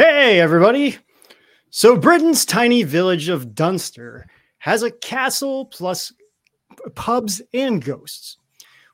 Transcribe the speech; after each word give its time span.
Hey, 0.00 0.40
everybody. 0.40 0.96
So, 1.68 1.94
Britain's 1.94 2.46
tiny 2.46 2.84
village 2.84 3.28
of 3.28 3.54
Dunster 3.54 4.26
has 4.56 4.82
a 4.82 4.90
castle 4.90 5.66
plus 5.66 6.10
pubs 6.94 7.42
and 7.52 7.84
ghosts. 7.84 8.38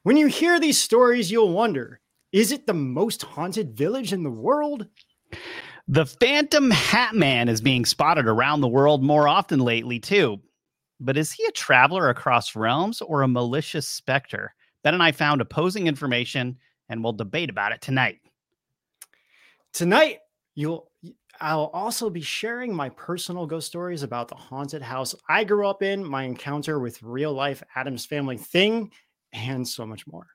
When 0.02 0.16
you 0.16 0.26
hear 0.26 0.58
these 0.58 0.82
stories, 0.82 1.30
you'll 1.30 1.52
wonder 1.52 2.00
is 2.32 2.50
it 2.50 2.66
the 2.66 2.74
most 2.74 3.22
haunted 3.22 3.76
village 3.76 4.12
in 4.12 4.24
the 4.24 4.32
world? 4.32 4.88
The 5.86 6.06
Phantom 6.06 6.72
Hat 6.72 7.14
Man 7.14 7.48
is 7.48 7.60
being 7.60 7.84
spotted 7.84 8.26
around 8.26 8.60
the 8.60 8.66
world 8.66 9.04
more 9.04 9.28
often 9.28 9.60
lately, 9.60 10.00
too. 10.00 10.40
But 10.98 11.16
is 11.16 11.30
he 11.30 11.44
a 11.44 11.52
traveler 11.52 12.08
across 12.08 12.56
realms 12.56 13.00
or 13.00 13.22
a 13.22 13.28
malicious 13.28 13.86
specter? 13.86 14.56
Ben 14.82 14.94
and 14.94 15.04
I 15.04 15.12
found 15.12 15.40
opposing 15.40 15.86
information 15.86 16.58
and 16.88 17.04
we'll 17.04 17.12
debate 17.12 17.48
about 17.48 17.70
it 17.70 17.80
tonight. 17.80 18.18
Tonight, 19.72 20.18
you'll 20.56 20.90
I'll 21.40 21.66
also 21.66 22.10
be 22.10 22.22
sharing 22.22 22.74
my 22.74 22.88
personal 22.88 23.46
ghost 23.46 23.68
stories 23.68 24.02
about 24.02 24.26
the 24.26 24.34
haunted 24.34 24.82
house 24.82 25.14
I 25.28 25.44
grew 25.44 25.68
up 25.68 25.82
in, 25.82 26.04
my 26.04 26.24
encounter 26.24 26.80
with 26.80 27.02
real 27.02 27.32
life 27.32 27.62
Addams 27.76 28.06
Family 28.06 28.38
thing, 28.38 28.90
and 29.32 29.68
so 29.68 29.86
much 29.86 30.06
more. 30.06 30.26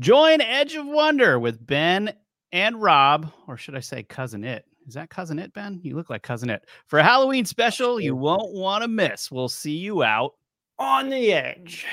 Join 0.00 0.40
Edge 0.40 0.74
of 0.76 0.86
Wonder 0.86 1.38
with 1.38 1.66
Ben 1.66 2.14
and 2.52 2.80
Rob, 2.80 3.30
or 3.46 3.56
should 3.56 3.74
I 3.74 3.80
say 3.80 4.04
Cousin 4.04 4.44
It? 4.44 4.64
Is 4.86 4.94
that 4.94 5.10
Cousin 5.10 5.38
It, 5.38 5.52
Ben? 5.52 5.80
You 5.82 5.96
look 5.96 6.10
like 6.10 6.22
Cousin 6.22 6.48
It. 6.48 6.64
For 6.86 6.98
a 6.98 7.04
Halloween 7.04 7.44
special 7.44 8.00
you 8.00 8.14
won't 8.16 8.54
want 8.54 8.82
to 8.82 8.88
miss. 8.88 9.30
We'll 9.30 9.48
see 9.48 9.76
you 9.76 10.02
out 10.02 10.34
on 10.78 11.10
the 11.10 11.32
edge. 11.32 11.86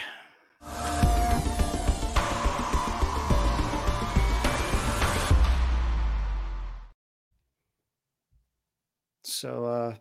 So, 9.40 9.64
uh, 9.64 9.96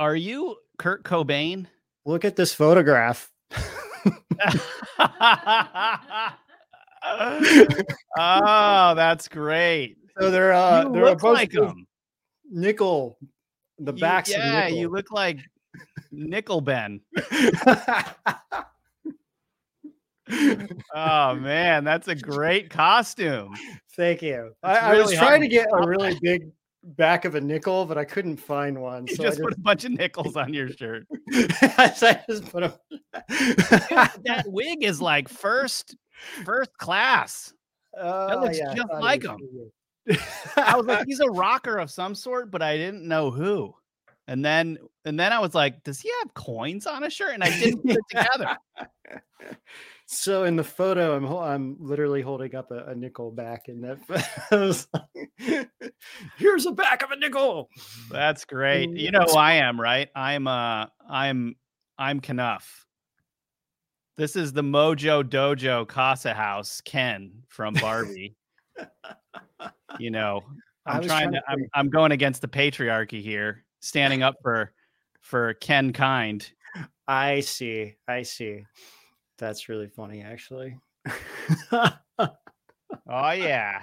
are 0.00 0.16
you 0.16 0.56
Kurt 0.76 1.04
Cobain? 1.04 1.68
Look 2.04 2.24
at 2.24 2.34
this 2.34 2.52
photograph. 2.52 3.30
oh, 8.18 8.94
that's 8.96 9.28
great. 9.28 9.98
So 10.18 10.32
they're 10.32 10.52
uh, 10.52 10.82
you 10.82 10.92
they're 10.92 11.04
look 11.04 11.22
like 11.22 11.52
them. 11.52 11.86
Nickel, 12.50 13.18
the 13.78 13.92
backs. 13.92 14.30
You, 14.30 14.38
yeah, 14.38 14.66
you 14.66 14.88
look 14.88 15.12
like 15.12 15.38
Nickel 16.10 16.60
Ben. 16.60 17.00
oh 20.92 21.34
man, 21.36 21.84
that's 21.84 22.08
a 22.08 22.14
great 22.16 22.68
costume. 22.68 23.54
Thank 23.96 24.22
you. 24.22 24.54
I, 24.64 24.90
really 24.90 25.02
I, 25.02 25.06
was 25.06 25.12
trying 25.14 25.42
to 25.42 25.48
get 25.48 25.68
a 25.72 25.86
really 25.86 26.18
big 26.22 26.50
back 26.82 27.24
of 27.24 27.34
a 27.34 27.40
nickel, 27.40 27.86
but 27.86 27.98
I 27.98 28.04
couldn't 28.04 28.36
find 28.36 28.80
one. 28.80 29.06
You 29.06 29.16
so 29.16 29.22
just, 29.24 29.38
just, 29.38 29.48
put 29.48 29.56
a 29.56 29.60
bunch 29.60 29.84
of 29.84 29.92
nickels 29.92 30.36
on 30.36 30.54
your 30.54 30.68
shirt. 30.68 31.06
I 31.32 32.22
just 32.28 32.50
put 32.50 32.64
a... 32.64 32.78
that 33.28 34.44
wig 34.46 34.82
is 34.82 35.00
like 35.00 35.28
first 35.28 35.96
first 36.44 36.76
class. 36.78 37.52
Uh, 37.98 38.28
that 38.28 38.40
looks 38.40 38.58
yeah, 38.58 38.74
just 38.74 38.92
like 38.92 39.22
him. 39.24 39.38
I 40.56 40.76
was 40.76 40.86
like, 40.86 41.04
he's 41.06 41.20
a 41.20 41.30
rocker 41.30 41.78
of 41.78 41.90
some 41.90 42.14
sort, 42.14 42.50
but 42.50 42.62
I 42.62 42.76
didn't 42.76 43.06
know 43.06 43.30
who. 43.30 43.74
And 44.28 44.44
then 44.44 44.78
and 45.04 45.18
then 45.18 45.32
I 45.32 45.40
was 45.40 45.54
like, 45.54 45.82
does 45.82 46.00
he 46.00 46.10
have 46.20 46.34
coins 46.34 46.86
on 46.86 47.02
his 47.02 47.12
shirt? 47.12 47.34
And 47.34 47.42
I 47.42 47.50
didn't 47.58 47.82
put 47.82 47.96
it 47.96 48.02
together. 48.10 48.56
So 50.12 50.42
in 50.42 50.56
the 50.56 50.64
photo, 50.64 51.16
I'm 51.16 51.24
I'm 51.24 51.76
literally 51.78 52.20
holding 52.20 52.56
up 52.56 52.72
a, 52.72 52.86
a 52.86 52.94
nickel 52.96 53.30
back, 53.30 53.68
and 53.68 53.84
that 53.84 54.88
like, 54.92 55.70
here's 56.36 56.66
a 56.66 56.72
back 56.72 57.04
of 57.04 57.12
a 57.12 57.16
nickel. 57.16 57.70
That's 58.10 58.44
great. 58.44 58.90
You 58.90 59.12
know 59.12 59.20
who 59.20 59.36
I 59.36 59.52
am, 59.52 59.80
right? 59.80 60.08
I'm 60.16 60.48
uh 60.48 60.86
I'm 61.08 61.54
I'm 61.96 62.18
Kenough. 62.18 62.86
This 64.16 64.34
is 64.34 64.52
the 64.52 64.62
Mojo 64.62 65.22
Dojo 65.22 65.86
Casa 65.86 66.34
House, 66.34 66.80
Ken 66.80 67.30
from 67.46 67.74
Barbie. 67.74 68.34
you 70.00 70.10
know, 70.10 70.42
I'm 70.86 71.04
trying, 71.04 71.30
trying, 71.30 71.32
to, 71.34 71.42
I'm 71.46 71.66
I'm 71.72 71.88
going 71.88 72.10
against 72.10 72.42
the 72.42 72.48
patriarchy 72.48 73.22
here, 73.22 73.64
standing 73.78 74.24
up 74.24 74.34
for 74.42 74.72
for 75.20 75.54
Ken 75.54 75.92
Kind. 75.92 76.50
I 77.06 77.40
see. 77.40 77.94
I 78.08 78.22
see. 78.22 78.64
That's 79.40 79.68
really 79.68 79.88
funny, 79.88 80.22
actually. 80.22 80.78
oh 81.72 81.88
yeah. 83.08 83.82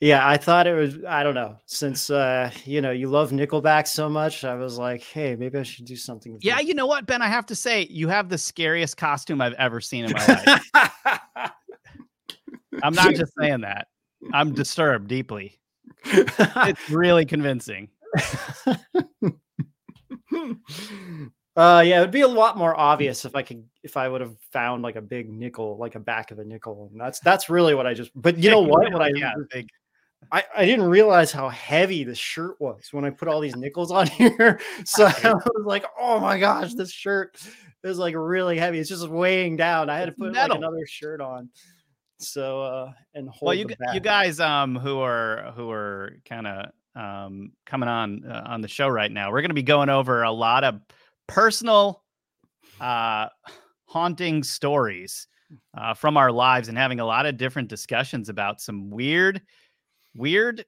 Yeah, 0.00 0.28
I 0.28 0.36
thought 0.36 0.66
it 0.66 0.74
was 0.74 1.02
I 1.08 1.22
don't 1.22 1.34
know. 1.34 1.56
Since 1.64 2.10
uh, 2.10 2.50
you 2.64 2.82
know, 2.82 2.90
you 2.90 3.08
love 3.08 3.30
Nickelback 3.30 3.86
so 3.86 4.08
much, 4.08 4.44
I 4.44 4.54
was 4.54 4.76
like, 4.76 5.02
hey, 5.02 5.34
maybe 5.36 5.56
I 5.56 5.62
should 5.62 5.86
do 5.86 5.96
something. 5.96 6.36
yeah, 6.42 6.60
you. 6.60 6.68
you 6.68 6.74
know 6.74 6.86
what, 6.86 7.06
Ben? 7.06 7.22
I 7.22 7.28
have 7.28 7.46
to 7.46 7.54
say, 7.54 7.86
you 7.88 8.08
have 8.08 8.28
the 8.28 8.36
scariest 8.36 8.98
costume 8.98 9.40
I've 9.40 9.54
ever 9.54 9.80
seen 9.80 10.04
in 10.04 10.12
my 10.12 10.26
life. 10.26 11.52
I'm 12.82 12.92
not 12.92 13.14
just 13.14 13.32
saying 13.38 13.62
that. 13.62 13.86
I'm 14.32 14.52
disturbed 14.52 15.08
deeply. 15.08 15.58
it's 16.04 16.90
really 16.90 17.24
convincing. 17.24 17.88
Uh, 21.56 21.82
yeah, 21.86 21.98
it 21.98 22.00
would 22.00 22.10
be 22.10 22.22
a 22.22 22.28
lot 22.28 22.58
more 22.58 22.78
obvious 22.78 23.24
if 23.24 23.36
I 23.36 23.42
could, 23.42 23.64
if 23.84 23.96
I 23.96 24.08
would 24.08 24.20
have 24.20 24.34
found 24.50 24.82
like 24.82 24.96
a 24.96 25.00
big 25.00 25.30
nickel, 25.30 25.76
like 25.76 25.94
a 25.94 26.00
back 26.00 26.32
of 26.32 26.40
a 26.40 26.44
nickel. 26.44 26.88
And 26.90 27.00
that's 27.00 27.20
that's 27.20 27.48
really 27.48 27.74
what 27.74 27.86
I 27.86 27.94
just. 27.94 28.10
But 28.14 28.38
you 28.38 28.50
know 28.50 28.60
what? 28.60 28.92
What 28.92 29.02
I 29.02 29.12
yeah, 29.14 29.34
big. 29.52 29.68
I, 30.32 30.42
I 30.56 30.64
didn't 30.64 30.86
realize 30.86 31.30
how 31.32 31.48
heavy 31.48 32.04
the 32.04 32.14
shirt 32.14 32.60
was 32.60 32.88
when 32.92 33.04
I 33.04 33.10
put 33.10 33.28
all 33.28 33.40
these 33.40 33.56
nickels 33.56 33.90
on 33.90 34.06
here. 34.08 34.60
So 34.84 35.06
I 35.24 35.32
was 35.32 35.64
like, 35.64 35.84
oh 35.98 36.18
my 36.18 36.38
gosh, 36.38 36.74
this 36.74 36.90
shirt 36.90 37.36
is 37.82 37.98
like 37.98 38.14
really 38.16 38.58
heavy. 38.58 38.78
It's 38.78 38.88
just 38.88 39.08
weighing 39.08 39.56
down. 39.56 39.90
I 39.90 39.98
had 39.98 40.06
to 40.06 40.12
put 40.12 40.34
like 40.34 40.50
another 40.50 40.86
shirt 40.86 41.20
on. 41.20 41.50
So 42.18 42.62
uh 42.62 42.92
and 43.14 43.28
hold 43.28 43.48
well, 43.48 43.54
you 43.54 43.66
you 43.92 44.00
guys 44.00 44.40
um 44.40 44.76
who 44.76 45.00
are 45.00 45.52
who 45.56 45.70
are 45.70 46.16
kind 46.26 46.46
of 46.46 46.70
um 46.96 47.52
coming 47.66 47.88
on 47.88 48.24
uh, 48.24 48.44
on 48.46 48.60
the 48.60 48.68
show 48.68 48.88
right 48.88 49.10
now, 49.10 49.30
we're 49.30 49.42
going 49.42 49.50
to 49.50 49.54
be 49.54 49.62
going 49.62 49.88
over 49.88 50.22
a 50.22 50.30
lot 50.30 50.64
of 50.64 50.80
personal 51.26 52.02
uh, 52.80 53.28
haunting 53.86 54.42
stories 54.42 55.26
uh, 55.76 55.94
from 55.94 56.16
our 56.16 56.32
lives 56.32 56.68
and 56.68 56.76
having 56.76 57.00
a 57.00 57.06
lot 57.06 57.26
of 57.26 57.36
different 57.36 57.68
discussions 57.68 58.28
about 58.28 58.60
some 58.60 58.90
weird, 58.90 59.40
weird 60.14 60.64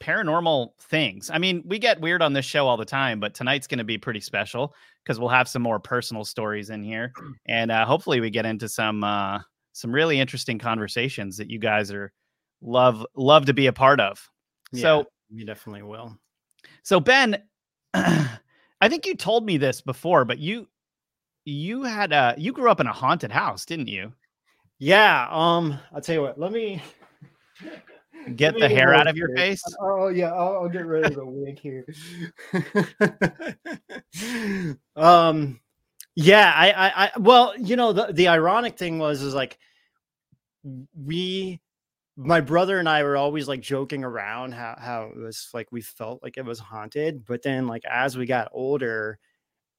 paranormal 0.00 0.70
things. 0.78 1.30
I 1.30 1.38
mean, 1.38 1.62
we 1.66 1.78
get 1.78 2.00
weird 2.00 2.22
on 2.22 2.32
this 2.32 2.44
show 2.44 2.66
all 2.66 2.76
the 2.76 2.84
time, 2.84 3.20
but 3.20 3.34
tonight's 3.34 3.66
going 3.66 3.78
to 3.78 3.84
be 3.84 3.98
pretty 3.98 4.20
special 4.20 4.74
because 5.02 5.18
we'll 5.18 5.28
have 5.28 5.48
some 5.48 5.62
more 5.62 5.78
personal 5.78 6.24
stories 6.24 6.70
in 6.70 6.82
here, 6.82 7.12
and 7.46 7.70
uh, 7.70 7.84
hopefully, 7.86 8.20
we 8.20 8.30
get 8.30 8.46
into 8.46 8.68
some 8.68 9.02
uh, 9.02 9.38
some 9.72 9.92
really 9.92 10.20
interesting 10.20 10.58
conversations 10.58 11.36
that 11.38 11.50
you 11.50 11.58
guys 11.58 11.90
are 11.90 12.12
love 12.60 13.06
love 13.16 13.46
to 13.46 13.54
be 13.54 13.66
a 13.66 13.72
part 13.72 14.00
of. 14.00 14.28
Yeah, 14.72 14.82
so 14.82 15.06
you 15.30 15.46
definitely 15.46 15.82
will. 15.82 16.16
So 16.82 17.00
Ben. 17.00 17.42
I 18.80 18.88
think 18.88 19.06
you 19.06 19.14
told 19.14 19.44
me 19.44 19.56
this 19.58 19.80
before, 19.80 20.24
but 20.24 20.38
you 20.38 20.68
you 21.44 21.82
had 21.82 22.12
a 22.12 22.34
you 22.38 22.52
grew 22.52 22.70
up 22.70 22.80
in 22.80 22.86
a 22.86 22.92
haunted 22.92 23.30
house, 23.30 23.64
didn't 23.64 23.88
you? 23.88 24.12
Yeah. 24.78 25.28
Um, 25.30 25.78
I'll 25.94 26.00
tell 26.00 26.14
you 26.14 26.22
what. 26.22 26.38
Let 26.38 26.52
me 26.52 26.82
get 28.36 28.58
the 28.58 28.68
hair 28.68 28.94
out 28.94 29.06
of 29.06 29.16
your 29.16 29.34
face. 29.36 29.62
Oh 29.80 30.08
yeah, 30.08 30.32
I'll, 30.32 30.62
I'll 30.62 30.68
get 30.68 30.86
rid 30.86 31.04
of 31.04 31.14
the 31.14 31.24
wig 31.24 31.58
here. 31.58 31.84
um, 34.96 35.60
yeah. 36.14 36.52
I, 36.54 36.70
I, 36.70 37.04
I, 37.04 37.10
well, 37.18 37.54
you 37.58 37.76
know, 37.76 37.92
the 37.92 38.12
the 38.12 38.28
ironic 38.28 38.78
thing 38.78 38.98
was 38.98 39.20
is 39.22 39.34
like 39.34 39.58
we 40.94 41.60
my 42.22 42.40
brother 42.40 42.78
and 42.78 42.88
I 42.88 43.02
were 43.02 43.16
always 43.16 43.48
like 43.48 43.62
joking 43.62 44.04
around 44.04 44.52
how 44.52 44.76
how 44.78 45.04
it 45.04 45.16
was 45.16 45.48
like 45.54 45.72
we 45.72 45.80
felt 45.80 46.22
like 46.22 46.36
it 46.36 46.44
was 46.44 46.58
haunted, 46.58 47.24
but 47.24 47.42
then 47.42 47.66
like 47.66 47.82
as 47.86 48.16
we 48.16 48.26
got 48.26 48.50
older, 48.52 49.18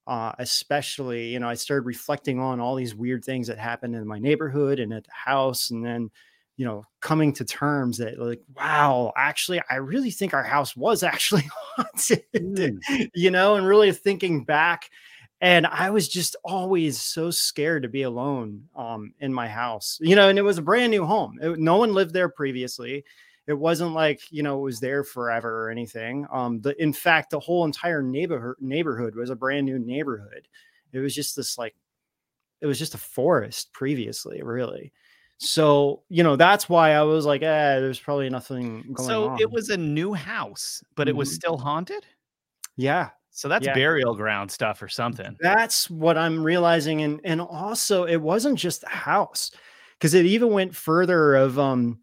uh, 0.08 0.32
especially 0.38 1.28
you 1.28 1.38
know 1.38 1.48
I 1.48 1.54
started 1.54 1.86
reflecting 1.86 2.40
on 2.40 2.58
all 2.58 2.74
these 2.74 2.96
weird 2.96 3.24
things 3.24 3.46
that 3.46 3.58
happened 3.58 3.94
in 3.94 4.06
my 4.06 4.18
neighborhood 4.18 4.80
and 4.80 4.92
at 4.92 5.04
the 5.04 5.12
house, 5.12 5.70
and 5.70 5.84
then 5.84 6.10
you 6.56 6.66
know 6.66 6.84
coming 7.00 7.32
to 7.34 7.44
terms 7.44 7.98
that 7.98 8.18
like 8.18 8.40
wow, 8.56 9.12
actually 9.16 9.62
I 9.70 9.76
really 9.76 10.10
think 10.10 10.34
our 10.34 10.42
house 10.42 10.76
was 10.76 11.04
actually 11.04 11.48
haunted, 11.76 12.24
mm. 12.34 13.08
you 13.14 13.30
know, 13.30 13.54
and 13.54 13.66
really 13.66 13.92
thinking 13.92 14.44
back 14.44 14.90
and 15.42 15.66
I 15.66 15.90
was 15.90 16.08
just 16.08 16.36
always 16.44 17.00
so 17.00 17.30
scared 17.32 17.84
to 17.84 17.90
be 17.90 18.02
alone 18.04 18.68
um, 18.76 19.14
in 19.20 19.34
my 19.34 19.48
house, 19.48 19.98
you 20.02 20.16
know. 20.16 20.30
And 20.30 20.38
it 20.40 20.42
was 20.42 20.58
a 20.58 20.62
brand 20.62 20.92
new 20.92 21.06
home; 21.06 21.38
it, 21.42 21.58
no 21.60 21.78
one 21.78 21.94
lived 21.94 22.14
there 22.14 22.30
previously. 22.30 23.04
It 23.48 23.54
wasn't 23.54 23.92
like 23.94 24.22
you 24.32 24.42
know 24.44 24.60
it 24.60 24.64
was 24.64 24.80
there 24.80 25.04
forever 25.04 25.66
or 25.66 25.70
anything. 25.70 26.26
Um, 26.32 26.62
the 26.62 26.80
in 26.82 26.94
fact, 26.94 27.30
the 27.32 27.40
whole 27.40 27.64
entire 27.66 28.02
neighborhood 28.02 28.56
neighborhood 28.60 29.16
was 29.16 29.30
a 29.30 29.36
brand 29.36 29.66
new 29.66 29.78
neighborhood. 29.80 30.48
It 30.94 31.00
was 31.00 31.14
just 31.14 31.36
this 31.36 31.58
like, 31.58 31.74
it 32.60 32.66
was 32.66 32.78
just 32.78 32.94
a 32.94 32.98
forest 32.98 33.72
previously, 33.72 34.42
really. 34.42 34.92
So, 35.38 36.04
you 36.08 36.22
know, 36.24 36.36
that's 36.36 36.68
why 36.68 36.92
I 36.92 37.02
was 37.02 37.26
like, 37.26 37.42
eh, 37.42 37.80
there's 37.80 38.00
probably 38.00 38.30
nothing 38.30 38.92
going 38.94 39.18
so 39.18 39.24
on. 39.24 39.38
So 39.38 39.42
it 39.42 39.50
was 39.50 39.68
a 39.70 39.76
new 39.76 40.14
house, 40.14 40.82
but 40.94 41.08
it 41.08 41.16
was 41.16 41.30
Mhm. 41.30 41.34
still 41.34 41.58
haunted. 41.58 42.06
yeah. 42.76 43.10
So 43.32 43.48
that's 43.48 43.66
Yeah. 43.66 43.74
burial 43.74 44.14
ground 44.14 44.50
stuff 44.50 44.82
or 44.82 44.88
something. 44.88 45.36
That's 45.40 45.90
what 45.90 46.16
I'm 46.18 46.42
realizing. 46.44 47.02
And 47.02 47.20
and 47.24 47.40
also 47.40 48.04
it 48.04 48.20
wasn't 48.20 48.58
just 48.58 48.82
the 48.82 48.88
house, 48.88 49.50
because 49.98 50.14
it 50.14 50.26
even 50.26 50.52
went 50.52 50.76
further 50.76 51.34
of 51.34 51.58
um 51.58 52.00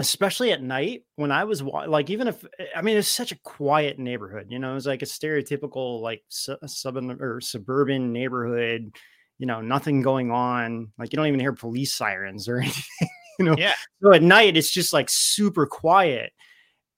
especially 0.00 0.52
at 0.52 0.62
night 0.62 1.04
when 1.16 1.30
I 1.32 1.44
was 1.44 1.62
like, 1.62 2.10
even 2.10 2.28
if 2.28 2.44
I 2.76 2.82
mean, 2.82 2.96
it's 2.96 3.08
such 3.08 3.32
a 3.32 3.38
quiet 3.42 3.98
neighborhood, 3.98 4.46
you 4.50 4.58
know, 4.58 4.72
it 4.72 4.74
was 4.74 4.86
like 4.86 5.02
a 5.02 5.06
stereotypical 5.06 6.00
like 6.00 6.22
su- 6.28 6.56
suburban 6.66 7.18
or 7.20 7.40
suburban 7.40 8.12
neighborhood, 8.12 8.92
you 9.38 9.46
know, 9.46 9.60
nothing 9.60 10.02
going 10.02 10.30
on. 10.32 10.92
Like, 10.98 11.12
you 11.12 11.16
don't 11.16 11.26
even 11.28 11.40
hear 11.40 11.52
police 11.52 11.94
sirens 11.94 12.48
or 12.48 12.58
anything, 12.60 13.08
you 13.38 13.44
know. 13.46 13.56
Yeah. 13.58 13.74
So 14.02 14.12
at 14.12 14.22
night, 14.22 14.56
it's 14.56 14.70
just 14.70 14.92
like 14.92 15.08
super 15.10 15.66
quiet. 15.66 16.32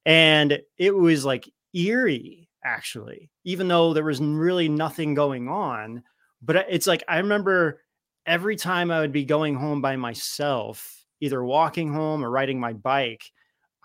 And 0.04 0.60
it 0.78 0.94
was 0.94 1.24
like 1.24 1.50
eerie, 1.74 2.45
actually, 2.66 3.30
even 3.44 3.68
though 3.68 3.94
there 3.94 4.04
was 4.04 4.20
really 4.20 4.68
nothing 4.68 5.14
going 5.14 5.48
on. 5.48 6.02
But 6.42 6.66
it's 6.68 6.86
like, 6.86 7.04
I 7.08 7.18
remember 7.18 7.80
every 8.26 8.56
time 8.56 8.90
I 8.90 9.00
would 9.00 9.12
be 9.12 9.24
going 9.24 9.54
home 9.54 9.80
by 9.80 9.96
myself, 9.96 11.04
either 11.20 11.42
walking 11.42 11.92
home 11.92 12.24
or 12.24 12.30
riding 12.30 12.58
my 12.58 12.72
bike, 12.72 13.24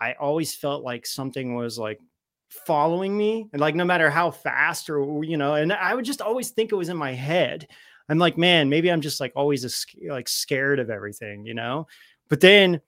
I 0.00 0.14
always 0.14 0.54
felt 0.54 0.82
like 0.82 1.06
something 1.06 1.54
was 1.54 1.78
like 1.78 2.00
following 2.50 3.16
me. 3.16 3.48
And 3.52 3.60
like, 3.60 3.76
no 3.76 3.84
matter 3.84 4.10
how 4.10 4.32
fast 4.32 4.90
or, 4.90 5.24
you 5.24 5.36
know, 5.36 5.54
and 5.54 5.72
I 5.72 5.94
would 5.94 6.04
just 6.04 6.20
always 6.20 6.50
think 6.50 6.72
it 6.72 6.76
was 6.76 6.88
in 6.88 6.96
my 6.96 7.12
head. 7.12 7.68
I'm 8.08 8.18
like, 8.18 8.36
man, 8.36 8.68
maybe 8.68 8.90
I'm 8.90 9.00
just 9.00 9.20
like 9.20 9.32
always 9.36 9.64
a, 9.64 10.10
like 10.12 10.28
scared 10.28 10.80
of 10.80 10.90
everything, 10.90 11.46
you 11.46 11.54
know? 11.54 11.86
But 12.28 12.40
then 12.40 12.80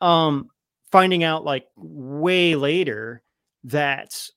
um 0.00 0.48
finding 0.90 1.24
out 1.24 1.44
like 1.44 1.66
way 1.76 2.54
later 2.54 3.22
that 3.64 4.28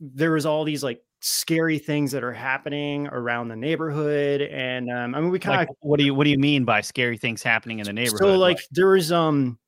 there 0.00 0.32
was 0.32 0.46
all 0.46 0.64
these 0.64 0.82
like 0.82 1.02
scary 1.20 1.78
things 1.78 2.10
that 2.10 2.24
are 2.24 2.32
happening 2.32 3.06
around 3.08 3.48
the 3.48 3.56
neighborhood 3.56 4.40
and 4.40 4.90
um 4.90 5.14
i 5.14 5.20
mean 5.20 5.30
we 5.30 5.38
kind 5.38 5.54
of 5.60 5.68
Like, 5.68 5.76
what 5.80 5.98
do 5.98 6.04
you 6.04 6.14
what 6.14 6.24
do 6.24 6.30
you 6.30 6.38
mean 6.38 6.64
by 6.64 6.80
scary 6.80 7.16
things 7.16 7.42
happening 7.42 7.78
in 7.78 7.84
the 7.86 7.92
neighborhood? 7.92 8.18
so 8.18 8.38
like 8.38 8.58
there 8.72 8.88
was 8.88 9.12
um 9.12 9.58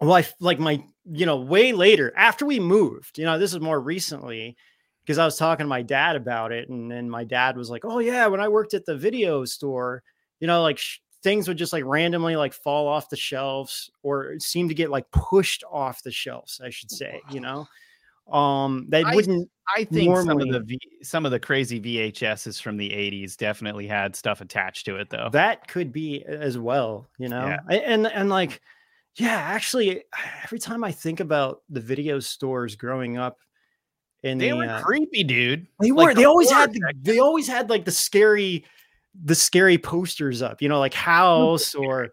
well 0.00 0.12
I 0.12 0.26
like 0.40 0.58
my 0.58 0.82
you 1.10 1.24
know 1.24 1.38
way 1.38 1.72
later 1.72 2.12
after 2.16 2.44
we 2.44 2.60
moved 2.60 3.16
you 3.18 3.24
know 3.24 3.38
this 3.38 3.54
is 3.54 3.60
more 3.60 3.80
recently 3.80 4.56
because 5.04 5.16
I 5.16 5.24
was 5.24 5.38
talking 5.38 5.64
to 5.64 5.68
my 5.68 5.80
dad 5.80 6.16
about 6.16 6.52
it 6.52 6.68
and 6.68 6.90
then 6.90 7.08
my 7.08 7.24
dad 7.24 7.56
was 7.56 7.70
like 7.70 7.86
oh 7.86 7.98
yeah 7.98 8.26
when 8.26 8.40
I 8.40 8.48
worked 8.48 8.74
at 8.74 8.84
the 8.84 8.96
video 8.96 9.46
store 9.46 10.02
you 10.38 10.46
know 10.46 10.60
like 10.60 10.76
sh- 10.76 10.98
things 11.22 11.48
would 11.48 11.56
just 11.56 11.72
like 11.72 11.84
randomly 11.86 12.36
like 12.36 12.52
fall 12.52 12.86
off 12.86 13.08
the 13.08 13.16
shelves 13.16 13.90
or 14.02 14.34
seem 14.38 14.68
to 14.68 14.74
get 14.74 14.90
like 14.90 15.10
pushed 15.12 15.64
off 15.72 16.02
the 16.02 16.12
shelves 16.12 16.60
I 16.62 16.68
should 16.68 16.90
say 16.90 17.22
you 17.30 17.40
know 17.40 17.66
um 18.32 18.86
they 18.88 19.02
I- 19.02 19.14
wouldn't 19.14 19.48
I 19.76 19.84
think 19.84 20.16
some 20.16 20.40
of 20.40 20.48
the 20.48 20.60
v, 20.60 20.78
some 21.02 21.26
of 21.26 21.30
the 21.30 21.38
crazy 21.38 21.78
VHSs 21.78 22.58
from 22.62 22.78
the 22.78 22.88
80s 22.88 23.36
definitely 23.36 23.86
had 23.86 24.16
stuff 24.16 24.40
attached 24.40 24.86
to 24.86 24.96
it 24.96 25.10
though. 25.10 25.28
that 25.32 25.68
could 25.68 25.92
be 25.92 26.24
as 26.26 26.56
well 26.58 27.06
you 27.18 27.28
know 27.28 27.46
Yeah. 27.70 27.76
And 27.78 28.06
and 28.06 28.30
like 28.30 28.60
yeah 29.16 29.34
actually 29.36 30.04
every 30.44 30.58
time 30.58 30.84
i 30.84 30.92
think 30.92 31.20
about 31.20 31.62
the 31.68 31.80
video 31.80 32.18
stores 32.20 32.76
growing 32.76 33.18
up 33.18 33.36
in 34.22 34.38
they 34.38 34.50
the 34.50 34.56
were 34.56 34.64
uh, 34.68 34.80
creepy, 34.82 35.22
dude. 35.24 35.66
they 35.80 35.90
like 35.90 36.06
were 36.06 36.14
the 36.14 36.20
they 36.20 36.24
always 36.24 36.50
had 36.50 36.72
the, 36.72 36.94
they 37.02 37.18
always 37.18 37.46
had 37.46 37.68
like 37.70 37.84
the 37.84 37.90
scary 37.92 38.64
the 39.24 39.34
scary 39.34 39.76
posters 39.78 40.40
up 40.42 40.62
you 40.62 40.68
know 40.68 40.78
like 40.80 40.94
house 40.94 41.74
or 41.74 42.08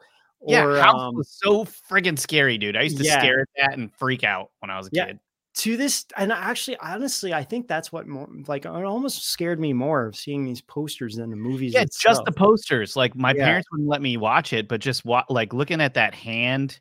Yeah, 0.46 0.64
or 0.66 0.78
House 0.80 1.02
um, 1.02 1.16
was 1.16 1.30
so 1.42 1.66
friggin' 1.90 2.20
scary, 2.20 2.58
dude. 2.60 2.76
I 2.78 2.82
used 2.84 2.98
to 2.98 3.04
yeah. 3.04 3.18
stare 3.20 3.40
at 3.42 3.48
that 3.58 3.78
and 3.80 3.92
freak 3.96 4.24
out 4.24 4.52
when 4.60 4.70
I 4.70 4.78
was 4.78 4.88
a 4.88 4.90
Yeah. 4.94 5.06
kid. 5.08 5.20
To 5.58 5.78
this 5.78 6.06
and 6.18 6.34
actually 6.34 6.76
honestly 6.78 7.34
i 7.34 7.42
think 7.42 7.68
that's 7.68 7.90
what 7.92 8.08
more 8.08 8.28
like 8.48 8.66
it 8.66 8.70
almost 8.70 9.26
scared 9.30 9.60
me 9.60 9.72
more 9.72 10.06
of 10.06 10.16
seeing 10.16 10.44
these 10.44 10.60
posters 10.62 11.16
than 11.16 11.30
the 11.30 11.36
movies 11.36 11.74
Yeah, 11.74 11.82
it's 11.82 11.98
just 11.98 12.26
the 12.26 12.32
posters. 12.32 12.96
Like 12.98 13.16
my 13.16 13.34
Yeah. 13.34 13.46
parents 13.46 13.68
wouldn't 13.72 13.88
let 13.90 14.02
me 14.02 14.18
watch 14.18 14.52
it, 14.52 14.68
but 14.68 14.82
just 14.82 15.06
wa- 15.06 15.24
like 15.30 15.54
looking 15.54 15.80
at 15.80 15.94
that 15.94 16.14
hand, 16.14 16.80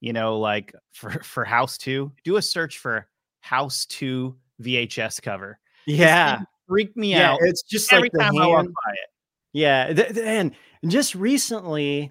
you 0.00 0.12
know, 0.14 0.38
like 0.38 0.74
for 0.92 1.10
for 1.22 1.44
House 1.44 1.76
Two, 1.76 2.12
do 2.24 2.36
a 2.36 2.42
search 2.42 2.78
for 2.78 3.06
House 3.40 3.84
Two 3.86 4.36
VHS 4.62 5.20
cover. 5.22 5.58
Yeah 5.86 6.40
freaked 6.66 6.96
me 6.96 7.10
yeah 7.10 7.32
out 7.32 7.38
it's 7.42 7.62
just 7.62 7.92
every 7.92 8.10
like 8.14 8.22
time 8.32 8.40
I 8.40 8.46
walk 8.46 8.64
by 8.64 8.92
it. 8.92 9.08
Yeah, 9.52 9.92
th- 9.92 10.14
th- 10.14 10.26
and 10.26 10.52
just 10.90 11.14
recently, 11.14 12.10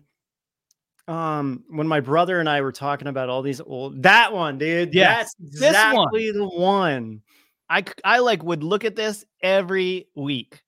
um, 1.08 1.64
when 1.70 1.88
my 1.88 2.00
brother 2.00 2.40
and 2.40 2.48
I 2.50 2.62
were 2.62 2.72
talking 2.72 3.08
about 3.08 3.30
all 3.30 3.42
these 3.42 3.62
old 3.62 4.04
that 4.04 4.34
one, 4.34 4.58
dude, 4.58 4.94
Yes, 4.94 5.34
that's 5.40 5.60
this 5.62 5.62
one. 5.74 6.08
exactly 6.08 6.32
the 6.32 6.48
one. 6.48 7.22
I 7.70 7.84
I 8.04 8.20
like 8.20 8.44
would 8.44 8.64
look 8.64 8.86
at 8.86 8.96
this 8.96 9.26
every 9.42 10.08
week 10.16 10.62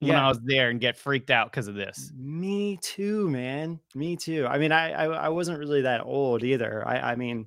when 0.00 0.16
I 0.16 0.28
was 0.28 0.40
there 0.42 0.70
and 0.70 0.80
get 0.80 0.96
freaked 0.96 1.30
out 1.30 1.50
because 1.50 1.68
of 1.68 1.74
this. 1.74 2.10
Me 2.16 2.78
too, 2.82 3.28
man. 3.28 3.78
Me 3.94 4.16
too. 4.16 4.46
I 4.46 4.58
mean, 4.58 4.72
I, 4.72 4.92
I 4.92 5.04
I 5.04 5.28
wasn't 5.28 5.58
really 5.58 5.82
that 5.82 6.00
old 6.04 6.42
either. 6.42 6.82
I 6.86 7.12
I 7.12 7.16
mean, 7.16 7.46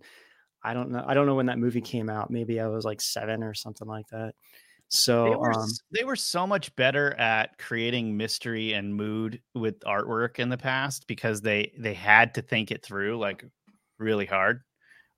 I 0.63 0.73
don't 0.73 0.91
know. 0.91 1.03
I 1.05 1.13
don't 1.13 1.25
know 1.25 1.35
when 1.35 1.47
that 1.47 1.59
movie 1.59 1.81
came 1.81 2.09
out. 2.09 2.31
Maybe 2.31 2.59
I 2.59 2.67
was 2.67 2.85
like 2.85 3.01
seven 3.01 3.43
or 3.43 3.53
something 3.53 3.87
like 3.87 4.07
that. 4.09 4.35
So 4.93 5.23
They 5.23 5.35
were 5.35 5.53
um, 5.53 5.69
they 5.91 6.03
were 6.03 6.15
so 6.15 6.45
much 6.45 6.75
better 6.75 7.15
at 7.15 7.57
creating 7.57 8.15
mystery 8.15 8.73
and 8.73 8.95
mood 8.95 9.41
with 9.55 9.79
artwork 9.79 10.37
in 10.37 10.49
the 10.49 10.57
past 10.57 11.07
because 11.07 11.41
they 11.41 11.73
they 11.79 11.95
had 11.95 12.35
to 12.35 12.43
think 12.43 12.69
it 12.69 12.85
through 12.85 13.17
like 13.17 13.43
really 13.97 14.27
hard. 14.27 14.61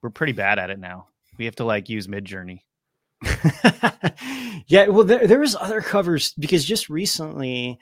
We're 0.02 0.12
pretty 0.12 0.32
bad 0.32 0.60
at 0.60 0.70
it 0.70 0.80
now. 0.80 1.08
We 1.38 1.44
have 1.44 1.58
to 1.58 1.66
like 1.66 1.90
use 1.90 2.08
Midjourney. 2.08 2.60
yeah, 4.68 4.88
well, 4.88 5.04
there, 5.04 5.28
there 5.28 5.40
was 5.40 5.58
other 5.58 5.82
covers 5.82 6.32
because 6.40 6.64
just 6.64 6.90
recently 6.90 7.78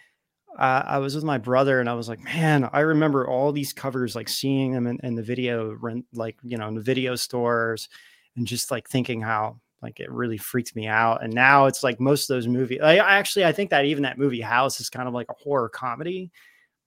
uh, 0.57 0.83
I 0.87 0.97
was 0.97 1.13
with 1.13 1.23
my 1.23 1.37
brother 1.37 1.79
and 1.79 1.87
I 1.87 1.93
was 1.93 2.09
like, 2.09 2.21
man, 2.21 2.67
I 2.73 2.79
remember 2.79 3.27
all 3.27 3.51
these 3.51 3.71
covers, 3.71 4.15
like 4.15 4.29
seeing 4.29 4.71
them 4.71 4.87
in, 4.87 4.99
in 5.03 5.13
the 5.13 5.23
video 5.23 5.73
rent, 5.73 6.05
like 6.11 6.37
you 6.43 6.57
know, 6.57 6.67
in 6.67 6.73
the 6.75 6.81
video 6.81 7.15
stores, 7.15 7.87
and 8.35 8.47
just 8.47 8.71
like 8.71 8.89
thinking 8.89 9.21
how 9.21 9.59
like 9.83 9.99
it 9.99 10.09
really 10.11 10.37
freaked 10.37 10.75
me 10.75 10.87
out. 10.87 11.23
And 11.23 11.33
now 11.33 11.65
it's 11.65 11.83
like 11.83 11.99
most 11.99 12.29
of 12.29 12.35
those 12.35 12.47
movies. 12.47 12.79
I, 12.81 12.97
actually 12.97 13.45
I 13.45 13.51
think 13.51 13.69
that 13.69 13.85
even 13.85 14.03
that 14.03 14.17
movie 14.17 14.41
House 14.41 14.79
is 14.79 14.89
kind 14.89 15.07
of 15.07 15.13
like 15.13 15.27
a 15.29 15.33
horror 15.33 15.69
comedy, 15.69 16.31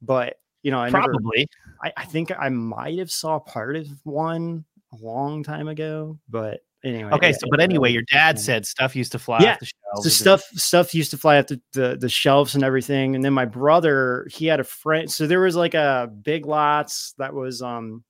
but 0.03 0.38
you 0.62 0.71
know, 0.71 0.79
I 0.79 0.91
never 0.91 1.05
Probably. 1.05 1.47
I, 1.85 1.93
I 1.97 2.05
think 2.07 2.33
I 2.37 2.49
might 2.49 2.99
have 2.99 3.11
saw 3.11 3.38
part 3.38 3.76
of 3.76 3.87
one 4.05 4.65
a 4.93 4.97
long 4.97 5.43
time 5.45 5.69
ago, 5.69 6.19
but 6.29 6.61
anyway. 6.83 7.12
Okay, 7.12 7.33
so 7.33 7.47
but 7.50 7.61
anyway, 7.61 7.93
your 7.93 8.03
dad 8.11 8.41
said 8.41 8.67
stuff 8.67 8.97
used 8.97 9.12
to 9.12 9.19
fly 9.19 9.43
Yeah, 9.43 9.53
off 9.53 9.61
the 9.61 9.67
shelves. 9.67 10.03
so 10.03 10.09
stuff 10.09 10.43
stuff 10.55 10.95
used 10.95 11.11
to 11.11 11.19
fly 11.19 11.38
off 11.38 11.47
the, 11.47 11.61
the 11.73 11.97
the 12.00 12.09
shelves 12.09 12.55
and 12.55 12.65
everything 12.65 13.15
and 13.15 13.25
then 13.25 13.33
my 13.33 13.45
brother 13.45 14.26
he 14.31 14.47
had 14.47 14.61
a 14.61 14.65
friend 14.65 15.11
so 15.11 15.26
there 15.26 15.41
was 15.41 15.57
like 15.57 15.75
a 15.75 16.11
big 16.23 16.47
lots 16.47 17.15
that 17.19 17.33
was 17.33 17.62
um 17.62 18.03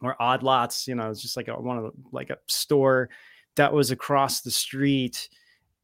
or 0.00 0.20
odd 0.20 0.42
lots 0.42 0.88
you 0.88 0.94
know 0.94 1.10
it's 1.10 1.22
just 1.22 1.36
like 1.36 1.48
a 1.48 1.54
one 1.54 1.78
of 1.78 1.84
the 1.84 1.90
like 2.10 2.30
a 2.30 2.38
store 2.48 3.08
that 3.56 3.72
was 3.72 3.90
across 3.90 4.40
the 4.40 4.50
street 4.50 5.28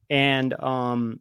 and 0.09 0.59
um 0.61 1.19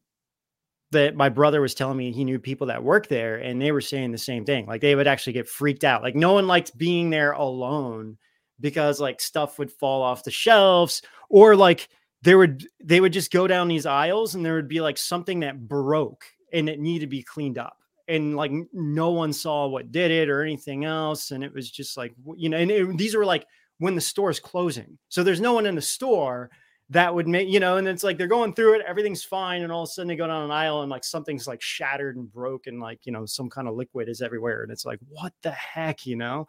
that 0.91 1.15
my 1.15 1.29
brother 1.29 1.61
was 1.61 1.75
telling 1.75 1.99
me 1.99 2.13
he 2.13 2.25
knew 2.25 2.39
people 2.39 2.69
that 2.69 2.83
worked 2.83 3.09
there 3.09 3.37
and 3.37 3.61
they 3.61 3.73
were 3.73 3.81
saying 3.81 4.11
the 4.11 4.19
same 4.19 4.45
thing. 4.45 4.67
Like 4.67 4.81
they 4.81 4.95
would 4.95 5.07
actually 5.07 5.35
get 5.35 5.49
freaked 5.49 5.85
out. 5.85 6.03
Like 6.03 6.15
no 6.15 6.33
one 6.33 6.47
liked 6.47 6.77
being 6.79 7.11
there 7.11 7.33
alone 7.33 8.17
because 8.61 9.01
like 9.01 9.21
stuff 9.21 9.59
would 9.59 9.71
fall 9.71 10.03
off 10.03 10.25
the 10.25 10.31
shelves 10.31 11.03
or 11.29 11.55
like 11.55 11.89
there 12.23 12.39
would 12.39 12.67
they 12.83 13.01
would 13.01 13.13
just 13.13 13.31
go 13.31 13.47
down 13.47 13.69
these 13.69 13.87
aisles 13.87 14.35
and 14.35 14.45
there 14.45 14.55
would 14.55 14.69
be 14.69 14.81
like 14.81 14.97
something 14.97 15.41
that 15.41 15.69
broke 15.69 16.25
and 16.53 16.69
it 16.69 16.81
needed 16.81 17.07
to 17.07 17.11
be 17.11 17.23
cleaned 17.23 17.59
up. 17.59 17.77
And 18.09 18.35
like 18.35 18.51
no 18.73 19.11
one 19.11 19.35
saw 19.35 19.67
what 19.67 19.93
did 19.93 20.11
it 20.11 20.31
or 20.31 20.43
anything 20.43 20.87
else 20.87 21.31
and 21.33 21.45
it 21.45 21.53
was 21.53 21.71
just 21.71 21.99
like 21.99 22.15
you 22.37 22.49
know 22.49 22.57
and 22.57 22.71
it, 22.71 22.97
these 22.97 23.15
were 23.15 23.27
like 23.27 23.47
when 23.79 23.95
the 23.95 24.01
store's 24.01 24.41
closing. 24.41 24.99
So 25.09 25.23
there's 25.23 25.41
no 25.41 25.53
one 25.53 25.67
in 25.67 25.75
the 25.75 25.83
store 25.83 26.51
that 26.91 27.15
would 27.15 27.29
make 27.29 27.49
you 27.49 27.61
know 27.61 27.77
and 27.77 27.87
it's 27.87 28.03
like 28.03 28.17
they're 28.17 28.27
going 28.27 28.55
through 28.55 28.75
it 28.75 28.83
everything's 28.87 29.23
fine 29.23 29.63
and 29.63 29.71
all 29.71 29.83
of 29.83 29.89
a 29.89 29.93
sudden 29.93 30.09
they 30.09 30.17
go 30.17 30.27
down 30.27 30.45
an 30.45 30.51
aisle 30.51 30.83
and 30.83 30.91
like 30.91 31.05
something's 31.05 31.47
like 31.47 31.61
shattered 31.61 32.17
and 32.17 32.33
broken 32.33 32.81
like 32.81 33.05
you 33.05 33.13
know 33.13 33.27
some 33.27 33.51
kind 33.51 33.69
of 33.69 33.75
liquid 33.75 34.09
is 34.09 34.23
everywhere 34.23 34.63
and 34.63 34.73
it's 34.73 34.87
like 34.87 34.99
what 35.09 35.33
the 35.43 35.51
heck 35.51 36.07
you 36.07 36.17
know? 36.17 36.47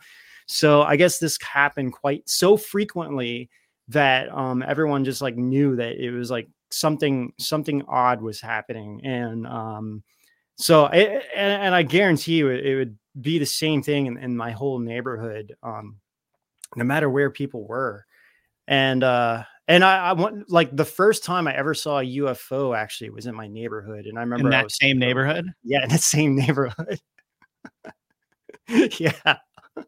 So 0.47 0.81
i 0.81 0.95
guess 0.95 1.19
this 1.19 1.37
happened 1.41 1.93
quite 1.93 2.27
so 2.27 2.57
frequently 2.57 3.49
that 3.89 4.31
um 4.31 4.63
everyone 4.65 5.03
just 5.03 5.21
like 5.21 5.35
knew 5.35 5.75
that 5.75 6.03
it 6.03 6.11
was 6.11 6.31
like 6.31 6.47
something 6.71 7.33
something 7.37 7.83
odd 7.87 8.21
was 8.21 8.39
happening 8.39 9.01
and 9.03 9.45
um 9.45 10.03
so 10.55 10.85
I, 10.85 10.97
and, 11.35 11.63
and 11.63 11.75
i 11.75 11.83
guarantee 11.83 12.37
you 12.37 12.49
it, 12.49 12.65
it 12.65 12.75
would 12.75 12.97
be 13.19 13.39
the 13.39 13.45
same 13.45 13.81
thing 13.81 14.05
in, 14.05 14.17
in 14.17 14.37
my 14.37 14.51
whole 14.51 14.77
neighborhood 14.77 15.55
um 15.63 15.97
no 16.75 16.83
matter 16.83 17.09
where 17.09 17.29
people 17.29 17.67
were 17.67 18.05
and 18.67 19.03
uh 19.03 19.43
and 19.69 19.83
I, 19.83 20.09
I 20.09 20.13
want 20.13 20.49
like 20.49 20.75
the 20.75 20.83
first 20.83 21.23
time 21.23 21.47
I 21.47 21.55
ever 21.55 21.75
saw 21.75 21.99
a 21.99 22.03
UFO 22.03 22.75
actually 22.75 23.11
was 23.11 23.27
in 23.27 23.35
my 23.35 23.47
neighborhood, 23.47 24.07
and 24.07 24.17
I 24.17 24.21
remember 24.21 24.47
in 24.47 24.51
that 24.51 24.63
was 24.63 24.75
same 24.75 24.97
neighborhood. 24.97 25.45
yeah, 25.63 25.83
in 25.83 25.89
the 25.89 25.99
same 25.99 26.35
neighborhood. 26.35 26.99
yeah. 28.67 29.37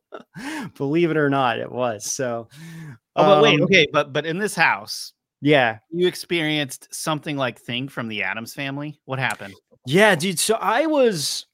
Believe 0.78 1.10
it 1.10 1.18
or 1.18 1.32
not, 1.32 1.58
it 1.58 1.72
was. 1.72 2.06
So, 2.06 2.48
oh, 3.16 3.26
but 3.26 3.42
wait, 3.42 3.56
um, 3.56 3.64
okay, 3.64 3.88
but 3.92 4.14
but 4.14 4.28
in 4.28 4.38
this 4.38 4.54
house, 4.54 5.14
yeah, 5.42 5.80
you 5.90 6.08
experienced 6.08 6.94
something 6.94 7.36
like 7.36 7.60
Thing 7.60 7.88
from 7.88 8.08
the 8.08 8.22
Addams 8.22 8.54
Family. 8.54 9.00
What 9.06 9.18
happened? 9.18 9.56
yeah, 9.88 10.14
dude. 10.14 10.38
So 10.38 10.54
I 10.62 10.86
was, 10.86 11.48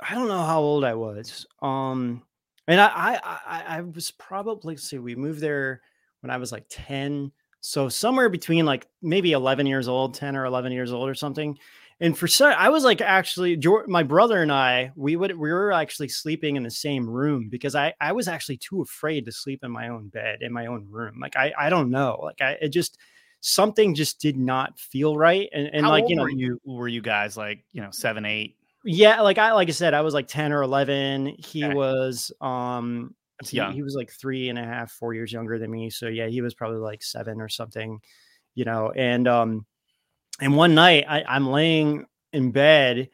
I 0.00 0.14
don't 0.14 0.28
know 0.28 0.44
how 0.44 0.60
old 0.60 0.84
I 0.84 0.94
was. 0.94 1.44
Um, 1.60 2.22
and 2.68 2.80
I, 2.80 2.86
I, 2.86 3.38
I, 3.46 3.62
I 3.78 3.80
was 3.80 4.10
probably 4.12 4.76
see, 4.76 4.98
we 4.98 5.14
moved 5.16 5.40
there 5.40 5.80
when 6.20 6.30
I 6.30 6.36
was 6.36 6.52
like 6.52 6.64
ten, 6.68 7.32
so 7.60 7.88
somewhere 7.88 8.28
between 8.28 8.66
like 8.66 8.86
maybe 9.02 9.32
eleven 9.32 9.66
years 9.66 9.88
old, 9.88 10.14
ten 10.14 10.36
or 10.36 10.44
eleven 10.44 10.72
years 10.72 10.92
old 10.92 11.08
or 11.08 11.14
something. 11.14 11.58
And 12.00 12.18
for 12.18 12.26
so, 12.26 12.46
I 12.46 12.68
was 12.68 12.82
like 12.82 13.00
actually, 13.00 13.60
my 13.86 14.02
brother 14.02 14.42
and 14.42 14.50
I, 14.50 14.90
we 14.96 15.14
would 15.14 15.36
we 15.36 15.52
were 15.52 15.72
actually 15.72 16.08
sleeping 16.08 16.56
in 16.56 16.64
the 16.64 16.70
same 16.70 17.08
room 17.08 17.48
because 17.48 17.76
I 17.76 17.94
I 18.00 18.10
was 18.12 18.26
actually 18.26 18.56
too 18.56 18.82
afraid 18.82 19.24
to 19.26 19.32
sleep 19.32 19.62
in 19.62 19.70
my 19.70 19.88
own 19.88 20.08
bed 20.08 20.38
in 20.42 20.52
my 20.52 20.66
own 20.66 20.88
room. 20.90 21.20
Like 21.20 21.36
I 21.36 21.52
I 21.56 21.70
don't 21.70 21.90
know, 21.90 22.18
like 22.22 22.40
I 22.40 22.58
it 22.60 22.70
just 22.70 22.98
something 23.40 23.94
just 23.94 24.20
did 24.20 24.36
not 24.36 24.78
feel 24.78 25.16
right. 25.16 25.48
And 25.52 25.68
and 25.72 25.84
How 25.84 25.90
like 25.90 26.08
you 26.08 26.16
know 26.16 26.22
were 26.22 26.30
you 26.30 26.60
were 26.64 26.88
you 26.88 27.02
guys 27.02 27.36
like 27.36 27.64
you 27.72 27.82
know 27.82 27.90
seven 27.92 28.24
eight? 28.24 28.56
Yeah, 28.84 29.20
like 29.20 29.38
I 29.38 29.52
like 29.52 29.68
I 29.68 29.72
said, 29.72 29.94
I 29.94 30.00
was 30.00 30.14
like 30.14 30.26
10 30.28 30.52
or 30.52 30.62
11. 30.62 31.26
He 31.38 31.68
Okay. 31.68 31.74
was 31.74 32.32
um 32.40 33.14
he, 33.44 33.60
he 33.72 33.82
was 33.82 33.94
like 33.96 34.10
three 34.10 34.48
and 34.50 34.58
a 34.58 34.64
half, 34.64 34.92
four 34.92 35.14
years 35.14 35.32
younger 35.32 35.58
than 35.58 35.70
me. 35.70 35.90
So 35.90 36.06
yeah, 36.08 36.28
he 36.28 36.40
was 36.42 36.54
probably 36.54 36.78
like 36.78 37.02
seven 37.02 37.40
or 37.40 37.48
something, 37.48 38.00
you 38.54 38.64
know. 38.64 38.92
And 38.94 39.26
um 39.28 39.66
and 40.40 40.56
one 40.56 40.74
night 40.74 41.04
I, 41.08 41.24
I'm 41.24 41.48
laying 41.48 42.06
in 42.32 42.52
bed 42.52 43.08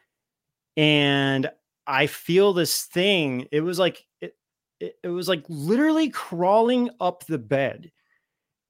and 0.76 1.50
I 1.86 2.06
feel 2.06 2.52
this 2.52 2.84
thing. 2.84 3.46
It 3.52 3.60
was 3.62 3.78
like 3.78 4.06
it, 4.20 4.36
it, 4.80 4.96
it 5.02 5.08
was 5.08 5.28
like 5.28 5.44
literally 5.48 6.10
crawling 6.10 6.90
up 7.00 7.26
the 7.26 7.38
bed. 7.38 7.90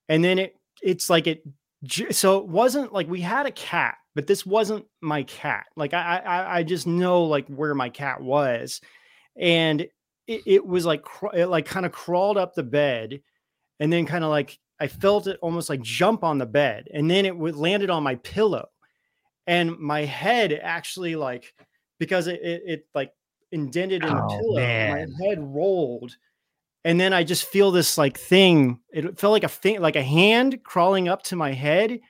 And 0.09 0.25
then 0.25 0.39
it 0.39 0.57
it's 0.83 1.11
like 1.11 1.27
it 1.27 1.43
so 2.11 2.39
it 2.39 2.49
wasn't 2.49 2.93
like 2.93 3.09
we 3.09 3.21
had 3.21 3.47
a 3.47 3.53
cat, 3.53 3.97
but 4.15 4.27
this 4.27 4.45
wasn't 4.45 4.87
my 5.01 5.23
cat. 5.23 5.67
Like 5.77 5.95
I 5.95 6.19
I 6.19 6.57
I 6.59 6.63
just 6.63 6.87
know 6.87 7.25
like 7.25 7.47
where 7.49 7.75
my 7.75 7.89
cat 7.89 8.21
was. 8.21 8.81
And 9.37 9.83
it, 10.27 10.43
it 10.47 10.67
was 10.67 10.85
like 10.85 11.05
it 11.35 11.47
like 11.47 11.67
kind 11.67 11.87
of 11.87 11.93
crawled 11.93 12.37
up 12.37 12.55
the 12.55 12.63
bed 12.65 13.21
and 13.81 13.93
then 13.93 14.07
kind 14.07 14.25
of 14.25 14.31
like 14.31 14.59
I 14.81 14.89
felt 14.89 15.27
it 15.27 15.39
almost 15.41 15.71
like 15.71 15.81
jump 15.81 16.25
on 16.25 16.39
the 16.39 16.47
bed 16.47 16.89
and 16.93 17.11
then 17.11 17.25
it 17.25 17.37
would 17.37 17.57
landed 17.57 17.91
on 17.91 18.03
my 18.03 18.17
pillow 18.17 18.67
and 19.47 19.79
my 19.79 20.05
head 20.05 20.53
actually 20.63 21.17
like 21.17 21.55
because 21.99 22.27
it 22.27 22.41
it, 22.43 22.63
it 22.67 22.87
like 22.95 23.13
indented 23.53 24.05
in 24.05 24.15
the 24.15 24.23
Oh, 24.23 24.29
pillow 24.29 24.57
man. 24.57 25.15
my 25.19 25.27
head 25.27 25.39
rolled 25.41 26.17
and 26.89 26.99
then 26.99 27.13
I 27.13 27.23
just 27.23 27.45
feel 27.45 27.71
this 27.71 27.99
like 27.99 28.19
thing. 28.19 28.81
It 28.91 29.21
felt 29.21 29.33
like 29.33 29.45
a 29.45 29.49
thing 29.49 29.79
like 29.83 29.95
a 29.95 30.03
hand 30.03 30.65
crawling 30.65 31.07
up 31.07 31.23
to 31.25 31.37
my 31.37 31.53
head 31.53 32.01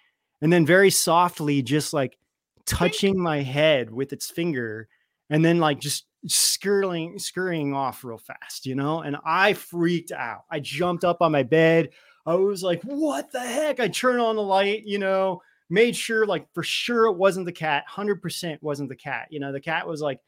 and 0.41 0.53
then 0.53 0.65
very 0.65 0.91
softly 0.91 1.63
just 1.63 1.93
like 1.93 2.17
touching 2.65 3.21
my 3.21 3.43
head 3.43 3.91
with 3.91 4.13
its 4.13 4.31
finger 4.31 4.89
and 5.31 5.45
then 5.45 5.59
like 5.59 5.81
just 5.81 6.07
scurrying 6.29 7.19
scurrying 7.19 7.75
off 7.75 8.05
real 8.05 8.19
fast 8.19 8.67
you 8.67 8.77
know? 8.77 9.01
And 9.01 9.17
i 9.27 9.53
freaked 9.53 10.13
out. 10.13 10.45
I 10.49 10.61
jumped 10.61 11.03
up 11.03 11.23
on 11.23 11.33
my 11.33 11.43
bed. 11.43 11.89
I 12.25 12.37
was 12.37 12.63
like 12.63 12.81
what 12.83 13.33
the 13.33 13.41
heck? 13.41 13.81
I 13.81 13.89
turned 13.89 14.21
on 14.21 14.37
the 14.37 14.43
light 14.43 14.85
you 14.85 15.01
know 15.01 15.43
made 15.69 15.97
sure 15.97 16.25
like 16.25 16.47
for 16.55 16.63
sure 16.63 17.07
it 17.07 17.17
wasn't 17.17 17.47
the 17.47 17.53
cat. 17.53 17.83
100% 17.93 18.63
wasn't 18.63 18.91
the 18.91 18.95
cat. 18.95 19.27
You 19.31 19.41
know 19.41 19.51
the 19.51 19.61
cat 19.61 19.89
was 19.89 20.01
like 20.01 20.21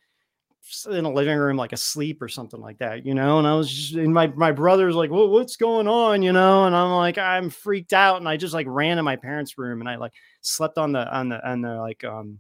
in 0.90 1.04
a 1.04 1.12
living 1.12 1.36
room 1.36 1.56
like 1.56 1.72
asleep 1.72 2.20
or 2.22 2.28
something 2.28 2.60
like 2.60 2.78
that 2.78 3.04
you 3.04 3.14
know 3.14 3.38
and 3.38 3.46
i 3.46 3.54
was 3.54 3.72
just 3.72 3.94
and 3.94 4.12
my 4.12 4.26
my 4.28 4.52
brother's 4.52 4.94
like 4.94 5.10
well, 5.10 5.28
what's 5.28 5.56
going 5.56 5.88
on 5.88 6.22
you 6.22 6.32
know 6.32 6.64
and 6.66 6.76
i'm 6.76 6.90
like 6.92 7.18
i'm 7.18 7.50
freaked 7.50 7.92
out 7.92 8.18
and 8.18 8.28
i 8.28 8.36
just 8.36 8.54
like 8.54 8.66
ran 8.68 8.98
in 8.98 9.04
my 9.04 9.16
parents 9.16 9.58
room 9.58 9.80
and 9.80 9.88
i 9.88 9.96
like 9.96 10.12
slept 10.42 10.78
on 10.78 10.92
the 10.92 11.12
on 11.12 11.28
the 11.28 11.48
on 11.48 11.60
the 11.60 11.74
like 11.76 12.04
um 12.04 12.38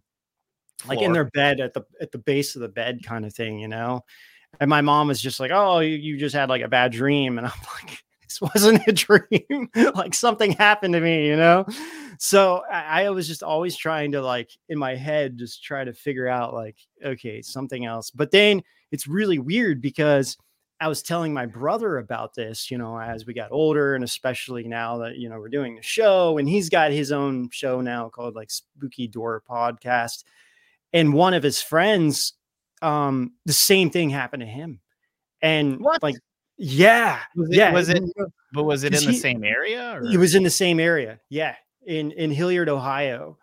like 0.88 1.02
in 1.02 1.12
their 1.12 1.24
bed 1.24 1.60
at 1.60 1.74
the 1.74 1.84
at 2.00 2.12
the 2.12 2.18
base 2.18 2.54
of 2.56 2.62
the 2.62 2.68
bed 2.68 3.00
kind 3.04 3.24
of 3.24 3.34
thing, 3.34 3.58
you 3.58 3.68
know. 3.68 4.04
And 4.58 4.68
my 4.68 4.80
mom 4.80 5.08
was 5.08 5.20
just 5.20 5.40
like, 5.40 5.50
"Oh, 5.52 5.80
you, 5.80 5.96
you 5.96 6.18
just 6.18 6.34
had 6.34 6.48
like 6.48 6.62
a 6.62 6.68
bad 6.68 6.92
dream," 6.92 7.38
and 7.38 7.46
I'm 7.46 7.52
like, 7.82 7.98
"This 8.30 8.40
wasn't 8.54 8.86
a 8.86 8.92
dream. 8.92 9.68
like 9.94 10.14
something 10.14 10.52
happened 10.52 10.94
to 10.94 11.00
me," 11.00 11.26
you 11.26 11.36
know. 11.36 11.66
So 12.18 12.62
I, 12.70 13.04
I 13.04 13.10
was 13.10 13.26
just 13.26 13.42
always 13.42 13.76
trying 13.76 14.12
to 14.12 14.22
like 14.22 14.50
in 14.68 14.78
my 14.78 14.94
head 14.94 15.38
just 15.38 15.64
try 15.64 15.84
to 15.84 15.92
figure 15.92 16.28
out 16.28 16.54
like, 16.54 16.76
okay, 17.04 17.42
something 17.42 17.84
else. 17.84 18.10
But 18.10 18.30
then 18.30 18.62
it's 18.92 19.06
really 19.06 19.38
weird 19.38 19.80
because 19.80 20.36
I 20.80 20.88
was 20.88 21.02
telling 21.02 21.32
my 21.34 21.46
brother 21.46 21.98
about 21.98 22.34
this, 22.34 22.70
you 22.70 22.78
know, 22.78 22.98
as 22.98 23.26
we 23.26 23.34
got 23.34 23.52
older, 23.52 23.94
and 23.94 24.04
especially 24.04 24.64
now 24.64 24.98
that 24.98 25.16
you 25.16 25.28
know 25.28 25.38
we're 25.38 25.48
doing 25.48 25.76
the 25.76 25.82
show, 25.82 26.38
and 26.38 26.48
he's 26.48 26.68
got 26.68 26.90
his 26.92 27.12
own 27.12 27.50
show 27.50 27.80
now 27.80 28.08
called 28.08 28.34
like 28.34 28.50
Spooky 28.50 29.08
Door 29.08 29.42
Podcast 29.48 30.24
and 30.92 31.12
one 31.12 31.34
of 31.34 31.42
his 31.42 31.62
friends 31.62 32.34
um 32.82 33.32
the 33.44 33.52
same 33.52 33.90
thing 33.90 34.10
happened 34.10 34.40
to 34.40 34.46
him 34.46 34.80
and 35.42 35.80
What? 35.80 36.02
like 36.02 36.16
yeah 36.62 37.20
Was 37.34 37.48
it- 37.50 37.56
yeah 37.56 37.72
was 37.72 37.88
it- 37.88 38.02
But 38.52 38.64
was 38.64 38.84
it 38.84 38.94
in 38.94 39.04
the 39.04 39.12
he- 39.12 39.18
same 39.18 39.42
area? 39.44 39.92
Or? 39.96 40.04
it 40.04 40.16
was 40.18 40.34
in 40.34 40.42
the 40.42 40.50
same 40.50 40.78
area 40.78 41.18
yeah 41.30 41.54
in 41.86 42.10
in 42.12 42.30
hilliard 42.30 42.68
ohio 42.68 43.38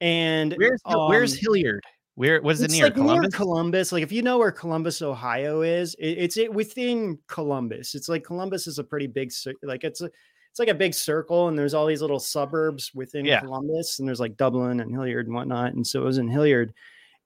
and 0.00 0.54
Where's 0.56 0.80
Hil- 0.86 1.08
Where's 1.08 1.32
um, 1.34 1.38
Hilliard? 1.42 1.82
Where 2.14 2.40
was 2.42 2.62
it 2.62 2.70
near 2.70 2.84
like 2.84 2.94
Columbus? 2.94 3.22
near 3.22 3.30
Columbus. 3.30 3.92
Like 3.92 4.02
if 4.02 4.12
you 4.12 4.22
know 4.22 4.38
where 4.38 4.50
Columbus, 4.52 5.02
Ohio 5.02 5.62
is, 5.62 5.94
it, 5.98 6.18
it's 6.18 6.36
it 6.36 6.52
within 6.52 7.18
Columbus. 7.28 7.94
It's 7.94 8.08
like 8.08 8.24
Columbus 8.24 8.66
is 8.66 8.78
a 8.78 8.84
pretty 8.84 9.06
big, 9.06 9.30
like 9.62 9.84
it's 9.84 10.00
a, 10.00 10.06
it's 10.50 10.58
like 10.60 10.68
a 10.68 10.74
big 10.74 10.94
circle, 10.94 11.48
and 11.48 11.58
there's 11.58 11.74
all 11.74 11.86
these 11.86 12.00
little 12.00 12.18
suburbs 12.20 12.92
within 12.94 13.24
Yeah. 13.24 13.40
Columbus, 13.40 13.98
and 13.98 14.06
there's 14.08 14.18
like 14.20 14.36
Dublin 14.36 14.80
and 14.80 14.90
Hilliard 14.92 15.26
and 15.26 15.34
whatnot. 15.34 15.74
And 15.74 15.86
so 15.86 16.00
it 16.02 16.04
was 16.04 16.18
in 16.18 16.28
Hilliard, 16.28 16.72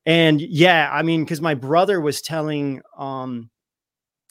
and 0.07 0.41
yeah, 0.41 0.89
I 0.93 1.03
mean, 1.03 1.25
because 1.25 1.41
my 1.43 1.55
brother 1.55 2.01
was 2.01 2.21
telling, 2.23 2.81
um, 2.99 3.51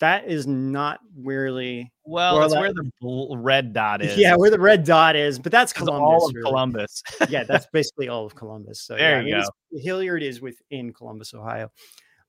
that 0.02 0.28
is 0.28 0.46
not 0.46 1.00
really, 1.18 1.92
well, 2.04 2.36
Well, 2.36 2.44
it's 2.46 2.54
that- 2.54 2.60
where 2.60 2.74
the 2.74 3.38
red 3.38 3.72
dot 3.74 4.02
is. 4.04 4.18
yeah, 4.18 4.36
where 4.36 4.50
the 4.52 4.60
red 4.60 4.84
dot 4.84 5.16
is, 5.16 5.40
but 5.40 5.52
that's 5.52 5.72
Columbus. 5.72 6.02
all 6.02 6.28
of 6.28 6.36
really. 6.36 6.44
Columbus. 6.50 7.02
yeah, 7.30 7.44
that's 7.46 7.66
basically 7.74 8.10
all 8.10 8.26
of 8.26 8.36
Columbus. 8.36 8.82
So 8.82 8.96
There 8.98 9.12
yeah, 9.12 9.18
I 9.18 9.20
you 9.20 9.26
mean, 9.26 9.36
it's- 9.36 9.84
Hilliard 9.84 10.22
is 10.22 10.42
within 10.42 10.92
Columbus, 10.92 11.34
Ohio. 11.34 11.72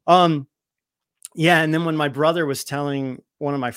Um, 0.06 0.46
yeah, 1.34 1.62
and 1.62 1.72
then 1.74 1.84
when 1.84 1.96
my 1.96 2.08
brother 2.08 2.46
was 2.46 2.62
telling 2.62 3.22
one 3.38 3.54
of 3.54 3.60
my 3.60 3.72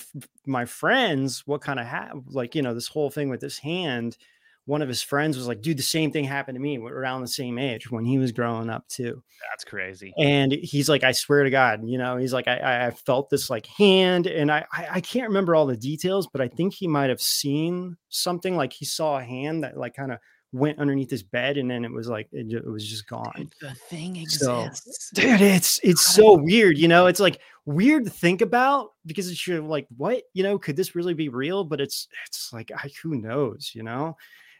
my 0.45 0.65
friends 0.65 1.41
what 1.47 1.61
kind 1.61 1.79
of 1.79 1.87
ha- 1.87 2.11
like 2.27 2.53
you 2.53 2.61
know 2.61 2.73
this 2.75 2.87
whole 2.87 3.09
thing 3.09 3.29
with 3.29 3.39
this 3.39 3.57
hand, 3.57 4.17
one 4.65 4.81
of 4.81 4.88
his 4.88 5.01
friends 5.01 5.38
was 5.38 5.48
like, 5.48 5.62
"Dude, 5.62 5.77
the 5.77 5.84
same 5.84 6.12
thing 6.12 6.24
happened 6.25 6.55
to 6.55 6.62
me 6.62 6.77
w- 6.77 6.93
around 6.93 7.22
the 7.22 7.27
same 7.27 7.57
age 7.57 7.89
when 7.91 8.03
he 8.05 8.17
was 8.17 8.31
growing 8.31 8.69
up 8.69 8.88
too." 8.88 9.24
That's 9.51 9.63
crazy. 9.63 10.13
And 10.17 10.51
he's 10.51 10.89
like, 10.89 11.03
"I 11.03 11.12
swear 11.12 11.43
to 11.43 11.50
God, 11.50 11.81
you 11.86 11.98
know," 11.98 12.17
he's 12.17 12.34
like, 12.34 12.48
"I 12.48 12.57
I, 12.57 12.88
I 12.88 12.91
felt 12.91 13.29
this 13.29 13.50
like 13.50 13.65
hand, 13.67 14.27
and 14.27 14.51
I, 14.51 14.65
I 14.72 14.88
I 14.93 15.01
can't 15.01 15.27
remember 15.27 15.55
all 15.55 15.65
the 15.67 15.77
details, 15.77 16.27
but 16.31 16.41
I 16.41 16.48
think 16.48 16.74
he 16.74 16.88
might 16.88 17.10
have 17.10 17.22
seen 17.22 17.98
something 18.10 18.55
like 18.55 18.74
he 18.74 18.86
saw 18.86 19.17
a 19.19 19.24
hand 19.24 19.63
that 19.63 19.77
like 19.77 19.95
kind 19.95 20.12
of." 20.12 20.19
went 20.53 20.79
underneath 20.79 21.10
his 21.10 21.24
bed 21.24 21.57
and 21.57 21.69
then 21.69 21.84
it 21.84 21.91
was 21.91 22.07
like 22.07 22.29
it, 22.31 22.50
it 22.50 22.65
was 22.65 22.88
just 22.88 23.05
gone 23.07 23.50
The 23.60 23.74
thing 23.89 24.25
So- 24.29 24.69
dude 25.13 25.41
it's 25.41 25.81
it's 25.84 26.05
so 26.05 26.38
weird 26.38 26.77
you 26.77 26.88
know 26.88 27.07
it's 27.07 27.19
like 27.19 27.41
weird 27.65 28.05
to 28.05 28.10
think 28.10 28.39
about 28.41 28.91
because 29.05 29.29
it's 29.29 29.45
you're 29.45 29.60
like 29.60 29.86
what 29.98 30.24
you 30.34 30.43
know 30.43 30.57
could 30.57 30.77
this 30.77 30.95
really 30.95 31.13
be 31.13 31.27
real 31.27 31.65
but 31.65 31.81
it's 31.81 32.07
it's 32.25 32.53
like 32.53 32.72
I, 32.74 32.89
who 33.03 33.15
knows 33.15 33.72
you 33.75 33.84
know 33.84 34.15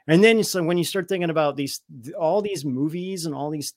and 0.08 0.24
then 0.24 0.44
so 0.44 0.64
when 0.64 0.78
you 0.78 0.84
start 0.84 1.08
thinking 1.08 1.30
about 1.30 1.56
these 1.56 1.82
all 2.18 2.42
these 2.42 2.66
movies 2.66 3.26
and 3.26 3.36
all 3.36 3.50
these 3.50 3.74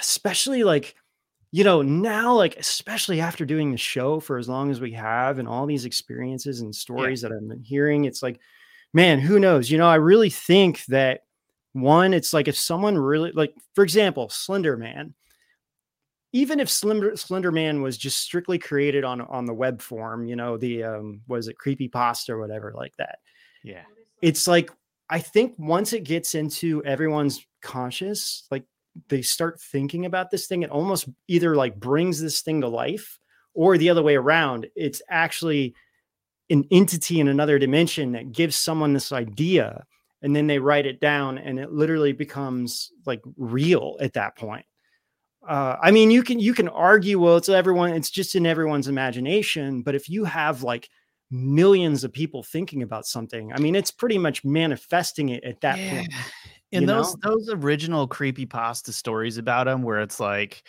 especially 0.00 0.64
like 0.64 0.94
you 1.52 1.64
know 1.64 1.82
now 1.82 2.34
like 2.34 2.56
especially 2.56 3.20
after 3.20 3.44
doing 3.44 3.70
the 3.70 3.76
show 3.76 4.20
for 4.20 4.38
as 4.38 4.48
long 4.48 4.70
as 4.70 4.80
we 4.80 4.92
have 4.92 5.38
and 5.38 5.48
all 5.48 5.66
these 5.66 5.84
experiences 5.84 6.60
and 6.60 6.74
stories 6.74 7.20
that 7.20 7.32
i've 7.32 7.48
been 7.48 7.62
hearing 7.62 8.04
it's 8.04 8.22
like 8.22 8.40
man 8.92 9.18
who 9.18 9.38
knows? 9.38 9.70
You 9.70 9.78
know 9.78 9.88
i 9.88 9.96
really 9.96 10.30
think 10.30 10.84
that 10.86 11.20
one 11.76 12.14
it's 12.14 12.32
like 12.32 12.48
if 12.48 12.56
someone 12.56 12.96
really 12.96 13.32
like 13.32 13.54
for 13.74 13.84
example 13.84 14.28
slender 14.28 14.76
man. 14.76 15.14
Even 16.32 16.60
if 16.60 16.68
slender 16.68 17.16
slender 17.16 17.52
man 17.52 17.82
was 17.82 17.96
just 17.96 18.18
strictly 18.20 18.58
created 18.58 19.04
on 19.04 19.20
on 19.20 19.44
the 19.44 19.54
web 19.54 19.80
form 19.80 20.26
you 20.26 20.36
know 20.36 20.56
the 20.56 20.84
um 20.84 21.20
was 21.28 21.48
it 21.48 21.58
creepy 21.58 21.88
pasta 21.88 22.32
or 22.32 22.38
whatever 22.38 22.72
like 22.74 22.96
that. 22.96 23.18
Yeah. 23.62 23.84
It's 24.26 24.48
like 24.48 24.72
I 25.08 25.20
think 25.20 25.54
once 25.56 25.92
it 25.92 26.02
gets 26.02 26.34
into 26.34 26.84
everyone's 26.84 27.46
conscious, 27.62 28.44
like 28.50 28.64
they 29.08 29.22
start 29.22 29.60
thinking 29.60 30.04
about 30.04 30.32
this 30.32 30.48
thing, 30.48 30.62
it 30.64 30.70
almost 30.70 31.08
either 31.28 31.54
like 31.54 31.78
brings 31.78 32.20
this 32.20 32.40
thing 32.40 32.60
to 32.62 32.68
life 32.68 33.20
or 33.54 33.78
the 33.78 33.88
other 33.88 34.02
way 34.02 34.16
around. 34.16 34.66
It's 34.74 35.00
actually 35.08 35.76
an 36.50 36.64
entity 36.72 37.20
in 37.20 37.28
another 37.28 37.56
dimension 37.60 38.12
that 38.12 38.32
gives 38.32 38.56
someone 38.56 38.94
this 38.94 39.12
idea 39.12 39.84
and 40.22 40.34
then 40.34 40.48
they 40.48 40.58
write 40.58 40.86
it 40.86 41.00
down 41.00 41.38
and 41.38 41.60
it 41.60 41.70
literally 41.70 42.12
becomes 42.12 42.90
like 43.06 43.22
real 43.36 43.96
at 44.00 44.14
that 44.14 44.36
point. 44.36 44.66
uh, 45.48 45.76
I 45.80 45.92
mean, 45.92 46.10
you 46.10 46.22
can 46.24 46.40
you 46.40 46.52
can 46.54 46.68
argue, 46.68 47.20
well, 47.20 47.36
it's 47.36 47.48
everyone, 47.48 47.92
it's 47.92 48.10
just 48.10 48.34
in 48.34 48.46
everyone's 48.46 48.88
imagination. 48.88 49.82
But 49.82 49.94
if 49.94 50.08
you 50.08 50.24
have 50.24 50.64
like 50.64 50.88
millions 51.30 52.04
of 52.04 52.12
people 52.12 52.42
thinking 52.42 52.82
about 52.82 53.06
something, 53.06 53.52
I 53.52 53.58
mean, 53.58 53.74
it's 53.74 53.90
pretty 53.90 54.18
much 54.18 54.44
manifesting 54.44 55.30
it 55.30 55.44
at 55.44 55.60
that 55.62 55.78
Yeah. 55.78 55.90
point. 55.90 56.12
In 56.72 56.82
you 56.82 56.86
those 56.88 57.16
know? 57.22 57.30
those 57.30 57.48
original 57.50 58.08
creepy 58.08 58.44
pasta 58.44 58.92
stories 58.92 59.38
about 59.38 59.68
him, 59.68 59.82
where 59.82 60.00
it's 60.00 60.18
like 60.18 60.62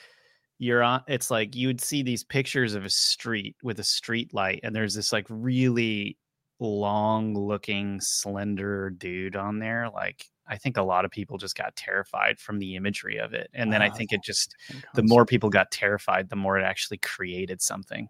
you're 0.60 0.84
on, 0.84 1.04
it's 1.08 1.32
like 1.32 1.56
you 1.56 1.68
would 1.68 1.82
see 1.82 2.04
these 2.04 2.24
pictures 2.24 2.76
of 2.76 2.86
a 2.86 2.90
street 2.90 3.56
with 3.64 3.80
a 3.80 3.84
street 3.84 4.34
light, 4.34 4.60
and 4.64 4.76
there's 4.76 4.94
this 4.94 5.12
like 5.12 5.26
really 5.30 6.18
long 6.60 7.36
looking, 7.36 8.00
slender 8.00 8.90
dude 8.92 9.36
on 9.36 9.60
there. 9.60 9.90
Like 9.90 10.26
I 10.48 10.58
think 10.58 10.78
a 10.78 10.84
lot 10.84 11.04
of 11.04 11.12
people 11.12 11.38
just 11.38 11.56
got 11.58 11.76
terrified 11.76 12.40
from 12.40 12.60
the 12.60 12.76
imagery 12.76 13.18
of 13.18 13.34
it, 13.34 13.50
and 13.54 13.74
then 13.74 13.82
I 13.82 13.90
think 13.90 14.14
it 14.14 14.24
just 14.24 14.56
the 14.94 15.04
more 15.04 15.26
people 15.26 15.50
got 15.50 15.72
terrified, 15.72 16.30
the 16.30 16.36
more 16.36 16.60
it 16.60 16.64
actually 16.64 16.98
created 17.00 17.62
something. 17.62 18.08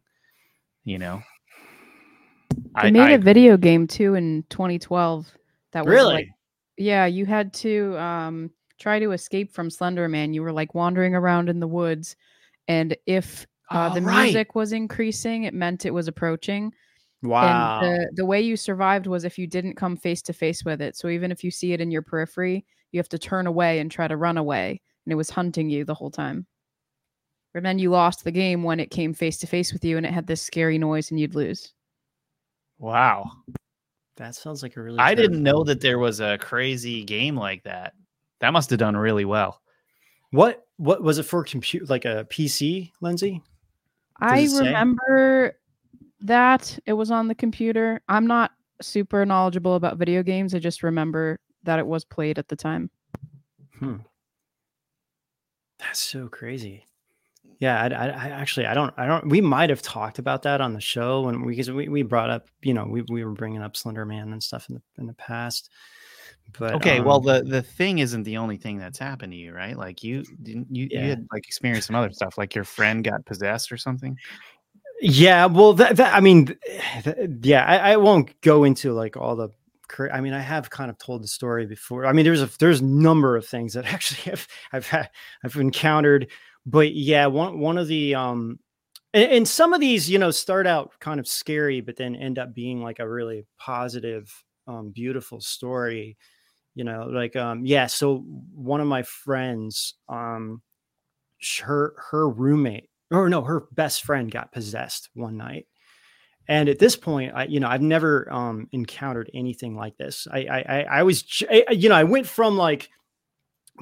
You 0.83 0.99
know. 0.99 1.23
They 2.81 2.91
made 2.91 3.13
a 3.13 3.17
video 3.17 3.57
game 3.57 3.87
too 3.87 4.15
in 4.15 4.43
2012. 4.49 5.31
That 5.73 5.85
was 5.85 5.91
really, 5.91 6.13
like, 6.13 6.29
yeah, 6.77 7.05
you 7.05 7.25
had 7.25 7.53
to 7.55 7.97
um, 7.97 8.51
try 8.79 8.99
to 8.99 9.11
escape 9.11 9.51
from 9.51 9.69
Slender 9.69 10.07
Man. 10.07 10.33
You 10.33 10.41
were 10.41 10.51
like 10.51 10.73
wandering 10.75 11.15
around 11.15 11.49
in 11.49 11.59
the 11.59 11.67
woods, 11.67 12.15
and 12.67 12.95
if 13.05 13.45
uh, 13.71 13.89
Oh, 13.91 13.95
the 13.95 14.01
right. 14.01 14.23
music 14.23 14.55
was 14.55 14.71
increasing, 14.71 15.43
it 15.43 15.53
meant 15.53 15.85
it 15.85 15.93
was 15.93 16.07
approaching. 16.07 16.71
wow. 17.21 17.79
And 17.81 17.85
the, 17.85 18.09
the 18.15 18.25
way 18.25 18.39
you 18.41 18.55
survived 18.55 19.07
was 19.07 19.25
if 19.25 19.37
you 19.37 19.45
didn't 19.47 19.75
come 19.75 19.97
face 19.97 20.21
to 20.23 20.33
face 20.33 20.63
with 20.63 20.81
it. 20.81 20.95
So 20.95 21.09
even 21.09 21.31
if 21.31 21.43
you 21.43 21.51
see 21.51 21.73
it 21.73 21.81
in 21.81 21.91
your 21.91 22.01
periphery, 22.01 22.65
you 22.91 22.99
have 22.99 23.09
to 23.09 23.19
turn 23.19 23.45
away 23.47 23.79
and 23.79 23.91
try 23.91 24.07
to 24.07 24.15
run 24.15 24.37
away. 24.37 24.81
And 25.05 25.11
it 25.11 25.15
was 25.15 25.29
hunting 25.29 25.69
you 25.69 25.83
the 25.83 25.93
whole 25.93 26.11
time. 26.11 26.45
And 27.55 27.65
then 27.65 27.79
you 27.79 27.89
lost 27.89 28.23
the 28.23 28.31
game 28.31 28.63
when 28.63 28.79
it 28.79 28.91
came 28.91 29.13
face 29.13 29.37
to 29.39 29.47
face 29.47 29.73
with 29.73 29.83
you 29.83 29.97
and 29.97 30.05
it 30.05 30.13
had 30.13 30.27
this 30.27 30.41
scary 30.41 30.77
noise 30.77 31.11
and 31.11 31.19
you'd 31.19 31.35
lose. 31.35 31.73
Wow. 32.79 33.31
that 34.17 34.35
sounds 34.35 34.63
like 34.63 34.75
a 34.77 34.81
really. 34.81 34.99
I 34.99 35.15
didn't 35.15 35.41
know 35.41 35.63
that 35.63 35.81
there 35.81 35.99
was 35.99 36.19
a 36.19 36.37
crazy 36.37 37.03
game 37.03 37.35
like 37.35 37.63
that. 37.63 37.93
That 38.39 38.53
must 38.53 38.69
have 38.69 38.79
done 38.79 38.95
really 38.95 39.25
well. 39.25 39.61
What 40.31 40.65
what 40.77 41.01
was 41.01 41.17
it 41.17 41.23
for? 41.23 41.43
Compute 41.43 41.89
like 41.89 42.05
a 42.05 42.25
PC, 42.29 42.91
Lindsay? 43.01 43.41
I 44.19 44.39
it 44.39 44.49
say? 44.49 44.65
remember 44.65 45.57
that 46.21 46.77
it 46.85 46.93
was 46.93 47.11
on 47.11 47.27
the 47.27 47.35
computer. 47.35 48.01
I'm 48.09 48.27
not 48.27 48.51
super 48.81 49.25
knowledgeable 49.25 49.75
about 49.75 49.97
video 49.97 50.23
games. 50.23 50.53
I 50.53 50.59
just 50.59 50.83
remember 50.83 51.39
that 51.63 51.79
it 51.79 51.87
was 51.87 52.03
played 52.03 52.39
at 52.39 52.47
the 52.47 52.55
time. 52.55 52.89
Hmm. 53.79 53.97
That's 55.79 55.99
so 55.99 56.27
crazy. 56.27 56.86
Yeah, 57.59 57.81
I, 57.81 57.87
I, 57.87 58.07
I 58.07 58.29
actually 58.29 58.67
I 58.67 58.73
don't 58.73 58.93
I 58.97 59.07
don't. 59.07 59.27
We 59.29 59.41
might 59.41 59.69
have 59.69 59.81
talked 59.81 60.19
about 60.19 60.43
that 60.43 60.61
on 60.61 60.73
the 60.73 60.81
show 60.81 61.21
when 61.23 61.43
we 61.43 61.53
because 61.53 61.71
we, 61.71 61.87
we 61.87 62.03
brought 62.03 62.29
up 62.29 62.47
you 62.61 62.73
know 62.73 62.85
we, 62.85 63.01
we 63.09 63.23
were 63.25 63.31
bringing 63.31 63.61
up 63.61 63.75
Slender 63.75 64.05
Man 64.05 64.31
and 64.31 64.41
stuff 64.43 64.69
in 64.69 64.75
the 64.75 64.81
in 64.99 65.07
the 65.07 65.13
past. 65.13 65.71
But 66.57 66.75
Okay, 66.75 66.99
well 67.01 67.17
um, 67.17 67.23
the 67.23 67.43
the 67.49 67.61
thing 67.61 67.99
isn't 67.99 68.23
the 68.23 68.37
only 68.37 68.57
thing 68.57 68.77
that's 68.77 68.99
happened 68.99 69.33
to 69.33 69.37
you, 69.37 69.53
right? 69.53 69.75
Like 69.75 70.03
you 70.03 70.23
didn't 70.43 70.67
you, 70.69 70.87
Yeah. 70.91 71.03
you 71.03 71.09
had 71.09 71.27
like 71.33 71.45
experienced 71.47 71.87
some 71.87 71.95
other 71.95 72.11
stuff, 72.11 72.37
like 72.37 72.53
your 72.53 72.63
friend 72.63 73.03
got 73.03 73.25
possessed 73.25 73.71
or 73.71 73.77
something. 73.77 74.17
Yeah, 74.99 75.45
well, 75.45 75.73
that, 75.73 75.97
that 75.97 76.15
I 76.15 76.19
mean, 76.21 76.57
yeah, 77.43 77.65
I, 77.65 77.93
I 77.93 77.97
won't 77.97 78.39
go 78.41 78.63
into 78.63 78.93
like 78.93 79.15
all 79.17 79.35
the. 79.35 79.49
I 80.11 80.19
mean, 80.21 80.33
I 80.33 80.41
have 80.41 80.69
kind 80.69 80.89
of 80.89 80.97
told 80.97 81.23
the 81.23 81.27
story 81.27 81.65
before. 81.65 82.05
I 82.05 82.13
mean, 82.13 82.25
there's 82.25 82.41
a 82.41 82.49
there's 82.59 82.81
a 82.81 82.85
number 82.85 83.37
of 83.37 83.45
things 83.45 83.73
that 83.73 83.85
actually 83.93 84.31
have 84.31 84.47
I've 84.73 84.87
had 84.87 85.09
I've 85.43 85.55
encountered, 85.55 86.29
but 86.67 86.93
yeah, 86.93 87.25
one 87.27 87.59
one 87.59 87.77
of 87.77 87.87
the 87.87 88.13
um, 88.13 88.59
and, 89.13 89.31
and 89.31 89.47
some 89.47 89.73
of 89.73 89.79
these 89.79 90.09
you 90.09 90.19
know 90.19 90.31
start 90.31 90.67
out 90.67 90.91
kind 90.99 91.19
of 91.19 91.27
scary, 91.27 91.79
but 91.81 91.95
then 91.95 92.15
end 92.15 92.37
up 92.37 92.53
being 92.53 92.83
like 92.83 92.99
a 92.99 93.09
really 93.09 93.45
positive, 93.57 94.31
um, 94.67 94.91
beautiful 94.91 95.39
story. 95.41 96.17
You 96.75 96.83
know, 96.83 97.07
like 97.09 97.35
um, 97.37 97.65
yeah. 97.65 97.87
So 97.87 98.17
one 98.53 98.81
of 98.81 98.87
my 98.87 99.03
friends, 99.03 99.95
um, 100.09 100.61
her 101.63 101.95
her 102.11 102.29
roommate 102.29 102.89
or 103.11 103.29
no, 103.29 103.41
her 103.41 103.61
best 103.71 104.03
friend 104.03 104.29
got 104.29 104.51
possessed 104.51 105.09
one 105.13 105.37
night. 105.37 105.67
And 106.49 106.69
at 106.69 106.79
this 106.79 106.95
point, 106.95 107.33
I, 107.35 107.45
you 107.45 107.59
know, 107.59 107.67
I've 107.67 107.81
never 107.81 108.31
um, 108.31 108.67
encountered 108.71 109.29
anything 109.33 109.75
like 109.75 109.97
this. 109.97 110.27
I, 110.31 110.39
I, 110.45 110.85
I, 110.89 111.03
was, 111.03 111.25
I- 111.49 111.73
you 111.73 111.89
know, 111.89 111.95
I 111.95 112.05
went 112.05 112.25
from 112.25 112.55
like 112.57 112.89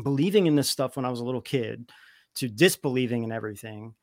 believing 0.03 0.47
in 0.47 0.55
this 0.55 0.69
stuff 0.69 0.95
when 0.95 1.05
I 1.05 1.09
was 1.09 1.19
a 1.19 1.23
little 1.23 1.41
kid 1.41 1.89
to 2.35 2.47
disbelieving 2.47 3.23
in 3.23 3.31
everything, 3.31 3.93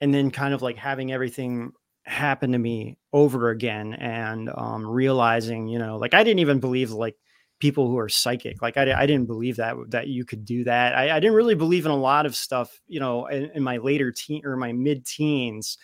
and 0.00 0.12
then 0.12 0.30
kind 0.30 0.54
of 0.54 0.62
like 0.62 0.76
having 0.76 1.12
everything 1.12 1.72
happen 2.04 2.52
to 2.52 2.58
me 2.58 2.98
over 3.12 3.50
again, 3.50 3.94
and 3.94 4.50
um, 4.54 4.86
realizing, 4.86 5.68
you 5.68 5.78
know, 5.78 5.96
like 5.98 6.14
I 6.14 6.24
didn't 6.24 6.40
even 6.40 6.60
believe 6.60 6.90
like 6.90 7.16
people 7.60 7.88
who 7.88 7.98
are 7.98 8.08
psychic. 8.08 8.62
Like 8.62 8.76
I, 8.76 8.92
I 8.92 9.06
didn't 9.06 9.26
believe 9.26 9.56
that 9.56 9.76
that 9.88 10.08
you 10.08 10.24
could 10.24 10.44
do 10.44 10.64
that. 10.64 10.96
I, 10.96 11.16
I 11.16 11.20
didn't 11.20 11.36
really 11.36 11.54
believe 11.54 11.84
in 11.84 11.92
a 11.92 11.96
lot 11.96 12.26
of 12.26 12.34
stuff, 12.34 12.80
you 12.88 13.00
know, 13.00 13.26
in, 13.26 13.50
in 13.54 13.62
my 13.62 13.76
later 13.76 14.10
teen 14.10 14.44
or 14.44 14.56
my 14.56 14.72
mid 14.72 15.04
teens. 15.04 15.78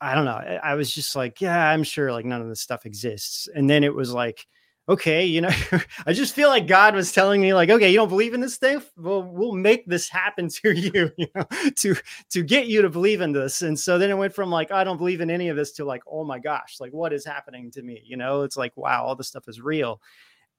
I 0.00 0.14
don't 0.14 0.24
know. 0.24 0.32
I, 0.32 0.60
I 0.62 0.74
was 0.74 0.92
just 0.92 1.14
like, 1.14 1.40
yeah, 1.40 1.68
I'm 1.68 1.82
sure 1.82 2.12
like 2.12 2.24
none 2.24 2.42
of 2.42 2.48
this 2.48 2.60
stuff 2.60 2.86
exists. 2.86 3.48
And 3.54 3.70
then 3.70 3.84
it 3.84 3.94
was 3.94 4.12
like, 4.12 4.46
okay, 4.88 5.24
you 5.24 5.40
know, 5.40 5.50
I 6.06 6.12
just 6.12 6.34
feel 6.34 6.48
like 6.48 6.66
God 6.66 6.94
was 6.94 7.12
telling 7.12 7.40
me 7.40 7.54
like, 7.54 7.70
okay, 7.70 7.90
you 7.90 7.96
don't 7.96 8.08
believe 8.08 8.34
in 8.34 8.40
this 8.40 8.56
thing? 8.56 8.82
Well, 8.96 9.22
we'll 9.22 9.52
make 9.52 9.86
this 9.86 10.08
happen 10.08 10.48
to 10.62 10.72
you, 10.72 11.10
you 11.16 11.26
know, 11.34 11.46
to 11.76 11.96
to 12.30 12.42
get 12.42 12.66
you 12.66 12.82
to 12.82 12.90
believe 12.90 13.20
in 13.20 13.32
this. 13.32 13.62
And 13.62 13.78
so 13.78 13.98
then 13.98 14.10
it 14.10 14.18
went 14.18 14.34
from 14.34 14.50
like, 14.50 14.70
I 14.70 14.84
don't 14.84 14.98
believe 14.98 15.20
in 15.20 15.30
any 15.30 15.48
of 15.48 15.56
this 15.56 15.72
to 15.72 15.84
like, 15.84 16.02
oh 16.06 16.24
my 16.24 16.38
gosh, 16.38 16.76
like 16.80 16.92
what 16.92 17.12
is 17.12 17.24
happening 17.24 17.70
to 17.72 17.82
me? 17.82 18.02
You 18.04 18.16
know, 18.16 18.42
it's 18.42 18.56
like, 18.56 18.76
wow, 18.76 19.04
all 19.04 19.16
this 19.16 19.28
stuff 19.28 19.48
is 19.48 19.60
real 19.60 20.00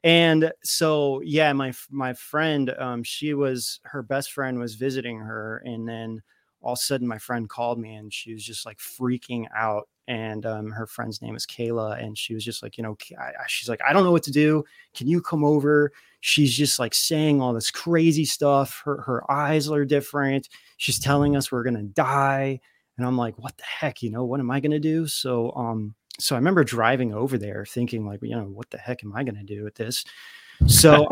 and 0.03 0.51
so 0.63 1.19
yeah 1.21 1.51
my 1.51 1.73
my 1.89 2.13
friend 2.13 2.69
um 2.77 3.01
she 3.01 3.33
was 3.33 3.79
her 3.83 4.03
best 4.03 4.31
friend 4.31 4.59
was 4.59 4.75
visiting 4.75 5.17
her 5.17 5.63
and 5.65 5.87
then 5.87 6.21
all 6.65 6.73
of 6.73 6.79
a 6.79 6.81
sudden 6.81 7.07
my 7.07 7.19
friend 7.19 7.47
called 7.47 7.79
me 7.79 7.93
and 7.93 8.11
she 8.11 8.33
was 8.33 8.43
just 8.43 8.65
like 8.65 8.79
freaking 8.79 9.45
out 9.55 9.87
and 10.07 10.45
um 10.45 10.71
her 10.71 10.87
friend's 10.87 11.21
name 11.21 11.35
is 11.35 11.45
Kayla 11.45 12.03
and 12.03 12.17
she 12.17 12.33
was 12.33 12.43
just 12.43 12.63
like 12.63 12.77
you 12.77 12.83
know 12.83 12.97
I- 13.19 13.31
she's 13.47 13.69
like 13.69 13.81
I 13.87 13.93
don't 13.93 14.03
know 14.03 14.11
what 14.11 14.23
to 14.23 14.31
do. 14.31 14.65
Can 14.95 15.07
you 15.07 15.21
come 15.21 15.45
over? 15.45 15.91
She's 16.21 16.53
just 16.53 16.79
like 16.79 16.95
saying 16.95 17.39
all 17.39 17.53
this 17.53 17.69
crazy 17.69 18.25
stuff. 18.25 18.81
Her 18.83 19.01
her 19.01 19.31
eyes 19.31 19.69
are 19.69 19.85
different. 19.85 20.49
She's 20.77 20.99
telling 20.99 21.35
us 21.35 21.51
we're 21.51 21.63
to 21.75 21.83
die 21.83 22.59
and 22.97 23.05
I'm 23.05 23.17
like 23.17 23.37
what 23.37 23.55
the 23.57 23.63
heck 23.63 24.01
you 24.01 24.09
know 24.09 24.25
what 24.25 24.39
am 24.39 24.49
I 24.49 24.59
to 24.71 24.79
do? 24.79 25.05
So 25.07 25.51
um 25.51 25.93
so 26.19 26.35
I 26.35 26.39
remember 26.39 26.63
driving 26.63 27.13
over 27.13 27.37
there 27.37 27.65
thinking 27.65 28.07
like, 28.07 28.21
you 28.23 28.35
know, 28.35 28.45
what 28.45 28.69
the 28.71 28.77
heck 28.77 29.03
am 29.03 29.15
I 29.15 29.23
to 29.35 29.43
do 29.43 29.63
with 29.63 29.75
this? 29.75 30.03
So 30.65 31.07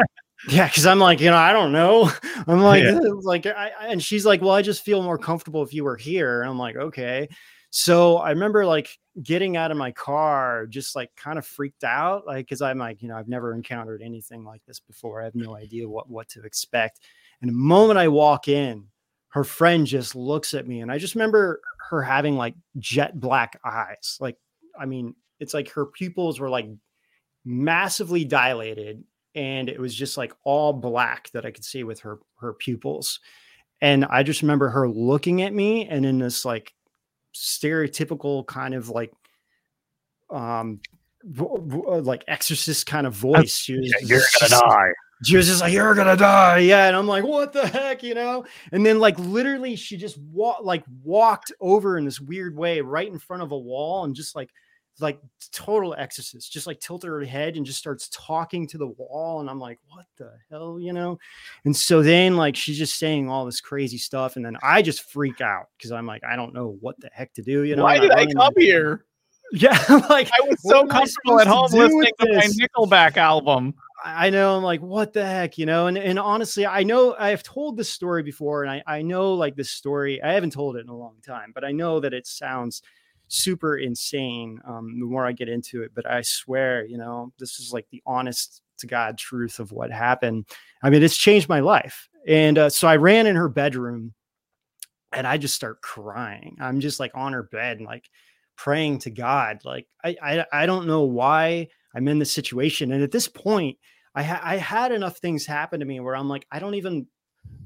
yeah, 0.50 0.68
because 0.68 0.86
I'm 0.86 1.00
like, 1.00 1.20
you 1.22 1.30
know, 1.30 1.38
I 1.38 1.54
don't 1.54 1.72
know. 1.72 2.12
I'm 2.48 2.62
like, 2.62 2.84
Yeah. 2.84 3.00
Like, 3.22 3.46
I, 3.46 3.72
I- 3.80 3.88
and 3.88 4.02
she's 4.04 4.26
like, 4.26 4.42
well, 4.42 4.52
I 4.52 4.62
just 4.62 4.84
feel 4.84 5.02
more 5.02 5.18
comfortable 5.18 5.64
if 5.64 5.74
you 5.74 5.84
were 5.84 5.96
here. 5.98 6.42
And 6.42 6.50
I'm 6.50 6.58
like, 6.60 6.76
okay. 6.76 7.30
So 7.70 8.18
I 8.18 8.30
remember 8.30 8.66
like 8.66 8.90
getting 9.24 9.58
out 9.58 9.72
of 9.72 9.78
my 9.78 9.92
car, 9.92 10.68
just 10.68 10.96
like 10.96 11.10
kind 11.16 11.40
of 11.40 11.46
freaked 11.46 11.84
out, 11.84 12.28
like 12.28 12.46
because 12.46 12.62
I'm 12.62 12.78
like, 12.78 13.02
you 13.02 13.08
know, 13.08 13.16
I've 13.16 13.28
never 13.28 13.54
encountered 13.54 14.02
anything 14.04 14.44
like 14.44 14.62
this 14.68 14.80
before. 14.80 15.22
I 15.22 15.26
have 15.26 15.34
no 15.36 15.56
idea 15.56 15.90
what 15.90 16.08
what 16.10 16.30
to 16.30 16.44
expect. 16.44 17.00
And 17.42 17.50
the 17.50 17.56
moment 17.56 17.98
I 17.98 18.10
walk 18.10 18.48
in, 18.48 18.86
her 19.30 19.44
friend 19.44 19.88
just 19.88 20.16
looks 20.16 20.54
at 20.54 20.68
me, 20.68 20.82
and 20.82 20.92
I 20.92 21.00
just 21.00 21.16
remember 21.16 21.62
her 21.90 22.04
having 22.04 22.36
like 22.38 22.54
jet 22.78 23.20
black 23.20 23.60
eyes, 23.66 24.18
like 24.22 24.38
I 24.80 24.86
mean, 24.86 25.16
it's 25.40 25.56
like 25.56 25.70
her 25.72 25.88
pupils 25.88 26.40
were 26.40 26.52
like 26.52 26.68
massively 27.46 28.24
dilated 28.26 29.04
and 29.36 29.70
it 29.70 29.80
was 29.80 29.94
just 29.96 30.18
like 30.18 30.34
all 30.44 30.74
black 30.74 31.30
that 31.32 31.46
I 31.46 31.52
could 31.52 31.66
see 31.66 31.84
with 31.84 32.00
her 32.02 32.20
her 32.40 32.54
pupils. 32.54 33.20
And 33.82 34.06
I 34.06 34.24
just 34.24 34.42
remember 34.42 34.70
her 34.70 34.88
looking 34.88 35.42
at 35.42 35.54
me 35.54 35.88
and 35.88 36.06
in 36.06 36.20
this 36.20 36.46
like 36.46 36.74
stereotypical 37.36 38.46
kind 38.46 38.74
of 38.74 38.90
like 38.90 39.12
um 40.30 40.80
like 41.38 42.24
exorcist 42.28 42.86
kind 42.86 43.08
of 43.08 43.14
voice. 43.14 43.56
She 43.58 43.78
was 43.78 43.94
just- 44.06 44.50
die. 44.50 44.92
she 45.24 45.38
was 45.38 45.48
just 45.48 45.62
like, 45.62 45.72
"You're 45.72 45.96
gonna 45.96 46.18
die," 46.18 46.60
yeah, 46.60 46.88
and 46.88 46.96
I'm 46.96 47.08
like, 47.08 47.24
"What 47.24 47.54
the 47.54 47.66
heck," 47.68 48.04
you 48.04 48.14
know? 48.14 48.46
And 48.74 48.86
then 48.86 49.00
like 49.00 49.18
literally, 49.20 49.76
she 49.76 49.96
just 49.96 50.18
walked 50.18 50.64
like 50.64 50.84
walked 51.02 51.54
over 51.62 51.98
in 51.98 52.04
this 52.06 52.20
weird 52.20 52.58
way 52.58 52.82
right 52.82 53.08
in 53.08 53.20
front 53.20 53.42
of 53.42 53.52
a 53.52 53.58
wall 53.58 54.04
and 54.04 54.14
just 54.16 54.36
like 54.36 54.50
like 55.00 55.20
total 55.52 55.96
exorcist, 55.98 56.52
just 56.52 56.68
like 56.68 56.80
tilted 56.80 57.10
her 57.10 57.24
head 57.24 57.58
and 57.58 57.66
just 57.66 57.80
starts 57.80 58.10
talking 58.10 58.68
to 58.68 58.78
the 58.78 58.88
wall, 58.88 59.40
and 59.40 59.50
I'm 59.50 59.60
like, 59.60 59.80
"What 59.88 60.06
the 60.18 60.32
hell," 60.50 60.80
you 60.80 60.94
know? 60.94 61.18
And 61.66 61.76
so 61.76 62.02
then 62.02 62.38
like 62.38 62.56
she's 62.56 62.78
just 62.78 62.98
saying 62.98 63.30
all 63.30 63.46
this 63.46 63.62
crazy 63.62 63.98
stuff, 63.98 64.36
and 64.36 64.46
then 64.46 64.58
I 64.62 64.82
just 64.82 65.12
freak 65.12 65.42
out 65.42 65.68
because 65.78 65.92
I'm 65.92 66.06
like, 66.06 66.24
I 66.24 66.36
don't 66.36 66.54
know 66.54 66.78
what 66.82 67.00
the 67.00 67.10
heck 67.12 67.34
to 67.34 67.42
do, 67.42 67.64
you 67.64 67.76
know? 67.76 67.84
Why 67.84 68.00
did 68.00 68.12
I 68.12 68.26
come 68.28 68.54
here? 68.58 69.06
Yeah, 69.52 69.78
like 70.10 70.30
I 70.30 70.48
was 70.48 70.62
so 70.62 70.86
comfortable 70.86 71.40
at 71.40 71.48
home 71.48 71.70
to 71.70 71.78
listening 71.78 72.12
to 72.20 72.34
my? 72.34 72.48
Nickelback 72.48 73.18
album. 73.18 73.74
I 74.06 74.30
know 74.30 74.58
I'm 74.58 74.64
like, 74.64 74.82
what 74.82 75.14
the 75.14 75.26
heck, 75.26 75.58
you 75.58 75.66
know? 75.66 75.88
And 75.88 75.98
and 75.98 76.20
honestly, 76.20 76.66
I 76.66 76.84
know 76.84 77.16
I've 77.18 77.44
told 77.44 77.78
this 77.78 77.90
story 77.90 78.22
before, 78.22 78.64
and 78.64 78.72
I, 78.72 78.84
I 78.86 79.02
know 79.02 79.34
like 79.34 79.56
this 79.56 79.72
story, 79.72 80.22
I 80.22 80.34
haven't 80.34 80.52
told 80.52 80.76
it 80.76 80.82
in 80.82 80.90
a 80.90 80.98
long 80.98 81.16
time, 81.26 81.52
but 81.54 81.64
I 81.64 81.72
know 81.72 82.00
that 82.00 82.14
it 82.14 82.28
sounds 82.28 82.82
super 83.28 83.78
insane 83.78 84.60
um, 84.68 85.00
the 85.00 85.06
more 85.06 85.26
I 85.26 85.32
get 85.32 85.50
into 85.50 85.82
it. 85.84 85.92
But 85.96 86.10
I 86.10 86.22
swear, 86.22 86.86
you 86.86 86.98
know, 86.98 87.32
this 87.40 87.60
is 87.60 87.72
like 87.74 87.88
the 87.92 88.02
honest 88.06 88.62
to 88.80 88.88
God 88.88 89.18
truth 89.18 89.60
of 89.60 89.72
what 89.72 89.92
happened. 89.92 90.46
I 90.84 90.90
mean, 90.90 91.04
it's 91.04 91.18
changed 91.18 91.50
my 91.50 91.60
life. 91.60 92.10
And 92.28 92.58
uh, 92.58 92.70
so 92.70 92.88
I 92.88 92.96
ran 92.96 93.28
in 93.28 93.36
her 93.36 93.50
bedroom 93.50 94.14
and 95.12 95.28
I 95.28 95.38
just 95.38 95.56
start 95.56 95.82
crying. 95.82 96.58
I'm 96.60 96.80
just 96.80 97.00
like 97.00 97.12
on 97.16 97.34
her 97.34 97.44
bed 97.44 97.78
and 97.78 97.86
like 97.86 98.10
praying 98.56 99.00
to 99.00 99.10
God. 99.10 99.60
Like 99.64 99.88
I, 100.04 100.16
I, 100.22 100.46
I 100.52 100.66
don't 100.66 100.88
know 100.88 101.04
why 101.04 101.68
I'm 101.96 102.08
in 102.08 102.20
this 102.20 102.32
situation. 102.32 102.92
And 102.92 103.04
at 103.04 103.12
this 103.12 103.28
point, 103.28 103.78
I, 104.16 104.24
ha- 104.24 104.42
I 104.44 104.58
had 104.58 104.92
enough 104.92 105.18
things 105.18 105.46
happen 105.46 105.80
to 105.80 105.86
me 105.86 106.00
where 106.00 106.16
I'm 106.16 106.30
like, 106.30 106.46
I 106.52 106.60
don't 106.60 106.76
even, 106.76 107.08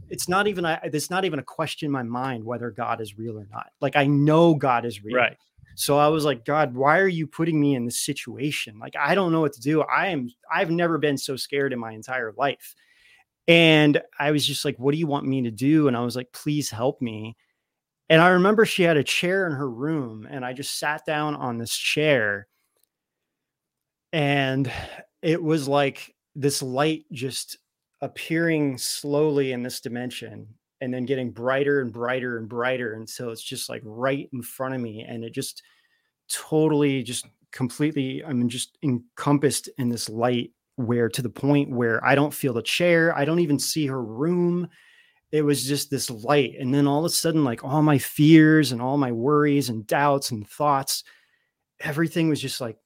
it's 0.10 0.30
not 0.30 0.48
even, 0.48 0.66
I, 0.66 0.80
it's 0.84 1.10
not 1.10 1.26
even 1.26 1.40
a 1.40 1.44
question 1.44 1.86
in 1.88 1.92
my 1.92 2.04
mind 2.04 2.44
whether 2.44 2.72
God 2.72 3.02
is 3.02 3.18
real 3.18 3.38
or 3.38 3.48
not. 3.52 3.70
Like 3.82 3.96
I 3.96 4.08
know 4.08 4.56
God 4.56 4.86
is 4.86 5.04
real. 5.04 5.18
Right. 5.18 5.38
So 5.80 5.96
I 5.96 6.08
was 6.08 6.26
like, 6.26 6.44
God, 6.44 6.74
why 6.74 6.98
are 6.98 7.08
you 7.08 7.28
putting 7.28 7.62
me 7.62 7.76
in 7.76 7.86
this 7.86 8.00
situation? 8.00 8.80
Like, 8.80 8.96
I 9.00 9.14
don't 9.14 9.32
know 9.32 9.42
what 9.42 9.54
to 9.54 9.62
do. 9.62 9.84
I 9.84 10.08
am, 10.08 10.28
I've 10.52 10.72
never 10.72 10.98
been 10.98 11.20
so 11.20 11.36
scared 11.36 11.72
in 11.72 11.78
my 11.78 11.92
entire 11.92 12.34
life. 12.36 12.74
And 13.48 14.02
I 14.20 14.32
was 14.32 14.44
just 14.46 14.66
like, 14.66 14.80
what 14.80 14.92
do 14.92 14.98
you 14.98 15.06
want 15.06 15.28
me 15.28 15.44
to 15.44 15.52
do? 15.52 15.88
And 15.88 15.96
I 15.96 16.02
was 16.02 16.16
like, 16.16 16.32
please 16.32 16.72
help 16.72 17.00
me. 17.00 17.38
And 18.10 18.20
I 18.20 18.30
remember 18.30 18.66
she 18.66 18.82
had 18.82 18.98
a 18.98 19.04
chair 19.04 19.46
in 19.46 19.54
her 19.54 19.70
room, 19.70 20.28
and 20.28 20.44
I 20.44 20.54
just 20.54 20.80
sat 20.80 21.06
down 21.06 21.36
on 21.36 21.60
this 21.60 21.76
chair. 21.76 22.48
And 24.12 24.72
it 25.22 25.44
was 25.44 25.68
like 25.68 26.16
this 26.34 26.64
light 26.64 27.06
just 27.12 27.60
appearing 28.02 28.80
slowly 28.80 29.52
in 29.52 29.62
this 29.62 29.80
dimension 29.80 30.48
and 30.82 30.94
then 30.94 31.06
getting 31.06 31.32
brighter 31.32 31.82
and 31.82 31.92
brighter 31.92 32.38
and 32.38 32.48
brighter 32.48 32.94
until 32.94 33.32
it's 33.32 33.44
just 33.44 33.70
like 33.70 33.82
right 33.84 34.30
in 34.34 34.42
front 34.42 34.76
of 34.76 34.82
me. 34.82 35.06
And 35.08 35.24
it 35.24 35.34
just 35.34 35.64
totally, 36.30 37.04
just 37.04 37.26
completely, 37.52 38.24
I 38.24 38.34
mean, 38.34 38.50
just 38.50 38.78
encompassed 38.84 39.70
in 39.78 39.90
this 39.90 40.10
light 40.10 40.52
where 40.76 41.10
to 41.10 41.22
the 41.22 41.30
point 41.30 41.72
where 41.72 42.04
I 42.06 42.14
don't 42.16 42.34
feel 42.34 42.54
the 42.54 42.62
chair, 42.62 43.16
I 43.18 43.26
don't 43.26 43.40
even 43.40 43.58
see 43.58 43.88
her 43.88 44.02
room 44.02 44.70
it 45.32 45.42
was 45.42 45.66
just 45.66 45.90
this 45.90 46.10
light. 46.10 46.56
And 46.60 46.74
then 46.74 46.88
all 46.88 47.00
of 47.00 47.06
a 47.06 47.10
sudden, 47.10 47.44
like 47.44 47.64
all 47.64 47.82
my 47.82 47.98
fears 47.98 48.72
and 48.72 48.82
all 48.82 48.98
my 48.98 49.12
worries 49.12 49.70
and 49.70 49.86
doubts 49.86 50.32
and 50.32 50.48
thoughts, 50.48 51.04
everything 51.80 52.30
was 52.30 52.42
just 52.42 52.62
like 52.62 52.78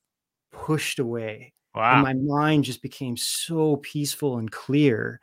pushed 0.51 0.99
away. 0.99 1.53
Wow. 1.75 2.03
And 2.03 2.03
my 2.03 2.13
mind 2.13 2.63
just 2.63 2.81
became 2.81 3.15
so 3.15 3.77
peaceful 3.77 4.37
and 4.37 4.51
clear. 4.51 5.21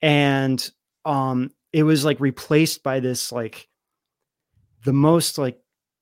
And 0.00 0.68
um 1.04 1.50
it 1.72 1.82
was 1.82 2.04
like 2.04 2.20
replaced 2.20 2.82
by 2.82 3.00
this 3.00 3.32
like 3.32 3.68
the 4.84 4.92
most 4.92 5.38
like 5.38 5.58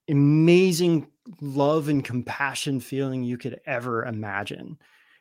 amazing 0.09 1.07
love 1.41 1.89
and 1.89 2.05
compassion 2.05 2.81
feeling 2.81 3.23
you 3.23 3.39
could 3.39 3.61
ever 3.67 4.05
imagine 4.05 4.79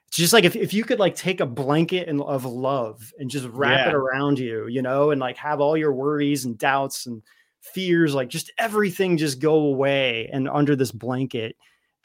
it's 0.09 0.17
just 0.17 0.33
like 0.33 0.43
if, 0.43 0.55
if 0.55 0.73
you 0.73 0.83
could 0.83 0.97
like 0.97 1.15
take 1.15 1.39
a 1.39 1.45
blanket 1.45 2.07
and, 2.09 2.19
of 2.19 2.43
love 2.43 3.13
and 3.19 3.29
just 3.29 3.47
wrap 3.49 3.85
Yeah. 3.85 3.89
it 3.89 3.93
around 3.93 4.39
you, 4.39 4.65
you 4.65 4.81
know, 4.81 5.11
and 5.11 5.21
like 5.21 5.37
have 5.37 5.61
all 5.61 5.77
your 5.77 5.93
worries 5.93 6.45
and 6.45 6.57
doubts 6.57 7.05
and 7.05 7.21
fears, 7.61 8.15
like 8.15 8.27
just 8.27 8.51
everything 8.57 9.17
just 9.17 9.39
go 9.39 9.53
away 9.53 10.27
and 10.33 10.49
under 10.49 10.75
this 10.75 10.91
blanket, 10.91 11.55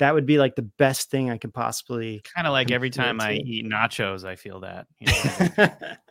that 0.00 0.12
would 0.12 0.26
be 0.26 0.37
like 0.37 0.54
the 0.54 0.61
best 0.76 1.11
thing 1.11 1.30
I 1.30 1.38
could 1.38 1.54
possibly. 1.54 2.20
Kind 2.35 2.46
of 2.46 2.52
like 2.52 2.70
every 2.70 2.90
time 2.90 3.22
I 3.22 3.37
eat 3.37 3.64
nachos, 3.64 4.22
I 4.22 4.37
feel 4.37 4.61
that. 4.61 4.87
You 4.98 5.07
know? 5.07 5.68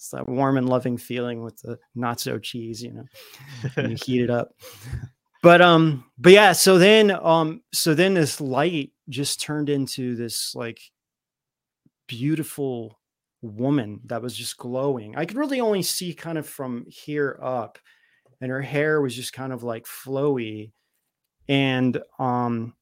it's 0.00 0.08
that 0.08 0.26
warm 0.26 0.56
and 0.56 0.66
loving 0.66 0.96
feeling 0.96 1.42
with 1.42 1.60
the 1.60 1.78
nacho 1.94 2.42
cheese, 2.42 2.82
you 2.82 2.90
know, 2.90 3.04
and 3.76 3.90
you 3.90 3.98
heat 4.02 4.22
it 4.22 4.30
up. 4.30 4.54
But 5.42 5.62
um, 5.62 6.04
but 6.18 6.34
yeah, 6.34 6.52
so 6.52 6.76
then 6.76 7.10
um, 7.10 7.62
so 7.72 7.94
then 7.94 8.12
this 8.12 8.42
light 8.42 8.92
just 9.08 9.40
turned 9.40 9.70
into 9.70 10.14
this 10.14 10.54
like 10.54 10.82
beautiful 12.08 13.00
woman 13.40 14.00
that 14.04 14.20
was 14.20 14.36
just 14.36 14.58
glowing. 14.58 15.16
I 15.16 15.24
could 15.24 15.38
really 15.38 15.58
only 15.62 15.82
see 15.82 16.12
kind 16.12 16.36
of 16.36 16.46
from 16.46 16.84
here 16.88 17.40
up, 17.42 17.78
and 18.42 18.50
her 18.50 18.60
hair 18.60 19.00
was 19.00 19.16
just 19.16 19.32
kind 19.32 19.50
of 19.50 19.62
like 19.62 19.86
flowy, 19.86 20.72
and 21.48 22.02
um, 22.18 22.74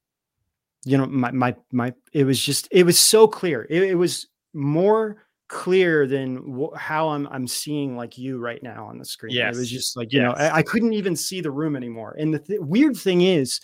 you 0.84 0.98
know, 0.98 1.06
my 1.06 1.30
my 1.30 1.54
my, 1.70 1.94
it 2.12 2.24
was 2.24 2.40
just 2.40 2.66
it 2.72 2.82
was 2.82 2.98
so 2.98 3.28
clear. 3.28 3.68
It, 3.70 3.84
it 3.84 3.94
was 3.94 4.26
more 4.52 5.27
clear 5.48 6.06
than 6.06 6.58
wh- 6.58 6.76
how 6.76 7.08
I'm 7.08 7.26
I'm 7.28 7.48
seeing 7.48 7.96
like 7.96 8.18
you 8.18 8.38
right 8.38 8.62
now 8.62 8.86
on 8.86 8.98
the 8.98 9.04
screen. 9.04 9.34
It 9.56 9.56
was 9.56 9.70
just 9.70 9.96
like 9.96 10.12
you 10.12 10.22
know, 10.22 10.32
I, 10.32 10.56
I 10.56 10.62
couldn't 10.62 10.92
even 10.92 11.16
see 11.16 11.40
the 11.40 11.50
room 11.50 11.74
anymore. 11.74 12.16
And 12.18 12.32
the 12.32 12.38
th- 12.38 12.60
weird 12.60 12.96
thing 12.96 13.22
is, 13.22 13.60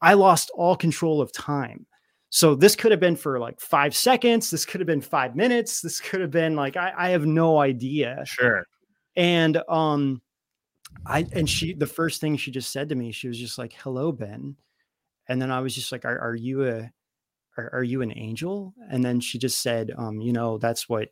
I 0.00 0.14
lost 0.14 0.50
all 0.54 0.76
control 0.76 1.20
of 1.20 1.32
time. 1.32 1.86
So 2.30 2.54
this 2.54 2.76
could 2.76 2.90
have 2.90 3.00
been 3.00 3.16
for 3.16 3.38
like 3.38 3.60
five 3.60 3.94
seconds. 3.94 4.50
This 4.50 4.64
could 4.64 4.80
have 4.80 4.86
been 4.86 5.00
five 5.00 5.36
minutes. 5.36 5.80
This 5.80 6.00
could 6.00 6.20
have 6.20 6.30
been 6.30 6.56
like 6.56 6.76
I, 6.76 6.92
I 6.96 7.08
have 7.10 7.26
no 7.26 7.58
idea. 7.58 8.22
sure. 8.26 8.64
And 9.16 9.60
um, 9.68 10.20
I 11.06 11.26
and 11.32 11.48
she 11.48 11.74
the 11.74 11.86
first 11.86 12.20
thing 12.20 12.36
she 12.36 12.50
just 12.50 12.72
said 12.72 12.88
to 12.88 12.94
me, 12.94 13.12
she 13.12 13.28
was 13.28 13.38
just 13.38 13.58
like, 13.58 13.72
"Hello, 13.72 14.12
Ben," 14.12 14.56
and 15.28 15.40
then 15.40 15.50
I 15.50 15.60
was 15.60 15.74
just 15.74 15.92
like, 15.92 16.04
"Are, 16.04 16.18
are 16.18 16.34
you 16.34 16.68
a 16.68 16.90
are, 17.56 17.70
are 17.74 17.82
you 17.84 18.02
an 18.02 18.12
angel?" 18.16 18.74
And 18.90 19.04
then 19.04 19.20
she 19.20 19.38
just 19.38 19.62
said, 19.62 19.92
um, 19.96 20.20
"You 20.20 20.32
know, 20.32 20.58
that's 20.58 20.88
what 20.88 21.08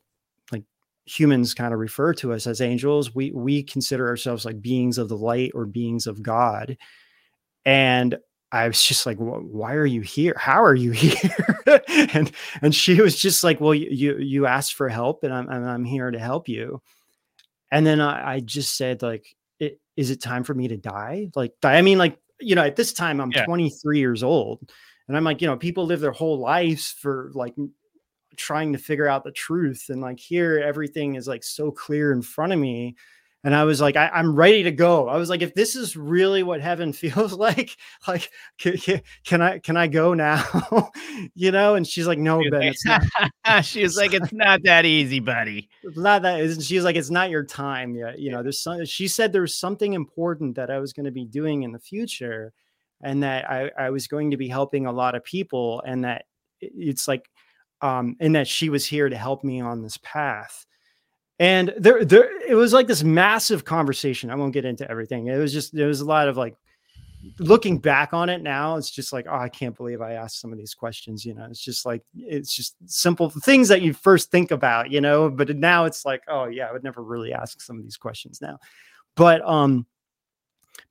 like 0.52 0.64
humans 1.07 1.54
kind 1.54 1.74
of 1.74 1.80
refer 1.80 2.14
to 2.14 2.33
us 2.33 2.46
as 2.46 2.61
angels. 2.61 3.14
We 3.14 3.33
we 3.33 3.62
consider 3.62 4.09
ourselves 4.09 4.44
like 4.44 4.61
beings 4.62 4.98
of 4.98 5.09
the 5.09 5.16
light 5.18 5.52
or 5.54 5.66
beings 5.66 6.07
of 6.07 6.22
God." 6.22 6.76
And 7.64 8.16
I 8.52 8.68
was 8.68 8.83
just 8.83 9.07
like, 9.07 9.16
"Why 9.18 9.74
are 9.74 9.87
you 9.87 10.02
here? 10.02 10.35
How 10.38 10.62
are 10.64 10.74
you 10.74 10.90
here?" 10.92 11.83
and 11.88 12.30
and 12.62 12.74
she 12.74 13.00
was 13.00 13.16
just 13.16 13.42
like, 13.44 13.61
"Well, 13.61 13.74
you 13.74 14.16
you, 14.18 14.46
asked 14.46 14.74
for 14.74 14.88
help, 14.88 15.24
and 15.24 15.33
I'm 15.35 15.48
and 15.48 15.68
I'm 15.68 15.85
here 15.85 16.11
to 16.11 16.18
help 16.18 16.48
you." 16.48 16.83
And 17.70 17.87
then 17.87 18.00
I, 18.00 18.35
I 18.37 18.40
just 18.40 18.76
said, 18.76 19.02
like, 19.02 19.26
it, 19.59 19.80
"Is 19.96 20.11
it 20.11 20.20
time 20.22 20.44
for 20.44 20.54
me 20.54 20.68
to 20.68 20.76
die?" 20.76 21.30
Like, 21.35 21.52
die? 21.61 21.76
I 21.76 21.83
mean, 21.83 21.98
like, 21.98 22.18
you 22.40 22.54
know, 22.54 22.62
at 22.62 22.76
this 22.76 22.92
time 22.92 23.20
I'm 23.20 23.33
Yeah. 23.33 23.44
23 23.46 23.98
years 23.98 24.22
old, 24.22 24.70
and 25.09 25.17
I'm 25.17 25.25
like, 25.25 25.40
you 25.43 25.47
know, 25.49 25.57
people 25.57 25.87
live 25.87 26.01
their 26.01 26.12
whole 26.12 26.38
lives 26.38 26.90
for 26.90 27.31
like 27.35 27.55
trying 28.37 28.73
to 28.73 28.79
figure 28.79 29.07
out 29.09 29.25
the 29.25 29.33
truth, 29.33 29.87
and 29.88 30.01
like 30.01 30.19
here 30.19 30.59
everything 30.64 31.14
is 31.14 31.29
like 31.29 31.45
so 31.45 31.71
clear 31.71 32.12
in 32.12 32.23
front 32.23 32.53
of 32.53 32.59
me. 32.59 32.97
And 33.47 33.55
I 33.55 33.64
was 33.64 33.79
like, 33.79 33.95
I, 33.95 34.09
I'm 34.09 34.35
ready 34.35 34.62
to 34.62 34.73
go. 34.73 35.07
I 35.07 35.19
was 35.19 35.29
like, 35.29 35.43
if 35.43 35.53
this 35.53 35.77
is 35.77 35.99
really 35.99 36.43
what 36.43 36.62
heaven 36.62 36.93
feels 36.95 37.35
like, 37.35 37.77
like, 38.09 38.31
can, 38.59 38.79
can, 39.23 39.43
I 39.43 39.59
can 39.59 39.77
I 39.77 39.87
go 39.87 40.14
now? 40.14 40.90
you 41.35 41.51
know? 41.53 41.75
And 41.75 41.87
she's 41.87 42.07
like, 42.07 42.19
no, 42.19 42.40
Ben, 42.51 42.61
like- 42.61 42.71
it's 42.71 42.87
not. 42.87 43.03
she 43.64 43.83
was 43.83 43.99
like, 43.99 44.14
"It's 44.14 44.33
not 44.33 44.62
that 44.64 44.87
easy, 44.87 45.21
buddy." 45.21 45.69
It's 45.83 45.99
not 45.99 46.23
that. 46.23 46.40
it's- 46.40 46.64
She's 46.64 46.85
like, 46.85 46.97
it's 46.97 47.11
not 47.11 47.29
your 47.29 47.45
time 47.45 47.95
yet. 47.95 48.19
You 48.19 48.31
know, 48.31 48.43
there's 48.43 48.62
some. 48.62 48.83
She 48.87 49.07
said 49.09 49.33
there 49.33 49.43
was 49.43 49.55
something 49.55 49.93
important 49.93 50.57
that 50.57 50.71
I 50.71 50.79
was 50.79 50.95
going 50.95 51.05
to 51.05 51.12
be 51.12 51.27
doing 51.27 51.64
in 51.64 51.73
the 51.73 51.79
future, 51.79 52.55
and 53.05 53.23
that 53.23 53.49
I 53.51 53.71
I 53.79 53.90
was 53.90 54.07
going 54.07 54.33
to 54.33 54.37
be 54.37 54.49
helping 54.49 54.87
a 54.87 54.93
lot 54.93 55.14
of 55.14 55.23
people, 55.23 55.83
and 55.87 56.05
that 56.05 56.25
it's 56.61 57.07
like, 57.07 57.31
um, 57.83 58.17
and 58.21 58.35
that 58.35 58.49
she 58.49 58.71
was 58.71 58.87
here 58.87 59.09
to 59.09 59.17
help 59.17 59.45
me 59.45 59.61
on 59.61 59.83
this 59.83 59.99
path. 59.99 60.67
And 61.38 61.75
there, 61.77 62.05
there, 62.05 62.31
it 62.49 62.55
was 62.55 62.73
like 62.73 62.87
this 62.87 63.03
massive 63.03 63.64
conversation. 63.64 64.31
I 64.31 64.37
won't 64.37 64.55
get 64.55 64.64
into 64.64 64.88
everything. 64.88 65.27
It 65.27 65.37
was 65.37 65.53
just, 65.53 65.75
there 65.75 65.88
was 65.88 66.01
a 66.01 66.07
lot 66.07 66.29
of 66.29 66.37
like, 66.37 66.55
looking 67.40 67.79
back 67.79 68.14
on 68.14 68.29
it 68.29 68.40
now, 68.40 68.77
it's 68.77 68.90
just 68.90 69.12
like, 69.12 69.27
oh, 69.29 69.37
I 69.37 69.49
can't 69.49 69.77
believe 69.77 70.01
I 70.01 70.12
asked 70.12 70.40
some 70.40 70.53
of 70.53 70.59
these 70.59 70.75
questions. 70.75 71.25
You 71.25 71.35
know, 71.35 71.47
it's 71.47 71.62
just 71.62 71.85
like, 71.85 72.03
it's 72.14 72.55
just 72.55 72.77
simple 72.87 73.31
things 73.31 73.69
that 73.69 73.83
you 73.83 73.93
first 73.93 74.31
think 74.31 74.53
about, 74.53 74.93
you 74.93 75.01
know, 75.01 75.29
but 75.29 75.57
now 75.57 75.87
it's 75.87 76.05
like, 76.05 76.23
oh, 76.29 76.47
yeah, 76.47 76.67
I 76.67 76.73
would 76.73 76.85
never 76.85 77.03
really 77.03 77.33
ask 77.33 77.61
some 77.61 77.79
of 77.79 77.83
these 77.83 77.97
questions 77.97 78.40
now. 78.40 78.59
But, 79.17 79.43
um, 79.43 79.87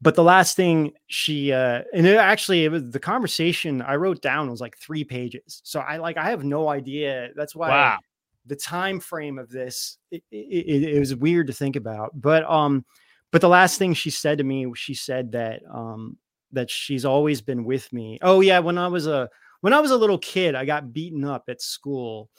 but 0.01 0.15
the 0.15 0.23
last 0.23 0.55
thing 0.55 0.93
she 1.07 1.51
uh 1.53 1.81
and 1.93 2.05
it 2.05 2.17
actually 2.17 2.65
it 2.65 2.69
was 2.71 2.89
the 2.91 2.99
conversation 2.99 3.81
I 3.81 3.95
wrote 3.95 4.21
down 4.21 4.49
was 4.49 4.61
like 4.61 4.77
three 4.77 5.03
pages. 5.03 5.61
So 5.63 5.79
I 5.79 5.97
like 5.97 6.17
I 6.17 6.29
have 6.29 6.43
no 6.43 6.67
idea. 6.69 7.29
That's 7.35 7.55
why 7.55 7.69
Wow. 7.69 7.99
the 8.45 8.55
time 8.55 8.99
frame 8.99 9.39
of 9.39 9.49
this 9.49 9.97
it, 10.11 10.23
it, 10.31 10.35
it, 10.35 10.83
it 10.95 10.99
was 10.99 11.15
weird 11.15 11.47
to 11.47 11.53
think 11.53 11.75
about 11.77 12.11
but 12.19 12.43
um 12.49 12.83
but 13.31 13.41
the 13.41 13.49
last 13.49 13.77
thing 13.79 13.93
she 13.93 14.09
said 14.09 14.37
to 14.37 14.43
me 14.43 14.67
she 14.75 14.93
said 14.93 15.31
that 15.31 15.61
um 15.73 16.17
that 16.51 16.69
she's 16.69 17.05
always 17.05 17.41
been 17.41 17.63
with 17.63 17.91
me 17.93 18.19
oh 18.21 18.41
yeah 18.41 18.59
when 18.59 18.77
i 18.77 18.87
was 18.87 19.07
a 19.07 19.29
when 19.61 19.73
i 19.73 19.79
was 19.79 19.91
a 19.91 19.97
little 19.97 20.17
kid 20.19 20.55
i 20.55 20.65
got 20.65 20.91
beaten 20.93 21.23
up 21.23 21.45
at 21.47 21.61
school 21.61 22.29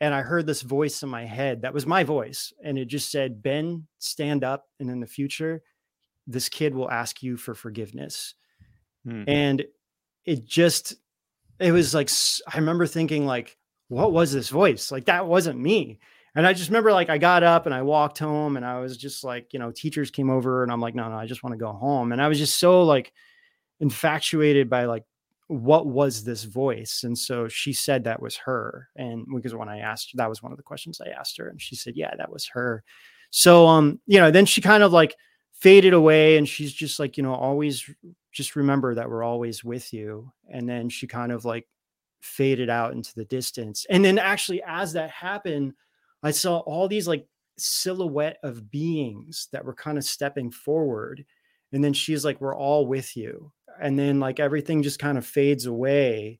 and 0.00 0.14
i 0.14 0.22
heard 0.22 0.46
this 0.46 0.62
voice 0.62 1.02
in 1.02 1.08
my 1.10 1.24
head 1.26 1.60
that 1.62 1.74
was 1.74 1.86
my 1.86 2.02
voice 2.04 2.52
and 2.64 2.78
it 2.78 2.86
just 2.86 3.10
said 3.12 3.42
ben 3.42 3.86
stand 3.98 4.42
up 4.42 4.64
and 4.80 4.90
in 4.90 4.98
the 4.98 5.06
future 5.06 5.62
this 6.26 6.48
kid 6.48 6.74
will 6.74 6.90
ask 6.90 7.22
you 7.22 7.36
for 7.36 7.54
forgiveness 7.54 8.34
Hmm. 9.04 9.24
and 9.28 9.64
it 10.24 10.46
just 10.46 10.94
it 11.60 11.72
was 11.72 11.92
like 11.92 12.08
I 12.52 12.56
remember 12.58 12.86
thinking 12.86 13.26
like 13.26 13.56
what 13.88 14.12
was 14.12 14.32
this 14.32 14.48
voice? 14.48 14.90
Like 14.90 15.04
that 15.04 15.26
wasn't 15.26 15.60
me. 15.60 16.00
And 16.34 16.46
I 16.46 16.54
just 16.54 16.70
remember 16.70 16.90
like 16.92 17.10
I 17.10 17.18
got 17.18 17.42
up 17.42 17.66
and 17.66 17.74
I 17.74 17.82
walked 17.82 18.18
home 18.18 18.56
and 18.56 18.64
I 18.64 18.80
was 18.80 18.96
just 18.96 19.22
like, 19.22 19.52
you 19.52 19.58
know, 19.58 19.70
teachers 19.70 20.10
came 20.10 20.30
over 20.30 20.62
and 20.62 20.72
I'm 20.72 20.80
like, 20.80 20.94
no, 20.94 21.08
no, 21.08 21.16
I 21.16 21.26
just 21.26 21.44
want 21.44 21.52
to 21.52 21.58
go 21.58 21.70
home. 21.72 22.12
And 22.12 22.20
I 22.20 22.28
was 22.28 22.38
just 22.38 22.58
so 22.58 22.82
like 22.82 23.12
infatuated 23.80 24.70
by 24.70 24.86
like 24.86 25.04
what 25.48 25.86
was 25.86 26.24
this 26.24 26.44
voice? 26.44 27.02
And 27.04 27.16
so 27.16 27.46
she 27.48 27.74
said 27.74 28.04
that 28.04 28.22
was 28.22 28.36
her. 28.36 28.88
And 28.96 29.26
because 29.34 29.54
when 29.54 29.68
I 29.68 29.80
asked, 29.80 30.12
that 30.14 30.28
was 30.30 30.42
one 30.42 30.52
of 30.52 30.56
the 30.56 30.64
questions 30.64 31.00
I 31.00 31.10
asked 31.10 31.36
her. 31.36 31.48
And 31.48 31.60
she 31.60 31.76
said, 31.76 31.94
yeah, 31.94 32.14
that 32.16 32.32
was 32.32 32.46
her. 32.48 32.82
So, 33.30 33.66
um, 33.66 34.00
you 34.06 34.18
know, 34.18 34.30
then 34.30 34.46
she 34.46 34.62
kind 34.62 34.82
of 34.82 34.92
like 34.92 35.14
faded 35.64 35.94
away 35.94 36.36
and 36.36 36.46
she's 36.46 36.72
just 36.72 37.00
like, 37.00 37.16
you 37.16 37.22
know, 37.22 37.34
always 37.34 37.88
just 38.32 38.54
remember 38.54 38.94
that 38.94 39.08
we're 39.08 39.24
always 39.24 39.64
with 39.64 39.94
you. 39.94 40.30
And 40.50 40.68
then 40.68 40.90
she 40.90 41.06
kind 41.06 41.32
of 41.32 41.46
like 41.46 41.66
faded 42.20 42.68
out 42.68 42.92
into 42.92 43.14
the 43.14 43.24
distance. 43.24 43.86
And 43.88 44.04
then 44.04 44.18
actually, 44.18 44.62
as 44.66 44.92
that 44.92 45.10
happened, 45.10 45.72
I 46.22 46.32
saw 46.32 46.58
all 46.58 46.86
these 46.86 47.08
like 47.08 47.26
silhouette 47.56 48.36
of 48.42 48.70
beings 48.70 49.48
that 49.52 49.64
were 49.64 49.74
kind 49.74 49.96
of 49.96 50.04
stepping 50.04 50.50
forward. 50.50 51.24
And 51.72 51.82
then 51.82 51.94
she's 51.94 52.26
like, 52.26 52.42
we're 52.42 52.56
all 52.56 52.86
with 52.86 53.16
you 53.16 53.50
and 53.80 53.98
then 53.98 54.20
like 54.20 54.40
everything 54.40 54.82
just 54.82 54.98
kind 54.98 55.18
of 55.18 55.26
fades 55.26 55.66
away 55.66 56.38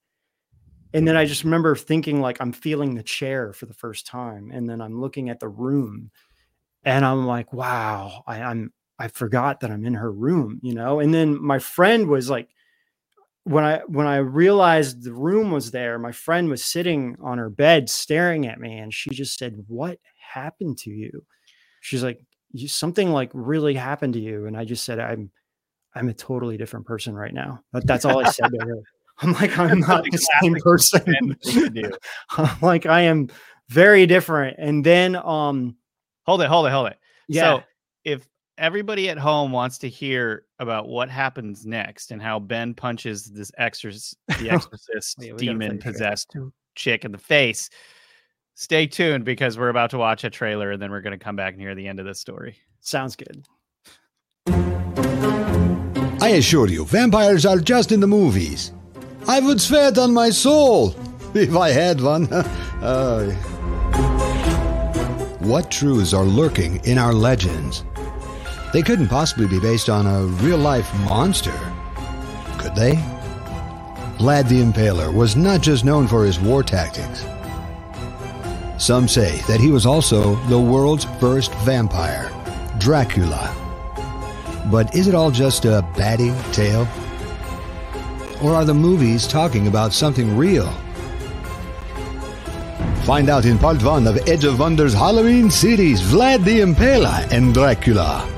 and 0.93 1.07
then 1.07 1.17
i 1.17 1.25
just 1.25 1.45
remember 1.45 1.75
thinking 1.75 2.21
like 2.21 2.41
i'm 2.41 2.53
feeling 2.53 2.95
the 2.95 3.03
chair 3.03 3.53
for 3.53 3.67
the 3.67 3.75
first 3.75 4.07
time 4.07 4.51
and 4.53 4.69
then 4.69 4.81
i'm 4.81 5.01
looking 5.01 5.29
at 5.29 5.41
the 5.41 5.49
room 5.49 6.11
and 6.85 7.05
i'm 7.05 7.27
like 7.27 7.53
wow 7.53 8.23
I, 8.27 8.43
i'm 8.43 8.73
i 9.05 9.09
forgot 9.09 9.61
that 9.61 9.71
i'm 9.71 9.85
in 9.85 9.95
her 9.95 10.11
room 10.11 10.59
you 10.62 10.75
know 10.75 11.01
and 11.01 11.12
then 11.12 11.40
my 11.40 11.59
friend 11.59 12.09
was 12.09 12.31
like 12.31 12.49
when 13.45 13.64
i 13.64 13.81
when 13.87 14.07
i 14.07 14.17
realized 14.17 15.03
the 15.03 15.12
room 15.12 15.51
was 15.51 15.71
there 15.71 15.99
my 15.99 16.12
friend 16.12 16.49
was 16.49 16.64
sitting 16.64 17.17
on 17.23 17.38
her 17.38 17.51
bed 17.51 17.88
staring 17.88 18.47
at 18.47 18.59
me 18.59 18.79
and 18.79 18.93
she 18.93 19.11
just 19.11 19.38
said 19.38 19.64
what 19.69 19.99
happened 20.19 20.79
to 20.79 20.90
you 20.90 21.25
she's 21.81 22.03
like 22.03 22.21
something 22.67 23.11
like 23.11 23.31
really 23.33 23.75
happened 23.75 24.14
to 24.14 24.21
you 24.21 24.47
and 24.47 24.57
i 24.57 24.64
just 24.64 24.85
said 24.85 24.99
i'm 24.99 25.31
I'm 25.95 26.09
a 26.09 26.14
totally 26.14 26.57
different 26.57 26.87
person 26.87 27.14
right 27.14 27.33
now. 27.33 27.62
But 27.73 27.87
that's 27.87 28.05
all 28.05 28.19
I 28.19 28.31
said 28.31 28.51
to 28.51 28.67
her. 28.67 28.79
I'm 29.19 29.33
like, 29.35 29.57
I'm 29.59 29.79
not 29.81 30.05
the 30.11 30.29
same 30.43 30.57
person. 30.57 31.37
I'm 32.31 32.61
like, 32.61 32.85
I 32.85 33.03
am 33.03 33.29
very 33.69 34.07
different. 34.07 34.57
And 34.59 34.85
then 34.85 35.14
um 35.14 35.77
hold 36.25 36.43
it, 36.43 36.49
hold 36.49 36.67
it, 36.67 36.71
hold 36.71 36.88
it. 36.88 36.99
Yeah. 37.29 37.43
So 37.59 37.62
if 38.05 38.27
everybody 38.59 39.09
at 39.09 39.19
home 39.19 39.53
wants 39.53 39.79
to 39.79 39.88
hear 39.88 40.45
about 40.59 40.88
what 40.88 41.09
happens 41.09 41.67
next 41.67 42.11
and 42.11 42.23
how 42.23 42.38
Ben 42.38 42.75
punches 42.75 43.25
this 43.25 43.51
exorcist 43.59 44.17
the 44.38 44.51
exorcist 44.51 45.19
Wait, 45.19 45.37
demon 45.37 45.79
possessed 45.79 46.37
chick 46.75 47.05
in 47.05 47.12
the 47.12 47.19
face, 47.19 47.71
stay 48.55 48.87
tuned 48.87 49.25
because 49.25 49.59
we're 49.59 49.69
about 49.69 49.90
to 49.90 49.99
watch 49.99 50.25
a 50.25 50.31
trailer 50.31 50.73
and 50.73 50.83
then 50.83 50.90
we're 50.90 51.01
going 51.01 51.19
to 51.19 51.25
come 51.25 51.37
back 51.37 51.55
and 51.55 51.62
hear 51.62 51.75
the 51.75 51.87
end 51.87 52.01
of 52.01 52.07
this 52.07 52.21
story. 52.21 52.57
Sounds 52.81 53.17
good. 53.17 53.47
I 56.21 56.29
assure 56.29 56.69
you, 56.69 56.85
vampires 56.85 57.45
are 57.45 57.59
just 57.59 57.93
in 57.93 58.01
the 58.01 58.07
movies. 58.07 58.73
I 59.27 59.40
would 59.40 59.61
swear 59.61 59.88
it 59.88 59.99
on 59.99 60.14
my 60.14 60.31
soul 60.31 60.95
if 61.35 61.57
I 61.57 61.71
had 61.71 62.01
one. 62.01 62.29
uh, 62.33 63.31
what 65.40 65.71
truths 65.71 66.14
are 66.14 66.25
lurking 66.25 66.77
in 66.85 66.97
our 66.97 67.12
legends? 67.12 67.85
They 68.75 68.83
couldn't 68.83 69.07
possibly 69.07 69.47
be 69.47 69.61
based 69.61 69.89
on 69.89 70.05
a 70.05 70.25
real 70.43 70.59
life 70.59 70.93
monster, 70.99 71.57
could 72.59 72.75
they? 72.75 72.97
Vlad 74.19 74.49
the 74.49 74.61
Impaler 74.61 75.15
was 75.15 75.37
not 75.37 75.61
just 75.61 75.85
known 75.85 76.09
for 76.09 76.25
his 76.25 76.41
war 76.41 76.65
tactics. 76.65 77.25
Some 78.77 79.07
say 79.07 79.39
that 79.47 79.61
he 79.61 79.71
was 79.71 79.87
also 79.87 80.35
the 80.47 80.59
world's 80.59 81.05
first 81.21 81.55
vampire, 81.59 82.33
Dracula. 82.79 83.55
But 84.73 84.93
is 84.93 85.07
it 85.07 85.15
all 85.15 85.31
just 85.31 85.67
a 85.67 85.87
batty 85.97 86.35
tale? 86.51 86.89
Or 88.43 88.57
are 88.57 88.65
the 88.65 88.75
movies 88.75 89.29
talking 89.29 89.69
about 89.69 89.93
something 89.93 90.37
real? 90.37 90.69
Find 93.05 93.29
out 93.29 93.45
in 93.45 93.57
part 93.57 93.81
one 93.85 94.09
of 94.09 94.17
Edge 94.29 94.43
of 94.43 94.59
Wonder's 94.59 94.95
Halloween 94.95 95.49
series 95.49 96.03
Vlad 96.03 96.43
the 96.43 96.59
Impaler 96.59 97.31
and 97.31 97.55
Dracula. 97.55 98.34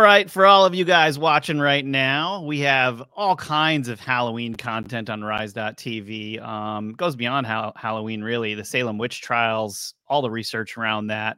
All 0.00 0.06
right, 0.06 0.30
for 0.30 0.46
all 0.46 0.64
of 0.64 0.74
you 0.74 0.86
guys 0.86 1.18
watching 1.18 1.58
right 1.58 1.84
now, 1.84 2.42
we 2.42 2.60
have 2.60 3.02
all 3.14 3.36
kinds 3.36 3.86
of 3.86 4.00
Halloween 4.00 4.54
content 4.54 5.10
on 5.10 5.22
Rise.tv. 5.22 6.40
Um, 6.40 6.94
goes 6.94 7.14
beyond 7.14 7.46
how 7.46 7.74
Halloween, 7.76 8.22
really. 8.22 8.54
The 8.54 8.64
Salem 8.64 8.96
witch 8.96 9.20
trials, 9.20 9.92
all 10.06 10.22
the 10.22 10.30
research 10.30 10.78
around 10.78 11.08
that, 11.08 11.36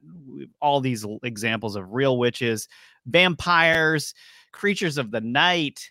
all 0.61 0.81
these 0.81 1.05
examples 1.25 1.75
of 1.75 1.93
real 1.93 2.19
witches, 2.19 2.69
vampires, 3.07 4.15
creatures 4.53 4.97
of 4.97 5.11
the 5.11 5.21
night, 5.21 5.91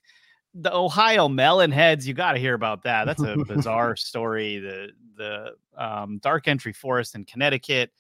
the 0.54 0.74
Ohio 0.74 1.28
melon 1.28 1.72
heads. 1.72 2.08
You 2.08 2.14
got 2.14 2.32
to 2.32 2.40
hear 2.40 2.54
about 2.54 2.84
that. 2.84 3.04
That's 3.04 3.22
a 3.22 3.36
bizarre 3.48 3.98
story. 3.98 4.60
The 4.60 4.92
the 5.18 5.56
um, 5.78 6.20
dark 6.20 6.48
entry 6.48 6.72
forest 6.72 7.16
in 7.16 7.26
Connecticut 7.26 7.92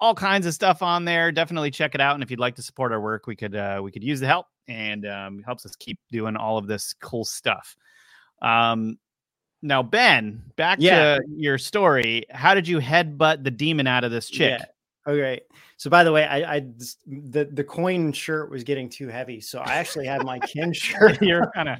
all 0.00 0.14
kinds 0.14 0.46
of 0.46 0.54
stuff 0.54 0.82
on 0.82 1.04
there. 1.04 1.32
Definitely 1.32 1.70
check 1.70 1.94
it 1.94 2.00
out. 2.00 2.14
And 2.14 2.22
if 2.22 2.30
you'd 2.30 2.40
like 2.40 2.56
to 2.56 2.62
support 2.62 2.92
our 2.92 3.00
work, 3.00 3.26
we 3.26 3.36
could 3.36 3.54
uh, 3.54 3.80
we 3.82 3.90
could 3.90 4.04
use 4.04 4.20
the 4.20 4.26
help 4.26 4.46
and 4.68 5.06
um, 5.06 5.42
helps 5.44 5.64
us 5.66 5.76
keep 5.76 5.98
doing 6.10 6.36
all 6.36 6.58
of 6.58 6.66
this 6.66 6.94
cool 7.00 7.24
stuff. 7.24 7.76
Um, 8.42 8.98
now, 9.62 9.82
Ben, 9.82 10.42
back 10.56 10.78
yeah. 10.80 11.16
to 11.16 11.24
your 11.34 11.56
story. 11.56 12.26
How 12.30 12.54
did 12.54 12.68
you 12.68 12.80
headbutt 12.80 13.44
the 13.44 13.50
demon 13.50 13.86
out 13.86 14.04
of 14.04 14.10
this 14.10 14.28
chick? 14.28 14.60
Yeah. 14.60 15.12
Okay. 15.12 15.40
So 15.76 15.90
by 15.90 16.04
the 16.04 16.12
way, 16.12 16.24
I, 16.24 16.56
I 16.56 16.60
the 17.06 17.48
the 17.50 17.64
coin 17.64 18.12
shirt 18.12 18.50
was 18.50 18.62
getting 18.62 18.88
too 18.88 19.08
heavy, 19.08 19.40
so 19.40 19.60
I 19.60 19.74
actually 19.74 20.06
had 20.06 20.22
my 20.24 20.38
Ken 20.38 20.72
shirt. 20.74 21.20
You're 21.22 21.50
kind 21.54 21.68
of. 21.70 21.78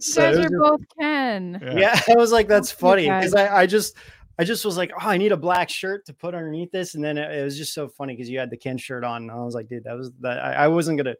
so 0.00 0.30
you 0.30 0.36
guys 0.36 0.38
are 0.38 0.50
both 0.50 0.80
Ken. 0.98 1.58
Yeah. 1.62 1.78
yeah, 1.78 2.00
I 2.08 2.14
was 2.16 2.32
like, 2.32 2.48
that's 2.48 2.70
funny 2.70 3.04
because 3.04 3.34
I, 3.34 3.62
I 3.62 3.66
just 3.66 3.96
I 4.38 4.44
just 4.44 4.64
was 4.64 4.76
like, 4.76 4.92
oh, 4.94 5.08
I 5.08 5.16
need 5.16 5.32
a 5.32 5.36
black 5.36 5.68
shirt 5.68 6.06
to 6.06 6.14
put 6.14 6.34
underneath 6.34 6.70
this, 6.70 6.94
and 6.94 7.02
then 7.02 7.18
it, 7.18 7.30
it 7.38 7.44
was 7.44 7.56
just 7.56 7.74
so 7.74 7.88
funny 7.88 8.14
because 8.14 8.30
you 8.30 8.38
had 8.38 8.50
the 8.50 8.56
Ken 8.56 8.78
shirt 8.78 9.04
on. 9.04 9.22
And 9.22 9.30
I 9.30 9.36
was 9.36 9.54
like, 9.54 9.68
dude, 9.68 9.84
that 9.84 9.96
was 9.96 10.12
that. 10.20 10.38
I, 10.38 10.52
I 10.52 10.68
wasn't 10.68 10.98
gonna. 10.98 11.16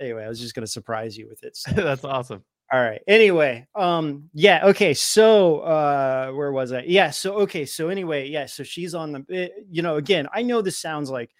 Anyway, 0.00 0.24
I 0.24 0.28
was 0.28 0.40
just 0.40 0.54
gonna 0.54 0.66
surprise 0.66 1.16
you 1.16 1.28
with 1.28 1.42
it. 1.44 1.56
So. 1.56 1.70
That's 1.74 2.04
awesome. 2.04 2.44
All 2.72 2.80
right. 2.80 3.02
Anyway, 3.06 3.66
um, 3.74 4.30
yeah, 4.32 4.66
okay. 4.68 4.94
So, 4.94 5.60
uh, 5.60 6.30
where 6.32 6.52
was 6.52 6.72
I? 6.72 6.82
Yeah. 6.86 7.10
So, 7.10 7.34
okay. 7.40 7.66
So, 7.66 7.90
anyway, 7.90 8.28
yeah. 8.28 8.46
So 8.46 8.62
she's 8.62 8.94
on 8.94 9.12
the, 9.12 9.24
it, 9.28 9.52
eh, 9.54 9.62
you 9.70 9.82
know, 9.82 9.96
again, 9.96 10.26
I 10.32 10.40
know 10.40 10.62
this 10.62 10.78
sounds 10.78 11.10
like 11.10 11.30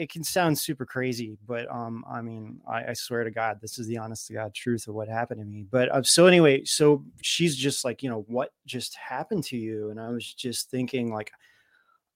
it 0.00 0.10
can 0.10 0.24
sound 0.24 0.58
super 0.58 0.86
crazy, 0.86 1.36
but 1.46 1.70
um, 1.70 2.02
I 2.10 2.22
mean, 2.22 2.62
I, 2.66 2.86
I, 2.86 2.92
swear 2.94 3.22
to 3.22 3.30
God, 3.30 3.58
this 3.60 3.78
is 3.78 3.86
the 3.86 3.98
honest 3.98 4.26
to 4.28 4.32
God 4.32 4.54
truth 4.54 4.88
of 4.88 4.94
what 4.94 5.08
happened 5.08 5.40
to 5.40 5.44
me. 5.44 5.66
But 5.70 5.90
uh, 5.94 6.02
so 6.02 6.24
anyway, 6.24 6.64
so 6.64 7.04
she's 7.20 7.54
just 7.54 7.84
like, 7.84 8.02
you 8.02 8.08
know, 8.08 8.24
what 8.26 8.50
just 8.64 8.94
happened 8.94 9.44
to 9.44 9.58
you? 9.58 9.90
And 9.90 10.00
I 10.00 10.08
was 10.08 10.32
just 10.32 10.70
thinking, 10.70 11.12
like, 11.12 11.30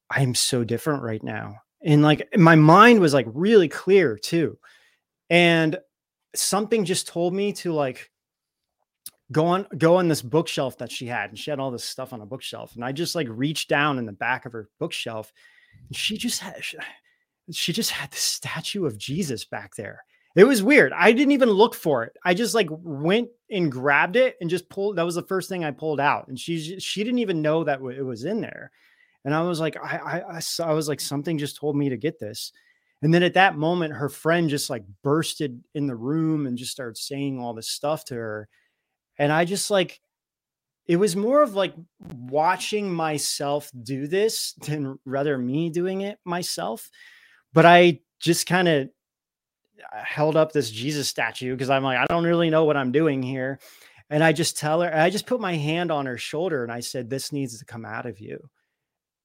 I'm 0.09 0.35
so 0.35 0.65
different 0.65 1.03
right 1.03 1.23
now, 1.23 1.57
and 1.85 2.03
like 2.03 2.27
my 2.39 2.55
mind 2.55 3.01
was 3.01 3.13
like 3.13 3.27
really 3.35 3.69
clear 3.69 4.17
too, 4.17 4.59
and 5.29 5.79
something 6.35 6.87
just 6.87 7.07
told 7.07 7.35
me 7.35 7.53
to 7.53 7.73
like 7.75 8.11
go 9.31 9.45
on 9.45 9.67
go 9.77 9.97
on 9.97 10.09
this 10.09 10.23
bookshelf 10.23 10.79
that 10.79 10.91
she 10.91 11.07
had 11.07 11.31
and 11.31 11.39
she 11.39 11.51
had 11.51 11.59
all 11.59 11.71
this 11.71 11.85
stuff 11.85 12.13
on 12.13 12.21
a 12.21 12.27
bookshelf 12.27 12.75
and 12.75 12.85
i 12.85 12.93
just 12.93 13.15
like 13.15 13.27
reached 13.31 13.71
down 13.71 13.99
in 13.99 14.05
the 14.05 14.13
back 14.13 14.45
of 14.45 14.53
her 14.53 14.69
bookshelf 14.79 15.33
and 15.89 15.97
she 15.97 16.19
just 16.19 16.41
had 16.41 16.63
just 17.51 17.91
had 17.91 18.11
the 18.11 18.17
statue 18.17 18.87
of 18.87 18.99
Jesus 18.99 19.45
back 19.45 19.75
there. 19.77 20.05
It 20.37 20.45
was 20.45 20.63
weird. 20.63 20.93
I 20.93 21.13
didn't 21.13 21.33
even 21.33 21.51
look 21.51 21.75
for 21.75 22.03
it. 22.03 22.17
I 22.25 22.35
just 22.35 22.55
like 22.55 22.69
went 22.71 23.29
and 23.51 23.71
grabbed 23.71 24.17
it 24.17 24.37
and 24.41 24.51
just 24.51 24.69
pulled. 24.69 24.97
That 24.97 25.07
was 25.07 25.15
the 25.15 25.23
first 25.23 25.49
thing 25.49 25.65
I 25.65 25.71
pulled 25.71 26.01
out, 26.01 26.27
and 26.29 26.39
she 26.39 26.81
she 26.81 27.05
didn't 27.05 27.21
even 27.21 27.43
know 27.43 27.65
that 27.65 27.81
it 27.81 28.03
was 28.03 28.25
in 28.25 28.41
there. 28.41 28.73
And 29.25 29.35
I 29.35 29.43
was 29.43 29.61
like, 29.61 29.77
I 29.77 29.97
I, 29.97 30.39
I, 30.39 30.41
I 30.65 30.73
was 30.73 30.89
like, 30.89 31.01
something 31.01 31.39
just 31.39 31.57
told 31.57 31.77
me 31.77 31.89
to 31.89 31.97
get 31.97 32.19
this. 32.19 32.53
And 33.03 33.13
then 33.13 33.23
at 33.23 33.35
that 33.35 33.57
moment, 33.57 33.95
her 33.95 34.09
friend 34.09 34.49
just 34.49 34.71
like 34.71 34.83
bursted 35.03 35.63
in 35.75 35.87
the 35.87 35.95
room 35.95 36.47
and 36.47 36.57
just 36.57 36.73
started 36.73 36.97
saying 36.97 37.39
all 37.39 37.53
this 37.53 37.69
stuff 37.69 38.05
to 38.07 38.15
her. 38.15 38.49
And 39.19 39.31
I 39.31 39.45
just 39.45 39.71
like, 39.71 40.01
it 40.87 40.97
was 40.97 41.15
more 41.15 41.43
of 41.43 41.55
like 41.55 41.75
watching 42.01 42.93
myself 42.93 43.71
do 43.83 44.07
this 44.07 44.55
than 44.67 44.99
rather 45.05 45.37
me 45.37 45.71
doing 45.71 46.01
it 46.01 46.19
myself 46.25 46.91
but 47.55 47.65
I 47.65 48.01
just 48.21 48.47
kind 48.47 48.69
of 48.69 48.89
uh, 49.93 50.03
held 50.05 50.37
up 50.37 50.53
this 50.53 50.71
Jesus 50.71 51.09
statue 51.09 51.53
because 51.55 51.71
I'm 51.71 51.83
like, 51.85 51.99
I 51.99 52.07
don't 52.09 52.25
really 52.25 52.51
know 52.51 52.65
what 52.65 52.77
I'm 52.77 52.93
doing 52.93 53.23
here. 53.23 53.59
And 54.11 54.23
I 54.23 54.33
just 54.33 54.59
tell 54.59 54.83
her, 54.83 54.95
I 54.95 55.09
just 55.09 55.27
put 55.27 55.41
my 55.41 55.55
hand 55.57 55.91
on 55.91 56.05
her 56.07 56.19
shoulder 56.19 56.63
and 56.63 56.71
I 56.73 56.81
said, 56.81 57.09
This 57.09 57.33
needs 57.33 57.59
to 57.59 57.65
come 57.65 57.85
out 57.87 58.05
of 58.07 58.21
you. 58.21 58.51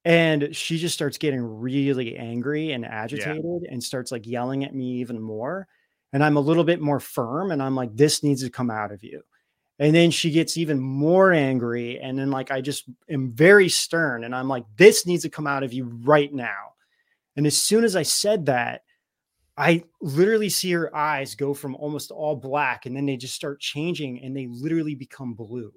and 0.06 0.56
she 0.56 0.78
just 0.78 0.94
starts 0.94 1.18
getting 1.18 1.42
really 1.42 2.16
angry 2.16 2.72
and 2.72 2.86
agitated 2.86 3.62
and 3.70 3.82
starts 3.82 4.10
like 4.10 4.26
yelling 4.26 4.64
at 4.64 4.74
me 4.74 5.00
even 5.00 5.20
more 5.20 5.68
and 6.14 6.24
i'm 6.24 6.38
a 6.38 6.40
little 6.48 6.64
bit 6.64 6.80
more 6.80 6.98
firm 7.00 7.50
and 7.50 7.62
i'm 7.62 7.74
like 7.76 7.94
this 7.94 8.22
needs 8.22 8.42
to 8.42 8.48
come 8.48 8.70
out 8.70 8.92
of 8.92 9.04
you 9.04 9.20
and 9.78 9.94
then 9.94 10.10
she 10.10 10.30
gets 10.30 10.56
even 10.56 10.80
more 10.80 11.32
angry 11.32 12.00
and 12.00 12.18
then 12.18 12.30
like 12.30 12.50
i 12.50 12.62
just 12.62 12.88
am 13.10 13.30
very 13.32 13.68
stern 13.68 14.24
and 14.24 14.34
i'm 14.34 14.48
like 14.48 14.64
this 14.76 15.04
needs 15.04 15.22
to 15.24 15.28
come 15.28 15.46
out 15.46 15.62
of 15.62 15.74
you 15.74 15.84
right 16.02 16.32
now 16.32 16.72
and 17.36 17.46
as 17.46 17.56
soon 17.56 17.84
as 17.84 17.96
i 17.96 18.02
said 18.02 18.46
that 18.46 18.82
i 19.56 19.82
literally 20.00 20.48
see 20.48 20.70
her 20.72 20.94
eyes 20.94 21.34
go 21.34 21.52
from 21.54 21.74
almost 21.76 22.10
all 22.10 22.36
black 22.36 22.86
and 22.86 22.96
then 22.96 23.06
they 23.06 23.16
just 23.16 23.34
start 23.34 23.60
changing 23.60 24.20
and 24.22 24.36
they 24.36 24.46
literally 24.50 24.94
become 24.94 25.34
blue 25.34 25.72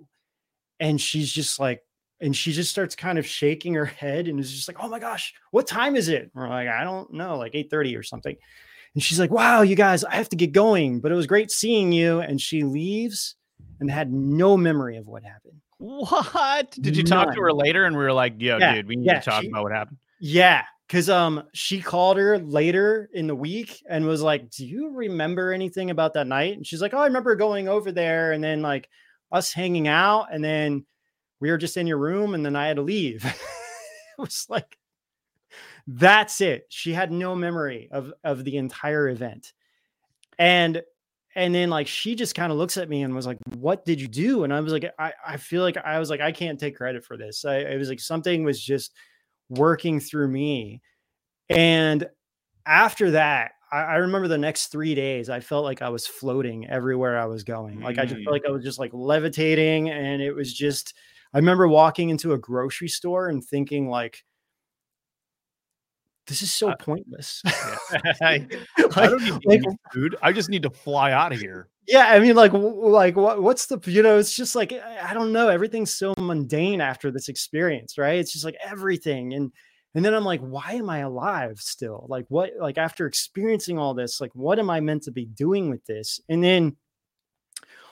and 0.80 1.00
she's 1.00 1.32
just 1.32 1.60
like 1.60 1.82
and 2.22 2.36
she 2.36 2.54
just 2.54 2.70
starts 2.72 2.96
kind 2.96 3.20
of 3.20 3.26
shaking 3.26 3.74
her 3.74 3.86
head 3.86 4.30
and 4.30 4.40
is 4.40 4.54
just 4.54 4.70
like, 4.70 4.78
"Oh 4.80 4.88
my 4.88 5.00
gosh, 5.00 5.34
what 5.52 5.68
time 5.68 5.98
is 5.98 6.08
it?" 6.08 6.32
We're 6.34 6.48
like, 6.48 6.70
"I 6.70 6.86
don't 6.86 7.12
know, 7.12 7.38
like 7.38 7.54
8:30 7.54 7.98
or 7.98 8.04
something." 8.04 8.38
And 8.94 9.04
she's 9.04 9.20
like, 9.20 9.32
"Wow, 9.32 9.62
you 9.64 9.76
guys, 9.76 10.06
I 10.06 10.16
have 10.16 10.30
to 10.30 10.38
get 10.38 10.54
going, 10.54 11.02
but 11.02 11.12
it 11.12 11.16
was 11.16 11.28
great 11.28 11.52
seeing 11.52 11.92
you." 11.92 12.22
And 12.22 12.40
she 12.40 12.64
leaves 12.64 13.36
and 13.82 13.92
had 13.92 14.14
no 14.14 14.56
memory 14.56 14.96
of 14.96 15.06
what 15.08 15.24
happened. 15.24 15.60
What? 15.80 16.72
Did 16.80 16.96
you 16.96 17.04
talk 17.04 17.34
to 17.34 17.42
her 17.42 17.52
later 17.52 17.84
and 17.84 17.98
we 17.98 18.04
were 18.04 18.14
like, 18.14 18.36
yo, 18.38 18.58
Yeah, 18.58 18.76
dude, 18.76 18.88
we 18.88 18.96
need 18.96 19.06
yeah, 19.08 19.20
to 19.20 19.26
talk 19.30 19.42
she- 19.42 19.50
about 19.50 19.64
what 19.64 19.74
happened? 19.74 19.98
Yeah, 20.22 20.64
cuz 20.94 21.10
um 21.10 21.44
she 21.54 21.82
called 21.82 22.18
her 22.18 22.38
later 22.38 23.10
in 23.14 23.26
the 23.28 23.36
week 23.36 23.84
and 23.90 24.06
was 24.06 24.22
like, 24.22 24.50
"Do 24.52 24.66
you 24.66 24.92
remember 24.92 25.52
anything 25.52 25.90
about 25.90 26.14
that 26.14 26.28
night?" 26.28 26.56
And 26.56 26.68
she's 26.68 26.82
like, 26.82 26.94
"Oh, 26.94 27.00
I 27.00 27.08
remember 27.08 27.36
going 27.36 27.68
over 27.68 27.92
there 27.92 28.32
and 28.32 28.44
then 28.44 28.62
like 28.62 28.90
us 29.32 29.52
hanging 29.52 29.88
out 29.88 30.28
and 30.32 30.44
then 30.44 30.86
we 31.40 31.50
were 31.50 31.58
just 31.58 31.78
in 31.78 31.88
your 31.88 31.98
room 31.98 32.36
and 32.36 32.46
then 32.46 32.56
I 32.56 32.68
had 32.68 32.78
to 32.78 32.84
leave." 32.84 33.26
it 33.26 34.20
was 34.20 34.46
like 34.50 34.78
that's 35.88 36.42
it. 36.42 36.66
She 36.70 36.94
had 36.94 37.12
no 37.12 37.36
memory 37.36 37.90
of 37.92 38.14
of 38.24 38.44
the 38.44 38.58
entire 38.58 39.10
event. 39.10 39.54
And 40.38 40.84
and 41.36 41.54
then 41.56 41.70
like 41.70 41.88
she 41.88 42.16
just 42.16 42.36
kind 42.36 42.52
of 42.52 42.58
looks 42.58 42.78
at 42.78 42.90
me 42.90 43.02
and 43.02 43.16
was 43.16 43.26
like, 43.26 43.40
"What 43.56 43.86
did 43.86 44.00
you 44.00 44.08
do?" 44.08 44.44
And 44.44 44.54
I 44.54 44.60
was 44.60 44.72
like, 44.72 44.86
"I 45.00 45.14
I 45.26 45.38
feel 45.38 45.64
like 45.64 45.78
I 45.78 46.00
was 46.00 46.10
like 46.10 46.22
I 46.22 46.32
can't 46.32 46.60
take 46.60 46.78
credit 46.78 47.04
for 47.04 47.18
this. 47.18 47.46
I 47.46 47.58
it 47.58 47.78
was 47.78 47.90
like 47.90 48.00
something 48.00 48.44
was 48.44 48.62
just 48.62 48.94
working 49.58 50.00
through 50.00 50.28
me." 50.28 50.82
And 51.50 52.08
after 52.66 53.12
that, 53.12 53.52
I, 53.72 53.82
I 53.82 53.96
remember 53.96 54.28
the 54.28 54.38
next 54.38 54.68
three 54.68 54.96
days, 54.96 55.30
I 55.30 55.40
felt 55.40 55.64
like 55.66 55.82
I 55.82 55.90
was 55.90 56.08
floating 56.08 56.68
everywhere 56.70 57.18
I 57.20 57.26
was 57.26 57.44
going. 57.44 57.82
Like 57.82 57.98
I 58.00 58.06
just 58.06 58.22
Mm. 58.22 58.24
felt 58.26 58.34
like 58.34 58.46
I 58.48 58.52
was 58.52 58.64
just 58.64 58.80
like 58.80 58.92
levitating, 58.94 59.90
and 59.90 60.22
it 60.22 60.34
was 60.34 60.54
just. 60.54 60.94
I 61.34 61.40
remember 61.40 61.68
walking 61.68 62.10
into 62.10 62.34
a 62.34 62.38
grocery 62.38 62.88
store 62.88 63.28
and 63.30 63.44
thinking 63.44 63.90
like, 63.90 64.24
"This 66.28 66.42
is 66.42 66.54
so 66.54 66.70
Uh, 66.70 66.76
pointless." 66.78 67.42
I, 68.22 68.46
Like- 68.78 68.98
I 68.98 69.08
don't 69.08 69.24
need 69.24 69.40
like, 69.46 69.62
food. 69.92 70.16
I 70.22 70.32
just 70.32 70.50
need 70.50 70.64
to 70.64 70.70
fly 70.70 71.12
out 71.12 71.34
of 71.34 71.40
here. 71.40 71.70
Yeah 71.88 72.08
i 72.10 72.20
mean 72.20 72.36
like 72.36 72.54
like 72.54 73.16
what 73.16 73.42
what's 73.42 73.66
the 73.66 73.80
you 73.86 74.02
know 74.02 74.18
it's 74.18 74.36
just 74.36 74.56
like 74.56 74.74
i 74.74 75.14
don't 75.14 75.32
know 75.32 75.50
everything's 75.50 75.92
so 75.92 76.14
mundane 76.18 76.82
after 76.82 77.12
this 77.12 77.30
experience 77.30 77.98
right 77.98 78.20
it's 78.20 78.32
just 78.32 78.46
like 78.46 78.56
everything 78.64 79.34
and 79.34 79.52
and 79.96 80.04
then 80.04 80.14
i'm 80.14 80.24
like 80.26 80.42
why 80.42 80.74
am 80.74 80.90
i 80.90 81.00
alive 81.00 81.60
still 81.60 82.06
like 82.10 82.26
what 82.30 82.52
like 82.60 82.78
after 82.78 83.06
experiencing 83.06 83.78
all 83.78 83.94
this 83.94 84.22
like 84.22 84.32
what 84.34 84.60
am 84.60 84.70
i 84.70 84.80
meant 84.80 85.04
to 85.04 85.12
be 85.12 85.26
doing 85.26 85.70
with 85.70 85.86
this 85.86 86.20
and 86.30 86.44
then 86.44 86.76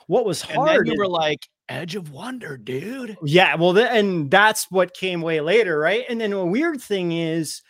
what 0.06 0.24
was 0.24 0.42
And 0.42 0.50
then 0.50 0.66
hard 0.66 0.88
you 0.88 0.98
were 0.98 1.08
like, 1.08 1.46
Edge 1.68 1.94
of 1.94 2.10
Wonder, 2.10 2.56
dude. 2.56 3.16
yeah, 3.22 3.54
well, 3.54 3.72
th- 3.72 3.88
and 3.90 4.30
that's 4.30 4.70
what 4.70 4.94
came 4.94 5.22
way 5.22 5.40
later, 5.40 5.78
right? 5.78 6.04
And 6.08 6.20
then 6.20 6.32
a 6.32 6.44
weird 6.44 6.80
thing 6.82 7.12
is, 7.12 7.62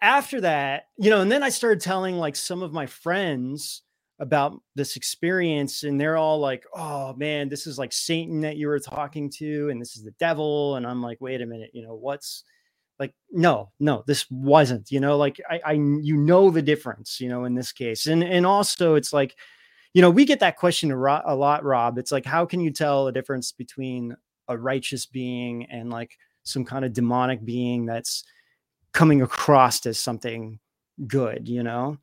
after 0.00 0.40
that, 0.40 0.84
you 0.96 1.10
know, 1.10 1.20
and 1.20 1.30
then 1.30 1.42
I 1.42 1.50
started 1.50 1.80
telling 1.80 2.16
like 2.16 2.36
some 2.36 2.62
of 2.62 2.72
my 2.72 2.86
friends 2.86 3.82
about 4.20 4.60
this 4.74 4.96
experience, 4.96 5.84
and 5.84 6.00
they're 6.00 6.16
all 6.16 6.38
like, 6.38 6.64
"Oh 6.74 7.14
man, 7.14 7.48
this 7.48 7.66
is 7.66 7.78
like 7.78 7.92
Satan 7.92 8.40
that 8.42 8.56
you 8.56 8.68
were 8.68 8.80
talking 8.80 9.30
to, 9.38 9.68
and 9.70 9.80
this 9.80 9.96
is 9.96 10.02
the 10.04 10.14
devil." 10.18 10.76
And 10.76 10.86
I'm 10.86 11.02
like, 11.02 11.20
"Wait 11.20 11.40
a 11.40 11.46
minute, 11.46 11.70
you 11.72 11.82
know 11.82 11.94
what's?" 11.94 12.44
Like 12.98 13.14
no, 13.30 13.70
no, 13.78 14.02
this 14.06 14.26
wasn't. 14.30 14.90
You 14.90 15.00
know, 15.00 15.16
like 15.16 15.40
I, 15.48 15.60
I, 15.64 15.72
you 15.72 16.16
know 16.16 16.50
the 16.50 16.62
difference. 16.62 17.20
You 17.20 17.28
know, 17.28 17.44
in 17.44 17.54
this 17.54 17.72
case, 17.72 18.06
and 18.06 18.24
and 18.24 18.44
also 18.46 18.96
it's 18.96 19.12
like, 19.12 19.36
you 19.94 20.02
know, 20.02 20.10
we 20.10 20.24
get 20.24 20.40
that 20.40 20.56
question 20.56 20.90
a, 20.90 20.96
ro- 20.96 21.22
a 21.24 21.34
lot, 21.34 21.64
Rob. 21.64 21.98
It's 21.98 22.12
like, 22.12 22.24
how 22.24 22.44
can 22.44 22.60
you 22.60 22.72
tell 22.72 23.04
the 23.04 23.12
difference 23.12 23.52
between 23.52 24.16
a 24.48 24.56
righteous 24.58 25.06
being 25.06 25.66
and 25.66 25.90
like 25.90 26.16
some 26.42 26.64
kind 26.64 26.84
of 26.84 26.92
demonic 26.92 27.44
being 27.44 27.86
that's 27.86 28.24
coming 28.92 29.22
across 29.22 29.84
as 29.86 29.98
something 30.00 30.58
good, 31.06 31.48
you 31.48 31.62
know? 31.62 31.98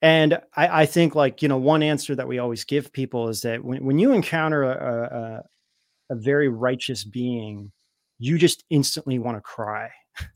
And 0.00 0.38
I, 0.56 0.82
I 0.82 0.86
think 0.86 1.14
like, 1.14 1.42
you 1.42 1.48
know, 1.48 1.56
one 1.56 1.82
answer 1.82 2.14
that 2.14 2.28
we 2.28 2.38
always 2.38 2.64
give 2.64 2.92
people 2.92 3.28
is 3.28 3.40
that 3.42 3.64
when, 3.64 3.84
when 3.84 3.98
you 3.98 4.12
encounter 4.12 4.62
a, 4.64 5.42
a, 6.10 6.14
a 6.14 6.16
very 6.16 6.48
righteous 6.48 7.04
being, 7.04 7.72
you 8.18 8.38
just 8.38 8.64
instantly 8.70 9.18
want 9.18 9.36
to 9.36 9.42
cry. 9.42 9.90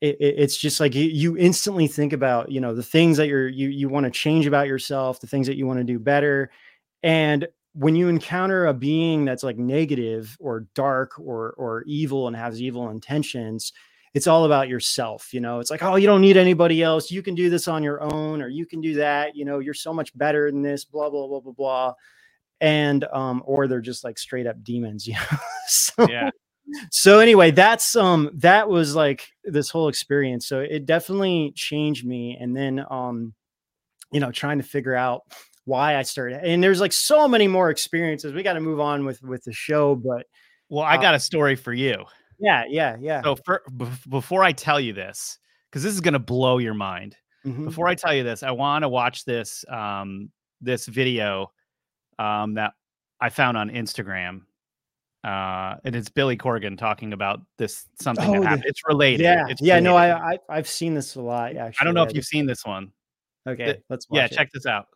It, 0.00 0.16
it- 0.20 0.34
it's 0.38 0.56
just 0.56 0.80
like 0.80 0.94
you, 0.94 1.04
you 1.04 1.36
instantly 1.36 1.86
think 1.86 2.12
about, 2.12 2.50
you 2.50 2.60
know, 2.60 2.74
the 2.74 2.82
things 2.82 3.16
that 3.18 3.28
you're, 3.28 3.48
you, 3.48 3.68
you 3.68 3.88
want 3.88 4.04
to 4.04 4.10
change 4.10 4.46
about 4.46 4.66
yourself, 4.66 5.20
the 5.20 5.26
things 5.26 5.46
that 5.46 5.56
you 5.56 5.66
want 5.66 5.78
to 5.78 5.84
do 5.84 5.98
better. 5.98 6.50
And 7.02 7.46
when 7.74 7.96
you 7.96 8.08
encounter 8.08 8.66
a 8.66 8.74
being 8.74 9.24
that's 9.24 9.42
like 9.42 9.58
negative 9.58 10.36
or 10.40 10.66
dark 10.74 11.18
or 11.18 11.52
or 11.58 11.84
evil 11.86 12.26
and 12.28 12.36
has 12.36 12.60
evil 12.60 12.90
intentions 12.90 13.72
it's 14.14 14.26
all 14.26 14.44
about 14.44 14.68
yourself 14.68 15.32
you 15.32 15.40
know? 15.40 15.58
It's 15.60 15.70
like 15.70 15.82
oh 15.82 15.96
you 15.96 16.06
don't 16.06 16.20
need 16.20 16.36
anybody 16.36 16.82
else. 16.82 17.10
You 17.10 17.22
can 17.22 17.34
do 17.34 17.48
this 17.50 17.68
on 17.68 17.82
your 17.82 18.02
own 18.02 18.42
or 18.42 18.48
you 18.48 18.66
can 18.66 18.80
do 18.80 18.94
that 18.94 19.34
you 19.36 19.44
know? 19.44 19.58
You're 19.58 19.74
so 19.74 19.92
much 19.92 20.16
better 20.16 20.50
than 20.50 20.62
this 20.62 20.84
blah 20.84 21.10
blah 21.10 21.26
blah 21.26 21.40
blah 21.40 21.52
blah. 21.52 21.92
And 22.60 23.04
um 23.12 23.42
or 23.46 23.66
they're 23.68 23.80
just 23.80 24.04
like 24.04 24.18
straight 24.18 24.46
up 24.46 24.62
demons 24.62 25.06
you 25.08 25.14
know? 25.14 25.38
So 25.66 26.06
Yeah. 26.08 26.30
so 26.90 27.18
anyway 27.18 27.50
that's 27.50 27.96
um 27.96 28.30
that 28.34 28.68
was 28.68 28.94
like 28.94 29.28
this 29.44 29.70
whole 29.70 29.88
experience. 29.88 30.46
So 30.46 30.60
it 30.60 30.86
definitely 30.86 31.52
changed 31.54 32.06
me. 32.06 32.36
And 32.40 32.56
then 32.56 32.84
um 32.90 33.34
you 34.12 34.20
know 34.20 34.30
trying 34.30 34.58
to 34.58 34.64
figure 34.64 34.94
out 34.94 35.22
why 35.64 35.96
i 35.96 36.02
started 36.02 36.42
and 36.42 36.60
there's 36.62 36.80
like 36.80 36.92
so 36.92 37.26
many 37.28 37.46
more 37.48 37.70
experiences. 37.70 38.32
We 38.32 38.42
got 38.42 38.54
to 38.54 38.60
move 38.60 38.80
on 38.80 39.04
with 39.06 39.22
with 39.22 39.44
the 39.44 39.52
show 39.52 39.94
but 39.94 40.26
Well, 40.68 40.84
I 40.84 40.96
Uh, 40.96 41.00
got 41.00 41.14
a 41.14 41.20
story 41.20 41.54
for 41.56 41.72
you. 41.72 42.04
Yeah 42.42 42.64
yeah 42.68 42.96
yeah 43.00 43.22
So 43.22 43.36
for, 43.36 43.62
bef- 43.70 44.08
before 44.10 44.42
I 44.44 44.52
tell 44.52 44.78
you 44.80 44.92
this, 44.92 45.38
because 45.70 45.82
this 45.82 45.94
is 45.94 46.00
going 46.02 46.12
to 46.14 46.18
blow 46.18 46.58
your 46.58 46.74
mind. 46.74 47.16
Mhm. 47.46 47.64
Before 47.64 47.88
I 47.88 47.94
tell 47.94 48.14
you 48.14 48.22
this, 48.22 48.42
I 48.42 48.50
want 48.50 48.82
to 48.82 48.88
watch 48.88 49.24
this 49.24 49.64
um, 49.68 50.30
this 50.60 50.86
video 50.86 51.50
um, 52.18 52.54
that 52.54 52.72
I 53.20 53.30
found 53.30 53.56
on 53.56 53.70
Instagram. 53.70 54.42
Uh, 55.24 55.76
and 55.84 55.94
it's 55.94 56.08
Billy 56.08 56.36
Corgan 56.36 56.76
talking 56.76 57.12
about 57.12 57.40
this 57.56 57.88
something 58.00 58.28
Oh, 58.28 58.40
that 58.40 58.42
happened. 58.44 58.64
It's 58.66 58.80
related. 58.88 59.22
yeah 59.22 59.44
It's 59.48 59.62
yeah 59.62 59.78
no 59.80 59.94
I, 59.96 60.08
related. 60.08 60.40
I 60.50 60.56
i've 60.58 60.68
seen 60.68 60.94
this 60.94 61.14
a 61.14 61.20
lot 61.22 61.54
actually 61.56 61.76
I 61.80 61.84
don't 61.84 61.94
know 61.94 62.02
if 62.02 62.12
you've 62.14 62.24
seen 62.24 62.44
this 62.44 62.64
one. 62.66 62.90
okay 63.46 63.80
let's 63.88 64.08
watch 64.10 64.18
Yeah, 64.18 64.24
it. 64.24 64.32
check 64.32 64.50
this 64.52 64.66
out. 64.66 64.86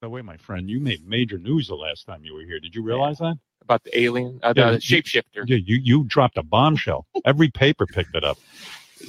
By 0.00 0.06
the 0.06 0.10
way, 0.10 0.22
my 0.22 0.38
friend, 0.38 0.70
you 0.70 0.80
made 0.80 1.06
major 1.06 1.36
news 1.38 1.68
the 1.68 1.74
last 1.74 2.06
time 2.06 2.24
you 2.24 2.32
were 2.34 2.40
here. 2.42 2.58
Did 2.58 2.74
you 2.74 2.82
realize 2.82 3.18
that? 3.18 3.36
about 3.62 3.84
the 3.84 4.00
alien, 4.00 4.40
uh, 4.42 4.54
Yeah, 4.56 4.70
the 4.70 4.80
you- 4.82 5.02
shapeshifter. 5.02 5.44
Yeah, 5.46 5.58
you 5.58 5.76
you 5.76 6.04
dropped 6.04 6.38
a 6.38 6.42
bombshell. 6.42 7.06
Every 7.26 7.50
paper 7.50 7.86
picked 7.86 8.16
it 8.16 8.24
up. 8.24 8.38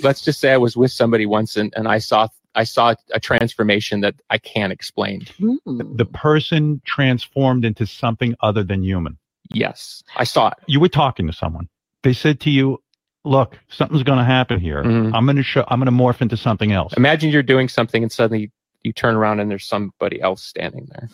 Let's 0.04 0.22
just 0.24 0.40
say 0.42 0.52
I 0.52 0.58
was 0.58 0.76
with 0.78 0.92
somebody 0.92 1.26
once 1.26 1.56
and, 1.56 1.74
and 1.78 1.88
I 1.88 1.98
saw 2.00 2.28
I 2.54 2.66
saw 2.66 2.94
a 3.12 3.20
transformation 3.20 4.02
that 4.02 4.16
I 4.30 4.38
can't 4.38 4.72
explain. 4.74 5.26
The 5.66 6.06
person 6.14 6.82
transformed 6.86 7.64
into 7.66 7.88
something 7.88 8.36
other 8.42 8.62
than 8.64 8.84
human. 8.84 9.18
Yes, 9.52 10.04
I 10.18 10.26
saw 10.26 10.50
it. 10.50 10.58
You 10.68 10.80
were 10.82 10.90
talking 10.90 11.26
to 11.28 11.34
someone. 11.34 11.68
They 12.04 12.14
said 12.14 12.40
to 12.42 12.52
you, 12.52 12.84
"Look, 13.24 13.58
something's 13.70 14.04
going 14.04 14.20
to 14.20 14.26
happen 14.26 14.60
here. 14.60 14.84
Mhm. 14.84 15.12
I'm 15.16 15.26
going 15.26 15.38
to 15.38 15.44
show. 15.44 15.64
I'm 15.70 15.80
going 15.80 15.86
to 15.98 16.04
morph 16.04 16.22
into 16.22 16.38
something 16.38 16.72
else." 16.74 16.94
Imagine 16.98 17.32
you're 17.32 17.42
doing 17.42 17.68
something 17.70 18.04
and 18.04 18.12
suddenly 18.12 18.52
you 18.84 18.94
turn 18.94 19.16
around 19.16 19.40
and 19.40 19.50
there's 19.50 19.66
somebody 19.66 20.22
else 20.22 20.44
standing 20.44 20.88
there. 20.92 21.10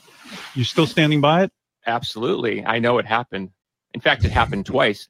You 0.55 0.63
still 0.63 0.88
standing 0.88 1.22
by 1.22 1.43
it? 1.43 1.51
Absolutely. 1.86 2.65
I 2.65 2.80
know 2.80 2.97
it 2.97 3.05
happened. 3.05 3.51
In 3.93 4.01
fact, 4.01 4.26
it 4.26 4.32
happened 4.32 4.65
twice. 4.65 5.07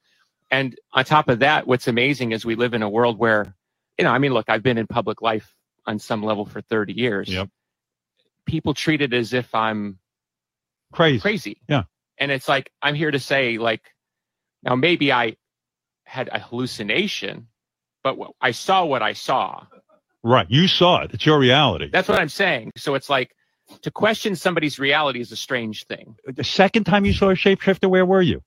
And 0.50 0.78
on 0.94 1.04
top 1.06 1.28
of 1.30 1.40
that, 1.40 1.68
what's 1.68 1.88
amazing 1.88 2.32
is 2.32 2.46
we 2.46 2.56
live 2.56 2.74
in 2.74 2.82
a 2.84 2.90
world 2.90 3.18
where, 3.18 3.54
you 3.98 4.06
know, 4.06 4.12
I 4.12 4.18
mean, 4.18 4.34
look, 4.34 4.50
I've 4.50 4.64
been 4.64 4.78
in 4.78 4.88
public 4.88 5.22
life 5.22 5.54
on 5.86 6.00
some 6.00 6.24
level 6.24 6.46
for 6.46 6.62
30 6.62 6.94
years. 6.94 7.30
Yep. 7.30 7.50
People 8.46 8.74
treat 8.74 9.02
it 9.02 9.14
as 9.14 9.34
if 9.34 9.54
I'm 9.54 10.00
Crazy. 10.94 11.20
crazy. 11.20 11.62
Yeah. 11.68 11.84
And 12.18 12.32
it's 12.32 12.48
like, 12.48 12.72
I'm 12.82 12.96
here 12.96 13.12
to 13.12 13.20
say, 13.20 13.58
like, 13.58 13.82
now 14.64 14.76
maybe 14.76 15.12
I 15.12 15.36
had 16.06 16.30
a 16.32 16.40
hallucination, 16.40 17.48
but 18.04 18.18
I 18.40 18.52
saw 18.52 18.86
what 18.86 19.02
I 19.02 19.14
saw. 19.14 19.66
Right. 20.28 20.46
You 20.50 20.68
saw 20.68 21.04
it. 21.04 21.12
It's 21.14 21.26
your 21.26 21.40
reality. 21.40 21.90
That's 21.92 22.10
what 22.10 22.20
I'm 22.20 22.28
saying. 22.28 22.72
So 22.76 22.96
it's 22.96 23.10
like 23.10 23.34
to 23.82 23.90
question 23.92 24.36
somebody's 24.36 24.78
reality 24.78 25.22
is 25.22 25.32
a 25.32 25.38
strange 25.38 25.86
thing. 25.86 26.18
the 26.26 26.44
second 26.44 26.84
time 26.84 27.06
you 27.06 27.14
saw 27.14 27.30
a 27.30 27.34
shapeshifter, 27.34 27.90
where 27.90 28.06
were 28.06 28.22
you? 28.22 28.42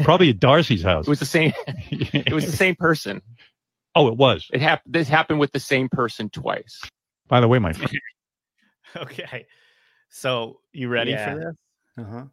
Probably 0.00 0.30
at 0.30 0.40
Darcy's 0.40 0.82
house. 0.82 1.04
It 1.06 1.10
was 1.10 1.18
the 1.18 1.26
same. 1.26 1.52
It 1.90 2.32
was 2.32 2.46
the 2.46 2.56
same 2.56 2.76
person. 2.76 3.20
oh, 3.94 4.08
it 4.08 4.16
was. 4.16 4.48
It 4.54 4.62
happened. 4.62 4.94
This 4.94 5.06
happened 5.06 5.38
with 5.38 5.52
the 5.52 5.60
same 5.60 5.90
person 5.90 6.30
twice. 6.30 6.80
By 7.28 7.40
the 7.42 7.48
way, 7.48 7.58
my 7.58 7.72
friend. 7.74 7.92
Okay. 8.96 9.44
So 10.08 10.60
you 10.72 10.88
ready 10.88 11.10
Yeah. 11.10 11.34
for 11.34 11.38
this? 11.38 11.54
Uh-huh. 12.06 12.24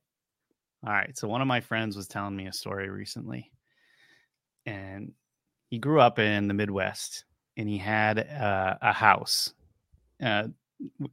All 0.88 0.93
right. 0.93 1.18
So 1.18 1.28
one 1.28 1.41
of 1.41 1.47
my 1.47 1.59
friends 1.59 1.97
was 1.97 2.07
telling 2.07 2.34
me 2.34 2.47
a 2.47 2.53
story 2.53 2.89
recently, 2.89 3.51
and 4.66 5.11
he 5.70 5.80
grew 5.80 5.99
up 5.99 6.20
in 6.20 6.47
the 6.47 6.53
Midwest, 6.53 7.26
and 7.58 7.70
he 7.70 7.78
had 7.78 8.20
uh, 8.20 8.78
a 8.82 8.93
house. 8.93 9.54
Uh, 10.24 10.49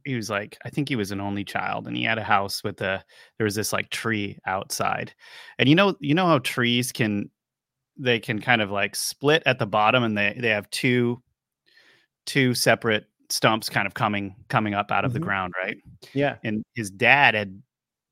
he 0.05 0.15
was 0.15 0.29
like, 0.29 0.57
I 0.65 0.69
think 0.69 0.89
he 0.89 0.95
was 0.97 1.11
an 1.11 1.21
only 1.21 1.43
child, 1.45 1.87
and 1.87 1.95
he 1.97 2.03
had 2.03 2.17
a 2.17 2.23
house 2.23 2.63
with 2.63 2.81
a. 2.81 3.03
There 3.37 3.45
was 3.45 3.55
this 3.55 3.73
like 3.73 3.89
tree 3.89 4.39
outside, 4.45 5.13
and 5.59 5.69
you 5.69 5.75
know, 5.75 5.95
you 5.99 6.13
know 6.15 6.27
how 6.27 6.39
trees 6.39 6.91
can, 6.91 7.29
they 7.97 8.19
can 8.19 8.41
kind 8.41 8.61
of 8.61 8.71
like 8.71 8.95
split 8.95 9.43
at 9.45 9.59
the 9.59 9.67
bottom, 9.67 10.03
and 10.03 10.17
they 10.17 10.35
they 10.39 10.49
have 10.49 10.69
two, 10.71 11.21
two 12.25 12.53
separate 12.53 13.05
stumps 13.29 13.69
kind 13.69 13.87
of 13.87 13.93
coming 13.93 14.35
coming 14.49 14.73
up 14.73 14.91
out 14.91 15.05
of 15.05 15.13
the 15.13 15.19
Mhm. 15.19 15.23
ground, 15.23 15.53
right? 15.63 15.77
Yeah. 16.13 16.37
and 16.43 16.63
his 16.75 16.89
dad 16.91 17.33
had 17.35 17.61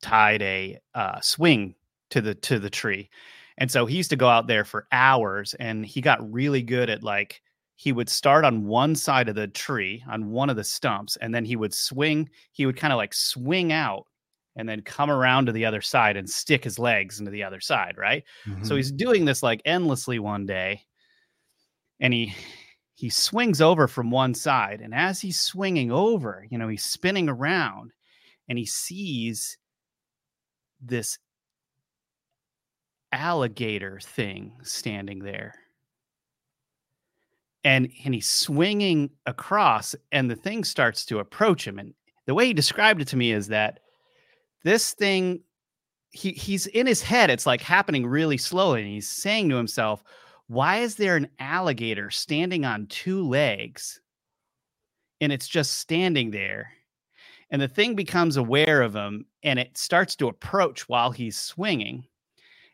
tied 0.01 0.41
a 0.41 0.79
uh, 0.93 1.19
swing 1.21 1.75
to 2.11 2.21
the 2.21 2.35
to 2.35 2.59
the 2.59 2.69
tree 2.69 3.09
and 3.57 3.69
so 3.71 3.85
he 3.85 3.97
used 3.97 4.09
to 4.11 4.15
go 4.15 4.29
out 4.29 4.47
there 4.47 4.63
for 4.65 4.87
hours 4.91 5.53
and 5.55 5.85
he 5.85 6.01
got 6.01 6.31
really 6.31 6.61
good 6.63 6.89
at 6.89 7.03
like 7.03 7.41
he 7.79 7.93
would 7.93 8.09
start 8.09 8.43
on 8.43 8.65
one 8.67 8.93
side 8.93 9.29
of 9.29 9.35
the 9.35 9.47
tree 9.47 10.03
on 10.09 10.31
one 10.31 10.49
of 10.49 10.57
the 10.57 10.63
stumps 10.65 11.15
and 11.17 11.33
then 11.33 11.45
he 11.45 11.55
would 11.55 11.73
swing 11.73 12.29
he 12.51 12.65
would 12.65 12.75
kind 12.77 12.91
of 12.93 12.97
like 12.97 13.13
swing 13.13 13.71
out 13.71 14.05
and 14.57 14.67
then 14.67 14.81
come 14.81 15.09
around 15.09 15.45
to 15.45 15.53
the 15.53 15.63
other 15.65 15.79
side 15.81 16.17
and 16.17 16.29
stick 16.29 16.65
his 16.65 16.77
legs 16.77 17.19
into 17.19 17.31
the 17.31 17.43
other 17.43 17.61
side 17.61 17.97
right 17.97 18.25
so 18.63 18.75
Mhm. 18.75 18.77
he's 18.77 18.91
doing 18.91 19.23
this 19.25 19.41
like 19.43 19.61
endlessly 19.65 20.19
one 20.19 20.45
day 20.45 20.83
and 21.99 22.13
he 22.13 22.33
he 22.95 23.09
swings 23.09 23.61
over 23.61 23.87
from 23.87 24.11
one 24.11 24.33
side 24.33 24.81
and 24.81 24.93
as 24.93 25.21
he's 25.21 25.39
swinging 25.39 25.91
over 25.91 26.45
you 26.49 26.57
know 26.57 26.67
he's 26.67 26.83
spinning 26.83 27.29
around 27.29 27.93
and 28.49 28.57
he 28.57 28.65
sees 28.65 29.57
this 30.81 31.17
alligator 33.11 33.99
thing 33.99 34.57
standing 34.63 35.19
there 35.19 35.55
and 37.63 37.91
and 38.05 38.13
he's 38.13 38.29
swinging 38.29 39.09
across 39.25 39.95
and 40.11 40.29
the 40.29 40.35
thing 40.35 40.63
starts 40.63 41.05
to 41.05 41.19
approach 41.19 41.67
him 41.67 41.79
and 41.79 41.93
the 42.25 42.33
way 42.33 42.47
he 42.47 42.53
described 42.53 43.01
it 43.01 43.07
to 43.07 43.17
me 43.17 43.31
is 43.31 43.47
that 43.47 43.79
this 44.63 44.93
thing 44.93 45.41
he 46.11 46.31
he's 46.31 46.67
in 46.67 46.87
his 46.87 47.01
head 47.01 47.29
it's 47.29 47.45
like 47.45 47.61
happening 47.61 48.05
really 48.05 48.37
slowly 48.37 48.81
and 48.81 48.89
he's 48.89 49.09
saying 49.09 49.49
to 49.49 49.55
himself 49.55 50.03
why 50.49 50.77
is 50.77 50.95
there 50.95 51.15
an 51.15 51.29
alligator 51.37 52.09
standing 52.09 52.65
on 52.65 52.87
two 52.87 53.23
legs 53.23 54.01
and 55.21 55.31
it's 55.31 55.47
just 55.47 55.77
standing 55.77 56.31
there? 56.31 56.71
And 57.51 57.61
the 57.61 57.67
thing 57.67 57.93
becomes 57.95 58.35
aware 58.35 58.81
of 58.81 58.95
him 58.95 59.27
and 59.43 59.59
it 59.59 59.77
starts 59.77 60.15
to 60.17 60.27
approach 60.27 60.89
while 60.89 61.11
he's 61.11 61.37
swinging 61.37 62.07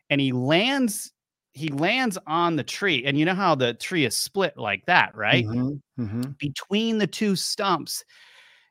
and 0.08 0.22
he 0.22 0.32
lands 0.32 1.12
he 1.56 1.68
lands 1.70 2.18
on 2.26 2.56
the 2.56 2.64
tree 2.64 3.04
and 3.04 3.18
you 3.18 3.24
know 3.24 3.34
how 3.34 3.54
the 3.54 3.74
tree 3.74 4.04
is 4.04 4.16
split 4.16 4.56
like 4.56 4.84
that 4.86 5.14
right 5.16 5.48
Mhm, 5.48 5.80
mhm. 5.98 6.36
between 6.38 6.98
the 6.98 7.06
two 7.06 7.36
stumps 7.36 8.04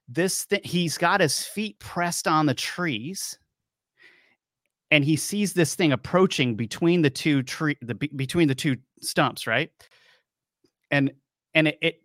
this 0.08 0.46
thing 0.46 0.62
he's 0.64 0.98
got 0.98 1.22
his 1.22 1.44
feet 1.46 1.80
pressed 1.80 2.28
on 2.28 2.48
the 2.48 2.54
trees 2.56 3.40
and 4.92 5.04
he 5.04 5.16
sees 5.16 5.54
this 5.54 5.76
thing 5.76 5.92
approaching 5.92 6.56
between 6.56 7.02
the 7.02 7.10
two 7.10 7.44
tree 7.44 7.78
the 7.82 7.96
be- 7.96 8.12
between 8.16 8.48
the 8.48 8.56
two 8.56 8.78
stumps 9.02 9.48
right 9.48 9.72
and 10.92 11.12
and 11.54 11.68
it 11.68 11.78
it, 11.82 12.02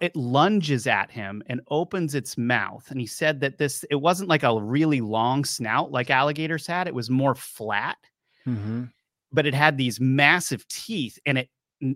it 0.00 0.16
lunges 0.16 0.86
at 0.86 1.10
him 1.10 1.42
and 1.46 1.60
opens 1.68 2.14
its 2.14 2.36
mouth 2.36 2.90
and 2.90 3.00
he 3.00 3.06
said 3.06 3.40
that 3.40 3.58
this 3.58 3.84
it 3.90 3.96
wasn't 3.96 4.28
like 4.28 4.42
a 4.42 4.60
really 4.60 5.00
long 5.00 5.44
snout 5.44 5.90
like 5.90 6.10
alligators 6.10 6.66
had 6.66 6.86
it 6.86 6.94
was 6.94 7.10
more 7.10 7.34
flat 7.34 7.98
Mhm. 8.46 8.92
But 9.32 9.46
it 9.46 9.54
had 9.54 9.76
these 9.76 10.00
massive 10.00 10.66
teeth 10.68 11.18
and 11.26 11.38
it 11.38 11.48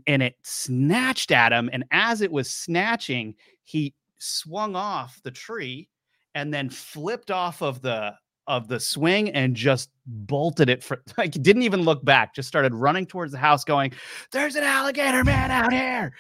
and 0.07 0.23
it 0.23 0.35
snatched 0.43 1.31
at 1.31 1.53
him 1.53 1.71
and 1.73 1.85
as 1.93 2.21
it 2.21 2.33
was 2.33 2.51
snatching 2.51 3.35
he 3.63 3.95
swung 4.19 4.75
off 4.75 5.21
the 5.23 5.31
tree 5.31 5.89
and 6.35 6.53
then 6.53 6.69
flipped 6.69 7.31
off 7.31 7.63
of 7.63 7.81
the 7.83 8.13
of 8.49 8.69
the 8.69 8.79
swing 8.79 9.31
and 9.31 9.57
just 9.57 9.91
bolted 10.07 10.69
it 10.69 10.83
for 10.83 11.03
like 11.19 11.31
didn't 11.31 11.63
even 11.63 11.83
look 11.83 12.05
back 12.05 12.35
just 12.35 12.49
started 12.49 12.75
running 12.75 13.07
towards 13.07 13.33
the 13.33 13.39
house 13.39 13.65
going 13.65 13.93
there's 14.33 14.57
an 14.57 14.65
alligator 14.65 15.25
man 15.25 15.51
out 15.51 15.73
here! 15.73 16.13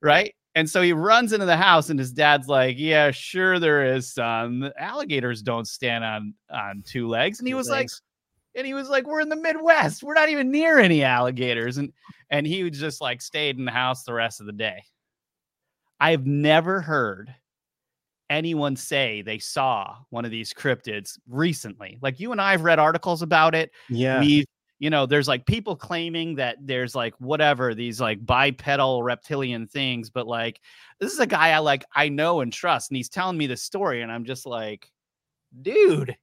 Right? 0.00 0.32
And 0.54 0.68
so 0.68 0.80
he 0.82 0.92
runs 0.92 1.32
into 1.32 1.46
the 1.46 1.56
house 1.56 1.90
and 1.90 1.98
his 1.98 2.12
dad's 2.12 2.48
like 2.48 2.76
yeah 2.78 3.10
sure 3.10 3.58
there 3.58 3.84
is 3.84 4.12
son 4.12 4.70
alligators 4.78 5.42
don't 5.42 5.66
stand 5.66 6.04
on 6.04 6.34
on 6.50 6.82
two 6.86 7.08
legs. 7.08 7.38
And 7.38 7.46
he 7.46 7.52
Two 7.52 7.58
was 7.58 7.68
legs. 7.68 8.02
And 8.58 8.66
he 8.66 8.74
was 8.74 8.88
like 8.88 9.06
we're 9.06 9.20
in 9.20 9.28
the 9.28 9.36
midwest. 9.36 10.02
We're 10.02 10.14
not 10.14 10.28
even 10.28 10.50
near 10.50 10.78
any 10.78 11.04
alligators. 11.04 11.78
And 11.78 11.92
and 12.28 12.46
he 12.46 12.64
was 12.64 12.78
just 12.78 13.00
like 13.00 13.22
stayed 13.22 13.56
in 13.56 13.64
the 13.64 13.70
house 13.70 14.02
the 14.02 14.12
rest 14.12 14.40
of 14.40 14.46
the 14.46 14.52
day. 14.52 14.82
I've 16.00 16.26
never 16.26 16.80
heard 16.80 17.34
anyone 18.28 18.76
say 18.76 19.22
they 19.22 19.38
saw 19.38 19.96
one 20.10 20.24
of 20.24 20.30
these 20.30 20.52
cryptids 20.52 21.18
recently. 21.28 21.98
Like 22.02 22.20
you 22.20 22.32
and 22.32 22.40
i've 22.40 22.64
read 22.64 22.78
articles 22.78 23.22
about 23.22 23.54
it. 23.54 23.70
Yeah. 23.88 24.20
we 24.20 24.44
you 24.80 24.90
know 24.90 25.06
there's 25.06 25.28
like 25.28 25.46
people 25.46 25.76
claiming 25.76 26.34
that 26.36 26.56
there's 26.60 26.94
like 26.94 27.14
whatever 27.18 27.74
these 27.74 28.00
like 28.00 28.24
bipedal 28.24 29.02
reptilian 29.02 29.66
things 29.66 30.08
but 30.08 30.26
like 30.26 30.60
this 31.00 31.12
is 31.12 31.18
a 31.18 31.26
guy 31.26 31.48
i 31.48 31.58
like 31.58 31.84
i 31.96 32.08
know 32.08 32.42
and 32.42 32.52
trust 32.52 32.88
and 32.88 32.96
he's 32.96 33.08
telling 33.08 33.36
me 33.36 33.48
the 33.48 33.56
story 33.56 34.02
and 34.02 34.12
i'm 34.12 34.24
just 34.24 34.46
like 34.46 34.88
dude 35.62 36.16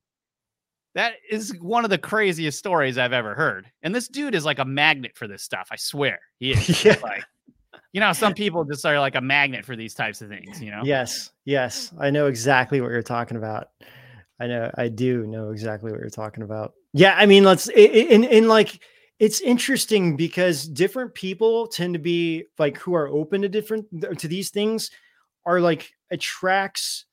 that 0.96 1.14
is 1.30 1.54
one 1.62 1.84
of 1.84 1.90
the 1.90 1.98
craziest 1.98 2.58
stories 2.58 2.98
i've 2.98 3.14
ever 3.14 3.36
heard 3.36 3.70
and 3.84 3.94
this 3.94 4.08
dude 4.08 4.34
is 4.34 4.46
like 4.46 4.60
a 4.60 4.66
magnet 4.66 5.12
for 5.16 5.28
this 5.28 5.44
stuff 5.44 5.68
i 5.72 5.76
swear 5.76 6.20
he 6.40 6.52
is 6.54 6.84
Yeah. 6.84 6.96
like 7.04 7.24
you 7.92 8.00
know 8.02 8.12
some 8.14 8.34
people 8.34 8.64
just 8.66 8.86
are 8.86 9.00
like 9.00 9.16
a 9.16 9.22
magnet 9.22 9.64
for 9.66 9.76
these 9.76 9.94
types 9.94 10.22
of 10.22 10.30
things 10.30 10.62
you 10.62 10.72
know 10.72 10.82
Yes, 10.84 11.32
yes, 11.46 11.94
I 12.00 12.10
know 12.10 12.28
exactly 12.28 12.82
what 12.82 12.92
you're 12.92 13.02
talking 13.02 13.38
about. 13.38 13.70
I 14.40 14.48
know, 14.48 14.70
I 14.76 14.90
do 14.90 15.26
know 15.26 15.52
exactly 15.52 15.92
what 15.92 16.02
you're 16.02 16.10
talking 16.10 16.44
about. 16.44 16.74
Yeah, 16.94 17.16
I 17.18 17.26
mean, 17.26 17.46
let's 17.46 17.70
in 17.70 18.26
in 18.26 18.50
like 18.50 18.84
it's 19.18 19.40
interesting 19.40 20.18
because 20.18 20.68
different 20.68 21.14
people 21.14 21.68
tend 21.68 21.94
to 21.94 22.00
be 22.00 22.46
like 22.60 22.78
who 22.78 22.94
are 22.96 23.08
open 23.08 23.44
to 23.44 23.50
different 23.50 23.86
to 24.20 24.28
these 24.28 24.50
things 24.50 24.92
are 25.46 25.62
like 25.62 25.94
attracts 26.12 27.05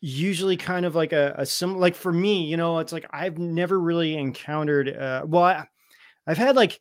usually 0.00 0.56
kind 0.56 0.86
of 0.86 0.94
like 0.94 1.12
a, 1.12 1.34
a 1.36 1.44
sim 1.46 1.76
like 1.78 1.94
for 1.94 2.12
me 2.12 2.44
you 2.44 2.56
know 2.56 2.78
it's 2.78 2.92
like 2.92 3.04
i've 3.10 3.38
never 3.38 3.78
really 3.78 4.16
encountered 4.16 4.88
uh 4.88 5.22
well 5.26 5.44
I, 5.44 5.66
i've 6.26 6.38
had 6.38 6.56
like 6.56 6.80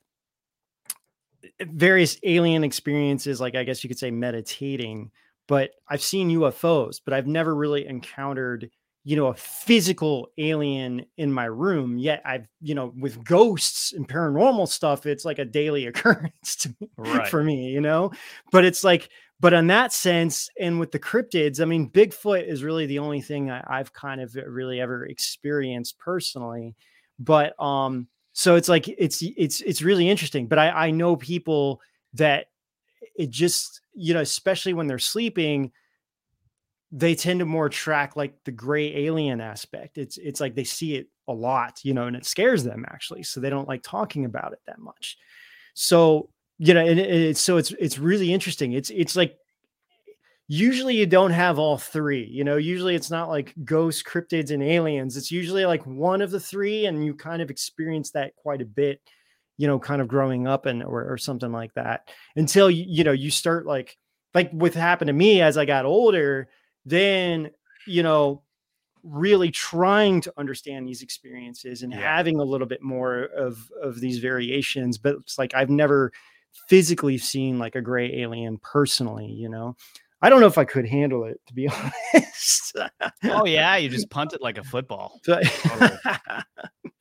various 1.61 2.17
alien 2.23 2.63
experiences 2.63 3.39
like 3.39 3.55
i 3.55 3.63
guess 3.63 3.83
you 3.83 3.87
could 3.89 3.99
say 3.99 4.11
meditating 4.11 5.11
but 5.47 5.71
i've 5.87 6.01
seen 6.01 6.29
ufos 6.31 6.99
but 7.03 7.13
i've 7.13 7.27
never 7.27 7.55
really 7.55 7.85
encountered 7.87 8.69
you 9.05 9.15
know 9.15 9.27
a 9.27 9.33
physical 9.33 10.29
alien 10.37 11.05
in 11.17 11.31
my 11.31 11.45
room 11.45 11.97
yet 11.97 12.21
i've 12.25 12.45
you 12.61 12.75
know 12.75 12.93
with 12.99 13.23
ghosts 13.23 13.93
and 13.93 14.07
paranormal 14.07 14.67
stuff 14.67 15.05
it's 15.05 15.23
like 15.25 15.39
a 15.39 15.45
daily 15.45 15.87
occurrence 15.87 16.55
to 16.57 16.75
me 16.79 16.89
Right. 16.97 17.27
for 17.29 17.43
me 17.43 17.69
you 17.69 17.81
know 17.81 18.11
but 18.51 18.65
it's 18.65 18.83
like 18.83 19.09
but 19.39 19.53
in 19.53 19.67
that 19.67 19.93
sense 19.93 20.49
and 20.59 20.79
with 20.79 20.91
the 20.91 20.99
cryptids 20.99 21.61
i 21.61 21.65
mean 21.65 21.89
bigfoot 21.89 22.45
is 22.47 22.63
really 22.63 22.85
the 22.85 22.99
only 22.99 23.21
thing 23.21 23.49
I, 23.49 23.63
i've 23.67 23.93
kind 23.93 24.21
of 24.21 24.35
really 24.35 24.79
ever 24.81 25.05
experienced 25.05 25.97
personally. 25.99 26.75
But 27.19 27.59
um 27.61 28.07
so 28.33 28.55
it's 28.55 28.69
like 28.69 28.87
it's 28.87 29.21
it's 29.21 29.61
it's 29.61 29.81
really 29.81 30.09
interesting. 30.09 30.47
But 30.47 30.59
i 30.59 30.69
i 30.69 30.91
know 30.91 31.15
people 31.15 31.81
that 32.13 32.47
it 33.15 33.29
just 33.29 33.81
you 33.93 34.13
know 34.13 34.21
especially 34.21 34.73
when 34.73 34.87
they're 34.87 34.99
sleeping 34.99 35.71
they 36.91 37.13
tend 37.13 37.39
to 37.39 37.45
more 37.45 37.69
track 37.69 38.15
like 38.15 38.33
the 38.45 38.51
gray 38.51 39.05
alien 39.05 39.41
aspect. 39.41 39.97
It's 39.97 40.17
it's 40.17 40.39
like 40.39 40.55
they 40.55 40.63
see 40.63 40.95
it 40.95 41.07
a 41.27 41.33
lot 41.33 41.81
you 41.83 41.93
know 41.93 42.07
and 42.07 42.15
it 42.15 42.25
scares 42.25 42.63
them 42.63 42.85
actually. 42.89 43.23
So 43.23 43.39
they 43.39 43.49
don't 43.49 43.67
like 43.67 43.83
talking 43.83 44.25
about 44.25 44.53
it 44.53 44.59
that 44.67 44.79
much. 44.79 45.17
So 45.73 46.29
you 46.59 46.73
know 46.73 46.85
and 46.85 46.99
it, 46.99 47.09
it's 47.09 47.41
so 47.41 47.57
it's 47.57 47.71
it's 47.79 47.97
really 47.97 48.31
interesting 48.33 48.73
it's 48.73 48.89
it's 48.91 49.15
like 49.15 49.37
usually 50.47 50.95
you 50.95 51.05
don't 51.05 51.31
have 51.31 51.59
all 51.59 51.77
three 51.77 52.25
you 52.25 52.43
know 52.43 52.57
usually 52.57 52.95
it's 52.95 53.11
not 53.11 53.29
like 53.29 53.53
ghosts 53.63 54.03
cryptids 54.03 54.51
and 54.51 54.63
aliens 54.63 55.15
it's 55.15 55.31
usually 55.31 55.65
like 55.65 55.85
one 55.85 56.21
of 56.21 56.31
the 56.31 56.39
three 56.39 56.85
and 56.85 57.05
you 57.05 57.13
kind 57.13 57.41
of 57.41 57.49
experience 57.49 58.11
that 58.11 58.35
quite 58.35 58.61
a 58.61 58.65
bit 58.65 58.99
you 59.57 59.67
know 59.67 59.77
kind 59.79 60.01
of 60.01 60.07
growing 60.07 60.47
up 60.47 60.65
and 60.65 60.83
or, 60.83 61.11
or 61.11 61.17
something 61.17 61.51
like 61.51 61.73
that 61.75 62.09
until 62.35 62.69
you, 62.69 62.83
you 62.87 63.03
know 63.03 63.11
you 63.11 63.29
start 63.29 63.65
like 63.65 63.97
like 64.33 64.49
what 64.51 64.73
happened 64.73 65.07
to 65.07 65.13
me 65.13 65.41
as 65.41 65.57
i 65.57 65.65
got 65.65 65.85
older 65.85 66.47
then 66.85 67.51
you 67.87 68.01
know 68.01 68.41
really 69.03 69.51
trying 69.51 70.19
to 70.19 70.33
understand 70.35 70.87
these 70.87 71.03
experiences 71.03 71.83
and 71.83 71.93
Yeah. 71.93 71.99
having 71.99 72.39
a 72.39 72.43
little 72.43 72.67
bit 72.67 72.81
more 72.81 73.23
of 73.37 73.71
of 73.81 73.99
these 74.01 74.17
variations 74.17 74.97
but 74.97 75.15
it's 75.17 75.37
like 75.37 75.53
i've 75.53 75.69
never 75.69 76.11
physically 76.67 77.17
seen 77.17 77.59
like 77.59 77.75
a 77.75 77.81
gray 77.81 78.21
alien 78.21 78.57
personally 78.61 79.25
you 79.27 79.49
know 79.49 79.75
i 80.21 80.29
don't 80.29 80.39
know 80.41 80.47
if 80.47 80.57
i 80.57 80.65
could 80.65 80.85
handle 80.87 81.23
it 81.25 81.39
to 81.47 81.53
be 81.53 81.67
honest 82.13 82.75
Oh 83.23 83.45
yeah, 83.45 83.75
you 83.77 83.89
just 83.89 84.09
punt 84.09 84.33
it 84.33 84.41
like 84.41 84.57
a 84.59 84.63
football. 84.63 85.19
So- 85.23 85.39
Totally. 85.41 85.97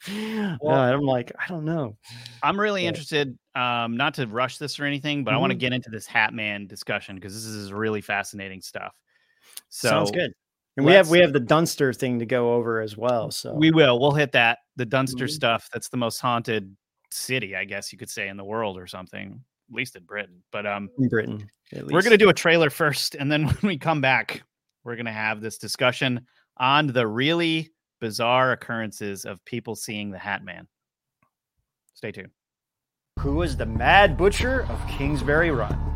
Uh, 0.09 0.55
i'm 0.70 1.01
like 1.03 1.32
i 1.38 1.46
don't 1.49 1.64
know 1.64 1.96
I'm 2.42 2.59
really 2.59 2.82
Yeah. 2.82 2.88
interested, 2.88 3.36
um, 3.57 3.96
not 3.96 4.14
to 4.14 4.26
rush 4.26 4.59
this 4.59 4.78
or 4.78 4.84
anything, 4.84 5.24
but 5.24 5.34
I 5.34 5.38
want 5.38 5.51
to 5.51 5.57
get 5.57 5.72
into 5.72 5.90
this 5.90 6.07
Hat 6.07 6.32
Man 6.32 6.66
discussion 6.68 7.16
because 7.16 7.34
this 7.34 7.44
is 7.53 7.72
really 7.72 8.01
fascinating 8.01 8.62
stuff. 8.62 8.94
So 9.70 9.88
sounds 9.88 10.11
good 10.12 10.30
and 10.76 10.86
we 10.86 10.92
have 10.92 11.11
we 11.11 11.18
have 11.18 11.32
the 11.32 11.40
dunster 11.40 11.92
thing 11.92 12.20
to 12.20 12.26
go 12.26 12.55
over 12.55 12.80
as 12.80 12.96
well 12.96 13.30
so 13.32 13.55
we 13.55 13.72
will. 13.72 13.99
We'll 14.01 14.12
hit 14.12 14.32
that. 14.32 14.59
The 14.76 14.86
Dunster 14.86 15.24
Mhm. 15.26 15.30
stuff. 15.30 15.68
That's 15.72 15.88
the 15.88 15.96
most 15.96 16.20
haunted 16.20 16.74
city, 17.11 17.56
I 17.56 17.64
guess 17.64 17.92
you 17.92 17.98
could 17.98 18.11
say, 18.11 18.28
in 18.28 18.36
the 18.36 18.44
world 18.44 18.78
or 18.78 18.86
something. 18.86 19.40
At 19.70 19.74
least 19.74 19.96
in 19.96 20.04
Britain. 20.04 20.42
But 20.50 20.66
um, 20.66 20.88
in 20.98 21.09
britain 21.09 21.50
at 21.72 21.86
we're 21.86 22.02
gonna 22.02 22.16
do 22.16 22.30
a 22.30 22.34
trailer 22.34 22.70
first, 22.70 23.14
and 23.14 23.30
then 23.30 23.44
when 23.46 23.59
we 23.62 23.78
come 23.78 24.00
back, 24.00 24.42
we're 24.84 24.96
gonna 24.96 25.12
have 25.12 25.40
this 25.40 25.59
discussion 25.59 26.26
on 26.56 26.86
the 26.86 27.06
really 27.06 27.70
bizarre 28.00 28.52
occurrences 28.52 29.24
of 29.24 29.44
people 29.44 29.76
seeing 29.76 30.11
the 30.11 30.18
Hat 30.18 30.44
Man. 30.44 30.66
Stay 31.94 32.12
tuned. 32.12 32.30
who 33.18 33.34
was 33.34 33.56
the 33.56 33.66
mad 33.66 34.16
butcher 34.16 34.62
of 34.70 34.86
kingsbury 34.88 35.50
run 35.50 35.88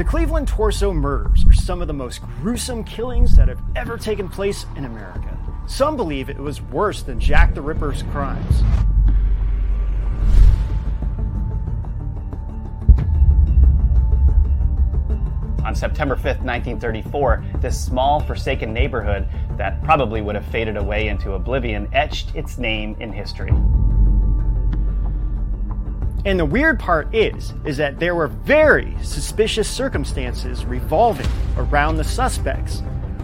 The 0.00 0.04
Cleveland 0.04 0.48
Torso 0.48 0.94
murders 0.94 1.44
are 1.46 1.52
some 1.52 1.82
of 1.82 1.86
the 1.86 1.92
most 1.92 2.22
gruesome 2.22 2.84
killings 2.84 3.36
that 3.36 3.48
have 3.48 3.60
ever 3.76 3.98
taken 3.98 4.30
place 4.30 4.64
in 4.74 4.86
America. 4.86 5.29
Some 5.70 5.96
believe 5.96 6.28
it 6.28 6.36
was 6.36 6.60
worse 6.60 7.04
than 7.04 7.20
Jack 7.20 7.54
the 7.54 7.62
Ripper's 7.62 8.02
crimes. 8.02 8.62
On 15.64 15.74
September 15.76 16.16
5th, 16.16 16.42
1934, 16.42 17.44
this 17.60 17.80
small, 17.80 18.18
forsaken 18.18 18.74
neighborhood 18.74 19.28
that 19.56 19.80
probably 19.84 20.20
would 20.20 20.34
have 20.34 20.44
faded 20.46 20.76
away 20.76 21.06
into 21.06 21.34
oblivion 21.34 21.88
etched 21.92 22.34
its 22.34 22.58
name 22.58 22.96
in 22.98 23.12
history. 23.12 23.52
And 26.24 26.38
the 26.38 26.44
weird 26.44 26.80
part 26.80 27.14
is, 27.14 27.54
is 27.64 27.76
that 27.76 28.00
there 28.00 28.16
were 28.16 28.26
very 28.26 28.96
suspicious 29.02 29.70
circumstances 29.70 30.64
revolving 30.64 31.28
around 31.56 31.96
the 31.96 32.04
suspects, 32.04 32.82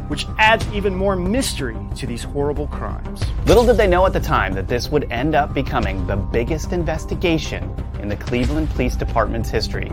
which 0.08 0.26
adds 0.38 0.66
even 0.72 0.94
more 0.94 1.16
mystery 1.16 1.76
to 1.96 2.06
these 2.06 2.22
horrible 2.22 2.66
crimes. 2.68 3.22
Little 3.46 3.64
did 3.66 3.76
they 3.76 3.86
know 3.86 4.06
at 4.06 4.12
the 4.12 4.20
time 4.20 4.52
that 4.54 4.68
this 4.68 4.90
would 4.90 5.10
end 5.10 5.34
up 5.34 5.52
becoming 5.52 6.06
the 6.06 6.16
biggest 6.16 6.72
investigation 6.72 7.74
in 8.00 8.08
the 8.08 8.16
Cleveland 8.16 8.70
Police 8.70 8.96
Department's 8.96 9.50
history. 9.50 9.90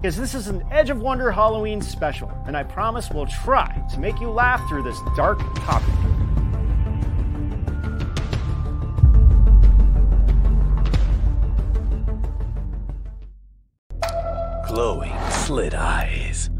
Because 0.00 0.16
this 0.16 0.34
is 0.34 0.46
an 0.46 0.64
Edge 0.70 0.88
of 0.88 1.02
Wonder 1.02 1.30
Halloween 1.30 1.82
special, 1.82 2.30
and 2.46 2.56
I 2.56 2.62
promise 2.62 3.10
we'll 3.10 3.26
try 3.26 3.84
to 3.92 4.00
make 4.00 4.20
you 4.20 4.30
laugh 4.30 4.66
through 4.68 4.84
this 4.84 4.98
dark 5.16 5.38
topic. 5.56 6.17
Glowing 14.78 15.18
slit 15.28 15.74
eyes, 15.74 16.50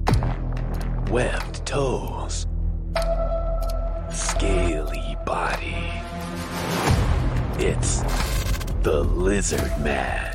webbed 1.09 1.65
toes, 1.65 2.49
scaly 4.11 5.17
body. 5.25 5.77
It's 7.65 8.01
the 8.83 9.05
Lizard 9.05 9.71
Man. 9.85 10.35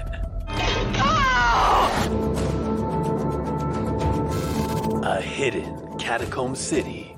A 5.03 5.19
hidden 5.21 5.99
catacomb 5.99 6.55
city 6.55 7.17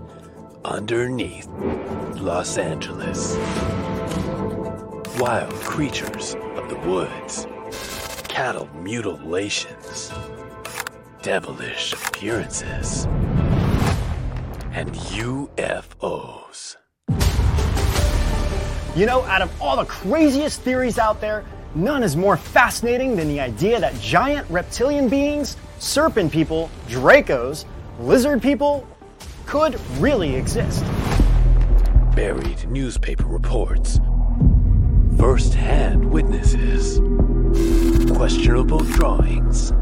underneath 0.63 1.47
Los 2.15 2.57
Angeles. 2.57 3.35
Wild 5.19 5.53
creatures 5.61 6.33
of 6.55 6.69
the 6.69 6.79
woods, 6.87 7.45
cattle 8.27 8.67
mutilations, 8.81 10.11
devilish 11.25 11.91
appearances, 11.93 13.05
and 14.73 14.93
UFOs. 14.93 16.75
You 18.95 19.07
know, 19.07 19.23
out 19.23 19.41
of 19.41 19.51
all 19.59 19.75
the 19.77 19.85
craziest 19.85 20.61
theories 20.61 20.99
out 20.99 21.19
there, 21.19 21.43
none 21.73 22.03
is 22.03 22.15
more 22.15 22.37
fascinating 22.37 23.15
than 23.15 23.27
the 23.27 23.39
idea 23.39 23.79
that 23.79 23.99
giant 23.99 24.47
reptilian 24.51 25.09
beings, 25.09 25.57
serpent 25.79 26.31
people, 26.31 26.69
Dracos, 26.87 27.65
lizard 27.99 28.39
people 28.39 28.87
could 29.47 29.81
really 29.97 30.35
exist. 30.35 30.85
Buried 32.15 32.69
newspaper 32.69 33.25
reports, 33.25 33.99
first 35.17 35.55
hand 35.55 36.05
witnesses, 36.05 36.99
questionable 38.15 38.81
drawings, 38.81 39.73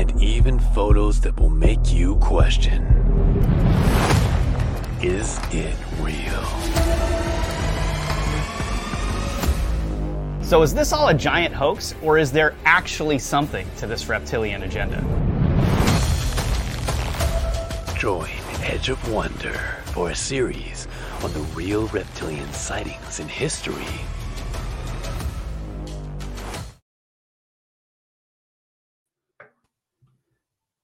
and 0.00 0.18
even 0.22 0.58
photos 0.58 1.20
that 1.20 1.38
will 1.38 1.50
make 1.50 1.92
you 1.92 2.16
question 2.16 2.82
Is 5.02 5.38
it 5.52 5.76
real? 6.00 6.42
So, 10.42 10.62
is 10.62 10.72
this 10.72 10.94
all 10.94 11.08
a 11.08 11.14
giant 11.14 11.54
hoax, 11.54 11.94
or 12.02 12.16
is 12.16 12.32
there 12.32 12.54
actually 12.64 13.18
something 13.18 13.66
to 13.76 13.86
this 13.86 14.08
reptilian 14.08 14.62
agenda? 14.62 15.02
Join 17.98 18.30
Edge 18.62 18.88
of 18.88 19.12
Wonder 19.12 19.82
for 19.92 20.08
a 20.08 20.14
series 20.14 20.88
on 21.22 21.30
the 21.34 21.40
real 21.54 21.88
reptilian 21.88 22.50
sightings 22.54 23.20
in 23.20 23.28
history. 23.28 24.00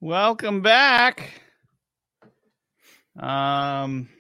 Welcome 0.03 0.61
back. 0.61 1.41
Um, 3.19 4.11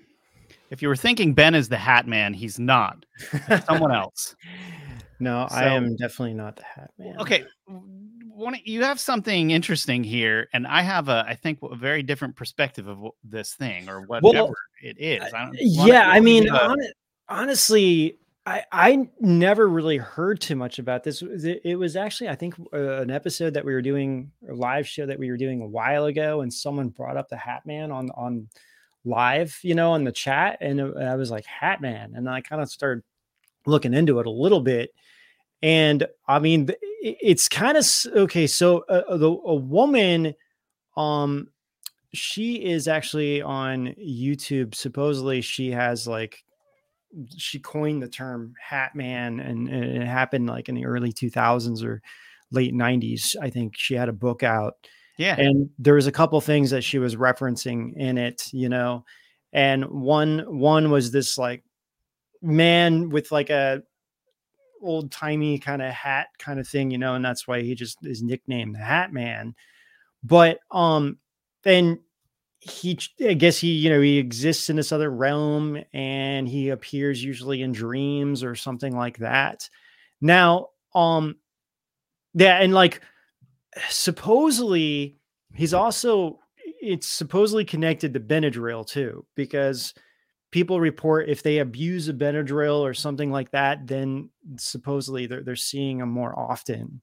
if 0.70 0.80
you 0.80 0.88
were 0.88 0.96
thinking 0.96 1.34
Ben 1.34 1.54
is 1.54 1.68
the 1.68 1.76
Hat 1.76 2.06
Man, 2.06 2.32
he's 2.32 2.58
not. 2.58 3.04
Someone 3.66 3.92
else. 3.94 4.34
No, 5.20 5.46
I 5.50 5.64
am 5.64 5.94
definitely 5.96 6.32
not 6.32 6.56
the 6.56 6.62
Hat 6.62 6.90
Man. 6.98 7.20
Okay, 7.20 7.44
one, 7.66 8.56
you 8.64 8.84
have 8.84 8.98
something 8.98 9.50
interesting 9.50 10.02
here, 10.02 10.48
and 10.54 10.66
I 10.66 10.80
have 10.80 11.10
a, 11.10 11.26
I 11.28 11.34
think, 11.34 11.58
a 11.62 11.76
very 11.76 12.02
different 12.02 12.36
perspective 12.36 12.88
of 12.88 13.04
this 13.22 13.52
thing 13.52 13.90
or 13.90 14.00
whatever 14.00 14.54
it 14.82 14.96
is. 14.98 15.22
I 15.34 15.44
don't, 15.44 15.56
yeah, 15.60 16.08
I 16.08 16.20
mean, 16.20 16.48
honestly, 17.28 18.18
I 18.46 18.64
I 18.70 19.08
never 19.20 19.68
really 19.68 19.96
heard 19.96 20.40
too 20.40 20.56
much 20.56 20.78
about 20.78 21.02
this. 21.02 21.22
It 21.22 21.76
was- 21.78 21.96
actually, 21.96 22.28
I 22.28 22.36
think, 22.36 22.54
uh, 22.72 23.02
an 23.02 23.10
episode 23.10 23.54
that 23.54 23.64
we 23.64 23.74
were 23.74 23.82
doing, 23.82 24.30
a 24.48 24.54
live 24.54 24.86
show 24.86 25.04
that 25.06 25.18
we 25.18 25.30
were 25.30 25.36
doing 25.36 25.60
a 25.60 25.66
while 25.66 26.04
ago, 26.06 26.40
and 26.42 26.52
someone 26.52 26.88
brought 26.90 27.16
up 27.16 27.28
the 27.28 27.36
Hat 27.36 27.66
Man 27.66 27.90
on 27.90 28.10
on 28.10 28.48
live, 29.04 29.58
you 29.62 29.74
know, 29.74 29.92
on 29.92 30.04
the 30.04 30.12
chat, 30.12 30.58
and 30.60 30.80
it- 30.80 30.96
I 30.96 31.16
was 31.16 31.30
like, 31.30 31.46
Hat 31.46 31.80
Man, 31.80 32.14
and 32.14 32.28
I 32.28 32.40
kind 32.40 32.62
of 32.62 32.70
started 32.70 33.04
looking 33.66 33.94
into 33.94 34.20
it 34.20 34.26
a 34.26 34.30
little 34.30 34.60
bit. 34.60 34.90
And 35.62 36.06
I 36.28 36.38
mean, 36.38 36.70
it's 37.02 37.48
kind 37.48 37.76
of 37.78 37.86
okay. 38.14 38.46
So, 38.46 38.78
uh, 38.88 39.16
the, 39.16 39.30
a 39.30 39.54
woman, 39.54 40.34
um, 40.96 41.48
she 42.14 42.64
is 42.64 42.88
actually 42.88 43.42
on 43.42 43.94
YouTube. 44.00 44.74
Supposedly, 44.74 45.40
she 45.42 45.70
has 45.72 46.06
like 46.08 46.44
she 47.36 47.58
coined 47.58 48.02
the 48.02 48.08
term 48.08 48.54
hat 48.60 48.94
man 48.94 49.40
and, 49.40 49.68
and 49.68 50.02
it 50.02 50.06
happened 50.06 50.46
like 50.46 50.68
in 50.68 50.74
the 50.74 50.86
early 50.86 51.12
2000s 51.12 51.82
or 51.84 52.02
late 52.50 52.74
90s 52.74 53.34
i 53.42 53.50
think. 53.50 53.74
She 53.76 53.94
had 53.94 54.08
a 54.08 54.12
book 54.12 54.42
out 54.42 54.74
yeah, 55.18 55.34
and 55.40 55.70
there 55.78 55.94
was 55.94 56.06
a 56.06 56.12
couple 56.12 56.38
things 56.42 56.70
that 56.70 56.84
she 56.84 56.98
was 56.98 57.16
referencing 57.16 57.94
in 57.96 58.18
it 58.18 58.50
you 58.52 58.68
know? 58.68 59.04
And 59.52 59.86
one 59.86 60.40
one 60.46 60.90
was 60.90 61.10
this 61.10 61.38
like 61.38 61.64
man 62.42 63.08
with 63.08 63.32
like 63.32 63.48
a 63.50 63.82
old 64.82 65.10
timey 65.10 65.58
kind 65.58 65.80
of 65.80 65.90
hat 65.92 66.28
kind 66.38 66.60
of 66.60 66.68
thing 66.68 66.90
you 66.90 66.98
know? 66.98 67.14
And 67.14 67.24
that's 67.24 67.48
why 67.48 67.62
he 67.62 67.74
just 67.74 67.98
is 68.04 68.22
nicknamed 68.22 68.74
the 68.74 68.80
hat 68.80 69.12
man. 69.12 69.54
But 70.22 70.58
um 70.70 71.18
then 71.62 72.00
he 72.70 72.98
i 73.26 73.34
guess 73.34 73.58
he 73.58 73.72
you 73.72 73.90
know 73.90 74.00
he 74.00 74.18
exists 74.18 74.70
in 74.70 74.76
this 74.76 74.92
other 74.92 75.10
realm 75.10 75.78
and 75.92 76.48
he 76.48 76.70
appears 76.70 77.22
usually 77.22 77.62
in 77.62 77.72
dreams 77.72 78.42
or 78.42 78.54
something 78.54 78.96
like 78.96 79.18
that. 79.18 79.68
Now 80.20 80.68
um 80.94 81.36
yeah 82.34 82.58
and 82.60 82.74
like 82.74 83.00
supposedly 83.88 85.18
he's 85.54 85.74
also 85.74 86.38
it's 86.80 87.08
supposedly 87.08 87.64
connected 87.64 88.14
to 88.14 88.20
benadryl 88.20 88.86
too 88.86 89.24
because 89.34 89.94
people 90.52 90.80
report 90.80 91.28
if 91.28 91.42
they 91.42 91.58
abuse 91.58 92.08
a 92.08 92.12
benadryl 92.14 92.80
or 92.80 92.94
something 92.94 93.30
like 93.30 93.50
that 93.50 93.86
then 93.86 94.30
supposedly 94.56 95.26
they're, 95.26 95.42
they're 95.42 95.56
seeing 95.56 96.00
him 96.00 96.08
more 96.08 96.38
often 96.38 97.00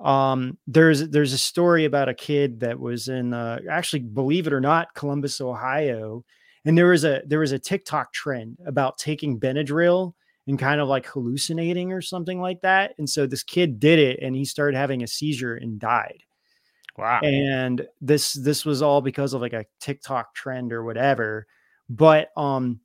um 0.00 0.56
there's 0.66 1.08
there's 1.10 1.32
a 1.34 1.38
story 1.38 1.84
about 1.84 2.08
a 2.08 2.14
kid 2.14 2.60
that 2.60 2.78
was 2.78 3.08
in 3.08 3.34
uh, 3.34 3.58
actually 3.70 4.00
believe 4.00 4.46
it 4.46 4.52
or 4.52 4.60
not 4.60 4.94
columbus 4.94 5.40
ohio 5.40 6.24
and 6.64 6.76
there 6.78 6.86
was 6.86 7.04
a 7.04 7.20
there 7.26 7.40
was 7.40 7.52
a 7.52 7.58
tiktok 7.58 8.12
trend 8.12 8.56
about 8.66 8.96
taking 8.96 9.38
benadryl 9.38 10.14
and 10.46 10.58
kind 10.58 10.80
of 10.80 10.88
like 10.88 11.06
hallucinating 11.06 11.92
or 11.92 12.00
something 12.00 12.40
like 12.40 12.60
that 12.62 12.94
and 12.98 13.08
so 13.10 13.26
this 13.26 13.42
kid 13.42 13.78
did 13.78 13.98
it 13.98 14.18
and 14.22 14.34
he 14.34 14.44
started 14.44 14.76
having 14.76 15.02
a 15.02 15.06
seizure 15.06 15.54
and 15.56 15.78
died 15.78 16.22
Wow. 16.98 17.20
and 17.22 17.86
this 18.00 18.32
this 18.32 18.64
was 18.64 18.82
all 18.82 19.00
because 19.00 19.32
of 19.34 19.40
like 19.42 19.52
a 19.52 19.64
tiktok 19.80 20.34
trend 20.34 20.72
or 20.72 20.82
whatever 20.82 21.46
but 21.88 22.30
um 22.36 22.80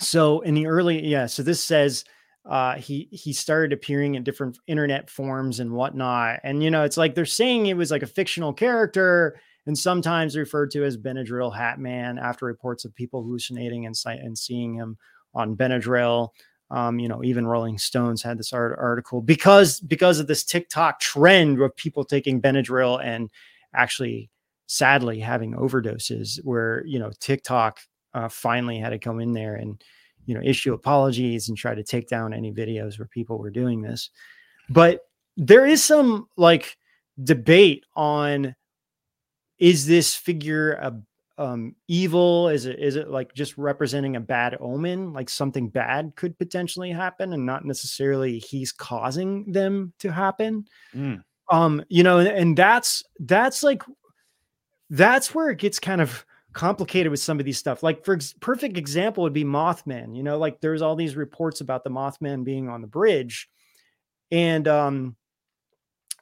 so 0.00 0.40
in 0.40 0.54
the 0.54 0.66
early 0.66 1.04
yeah 1.06 1.26
so 1.26 1.42
this 1.42 1.62
says 1.62 2.04
uh 2.48 2.74
he 2.76 3.08
he 3.12 3.32
started 3.32 3.72
appearing 3.72 4.14
in 4.14 4.24
different 4.24 4.58
internet 4.66 5.08
forms 5.08 5.60
and 5.60 5.72
whatnot. 5.72 6.40
And 6.42 6.62
you 6.62 6.70
know 6.70 6.82
it's 6.84 6.96
like 6.96 7.14
they're 7.14 7.24
saying 7.24 7.66
it 7.66 7.76
was 7.76 7.90
like 7.90 8.02
a 8.02 8.06
fictional 8.06 8.52
character 8.52 9.38
and 9.66 9.78
sometimes 9.78 10.36
referred 10.36 10.70
to 10.72 10.84
as 10.84 10.96
benadryl 10.96 11.56
hat 11.56 11.78
man 11.78 12.18
after 12.18 12.46
reports 12.46 12.84
of 12.84 12.94
people 12.94 13.22
hallucinating 13.22 13.86
and, 13.86 13.94
and 14.06 14.36
seeing 14.36 14.74
him 14.74 14.96
on 15.34 15.56
benadryl. 15.56 16.30
Um, 16.70 16.98
you 16.98 17.06
know 17.06 17.22
even 17.22 17.46
rolling 17.46 17.78
stones 17.78 18.22
had 18.22 18.38
this 18.38 18.52
art- 18.52 18.78
article 18.78 19.20
because 19.20 19.78
because 19.78 20.18
of 20.18 20.26
this 20.26 20.42
tiktok 20.42 21.00
trend 21.00 21.60
of 21.60 21.76
people 21.76 22.02
taking 22.02 22.40
benadryl 22.40 22.98
and 23.02 23.30
actually 23.74 24.30
sadly 24.68 25.20
having 25.20 25.52
overdoses 25.52 26.38
where 26.44 26.82
you 26.86 26.98
know 26.98 27.10
tiktok 27.20 27.80
uh, 28.14 28.28
finally 28.30 28.78
had 28.78 28.90
to 28.90 28.98
come 28.98 29.20
in 29.20 29.32
there 29.32 29.54
and 29.54 29.82
you 30.26 30.34
know 30.34 30.42
issue 30.42 30.72
apologies 30.72 31.48
and 31.48 31.58
try 31.58 31.74
to 31.74 31.82
take 31.82 32.08
down 32.08 32.32
any 32.32 32.52
videos 32.52 32.98
where 32.98 33.08
people 33.08 33.38
were 33.38 33.50
doing 33.50 33.82
this. 33.82 34.10
But 34.68 35.00
there 35.36 35.66
is 35.66 35.82
some 35.82 36.28
like 36.36 36.76
debate 37.22 37.84
on 37.94 38.54
is 39.58 39.86
this 39.86 40.14
figure 40.14 40.72
a 40.74 41.00
um 41.38 41.74
evil? 41.88 42.48
Is 42.48 42.66
it 42.66 42.78
is 42.78 42.96
it 42.96 43.08
like 43.08 43.34
just 43.34 43.56
representing 43.56 44.16
a 44.16 44.20
bad 44.20 44.56
omen? 44.60 45.12
Like 45.12 45.28
something 45.28 45.68
bad 45.68 46.12
could 46.16 46.38
potentially 46.38 46.90
happen 46.90 47.32
and 47.32 47.46
not 47.46 47.64
necessarily 47.64 48.38
he's 48.38 48.72
causing 48.72 49.50
them 49.50 49.92
to 50.00 50.12
happen. 50.12 50.66
Mm. 50.94 51.22
um 51.50 51.82
you 51.88 52.02
know 52.02 52.18
and, 52.18 52.28
and 52.28 52.56
that's 52.56 53.02
that's 53.20 53.62
like 53.62 53.82
that's 54.90 55.34
where 55.34 55.50
it 55.50 55.58
gets 55.58 55.78
kind 55.78 56.00
of 56.00 56.24
complicated 56.52 57.10
with 57.10 57.20
some 57.20 57.38
of 57.38 57.44
these 57.44 57.58
stuff. 57.58 57.82
Like 57.82 58.04
for 58.04 58.14
ex- 58.14 58.34
perfect 58.40 58.76
example 58.76 59.22
would 59.24 59.32
be 59.32 59.44
mothman 59.44 60.16
you 60.16 60.22
know 60.22 60.38
like 60.38 60.60
there's 60.60 60.82
all 60.82 60.96
these 60.96 61.16
reports 61.16 61.60
about 61.60 61.84
the 61.84 61.90
mothman 61.90 62.44
being 62.44 62.68
on 62.68 62.80
the 62.80 62.86
bridge. 62.88 63.48
And 64.30 64.66
um 64.68 65.16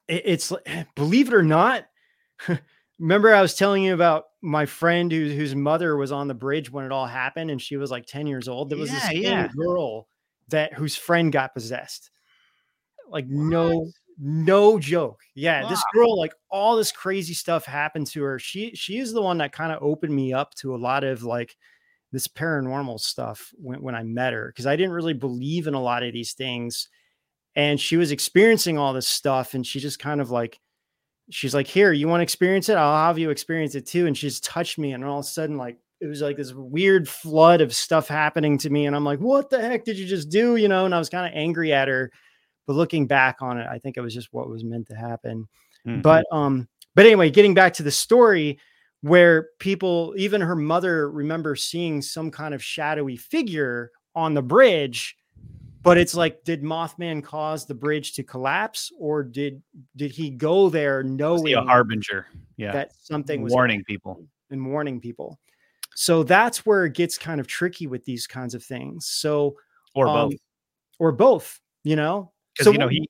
it- 0.09 0.23
it's 0.25 0.53
believe 0.95 1.29
it 1.29 1.35
or 1.35 1.43
not 1.43 1.87
remember 2.99 3.35
i 3.35 3.41
was 3.43 3.55
telling 3.55 3.83
you 3.83 3.95
about 3.95 4.25
my 4.43 4.65
friend 4.67 5.13
who, 5.13 5.29
whose 5.29 5.55
mother 5.55 5.97
was 5.97 6.13
on 6.13 6.27
the 6.29 6.35
bridge 6.35 6.71
when 6.71 6.85
it 6.85 6.93
all 6.93 7.07
happened 7.07 7.51
and 7.51 7.61
she 7.61 7.77
was 7.77 7.91
like 7.91 8.07
10 8.07 8.27
years 8.27 8.49
old? 8.49 8.71
There 8.71 8.79
was 8.79 8.91
this 8.91 9.11
Yeah, 9.11 9.31
young 9.31 9.39
yeah. 9.43 9.49
girl 9.55 10.09
that 10.49 10.73
whose 10.73 10.97
friend 10.97 11.31
got 11.31 11.53
possessed. 11.53 12.11
Like 13.09 13.27
no 13.27 13.91
no 14.21 14.79
joke. 14.79 15.23
Yeah 15.35 15.69
this 15.69 15.83
girl 15.95 16.19
like 16.19 16.35
all 16.51 16.77
this 16.77 16.93
crazy 16.93 17.35
stuff 17.35 17.65
happened 17.65 18.07
to 18.09 18.23
her. 18.23 18.39
She 18.39 18.75
she 18.75 18.99
is 18.99 19.13
the 19.13 19.23
one 19.23 19.39
that 19.39 19.53
kind 19.53 19.73
of 19.73 19.83
opened 19.83 20.15
me 20.15 20.33
up 20.33 20.55
to 20.57 20.75
a 20.75 20.79
lot 20.79 21.05
of 21.05 21.23
like 21.23 21.57
this 22.13 22.29
paranormal 22.29 22.99
stuff 23.01 23.53
when, 23.57 23.83
when 23.83 23.95
i 23.95 24.03
met 24.03 24.33
her 24.33 24.49
because 24.49 24.67
i 24.67 24.77
didn't 24.77 24.93
really 24.93 25.15
believe 25.15 25.67
in 25.67 25.75
a 25.75 25.81
lot 25.81 26.03
of 26.03 26.13
these 26.13 26.33
things 26.33 26.89
and 27.57 27.81
she 27.81 27.97
was 27.97 28.13
experiencing 28.13 28.79
all 28.79 28.93
this 28.93 29.09
stuff 29.09 29.55
and 29.55 29.67
she 29.67 29.81
just 29.81 29.99
kind 29.99 30.21
of 30.21 30.31
like 30.31 30.59
she's 31.31 31.55
like 31.55 31.67
here 31.67 31.93
you 31.93 32.09
want 32.09 32.21
to 32.21 32.25
experience 32.25 32.69
it? 32.69 32.77
I'll 32.77 33.07
have 33.07 33.19
you 33.19 33.31
experience 33.31 33.75
it 33.75 33.87
too 33.87 34.07
and 34.07 34.17
she 34.17 34.29
just 34.29 34.45
touched 34.45 34.79
me 34.79 34.93
and 34.93 35.05
all 35.05 35.21
of 35.21 35.25
a 35.25 35.29
sudden 35.29 35.57
like 35.57 35.79
it 36.01 36.07
was 36.07 36.23
like 36.23 36.37
this 36.37 36.53
weird 36.53 37.09
flood 37.09 37.61
of 37.61 37.75
stuff 37.75 38.09
happening 38.09 38.57
to 38.59 38.71
me 38.71 38.87
and 38.87 38.97
i'm 38.97 39.05
like 39.05 39.21
what 39.21 39.51
the 39.51 39.61
heck 39.61 39.85
did 39.85 39.99
you 39.99 40.07
just 40.07 40.31
do? 40.31 40.57
you 40.57 40.69
know 40.69 40.87
and 40.87 40.95
i 40.95 40.99
was 40.99 41.11
kind 41.11 41.27
of 41.27 41.39
angry 41.39 41.73
at 41.73 41.89
her 41.89 42.11
but 42.71 42.77
looking 42.77 43.05
back 43.09 43.43
on 43.43 43.59
it 43.59 43.67
i 43.69 43.79
think 43.81 43.97
it 43.97 44.01
was 44.01 44.15
just 44.15 44.29
what 44.33 44.49
was 44.49 44.63
meant 44.63 44.87
to 44.87 44.95
happen 44.95 45.49
Mhm. 45.85 46.03
but 46.03 46.25
um 46.31 46.69
but 46.95 47.05
anyway 47.05 47.29
getting 47.31 47.53
back 47.53 47.73
to 47.75 47.83
the 47.83 47.91
story 47.91 48.61
where 49.01 49.49
people 49.59 50.15
even 50.17 50.41
her 50.41 50.55
mother 50.55 51.11
remember 51.11 51.57
seeing 51.57 52.01
some 52.01 52.31
kind 52.31 52.55
of 52.55 52.63
shadowy 52.63 53.17
figure 53.17 53.91
on 54.15 54.35
the 54.35 54.43
bridge 54.43 55.17
but 55.83 55.99
it's 55.99 56.15
like 56.15 56.45
did 56.45 56.63
mothman 56.63 57.25
cause 57.25 57.67
the 57.67 57.75
bridge 57.75 58.13
to 58.13 58.23
collapse 58.23 58.93
or 59.01 59.25
did 59.25 59.61
did 59.97 60.13
he 60.13 60.31
go 60.31 60.69
there 60.69 61.03
knowing 61.03 61.55
a 61.55 61.63
harbinger. 61.63 62.27
Yeah. 62.57 62.73
that 62.73 62.93
something 63.01 63.43
was 63.43 63.53
warning 63.53 63.83
people. 63.83 64.23
and 64.51 64.65
warning 64.65 65.01
people 65.01 65.39
so 65.97 66.23
that's 66.23 66.65
where 66.65 66.85
it 66.85 66.95
gets 66.95 67.19
kind 67.19 67.41
of 67.41 67.47
tricky 67.49 67.87
with 67.89 68.05
these 68.05 68.27
kinds 68.29 68.55
of 68.55 68.63
things 68.63 69.07
so 69.07 69.57
Or 69.95 70.07
um, 70.07 70.29
both. 70.29 70.39
or 71.01 71.13
both 71.13 71.59
you 71.85 71.97
know 71.97 72.33
Because 72.61 72.73
you 72.73 72.79
know 72.79 72.89
he 72.89 73.09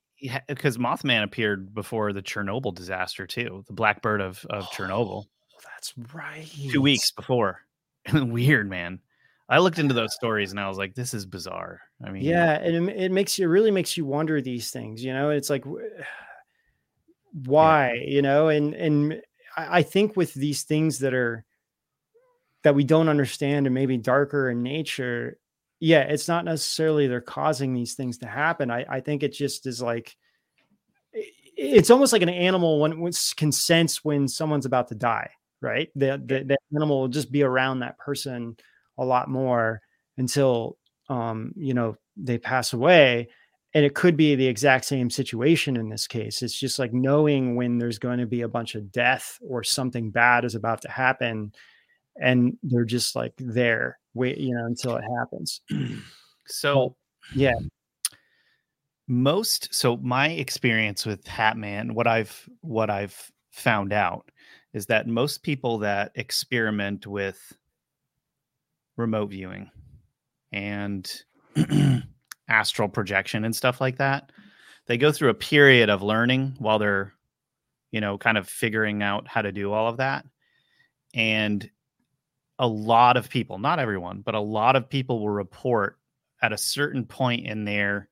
because 0.48 0.78
Mothman 0.78 1.22
appeared 1.22 1.74
before 1.74 2.12
the 2.12 2.22
Chernobyl 2.22 2.74
disaster 2.74 3.26
too, 3.26 3.64
the 3.66 3.72
Blackbird 3.72 4.20
of 4.20 4.44
of 4.50 4.66
Chernobyl, 4.70 5.24
oh, 5.24 5.60
that's 5.62 5.94
right 6.12 6.48
two 6.70 6.82
weeks 6.82 7.10
before. 7.12 7.60
Weird, 8.12 8.68
man. 8.68 9.00
I 9.48 9.58
looked 9.58 9.80
into 9.80 9.94
those 9.94 10.14
stories 10.14 10.52
and 10.52 10.60
I 10.60 10.68
was 10.68 10.78
like, 10.78 10.94
this 10.94 11.12
is 11.12 11.26
bizarre. 11.26 11.80
I 12.04 12.10
mean, 12.10 12.22
yeah 12.22 12.52
and 12.52 12.88
it, 12.88 12.96
it 12.96 13.12
makes 13.12 13.38
you 13.38 13.46
it 13.46 13.50
really 13.50 13.70
makes 13.70 13.96
you 13.96 14.04
wonder 14.04 14.40
these 14.40 14.70
things 14.70 15.02
you 15.02 15.12
know 15.12 15.30
it's 15.30 15.50
like 15.50 15.64
why 17.32 17.94
you 18.06 18.22
know 18.22 18.48
and 18.48 18.74
and 18.74 19.22
I 19.56 19.82
think 19.82 20.16
with 20.16 20.32
these 20.34 20.62
things 20.62 21.00
that 21.00 21.14
are 21.14 21.44
that 22.62 22.74
we 22.74 22.84
don't 22.84 23.08
understand 23.08 23.66
and 23.66 23.74
maybe 23.74 23.96
darker 23.96 24.50
in 24.50 24.62
nature 24.62 25.38
yeah 25.80 26.02
it's 26.02 26.28
not 26.28 26.44
necessarily 26.44 27.06
they're 27.06 27.20
causing 27.20 27.72
these 27.72 27.94
things 27.94 28.18
to 28.18 28.26
happen 28.26 28.70
i 28.70 28.84
i 28.88 29.00
think 29.00 29.22
it 29.22 29.32
just 29.32 29.66
is 29.66 29.82
like 29.82 30.16
it's 31.12 31.90
almost 31.90 32.12
like 32.12 32.22
an 32.22 32.28
animal 32.30 32.80
when, 32.80 33.00
when 33.00 33.12
can 33.36 33.52
sense 33.52 34.04
when 34.04 34.28
someone's 34.28 34.66
about 34.66 34.88
to 34.88 34.94
die 34.94 35.30
right? 35.60 35.88
The, 35.94 36.22
the 36.24 36.44
the 36.44 36.56
animal 36.74 37.00
will 37.00 37.08
just 37.08 37.30
be 37.30 37.42
around 37.42 37.80
that 37.80 37.98
person 37.98 38.56
a 38.98 39.04
lot 39.04 39.28
more 39.28 39.80
until 40.18 40.76
um 41.08 41.52
you 41.56 41.74
know 41.74 41.96
they 42.16 42.38
pass 42.38 42.72
away 42.72 43.28
and 43.74 43.84
it 43.84 43.94
could 43.94 44.16
be 44.16 44.34
the 44.34 44.46
exact 44.46 44.84
same 44.84 45.10
situation 45.10 45.76
in 45.76 45.88
this 45.88 46.08
case. 46.08 46.42
It's 46.42 46.58
just 46.58 46.78
like 46.80 46.92
knowing 46.92 47.54
when 47.54 47.78
there's 47.78 48.00
going 48.00 48.18
to 48.18 48.26
be 48.26 48.42
a 48.42 48.48
bunch 48.48 48.74
of 48.74 48.90
death 48.90 49.38
or 49.46 49.62
something 49.62 50.10
bad 50.10 50.44
is 50.44 50.56
about 50.56 50.82
to 50.82 50.90
happen 50.90 51.52
and 52.20 52.58
they're 52.64 52.84
just 52.84 53.14
like 53.14 53.32
there 53.38 53.99
wait 54.14 54.38
you 54.38 54.54
know 54.54 54.66
until 54.66 54.96
it 54.96 55.04
happens 55.18 55.60
So 56.46 56.96
yeah 57.34 57.54
most 59.10 59.74
so 59.74 59.96
my 59.96 60.28
experience 60.28 61.04
with 61.04 61.24
Hatman, 61.24 61.92
what 61.92 62.06
I've 62.06 62.48
what 62.60 62.90
I've 62.90 63.30
found 63.50 63.92
out 63.92 64.30
is 64.72 64.86
that 64.86 65.08
most 65.08 65.42
people 65.42 65.78
that 65.78 66.12
experiment 66.14 67.08
with 67.08 67.52
remote 68.96 69.30
viewing 69.30 69.68
and 70.52 71.12
astral 72.48 72.88
projection 72.88 73.44
and 73.44 73.54
stuff 73.54 73.80
like 73.80 73.96
that, 73.98 74.30
they 74.86 74.96
go 74.96 75.10
through 75.10 75.30
a 75.30 75.34
period 75.34 75.90
of 75.90 76.02
learning 76.02 76.54
while 76.60 76.78
they're, 76.78 77.12
you 77.90 78.00
know, 78.00 78.16
kind 78.16 78.38
of 78.38 78.48
figuring 78.48 79.02
out 79.02 79.26
how 79.26 79.42
to 79.42 79.50
do 79.50 79.72
all 79.72 79.88
of 79.88 79.96
that. 79.96 80.24
And 81.14 81.68
a 82.60 82.68
lot 82.68 83.18
of 83.18 83.30
people, 83.30 83.58
not 83.58 83.80
everyone, 83.80 84.22
but 84.22 84.36
a 84.36 84.40
lot 84.40 84.76
of 84.76 84.90
people 84.90 85.20
will 85.20 85.30
report 85.30 85.98
at 86.42 86.52
a 86.54 86.58
certain 86.58 87.06
point 87.06 87.46
in 87.46 87.66
their 87.66 88.10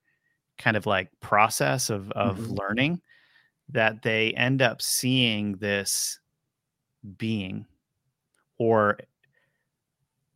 kind 0.58 0.76
of 0.76 0.86
like 0.86 1.10
process 1.20 1.90
of 1.90 2.10
of 2.12 2.48
Mhm. 2.48 2.50
learning 2.50 3.00
that 3.70 4.02
they 4.02 4.32
end 4.34 4.62
up 4.62 4.82
seeing 4.82 5.52
this 5.58 6.20
being 7.16 7.66
or 8.58 8.98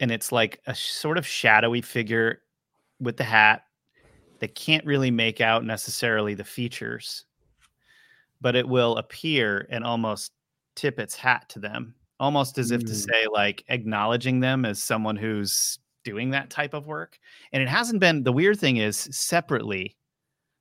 and 0.00 0.10
it's 0.10 0.32
like 0.32 0.60
a 0.66 0.74
sort 0.74 1.18
of 1.18 1.26
shadowy 1.26 1.80
figure 1.80 2.42
with 3.00 3.16
the 3.16 3.24
hat 3.24 3.64
they 4.40 4.48
can't 4.48 4.86
really 4.86 5.10
make 5.10 5.40
out 5.40 5.64
necessarily 5.64 6.34
the 6.34 6.44
features 6.44 7.26
but 8.40 8.56
it 8.56 8.68
will 8.68 8.96
appear 8.96 9.66
and 9.70 9.84
almost 9.84 10.32
tip 10.74 10.98
its 10.98 11.14
hat 11.14 11.48
to 11.50 11.58
them 11.58 11.94
almost 12.22 12.56
as 12.56 12.70
if 12.70 12.80
to 12.84 12.92
Mm. 12.92 13.04
say 13.10 13.26
like 13.30 13.64
acknowledging 13.68 14.40
them 14.40 14.64
as 14.64 14.82
someone 14.82 15.16
who's 15.16 15.78
doing 16.04 16.30
that 16.30 16.50
type 16.50 16.72
of 16.72 16.86
work. 16.86 17.18
And 17.52 17.62
it 17.62 17.68
hasn't 17.68 18.00
been 18.00 18.22
the 18.22 18.32
weird 18.32 18.58
thing 18.58 18.78
is 18.78 18.96
separately, 18.96 19.96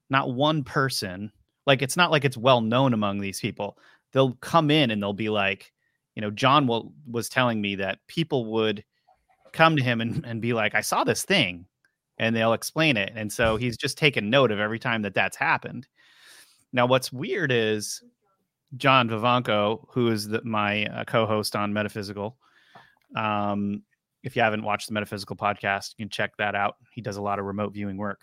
not 0.09 0.33
one 0.33 0.63
person, 0.63 1.31
like 1.67 1.81
it's 1.81 1.95
not 1.95 2.11
like 2.11 2.25
it's 2.25 2.37
well 2.37 2.61
known 2.61 2.93
among 2.93 3.19
these 3.19 3.39
people. 3.39 3.77
They'll 4.11 4.33
come 4.41 4.71
in 4.71 4.91
and 4.91 5.01
they'll 5.01 5.13
be 5.13 5.29
like, 5.29 5.71
you 6.15 6.21
know, 6.21 6.31
John 6.31 6.67
will 6.67 6.93
was 7.09 7.29
telling 7.29 7.61
me 7.61 7.75
that 7.75 7.99
people 8.07 8.45
would 8.53 8.83
come 9.53 9.75
to 9.77 9.83
him 9.83 10.01
and, 10.01 10.25
and 10.25 10.41
be 10.41 10.53
like, 10.53 10.75
I 10.75 10.81
saw 10.81 11.03
this 11.03 11.23
thing, 11.23 11.65
and 12.17 12.35
they'll 12.35 12.53
explain 12.53 12.97
it. 12.97 13.13
And 13.15 13.31
so 13.31 13.55
he's 13.55 13.77
just 13.77 13.97
taken 13.97 14.29
note 14.29 14.51
of 14.51 14.59
every 14.59 14.79
time 14.79 15.03
that 15.03 15.13
that's 15.13 15.37
happened. 15.37 15.87
Now, 16.73 16.85
what's 16.87 17.13
weird 17.13 17.51
is 17.51 18.03
John 18.77 19.09
Vivanco, 19.09 19.85
who 19.89 20.09
is 20.09 20.27
the, 20.27 20.41
my 20.43 20.85
uh, 20.85 21.03
co-host 21.03 21.55
on 21.55 21.73
Metaphysical. 21.73 22.37
Um, 23.15 23.83
if 24.23 24.35
you 24.35 24.41
haven't 24.41 24.63
watched 24.63 24.87
the 24.87 24.93
Metaphysical 24.93 25.35
podcast, 25.35 25.95
you 25.97 26.05
can 26.05 26.09
check 26.09 26.37
that 26.37 26.55
out. 26.55 26.75
He 26.93 27.01
does 27.01 27.17
a 27.17 27.21
lot 27.21 27.39
of 27.39 27.45
remote 27.45 27.73
viewing 27.73 27.97
work. 27.97 28.21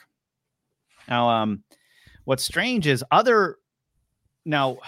Now, 1.08 1.28
um, 1.28 1.64
what's 2.24 2.44
strange 2.44 2.86
is 2.86 3.04
other 3.10 3.56
now 4.44 4.78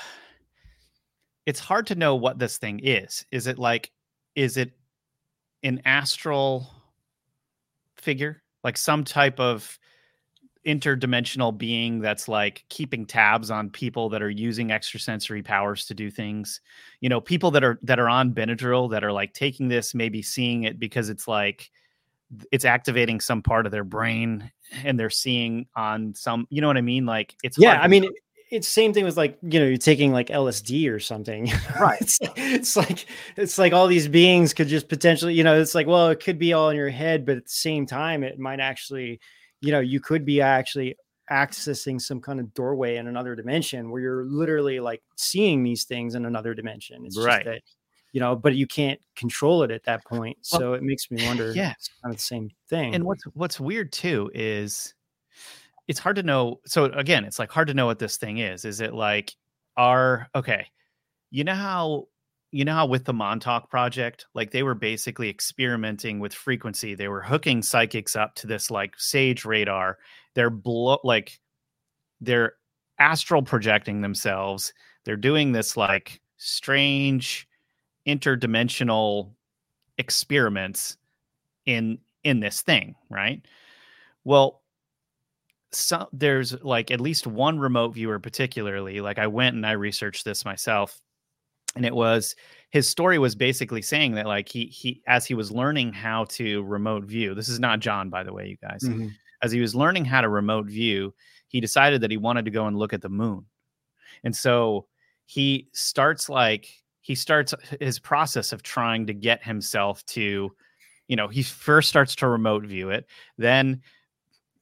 it's 1.46 1.60
hard 1.60 1.86
to 1.88 1.94
know 1.94 2.14
what 2.14 2.38
this 2.38 2.58
thing 2.58 2.80
is. 2.82 3.24
Is 3.32 3.46
it 3.46 3.58
like 3.58 3.90
is 4.36 4.56
it 4.56 4.72
an 5.62 5.82
astral 5.84 6.72
figure? 7.96 8.42
Like 8.62 8.76
some 8.76 9.04
type 9.04 9.40
of 9.40 9.78
interdimensional 10.74 11.56
being 11.56 12.00
that's 12.00 12.28
like 12.28 12.64
keeping 12.68 13.06
tabs 13.06 13.50
on 13.50 13.70
people 13.70 14.08
that 14.10 14.22
are 14.22 14.30
using 14.30 14.70
extrasensory 14.70 15.42
powers 15.42 15.86
to 15.86 15.94
do 15.94 16.10
things. 16.10 16.60
You 17.00 17.08
know, 17.08 17.20
people 17.20 17.50
that 17.52 17.64
are 17.64 17.78
that 17.82 17.98
are 17.98 18.08
on 18.08 18.32
Benadryl 18.32 18.90
that 18.90 19.04
are 19.04 19.12
like 19.12 19.32
taking 19.32 19.68
this, 19.68 19.94
maybe 19.94 20.22
seeing 20.22 20.64
it 20.64 20.78
because 20.78 21.10
it's 21.10 21.26
like 21.28 21.70
it's 22.52 22.64
activating 22.64 23.20
some 23.20 23.42
part 23.42 23.66
of 23.66 23.72
their 23.72 23.84
brain 23.84 24.50
and 24.84 24.98
they're 24.98 25.10
seeing 25.10 25.66
on 25.74 26.14
some 26.14 26.46
you 26.50 26.60
know 26.60 26.68
what 26.68 26.76
I 26.76 26.82
mean? 26.82 27.06
Like 27.06 27.34
it's 27.42 27.58
Yeah, 27.58 27.80
I 27.80 27.88
mean, 27.88 28.06
it's 28.50 28.66
same 28.68 28.92
thing 28.92 29.04
with 29.04 29.16
like 29.16 29.38
you 29.42 29.60
know 29.60 29.66
you're 29.66 29.76
taking 29.76 30.12
like 30.12 30.28
LSD 30.28 30.90
or 30.90 30.98
something, 31.00 31.50
Right. 31.80 32.00
it's, 32.00 32.18
it's 32.36 32.76
like 32.76 33.06
it's 33.36 33.58
like 33.58 33.72
all 33.72 33.86
these 33.86 34.08
beings 34.08 34.52
could 34.54 34.68
just 34.68 34.88
potentially, 34.88 35.34
you 35.34 35.44
know, 35.44 35.60
it's 35.60 35.74
like 35.74 35.86
well, 35.86 36.08
it 36.08 36.20
could 36.22 36.38
be 36.38 36.52
all 36.52 36.70
in 36.70 36.76
your 36.76 36.90
head, 36.90 37.24
but 37.24 37.36
at 37.36 37.44
the 37.44 37.50
same 37.50 37.86
time, 37.86 38.22
it 38.22 38.38
might 38.38 38.60
actually, 38.60 39.20
you 39.60 39.72
know, 39.72 39.80
you 39.80 40.00
could 40.00 40.24
be 40.24 40.40
actually 40.40 40.96
accessing 41.30 42.00
some 42.00 42.20
kind 42.20 42.40
of 42.40 42.52
doorway 42.54 42.96
in 42.96 43.06
another 43.06 43.36
dimension 43.36 43.90
where 43.90 44.00
you're 44.02 44.24
literally 44.24 44.80
like 44.80 45.02
seeing 45.16 45.62
these 45.62 45.84
things 45.84 46.14
in 46.14 46.24
another 46.26 46.54
dimension. 46.54 47.04
It's 47.06 47.16
Right. 47.16 47.44
just 47.44 47.44
that, 47.44 47.62
you 48.12 48.18
know, 48.20 48.34
but 48.34 48.56
you 48.56 48.66
can't 48.66 49.00
control 49.14 49.62
it 49.62 49.70
at 49.70 49.84
that 49.84 50.04
point. 50.04 50.38
Well, 50.52 50.60
So 50.60 50.72
it 50.74 50.82
makes 50.82 51.08
me 51.10 51.24
wonder. 51.26 51.52
yeah. 51.52 51.72
it's 51.72 51.88
kind 52.02 52.12
of 52.12 52.18
the 52.18 52.22
same 52.24 52.50
thing. 52.68 52.94
and 52.94 53.04
what's 53.04 53.22
what's 53.34 53.60
weird 53.60 53.92
too 53.92 54.30
is 54.34 54.92
it's 55.86 55.98
hard 56.00 56.16
to 56.16 56.22
know 56.22 56.60
so 56.66 56.84
again 56.86 57.24
it's 57.24 57.38
like 57.38 57.50
hard 57.50 57.68
to 57.68 57.74
know 57.74 57.86
what 57.86 57.98
this 57.98 58.16
thing 58.16 58.38
is 58.38 58.64
is 58.64 58.80
it 58.80 58.94
like 58.94 59.34
are 59.76 60.28
okay 60.36 60.66
you 61.30 61.42
know 61.44 61.54
how 61.54 62.06
you 62.52 62.64
know 62.64 62.74
how 62.74 62.86
with 62.86 63.04
the 63.04 63.12
montauk 63.12 63.70
project 63.70 64.26
like 64.34 64.50
they 64.50 64.62
were 64.62 64.74
basically 64.74 65.28
experimenting 65.28 66.18
with 66.18 66.34
frequency. 66.34 66.94
They 66.94 67.08
were 67.08 67.22
hooking 67.22 67.62
psychics 67.62 68.16
up 68.16 68.34
to 68.36 68.46
this 68.46 68.70
like 68.70 68.94
sage 68.96 69.44
radar. 69.44 69.98
They're 70.34 70.52
like 71.04 71.38
they're 72.20 72.54
astral 72.98 73.42
projecting 73.42 74.00
themselves. 74.00 74.72
They're 75.04 75.16
doing 75.16 75.52
this 75.52 75.76
like 75.76 76.20
strange 76.38 77.48
interdimensional 78.06 79.30
experiments 79.98 80.96
in 81.66 81.98
in 82.24 82.40
this 82.40 82.62
thing 82.62 82.94
right? 83.08 83.42
Well 84.24 84.60
so 85.72 86.08
there's 86.12 86.60
like 86.64 86.90
at 86.90 87.00
least 87.00 87.26
one 87.26 87.58
remote 87.58 87.94
viewer 87.94 88.18
particularly 88.18 89.00
like 89.00 89.20
i 89.20 89.26
went 89.28 89.54
and 89.54 89.64
i 89.64 89.70
researched 89.70 90.24
this 90.24 90.44
myself 90.44 91.00
and 91.76 91.86
it 91.86 91.94
was 91.94 92.34
his 92.70 92.88
story 92.88 93.18
was 93.18 93.34
basically 93.34 93.82
saying 93.82 94.12
that 94.14 94.26
like 94.26 94.48
he 94.48 94.66
he 94.66 95.02
as 95.06 95.24
he 95.26 95.34
was 95.34 95.50
learning 95.52 95.92
how 95.92 96.24
to 96.24 96.62
remote 96.64 97.04
view 97.04 97.34
this 97.34 97.48
is 97.48 97.60
not 97.60 97.80
john 97.80 98.10
by 98.10 98.22
the 98.22 98.32
way 98.32 98.48
you 98.48 98.56
guys 98.56 98.82
Mhm. 98.82 99.12
as 99.42 99.52
he 99.52 99.60
was 99.60 99.74
learning 99.74 100.04
how 100.04 100.20
to 100.20 100.28
remote 100.28 100.66
view 100.66 101.14
he 101.48 101.60
decided 101.60 102.00
that 102.00 102.10
he 102.10 102.16
wanted 102.16 102.44
to 102.44 102.50
go 102.50 102.66
and 102.66 102.76
look 102.76 102.92
at 102.92 103.02
the 103.02 103.08
moon 103.08 103.44
and 104.24 104.34
so 104.34 104.86
he 105.26 105.68
starts 105.72 106.28
like 106.28 106.68
he 107.02 107.14
starts 107.14 107.54
his 107.80 107.98
process 107.98 108.52
of 108.52 108.62
trying 108.62 109.06
to 109.06 109.14
get 109.14 109.42
himself 109.44 110.04
to 110.06 110.50
you 111.08 111.16
know 111.16 111.28
he 111.28 111.42
first 111.42 111.88
starts 111.88 112.14
to 112.16 112.28
remote 112.28 112.64
view 112.64 112.90
it 112.90 113.06
then 113.38 113.80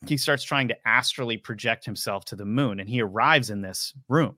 he 0.06 0.16
starts 0.16 0.44
trying 0.44 0.68
to 0.68 0.76
astrally 0.86 1.36
project 1.36 1.84
himself 1.84 2.24
to 2.26 2.36
the 2.36 2.44
moon 2.44 2.80
and 2.80 2.88
he 2.88 3.00
arrives 3.02 3.50
in 3.50 3.60
this 3.62 3.92
room 4.08 4.36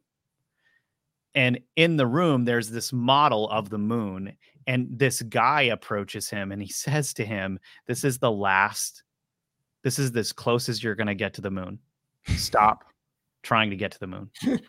and 1.35 1.61
in 1.77 1.97
the 1.97 2.07
room 2.07 2.45
there's 2.45 2.71
this 2.71 2.93
model 2.93 3.49
of 3.51 3.71
the 3.71 3.79
moon 3.79 4.37
and 4.67 4.87
this 4.91 5.23
guy 5.23 5.63
approaches 5.63 6.29
him 6.29 6.53
and 6.53 6.63
he 6.63 6.69
says 6.73 7.15
to 7.15 7.25
him 7.25 7.59
this 7.87 8.05
is 8.05 8.19
the 8.19 8.31
last 8.31 9.03
this 9.83 9.99
is 9.99 10.15
as 10.15 10.33
close 10.33 10.69
as 10.69 10.83
you're 10.83 10.95
going 10.95 11.07
to 11.07 11.15
get 11.15 11.35
to 11.35 11.41
the 11.41 11.51
moon. 11.51 11.79
Stop 12.37 12.85
trying 13.43 13.71
to 13.71 13.77
get 13.77 13.93
to 13.93 14.01
the 14.01 14.07
moon. 14.07 14.31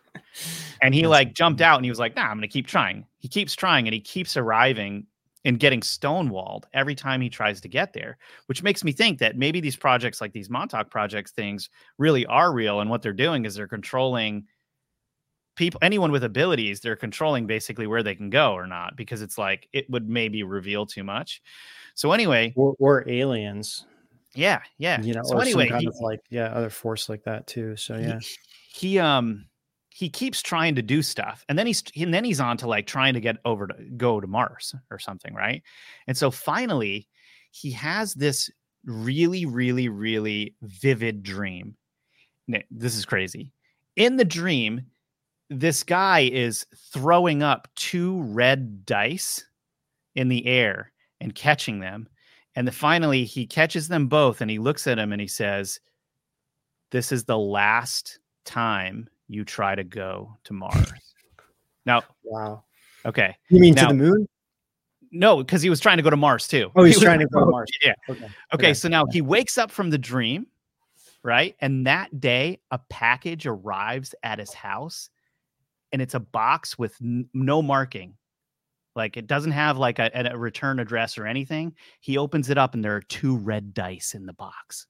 And 0.81 0.95
he 0.95 1.05
like 1.05 1.33
jumped 1.33 1.59
out 1.59 1.75
and 1.75 1.85
he 1.85 1.91
was 1.91 1.99
like 1.99 2.15
nah 2.15 2.23
i'm 2.23 2.37
going 2.37 2.41
to 2.41 2.47
keep 2.47 2.65
trying. 2.65 3.05
He 3.19 3.27
keeps 3.27 3.53
trying 3.53 3.85
and 3.85 3.93
he 3.93 3.99
keeps 3.99 4.37
arriving 4.37 5.05
and 5.43 5.59
getting 5.59 5.81
stonewalled 5.81 6.63
every 6.73 6.95
time 6.95 7.19
he 7.19 7.29
tries 7.29 7.59
to 7.61 7.67
get 7.67 7.93
there 7.93 8.17
which 8.45 8.63
makes 8.63 8.83
me 8.83 8.91
think 8.93 9.19
that 9.19 9.37
maybe 9.37 9.59
these 9.59 9.75
projects 9.75 10.21
like 10.21 10.31
these 10.31 10.49
montauk 10.49 10.89
projects 10.89 11.31
things 11.31 11.69
really 11.97 12.25
are 12.27 12.53
real 12.53 12.79
and 12.79 12.89
what 12.89 13.01
they're 13.01 13.13
doing 13.13 13.45
is 13.45 13.55
they're 13.55 13.67
controlling 13.67 14.45
people 15.55 15.79
anyone 15.81 16.11
with 16.11 16.23
abilities 16.23 16.79
they're 16.79 16.95
controlling 16.95 17.45
basically 17.45 17.87
where 17.87 18.03
they 18.03 18.15
can 18.15 18.29
go 18.29 18.53
or 18.53 18.65
not 18.67 18.95
because 18.95 19.21
it's 19.21 19.37
like 19.37 19.67
it 19.73 19.89
would 19.89 20.07
maybe 20.09 20.43
reveal 20.43 20.85
too 20.85 21.03
much. 21.03 21.41
So 21.95 22.11
anyway 22.13 22.53
or, 22.55 22.75
or 22.79 23.09
aliens. 23.09 23.85
yeah 24.33 24.61
yeah. 24.77 25.01
You 25.01 25.13
know, 25.13 25.23
so 25.23 25.39
anyway 25.39 25.67
kind 25.67 25.81
he- 25.81 25.87
of 25.87 25.95
like 25.99 26.21
yeah, 26.29 26.45
other 26.45 26.69
force 26.69 27.09
like 27.09 27.23
that 27.23 27.47
too. 27.47 27.75
So 27.75 27.97
yeah, 27.97 28.19
he 28.73 28.97
um 28.97 29.45
he 29.89 30.09
keeps 30.09 30.41
trying 30.41 30.75
to 30.75 30.81
do 30.81 31.01
stuff 31.01 31.43
and 31.49 31.59
then 31.59 31.67
he's 31.67 31.83
and 31.97 32.13
then 32.13 32.23
he's 32.23 32.39
on 32.39 32.55
to 32.57 32.67
like 32.67 32.87
trying 32.87 33.13
to 33.13 33.19
get 33.19 33.37
over 33.43 33.67
to 33.67 33.73
go 33.97 34.21
to 34.21 34.27
mars 34.27 34.73
or 34.89 34.99
something 34.99 35.33
right? 35.33 35.61
And 36.07 36.15
so 36.17 36.31
finally 36.31 37.07
he 37.51 37.71
has 37.71 38.13
this 38.13 38.49
really 38.85 39.45
really 39.45 39.89
really 39.89 40.55
vivid 40.61 41.23
dream. 41.23 41.75
This 42.71 42.95
is 42.95 43.05
crazy. 43.05 43.51
In 43.97 44.15
the 44.15 44.25
dream 44.25 44.85
this 45.59 45.83
guy 45.83 46.21
is 46.21 46.65
throwing 46.93 47.43
up 47.43 47.67
two 47.75 48.21
red 48.21 48.85
dice 48.85 49.43
in 50.15 50.29
the 50.29 50.45
air 50.47 50.91
and 51.19 51.35
catching 51.35 51.79
them 51.79 52.07
and 52.55 52.67
then 52.67 52.73
finally 52.73 53.25
he 53.25 53.45
catches 53.45 53.87
them 53.87 54.07
both 54.07 54.41
and 54.41 54.49
he 54.49 54.59
looks 54.59 54.87
at 54.87 54.97
him 54.97 55.11
and 55.11 55.21
he 55.21 55.27
says 55.27 55.79
this 56.91 57.11
is 57.11 57.25
the 57.25 57.37
last 57.37 58.19
time 58.45 59.09
you 59.27 59.45
try 59.45 59.75
to 59.75 59.83
go 59.83 60.35
to 60.43 60.53
Mars. 60.53 60.91
now, 61.85 62.01
wow. 62.23 62.63
okay. 63.05 63.35
You 63.49 63.59
mean 63.59 63.73
Now- 63.75 63.87
to 63.87 63.93
the 63.93 64.03
moon? 64.03 64.27
No, 65.13 65.37
because 65.37 65.61
he 65.61 65.69
was 65.69 65.81
trying 65.81 65.97
to 65.97 66.03
go 66.03 66.09
to 66.09 66.15
Mars 66.17 66.47
too. 66.47 66.71
Oh, 66.73 66.83
he's 66.85 66.97
He 66.97 67.03
trying 67.03 67.19
to 67.19 67.27
go 67.27 67.41
to 67.41 67.45
Mars. 67.45 67.69
Yeah. 67.83 67.93
Okay. 68.09 68.23
Okay, 68.23 68.33
Okay. 68.53 68.73
so 68.73 68.87
now 68.87 69.05
he 69.11 69.21
wakes 69.21 69.57
up 69.57 69.69
from 69.69 69.89
the 69.89 69.97
dream, 69.97 70.47
right? 71.21 71.53
And 71.59 71.85
that 71.85 72.21
day, 72.21 72.59
a 72.71 72.79
package 72.89 73.45
arrives 73.45 74.15
at 74.23 74.39
his 74.39 74.53
house, 74.53 75.09
and 75.91 76.01
it's 76.01 76.13
a 76.13 76.19
box 76.19 76.77
with 76.77 76.95
n- 77.01 77.27
no 77.33 77.61
marking. 77.61 78.15
Like 78.95 79.15
it 79.17 79.27
doesn't 79.27 79.51
have 79.51 79.77
like 79.77 79.99
a, 79.99 80.11
a 80.13 80.37
return 80.37 80.79
address 80.79 81.17
or 81.17 81.25
anything. 81.25 81.73
He 82.01 82.17
opens 82.17 82.49
it 82.49 82.57
up, 82.57 82.73
and 82.73 82.83
there 82.83 82.95
are 82.95 83.01
two 83.01 83.37
red 83.37 83.73
dice 83.73 84.13
in 84.13 84.25
the 84.25 84.33
box. 84.33 84.87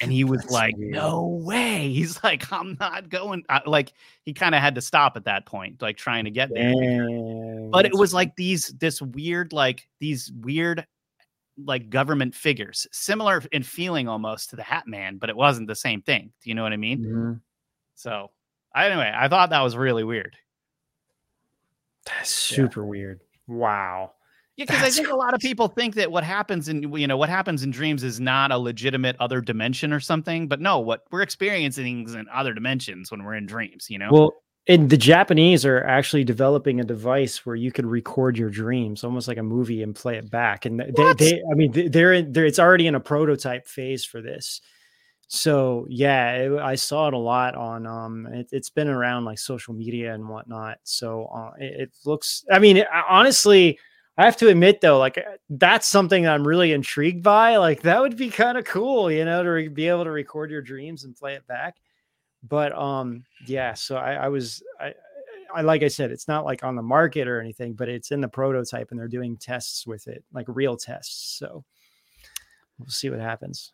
and 0.00 0.10
he 0.10 0.24
was 0.24 0.40
That's 0.42 0.52
like, 0.52 0.76
weird. 0.76 0.92
"No 0.92 1.26
way!" 1.26 1.92
He's 1.92 2.22
like, 2.24 2.50
"I'm 2.52 2.76
not 2.80 3.08
going." 3.10 3.44
Uh, 3.50 3.60
like 3.66 3.92
he 4.22 4.32
kind 4.32 4.54
of 4.54 4.62
had 4.62 4.74
to 4.76 4.80
stop 4.80 5.16
at 5.16 5.24
that 5.24 5.44
point, 5.44 5.82
like 5.82 5.96
trying 5.98 6.24
to 6.24 6.30
get 6.30 6.48
there 6.54 6.72
Dang, 6.72 7.70
but 7.70 7.84
it 7.84 7.92
was 7.94 8.14
like 8.14 8.34
these 8.36 8.68
this 8.78 9.02
weird 9.02 9.52
like 9.52 9.86
these 10.00 10.32
weird 10.40 10.86
like 11.64 11.88
government 11.88 12.34
figures 12.34 12.86
similar 12.92 13.42
in 13.52 13.62
feeling 13.62 14.08
almost 14.08 14.50
to 14.50 14.56
the 14.56 14.62
hat 14.62 14.86
man 14.86 15.16
but 15.16 15.30
it 15.30 15.36
wasn't 15.36 15.66
the 15.66 15.74
same 15.74 16.02
thing 16.02 16.30
do 16.42 16.50
you 16.50 16.54
know 16.54 16.62
what 16.62 16.74
i 16.74 16.76
mean 16.76 16.98
Mhm. 17.02 17.40
so 17.94 18.30
anyway 18.84 19.12
i 19.16 19.28
thought 19.28 19.50
that 19.50 19.62
was 19.62 19.76
really 19.76 20.04
weird 20.04 20.36
That's 22.06 22.30
super 22.30 22.84
weird. 22.84 23.20
Wow. 23.48 24.12
yeah 24.56 24.64
because 24.64 24.82
i 24.82 24.90
think 24.90 25.08
a 25.08 25.14
lot 25.16 25.34
of 25.34 25.40
people 25.40 25.68
think 25.68 25.94
that 25.94 26.10
what 26.10 26.24
happens 26.24 26.68
in 26.68 26.92
you 26.94 27.06
know 27.06 27.16
what 27.16 27.28
happens 27.28 27.62
in 27.62 27.70
dreams 27.70 28.02
is 28.02 28.18
not 28.20 28.50
a 28.52 28.58
legitimate 28.58 29.16
other 29.20 29.40
dimension 29.40 29.92
or 29.92 30.00
something 30.00 30.48
but 30.48 30.60
no 30.60 30.78
what 30.80 31.04
we're 31.10 31.22
experiencing 31.22 32.04
is 32.06 32.14
in 32.14 32.26
other 32.32 32.52
dimensions 32.54 33.10
when 33.10 33.22
we're 33.24 33.34
in 33.34 33.46
dreams 33.46 33.86
you 33.88 33.98
know 33.98 34.08
Well, 34.10 34.32
and 34.68 34.90
the 34.90 34.96
Japanese 34.96 35.64
are 35.64 35.84
actually 35.84 36.24
developing 36.24 36.80
a 36.80 36.84
device 36.84 37.46
where 37.46 37.54
you 37.54 37.70
could 37.70 37.86
record 37.86 38.36
your 38.36 38.50
dreams, 38.50 39.04
almost 39.04 39.28
like 39.28 39.38
a 39.38 39.42
movie, 39.44 39.80
and 39.80 39.94
play 39.94 40.16
it 40.16 40.28
back. 40.28 40.66
And 40.66 40.80
they, 40.80 40.90
What? 40.90 41.18
they 41.18 41.40
I 41.48 41.54
mean, 41.54 41.70
they- 41.70 41.86
they're 41.86 42.12
in, 42.12 42.32
they're 42.32 42.46
it's 42.46 42.58
already 42.58 42.88
in 42.88 42.96
a 42.96 43.00
prototype 43.00 43.68
phase 43.68 44.04
for 44.04 44.20
this. 44.20 44.60
So 45.28 45.86
yeah, 45.88 46.32
it, 46.34 46.52
I 46.60 46.74
saw 46.76 47.08
it 47.08 47.14
a 47.14 47.18
lot 47.18 47.54
on. 47.56 47.86
Um, 47.86 48.26
it, 48.26 48.48
it's 48.52 48.70
been 48.70 48.88
around 48.88 49.24
like 49.24 49.38
social 49.38 49.74
media 49.74 50.14
and 50.14 50.28
whatnot. 50.28 50.78
So 50.84 51.26
uh, 51.26 51.52
it, 51.58 51.80
it 51.80 51.90
looks. 52.04 52.44
I 52.50 52.58
mean, 52.58 52.76
it- 52.78 52.88
honestly, 53.08 53.78
I 54.18 54.24
have 54.24 54.36
to 54.38 54.48
admit 54.48 54.80
though, 54.80 54.98
like 54.98 55.18
uh, 55.18 55.22
that's 55.50 55.88
something 55.88 56.22
that 56.22 56.32
I'm 56.32 56.46
really 56.46 56.72
intrigued 56.72 57.22
by. 57.22 57.56
Like 57.56 57.82
that 57.82 58.00
would 58.00 58.16
be 58.16 58.30
kind 58.30 58.56
of 58.56 58.64
cool, 58.64 59.10
you 59.10 59.24
know, 59.24 59.42
to 59.42 59.48
re- 59.50 59.68
be 59.68 59.88
able 59.88 60.04
to 60.04 60.10
record 60.12 60.50
your 60.50 60.62
dreams 60.62 61.04
and 61.04 61.16
play 61.16 61.34
it 61.34 61.46
back 61.46 61.76
but 62.48 62.76
um 62.76 63.24
yeah 63.46 63.74
so 63.74 63.96
i 63.96 64.12
i 64.12 64.28
was 64.28 64.62
i 64.80 64.92
i 65.54 65.62
like 65.62 65.82
i 65.82 65.88
said 65.88 66.10
it's 66.10 66.28
not 66.28 66.44
like 66.44 66.62
on 66.62 66.76
the 66.76 66.82
market 66.82 67.26
or 67.26 67.40
anything 67.40 67.72
but 67.72 67.88
it's 67.88 68.10
in 68.12 68.20
the 68.20 68.28
prototype 68.28 68.90
and 68.90 69.00
they're 69.00 69.08
doing 69.08 69.36
tests 69.36 69.86
with 69.86 70.06
it 70.06 70.22
like 70.32 70.44
real 70.48 70.76
tests 70.76 71.38
so 71.38 71.64
we'll 72.78 72.88
see 72.88 73.10
what 73.10 73.20
happens 73.20 73.72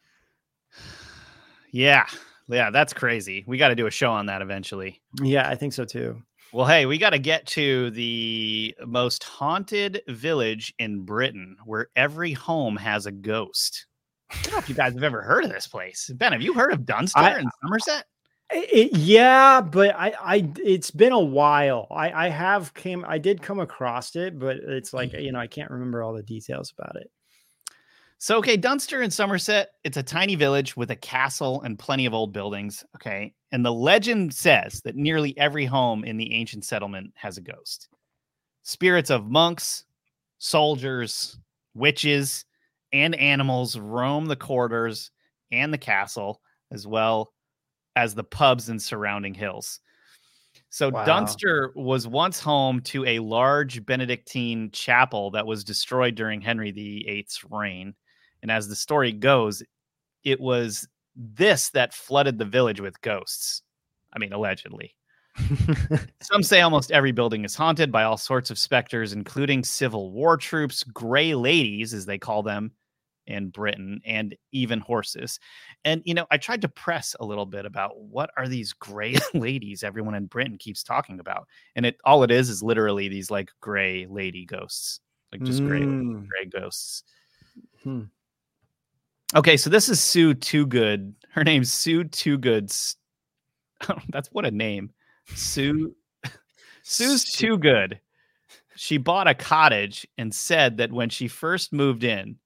Yeah. 1.73 2.07
Yeah, 2.49 2.71
that's 2.71 2.93
crazy. 2.93 3.45
We 3.47 3.57
got 3.59 3.69
to 3.69 3.75
do 3.75 3.87
a 3.87 3.91
show 3.91 4.13
on 4.13 4.27
that 4.27 4.43
eventually. 4.43 5.01
yeah 5.23 5.49
i 5.49 5.55
think 5.55 5.73
so 5.73 5.85
too 5.85 6.23
Well, 6.53 6.67
hey, 6.67 6.85
we 6.85 6.99
got 6.99 7.11
to 7.11 7.19
get 7.19 7.47
to 7.47 7.91
the 7.93 8.75
most 8.87 9.25
haunted 9.25 10.03
village 10.09 10.75
in 10.79 11.01
Britain 11.07 11.57
where 11.65 11.89
every 11.97 12.35
home 12.35 12.77
has 12.77 13.07
a 13.07 13.11
ghost. 13.11 13.87
I 14.31 14.37
don't 14.43 14.53
know 14.53 14.59
if 14.59 14.69
you 14.69 14.75
guys 14.75 14.93
have 14.93 15.03
ever 15.03 15.23
heard 15.23 15.45
of 15.45 15.51
this 15.51 15.67
place. 15.67 16.11
Ben, 16.15 16.33
have 16.33 16.43
you 16.43 16.53
heard 16.53 16.75
of 16.75 16.85
Dunster 16.85 17.21
I- 17.21 17.39
in 17.39 17.49
Somerset? 17.63 18.05
It, 18.55 18.95
yeah 18.99 19.63
but 19.63 19.95
i 19.97 20.13
i 20.23 20.53
it's 20.63 20.91
been 20.91 21.13
a 21.13 21.19
while 21.19 21.87
i 21.91 22.27
i 22.27 22.29
have 22.29 22.75
came 22.75 23.03
i 23.09 23.17
did 23.17 23.41
come 23.41 23.61
across 23.61 24.15
it 24.15 24.39
but 24.39 24.57
it's 24.57 24.93
like 24.93 25.13
mm. 25.13 25.25
you 25.25 25.33
know 25.33 25.39
i 25.39 25.47
can't 25.47 25.71
remember 25.71 26.03
all 26.03 26.13
the 26.13 26.23
details 26.23 26.71
about 26.79 26.97
it 26.97 27.11
So, 28.23 28.39
okay, 28.39 28.57
Dunster 28.57 29.03
in 29.03 29.11
Somerset, 29.11 29.73
it's 29.83 29.97
a 29.97 30.03
tiny 30.05 30.37
village 30.37 30.77
with 30.77 30.93
a 30.93 30.97
castle 30.97 31.61
and 31.63 31.77
plenty 31.77 32.07
of 32.07 32.15
old 32.15 32.33
buildings. 32.33 32.85
Okay. 32.95 33.35
And 33.51 33.67
the 33.67 33.73
legend 33.73 34.33
says 34.33 34.81
that 34.85 34.95
nearly 34.95 35.37
every 35.37 35.65
home 35.65 36.05
in 36.05 36.19
the 36.19 36.33
ancient 36.33 36.65
settlement 36.65 37.11
has 37.17 37.37
a 37.37 37.41
ghost. 37.41 37.89
Spirits 38.63 39.11
of 39.11 39.29
monks, 39.29 39.87
soldiers, 40.39 41.37
witches, 41.75 42.45
and 42.93 43.17
animals 43.17 43.77
roam 43.77 44.27
the 44.27 44.37
corridors 44.37 45.11
and 45.51 45.75
the 45.75 45.79
castle, 45.79 46.41
as 46.71 46.87
well 46.87 47.33
as 47.97 48.15
the 48.15 48.23
pubs 48.23 48.69
and 48.69 48.81
surrounding 48.81 49.35
hills. 49.35 49.81
So 50.71 50.91
Wow. 50.91 51.05
Dunster 51.05 51.73
was 51.75 52.07
once 52.07 52.39
home 52.39 52.83
to 52.83 53.05
a 53.05 53.19
large 53.19 53.85
Benedictine 53.85 54.71
chapel 54.71 55.33
that 55.33 55.45
was 55.45 55.65
destroyed 55.65 56.15
during 56.15 56.41
Henry 56.41 56.71
VIII's 56.71 57.41
reign. 57.51 57.97
And 58.43 58.51
as 58.51 58.69
the 58.69 58.77
story 58.77 59.13
goes, 59.13 59.63
it 60.25 60.41
was 60.41 60.87
this 61.17 61.71
that 61.71 61.95
flooded 61.95 62.39
the 62.39 62.45
village 62.45 62.81
with 62.81 63.01
ghosts. 63.01 63.63
I 64.13 64.19
mean, 64.19 64.33
allegedly. 64.33 64.95
Some 66.23 66.43
say 66.43 66.61
almost 66.61 66.91
every 66.93 67.13
building 67.13 67.45
is 67.45 67.55
haunted 67.55 67.91
by 67.91 68.03
all 68.03 68.19
sorts 68.19 68.51
of 68.51 68.59
specters, 68.59 69.13
including 69.13 69.65
Civil 69.65 70.11
War 70.13 70.37
troops, 70.37 70.83
gray 70.85 71.35
ladies, 71.35 71.95
as 71.95 72.05
they 72.05 72.19
call 72.19 72.43
them 72.43 72.73
in 73.27 73.49
Britain, 73.49 74.01
and 74.05 74.35
even 74.51 74.81
horses. 74.81 75.39
And, 75.85 76.03
you 76.05 76.13
know, 76.13 76.27
I 76.31 76.37
tried 76.39 76.61
to 76.63 76.69
press 76.69 77.15
a 77.21 77.25
little 77.25 77.47
bit 77.47 77.65
about 77.65 77.99
what 77.99 78.31
are 78.37 78.49
these 78.49 78.73
gray 78.73 79.17
ladies 79.35 79.83
everyone 79.83 80.15
in 80.15 80.27
Britain 80.27 80.59
keeps 80.59 80.83
talking 80.83 81.21
about. 81.21 81.47
And 81.77 81.87
it 81.87 81.97
all 82.05 82.25
it 82.25 82.31
is 82.31 82.51
is 82.51 82.63
literally 82.63 83.09
these 83.09 83.31
like 83.31 83.51
gray 83.61 84.07
lady 84.11 84.45
ghosts, 84.45 85.01
like 85.31 85.43
just 85.45 85.63
gray, 85.65 85.81
Mm. 85.81 86.27
gray 86.27 86.47
ghosts. 86.47 87.05
Hmm. 87.83 88.03
Okay, 89.35 89.57
so 89.57 89.71
this 89.71 89.89
is 89.89 89.99
Sue 90.01 90.35
Toogood. 90.35 91.15
Her 91.31 91.43
name's 91.43 91.73
Sue 91.73 92.05
Toogood. 92.05 92.95
Oh, 93.89 93.99
that's 94.11 94.29
what 94.29 94.45
a 94.45 94.51
name. 94.51 94.93
Sue 95.35 95.95
Sue's 96.83 97.25
Sue- 97.33 97.47
too 97.49 97.59
good. 97.59 97.99
She 98.77 98.99
bought 98.99 99.29
a 99.29 99.35
cottage 99.35 100.07
and 100.19 100.35
said 100.35 100.77
that 100.77 100.93
when 100.93 101.09
she 101.09 101.29
first 101.29 101.73
moved 101.73 102.05
in, 102.05 102.37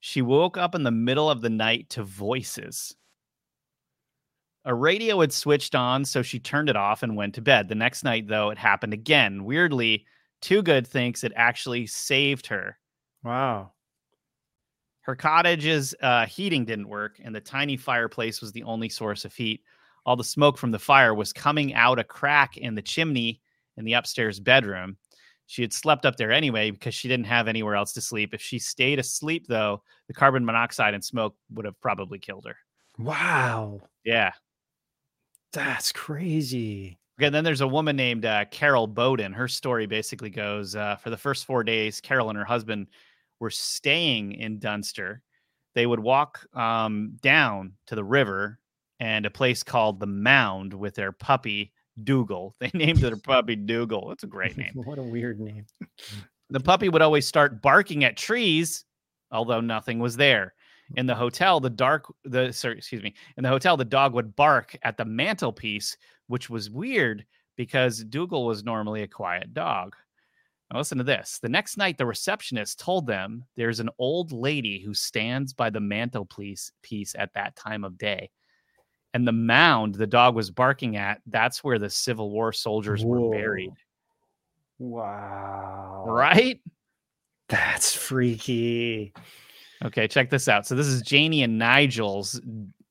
she 0.00 0.22
woke 0.22 0.56
up 0.56 0.74
in 0.74 0.82
the 0.82 0.90
middle 0.90 1.30
of 1.30 1.40
the 1.40 1.50
night 1.50 1.88
to 1.90 2.02
voices. 2.02 2.94
A 4.64 4.74
radio 4.74 5.20
had 5.20 5.32
switched 5.32 5.74
on, 5.74 6.04
so 6.04 6.22
she 6.22 6.38
turned 6.38 6.68
it 6.68 6.76
off 6.76 7.02
and 7.02 7.16
went 7.16 7.34
to 7.34 7.40
bed. 7.40 7.68
The 7.68 7.74
next 7.74 8.04
night, 8.04 8.28
though, 8.28 8.50
it 8.50 8.58
happened 8.58 8.92
again. 8.92 9.44
Weirdly, 9.44 10.06
Toogood 10.42 10.86
thinks 10.86 11.24
it 11.24 11.32
actually 11.34 11.86
saved 11.86 12.46
her. 12.48 12.78
wow 13.24 13.72
Her 15.02 15.16
cottage's 15.16 15.94
uh, 16.00 16.26
heating 16.26 16.64
didn't 16.64 16.88
work, 16.88 17.20
and 17.22 17.34
the 17.34 17.40
tiny 17.40 17.76
fireplace 17.76 18.40
was 18.40 18.52
the 18.52 18.62
only 18.62 18.88
source 18.88 19.24
of 19.24 19.34
heat. 19.34 19.62
All 20.06 20.16
the 20.16 20.24
smoke 20.24 20.58
from 20.58 20.70
the 20.70 20.78
fire 20.78 21.14
was 21.14 21.32
coming 21.32 21.74
out 21.74 21.98
a 21.98 22.04
crack 22.04 22.56
in 22.56 22.74
the 22.74 22.82
chimney 22.82 23.40
in 23.76 23.84
the 23.84 23.94
upstairs 23.94 24.40
bedroom. 24.40 24.96
She 25.46 25.62
had 25.62 25.72
slept 25.72 26.06
up 26.06 26.16
there 26.16 26.32
anyway 26.32 26.70
because 26.70 26.94
she 26.94 27.08
didn't 27.08 27.26
have 27.26 27.48
anywhere 27.48 27.74
else 27.74 27.92
to 27.94 28.00
sleep. 28.00 28.32
If 28.32 28.40
she 28.40 28.58
stayed 28.58 28.98
asleep, 28.98 29.46
though, 29.48 29.82
the 30.06 30.14
carbon 30.14 30.44
monoxide 30.44 30.94
and 30.94 31.04
smoke 31.04 31.36
would 31.50 31.66
have 31.66 31.80
probably 31.80 32.18
killed 32.18 32.46
her. 32.46 32.56
wow 32.98 33.80
Yeah. 34.04 34.32
that's 35.52 35.92
crazy 35.92 36.98
Okay, 37.20 37.28
then 37.28 37.44
there's 37.44 37.60
a 37.60 37.68
woman 37.68 37.94
named 37.94 38.24
uh, 38.24 38.46
Carol 38.46 38.86
Bowden. 38.86 39.32
Her 39.34 39.46
story 39.46 39.86
basically 39.86 40.30
goes 40.30 40.74
uh, 40.74 40.96
for 40.96 41.10
the 41.10 41.16
first 41.16 41.44
four 41.44 41.62
days, 41.62 42.00
Carol 42.00 42.30
and 42.30 42.38
her 42.38 42.44
husband 42.44 42.88
were 43.42 43.50
staying 43.50 44.34
in 44.34 44.60
Dunster. 44.60 45.20
They 45.74 45.84
would 45.84 45.98
walk 45.98 46.46
um, 46.54 47.18
down 47.22 47.72
to 47.86 47.96
the 47.96 48.04
river 48.04 48.60
and 49.00 49.26
a 49.26 49.30
place 49.30 49.64
called 49.64 49.98
the 49.98 50.06
Mound 50.06 50.72
with 50.72 50.94
their 50.94 51.10
puppy 51.10 51.72
Dougal. 52.04 52.54
They 52.60 52.70
named 52.72 52.98
their 52.98 53.16
puppy 53.16 53.56
Dougal. 53.56 54.08
That's 54.08 54.22
a 54.22 54.28
great 54.28 54.56
name. 54.56 54.70
what 54.74 54.98
a 54.98 55.02
weird 55.02 55.40
name 55.40 55.66
The 56.50 56.60
puppy 56.60 56.88
would 56.88 57.02
always 57.02 57.26
start 57.26 57.60
barking 57.60 58.04
at 58.04 58.16
trees, 58.16 58.84
although 59.32 59.60
nothing 59.60 59.98
was 59.98 60.16
there. 60.16 60.54
In 60.94 61.06
the 61.06 61.14
hotel, 61.16 61.58
the 61.58 61.70
dark 61.70 62.14
the 62.22 62.52
sorry, 62.52 62.76
excuse 62.78 63.02
me. 63.02 63.12
In 63.36 63.42
the 63.42 63.48
hotel, 63.48 63.76
the 63.76 63.84
dog 63.84 64.14
would 64.14 64.36
bark 64.36 64.76
at 64.84 64.96
the 64.96 65.04
mantelpiece, 65.04 65.96
which 66.28 66.48
was 66.48 66.70
weird 66.70 67.24
because 67.56 68.04
Dougal 68.04 68.46
was 68.46 68.62
normally 68.62 69.02
a 69.02 69.08
quiet 69.08 69.52
dog. 69.52 69.96
Now 70.72 70.78
listen 70.78 70.98
to 70.98 71.04
this. 71.04 71.38
The 71.42 71.50
next 71.50 71.76
night, 71.76 71.98
the 71.98 72.06
receptionist 72.06 72.80
told 72.80 73.06
them 73.06 73.44
there's 73.56 73.80
an 73.80 73.90
old 73.98 74.32
lady 74.32 74.80
who 74.80 74.94
stands 74.94 75.52
by 75.52 75.68
the 75.68 75.80
mantelpiece 75.80 76.72
piece 76.82 77.14
at 77.18 77.34
that 77.34 77.56
time 77.56 77.84
of 77.84 77.98
day. 77.98 78.30
And 79.12 79.28
the 79.28 79.32
mound 79.32 79.96
the 79.96 80.06
dog 80.06 80.34
was 80.34 80.50
barking 80.50 80.96
at, 80.96 81.20
that's 81.26 81.62
where 81.62 81.78
the 81.78 81.90
Civil 81.90 82.30
War 82.30 82.54
soldiers 82.54 83.04
Whoa. 83.04 83.20
were 83.20 83.30
buried. 83.30 83.72
wow 84.78 86.04
Right? 86.06 86.60
that's 87.48 87.94
freaky 87.94 89.12
Okay, 89.84 90.06
check 90.06 90.30
this 90.30 90.46
out. 90.46 90.64
So 90.64 90.76
this 90.76 90.86
is 90.86 91.02
Janie 91.02 91.42
and 91.42 91.58
Nigel's 91.58 92.40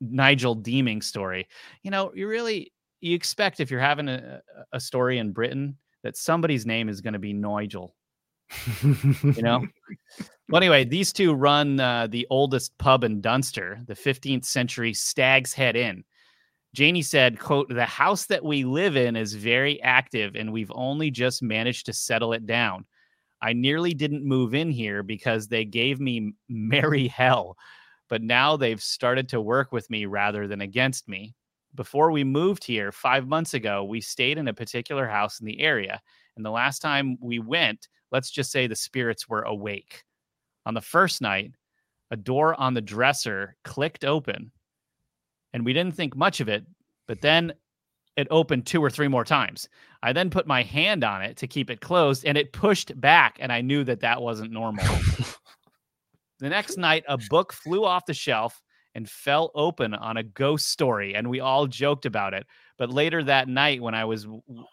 Nigel 0.02 0.56
Deeming 0.56 1.02
story. 1.02 1.48
You 1.84 1.92
know, 1.92 2.12
you 2.14 2.28
really 2.28 2.74
you 3.00 3.16
expect 3.16 3.62
if 3.62 3.72
you're 3.72 3.80
having 3.80 4.10
a, 4.10 4.42
a 4.74 4.80
story 4.80 5.18
in 5.18 5.32
Britain 5.32 5.78
that 6.04 6.18
somebody's 6.18 6.66
name 6.66 6.90
is 6.90 7.02
going 7.02 7.14
to 7.14 7.20
be 7.20 7.34
Nigel. 7.34 7.96
You 8.84 9.42
know. 9.42 9.66
well, 10.50 10.62
anyway, 10.62 10.84
these 10.84 11.14
two 11.14 11.34
run 11.34 11.80
uh, 11.80 12.08
the 12.08 12.28
oldest 12.30 12.78
pub 12.78 13.04
in 13.04 13.22
Dunster, 13.22 13.82
the 13.88 13.94
15th 13.94 14.46
century 14.46 14.94
Stag's 14.94 15.54
Head 15.54 15.76
Inn. 15.76 16.04
Janie 16.74 17.02
said, 17.02 17.40
"quote 17.40 17.70
The 17.70 17.86
house 17.86 18.26
that 18.28 18.44
we 18.44 18.64
live 18.64 18.96
in 18.96 19.16
is 19.16 19.34
very 19.34 19.82
active, 19.82 20.36
and 20.36 20.52
we've 20.52 20.72
only 20.74 21.12
just 21.12 21.42
managed 21.42 21.86
to 21.86 21.94
settle 21.94 22.34
it 22.34 22.46
down." 22.46 22.86
I 23.42 23.54
nearly 23.54 23.94
didn't 23.94 24.24
move 24.24 24.54
in 24.54 24.70
here 24.70 25.02
because 25.02 25.48
they 25.48 25.66
gave 25.66 26.00
me 26.00 26.34
merry 26.48 27.08
hell, 27.08 27.58
but 28.08 28.22
now 28.22 28.56
they've 28.56 28.82
started 28.82 29.30
to 29.30 29.42
work 29.42 29.72
with 29.72 29.90
me 29.90 30.06
rather 30.06 30.48
than 30.48 30.62
against 30.62 31.08
me. 31.08 31.34
Before 31.76 32.12
we 32.12 32.24
moved 32.24 32.64
here 32.64 32.92
five 32.92 33.28
months 33.28 33.54
ago, 33.54 33.84
we 33.84 34.02
stayed 34.02 34.38
in 34.38 34.48
a 34.48 34.54
particular 34.54 35.08
house 35.08 35.40
in 35.40 35.46
the 35.46 35.62
area. 35.62 36.02
And 36.36 36.46
the 36.46 36.52
last 36.52 36.80
time 36.80 37.18
we 37.22 37.40
went, 37.40 37.88
let's 38.12 38.30
just 38.30 38.52
say 38.52 38.68
the 38.68 38.76
spirits 38.76 39.30
were 39.30 39.44
awake. 39.44 40.04
On 40.66 40.74
the 40.74 40.82
first 40.82 41.22
night, 41.22 41.52
a 42.12 42.18
door 42.18 42.60
on 42.60 42.74
the 42.74 42.82
dresser 42.82 43.56
clicked 43.64 44.04
open, 44.04 44.52
and 45.54 45.66
we 45.66 45.74
didn't 45.74 45.96
think 45.96 46.16
much 46.16 46.40
of 46.42 46.50
it, 46.50 46.66
but 47.08 47.22
then 47.22 47.54
it 48.18 48.28
opened 48.30 48.66
two 48.66 48.84
or 48.84 48.90
three 48.90 49.08
more 49.08 49.24
times. 49.24 49.70
I 50.04 50.14
then 50.14 50.30
put 50.30 50.46
my 50.46 50.64
hand 50.64 51.04
on 51.04 51.22
it 51.22 51.38
to 51.38 51.48
keep 51.48 51.70
it 51.70 51.80
closed 51.80 52.26
and 52.26 52.38
it 52.38 52.52
pushed 52.52 53.00
back, 53.00 53.38
and 53.40 53.52
I 53.52 53.62
knew 53.62 53.84
that 53.86 54.02
that 54.02 54.22
wasn't 54.22 54.52
normal. 54.52 54.86
the 56.40 56.50
next 56.50 56.78
night, 56.78 57.04
a 57.08 57.18
book 57.30 57.54
flew 57.54 57.86
off 57.86 58.06
the 58.06 58.14
shelf 58.14 58.62
and 58.96 59.10
fell 59.10 59.52
open 59.56 59.94
on 59.94 60.18
a 60.18 60.24
ghost 60.24 60.70
story 60.70 61.16
and 61.16 61.30
we 61.30 61.40
all 61.40 61.68
joked 61.68 62.06
about 62.06 62.34
it. 62.34 62.46
But 62.78 62.90
later 62.90 63.24
that 63.24 63.48
night 63.48 63.82
when 63.82 63.96
I 63.96 64.06
was 64.06 64.28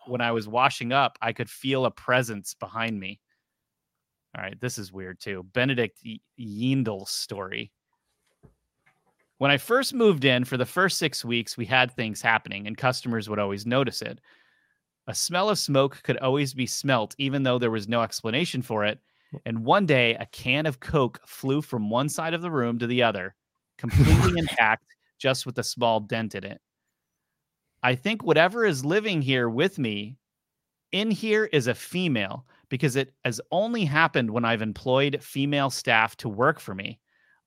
when 0.06 0.20
I 0.20 0.32
was 0.32 0.48
washing 0.48 0.92
up, 0.92 1.18
I 1.20 1.32
could 1.32 1.50
feel 1.50 1.84
a 1.84 1.90
presence 1.90 2.54
behind 2.54 2.98
me. 2.98 3.20
All 4.36 4.42
right, 4.42 4.60
this 4.60 4.78
is 4.78 4.92
weird 4.92 5.20
too. 5.20 5.46
Benedict 5.52 6.02
Yindel's 6.38 7.10
story. 7.10 7.72
When 9.38 9.50
I 9.50 9.56
first 9.56 9.94
moved 9.94 10.24
in 10.24 10.44
for 10.44 10.56
the 10.56 10.66
first 10.66 10.98
6 10.98 11.24
weeks, 11.24 11.56
we 11.56 11.64
had 11.64 11.92
things 11.92 12.20
happening 12.20 12.66
and 12.66 12.76
customers 12.76 13.28
would 13.28 13.38
always 13.38 13.66
notice 13.66 14.02
it. 14.02 14.20
A 15.06 15.14
smell 15.14 15.48
of 15.48 15.58
smoke 15.58 16.02
could 16.02 16.18
always 16.18 16.52
be 16.52 16.66
smelt 16.66 17.14
even 17.18 17.42
though 17.42 17.58
there 17.58 17.70
was 17.70 17.88
no 17.88 18.02
explanation 18.02 18.62
for 18.62 18.84
it. 18.84 18.98
And 19.44 19.64
one 19.64 19.86
day, 19.86 20.14
a 20.14 20.26
can 20.26 20.66
of 20.66 20.80
Coke 20.80 21.20
flew 21.26 21.60
from 21.62 21.90
one 21.90 22.08
side 22.08 22.34
of 22.34 22.42
the 22.42 22.50
room 22.50 22.78
to 22.78 22.86
the 22.86 23.02
other, 23.02 23.34
completely 23.78 24.34
intact, 24.38 24.84
just 25.18 25.46
with 25.46 25.58
a 25.58 25.64
small 25.64 26.00
dent 26.00 26.34
in 26.34 26.44
it. 26.44 26.60
I 27.82 27.94
think 27.94 28.22
whatever 28.22 28.64
is 28.64 28.84
living 28.84 29.22
here 29.22 29.48
with 29.48 29.78
me 29.78 30.16
in 30.92 31.10
here 31.10 31.44
is 31.46 31.66
a 31.66 31.74
female 31.74 32.44
because 32.68 32.96
it 32.96 33.12
has 33.24 33.40
only 33.50 33.84
happened 33.84 34.30
when 34.30 34.44
I've 34.44 34.62
employed 34.62 35.22
female 35.22 35.70
staff 35.70 36.16
to 36.18 36.28
work 36.28 36.60
for 36.60 36.74
me. 36.74 36.98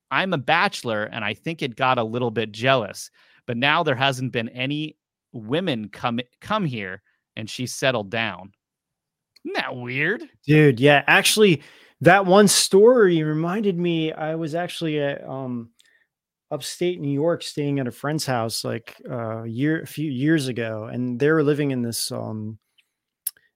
I'm 0.10 0.34
a 0.34 0.38
bachelor 0.38 1.06
and 1.06 1.24
I 1.24 1.34
think 1.34 1.62
it 1.62 1.76
got 1.76 1.98
a 1.98 2.04
little 2.04 2.32
bit 2.32 2.52
jealous, 2.52 3.12
but 3.46 3.58
now 3.58 3.84
there 3.84 3.96
hasn't 3.96 4.32
been 4.32 4.50
any 4.50 4.98
women 5.34 5.90
come 5.90 6.20
come 6.42 6.66
here 6.66 7.02
and 7.36 7.50
she 7.50 7.66
settled 7.66 8.10
down. 8.10 8.52
Isn't 9.46 9.56
that 9.56 9.76
weird? 9.76 10.24
Dude, 10.46 10.80
yeah. 10.80 11.04
Actually, 11.08 11.62
that 12.02 12.26
one 12.26 12.48
story 12.48 13.24
reminded 13.24 13.78
me 13.78 14.12
I 14.12 14.36
was 14.36 14.56
actually 14.56 15.00
at 15.00 15.28
um 15.28 15.70
upstate 16.52 17.00
New 17.00 17.12
York 17.12 17.44
staying 17.44 17.80
at 17.80 17.88
a 17.88 17.92
friend's 17.92 18.26
house 18.26 18.64
like 18.64 18.96
uh, 19.10 19.44
a 19.44 19.48
year 19.48 19.82
a 19.82 19.88
few 19.88 20.12
years 20.12 20.48
ago 20.48 20.90
and 20.92 21.20
they 21.20 21.32
were 21.32 21.44
living 21.44 21.72
in 21.72 21.82
this 21.82 22.12
um 22.12 22.60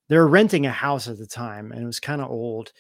they 0.08 0.18
were 0.18 0.28
renting 0.28 0.66
a 0.66 0.72
house 0.72 1.08
at 1.08 1.18
the 1.18 1.28
time 1.28 1.72
and 1.72 1.82
it 1.82 1.86
was 1.86 2.00
kind 2.00 2.22
of 2.22 2.30
old 2.30 2.72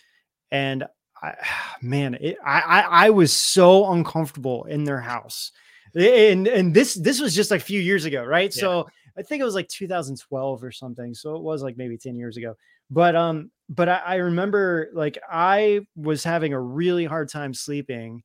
and 0.52 0.86
I, 1.22 1.34
man 1.82 2.16
it, 2.16 2.38
I, 2.46 2.60
I 2.62 2.80
I 3.06 3.10
was 3.10 3.34
so 3.34 3.92
uncomfortable 3.92 4.64
in 4.66 4.86
their 4.86 5.02
house 5.02 5.52
and 5.94 6.48
and 6.48 6.74
this 6.74 6.94
this 6.96 7.20
was 7.20 7.36
just 7.36 7.52
like 7.52 7.62
a 7.62 7.66
few 7.66 7.82
years 7.82 8.06
ago 8.06 8.24
right 8.24 8.54
Yeah. 8.56 8.62
so 8.62 8.88
I 9.18 9.22
think 9.22 9.42
it 9.42 9.46
was 9.46 9.56
like 9.56 9.68
2012 9.68 10.64
or 10.64 10.72
something 10.72 11.14
so 11.14 11.36
it 11.36 11.42
was 11.42 11.62
like 11.62 11.78
maybe 11.78 11.98
10 11.98 12.16
years 12.16 12.38
ago 12.38 12.56
but 12.90 13.16
um 13.16 13.52
but 13.70 13.90
I, 13.90 13.98
I 13.98 14.16
remember 14.16 14.90
like 14.94 15.18
I 15.30 15.82
was 15.96 16.24
having 16.24 16.54
a 16.54 16.60
really 16.60 17.06
hard 17.06 17.30
time 17.30 17.54
sleeping 17.54 18.24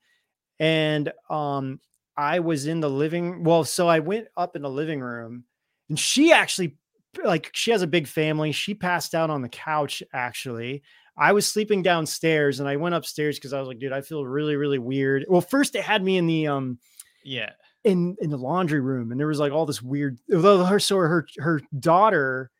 and 0.60 1.12
um 1.28 1.80
I 2.16 2.38
was 2.40 2.66
in 2.66 2.78
the 2.80 2.90
living 2.90 3.42
well 3.42 3.64
so 3.64 3.88
I 3.88 3.98
went 3.98 4.28
up 4.36 4.54
in 4.54 4.62
the 4.62 4.70
living 4.70 5.00
room 5.00 5.44
and 5.88 5.98
she 5.98 6.32
actually 6.32 6.76
like 7.24 7.50
she 7.54 7.72
has 7.72 7.82
a 7.82 7.86
big 7.88 8.06
family 8.06 8.52
she 8.52 8.74
passed 8.74 9.14
out 9.16 9.30
on 9.30 9.42
the 9.42 9.48
couch 9.48 10.02
actually. 10.12 10.82
I 11.18 11.32
was 11.32 11.46
sleeping 11.46 11.82
downstairs 11.82 12.60
and 12.60 12.68
I 12.68 12.76
went 12.76 12.94
upstairs 12.94 13.36
because 13.36 13.52
I 13.52 13.58
was 13.58 13.66
like 13.68 13.78
dude 13.80 13.92
I 13.92 14.02
feel 14.02 14.24
really 14.24 14.54
really 14.54 14.78
weird. 14.78 15.24
Well 15.28 15.40
first 15.40 15.74
it 15.74 15.82
had 15.82 16.04
me 16.04 16.18
in 16.18 16.26
the 16.28 16.46
um 16.46 16.78
Yeah. 17.24 17.50
in 17.84 18.16
in 18.20 18.28
the 18.30 18.38
laundry 18.38 18.80
room 18.80 19.10
and 19.10 19.18
there 19.18 19.26
was 19.26 19.40
like 19.40 19.52
all 19.52 19.66
this 19.66 19.82
weird 19.82 20.18
although 20.32 20.64
her 20.64 20.78
so 20.78 20.98
her 20.98 21.26
her 21.38 21.60
daughter 21.78 22.50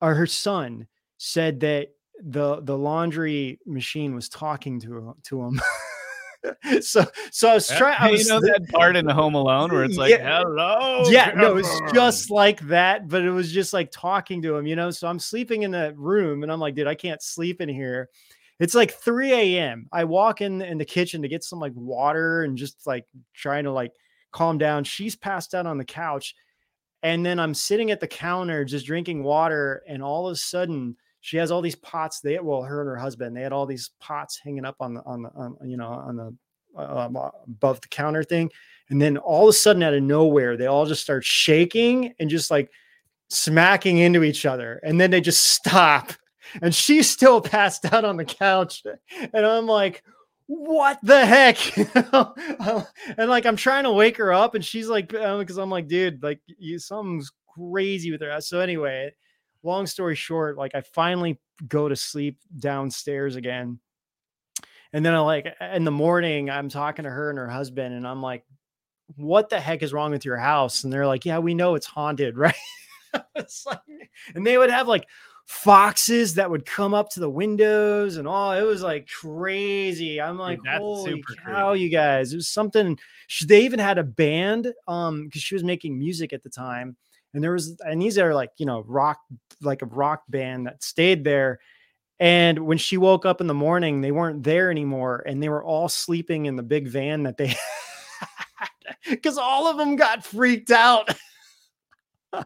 or 0.00 0.14
her 0.14 0.26
son 0.26 0.86
said 1.18 1.60
that 1.60 1.88
the 2.22 2.60
the 2.62 2.76
laundry 2.78 3.58
machine 3.66 4.14
was 4.14 4.28
talking 4.28 4.80
to 4.80 5.14
to 5.24 5.42
him 5.42 5.60
so 6.80 7.04
so 7.30 7.48
i 7.48 7.54
was 7.54 7.68
trying 7.68 7.96
i 7.98 8.10
you 8.10 8.24
know 8.26 8.40
that 8.40 8.66
part 8.72 8.96
in 8.96 9.06
the 9.06 9.14
Home 9.14 9.34
Alone 9.34 9.72
where 9.72 9.84
it's 9.84 9.96
like, 9.96 10.10
Yeah. 10.10 10.40
"Hello." 10.40 11.04
yeah 11.08 11.32
no 11.36 11.56
it's 11.56 11.68
Kevin." 11.80 11.94
just 11.94 12.30
like 12.30 12.60
that 12.68 13.08
but 13.08 13.22
it 13.22 13.30
was 13.30 13.52
just 13.52 13.72
like 13.72 13.90
talking 13.90 14.42
to 14.42 14.56
him 14.56 14.66
you 14.66 14.76
know 14.76 14.90
so 14.90 15.08
i'm 15.08 15.18
sleeping 15.18 15.62
in 15.62 15.70
that 15.72 15.96
room 15.96 16.42
and 16.42 16.52
i'm 16.52 16.60
like 16.60 16.74
dude 16.74 16.86
i 16.86 16.94
can't 16.94 17.22
sleep 17.22 17.60
in 17.60 17.68
here 17.68 18.08
it's 18.58 18.74
like 18.74 18.92
3 18.92 19.32
a.m 19.32 19.88
i 19.92 20.04
walk 20.04 20.40
in 20.40 20.62
in 20.62 20.78
the 20.78 20.84
kitchen 20.84 21.22
to 21.22 21.28
get 21.28 21.44
some 21.44 21.60
like 21.60 21.72
water 21.74 22.42
and 22.44 22.56
just 22.56 22.86
like 22.86 23.06
trying 23.34 23.64
to 23.64 23.72
like 23.72 23.92
calm 24.32 24.58
down 24.58 24.84
she's 24.84 25.16
passed 25.16 25.54
out 25.54 25.66
on 25.66 25.78
the 25.78 25.84
couch 25.84 26.34
and 27.02 27.24
then 27.24 27.38
i'm 27.38 27.54
sitting 27.54 27.90
at 27.90 28.00
the 28.00 28.08
counter 28.08 28.64
just 28.64 28.86
drinking 28.86 29.22
water 29.22 29.82
and 29.88 30.02
all 30.02 30.26
of 30.28 30.32
a 30.32 30.36
sudden 30.36 30.96
she 31.26 31.38
has 31.38 31.50
all 31.50 31.60
these 31.60 31.74
pots 31.74 32.20
they 32.20 32.38
well 32.38 32.62
her 32.62 32.80
and 32.80 32.88
her 32.88 32.96
husband 32.96 33.36
they 33.36 33.40
had 33.40 33.52
all 33.52 33.66
these 33.66 33.90
pots 33.98 34.38
hanging 34.42 34.64
up 34.64 34.76
on 34.78 34.94
the 34.94 35.02
on 35.02 35.22
the 35.22 35.30
on, 35.30 35.56
you 35.64 35.76
know 35.76 35.88
on 35.88 36.16
the 36.16 36.34
uh, 36.78 37.08
above 37.48 37.80
the 37.80 37.88
counter 37.88 38.22
thing 38.22 38.48
and 38.90 39.02
then 39.02 39.16
all 39.16 39.48
of 39.48 39.48
a 39.48 39.52
sudden 39.52 39.82
out 39.82 39.92
of 39.92 40.02
nowhere 40.02 40.56
they 40.56 40.66
all 40.66 40.86
just 40.86 41.02
start 41.02 41.24
shaking 41.24 42.14
and 42.20 42.30
just 42.30 42.48
like 42.50 42.70
smacking 43.28 43.98
into 43.98 44.22
each 44.22 44.46
other 44.46 44.80
and 44.84 45.00
then 45.00 45.10
they 45.10 45.20
just 45.20 45.48
stop 45.48 46.12
and 46.62 46.72
she's 46.72 47.10
still 47.10 47.40
passed 47.40 47.92
out 47.92 48.04
on 48.04 48.16
the 48.16 48.24
couch 48.24 48.84
and 49.32 49.44
i'm 49.44 49.66
like 49.66 50.04
what 50.48 50.96
the 51.02 51.26
heck? 51.26 51.58
And 53.18 53.28
like 53.28 53.46
i'm 53.46 53.56
trying 53.56 53.82
to 53.82 53.90
wake 53.90 54.16
her 54.18 54.32
up 54.32 54.54
and 54.54 54.64
she's 54.64 54.88
like 54.88 55.08
because 55.08 55.58
i'm 55.58 55.70
like 55.70 55.88
dude 55.88 56.22
like 56.22 56.40
you 56.56 56.78
something's 56.78 57.32
crazy 57.56 58.12
with 58.12 58.20
her. 58.20 58.40
So 58.40 58.60
anyway 58.60 59.12
long 59.66 59.86
story 59.86 60.14
short 60.14 60.56
like 60.56 60.74
i 60.74 60.80
finally 60.80 61.38
go 61.68 61.88
to 61.88 61.96
sleep 61.96 62.38
downstairs 62.58 63.36
again 63.36 63.78
and 64.92 65.04
then 65.04 65.14
I 65.14 65.18
like 65.18 65.54
in 65.74 65.84
the 65.84 65.90
morning, 65.90 66.48
I'm 66.48 66.68
talking 66.68 67.02
to 67.02 67.10
her 67.10 67.28
and 67.28 67.38
her 67.38 67.50
husband, 67.50 67.94
and 67.94 68.06
I'm 68.06 68.22
like, 68.22 68.44
what 69.16 69.50
the 69.50 69.60
heck 69.60 69.82
is 69.82 69.92
wrong 69.92 70.12
with 70.12 70.24
your 70.24 70.36
house? 70.38 70.84
And 70.84 70.92
they're 70.92 71.06
like, 71.06 71.24
yeah, 71.26 71.38
we 71.38 71.54
know 71.54 71.74
it's 71.74 71.86
haunted, 71.86 72.36
right? 72.38 72.54
It's 73.34 73.66
like- 73.66 73.80
and 74.34 74.46
they 74.46 74.56
would 74.56 74.70
have 74.70 74.88
like 74.88 75.06
foxes 75.46 76.34
that 76.34 76.50
would 76.50 76.64
come 76.64 76.94
up 76.94 77.10
to 77.10 77.20
the 77.20 77.28
windows 77.28 78.16
and 78.16 78.26
all. 78.26 78.52
It 78.52 78.62
was 78.62 78.82
like 78.82 79.08
crazy. 79.08 80.20
I'm 80.20 80.38
like, 80.38 80.60
that's 80.64 80.78
holy 80.78 81.22
cow, 81.44 81.70
creepy. 81.70 81.80
you 81.82 81.90
guys! 81.90 82.32
It 82.32 82.36
was 82.36 82.48
something. 82.48 82.98
They 83.46 83.64
even 83.64 83.80
had 83.80 83.98
a 83.98 84.04
band, 84.04 84.72
um, 84.88 85.24
because 85.24 85.42
she 85.42 85.54
was 85.54 85.64
making 85.64 85.98
music 85.98 86.32
at 86.32 86.42
the 86.42 86.50
time, 86.50 86.96
and 87.36 87.44
there 87.44 87.52
was, 87.52 87.78
and 87.80 88.00
these 88.00 88.16
are 88.16 88.34
like, 88.34 88.50
you 88.56 88.64
know, 88.64 88.82
rock, 88.88 89.20
like 89.60 89.82
a 89.82 89.86
rock 89.86 90.22
band 90.26 90.66
that 90.66 90.82
stayed 90.82 91.22
there. 91.22 91.60
And 92.18 92.60
when 92.60 92.78
she 92.78 92.96
woke 92.96 93.26
up 93.26 93.42
in 93.42 93.46
the 93.46 93.52
morning, 93.52 94.00
they 94.00 94.10
weren't 94.10 94.42
there 94.42 94.70
anymore, 94.70 95.22
and 95.26 95.42
they 95.42 95.50
were 95.50 95.62
all 95.62 95.90
sleeping 95.90 96.46
in 96.46 96.56
the 96.56 96.62
big 96.62 96.88
van 96.88 97.24
that 97.24 97.36
they 97.36 97.48
had 97.48 97.58
because 99.10 99.36
all 99.36 99.68
of 99.68 99.76
them 99.76 99.96
got 99.96 100.24
freaked 100.24 100.70
out. 100.70 101.14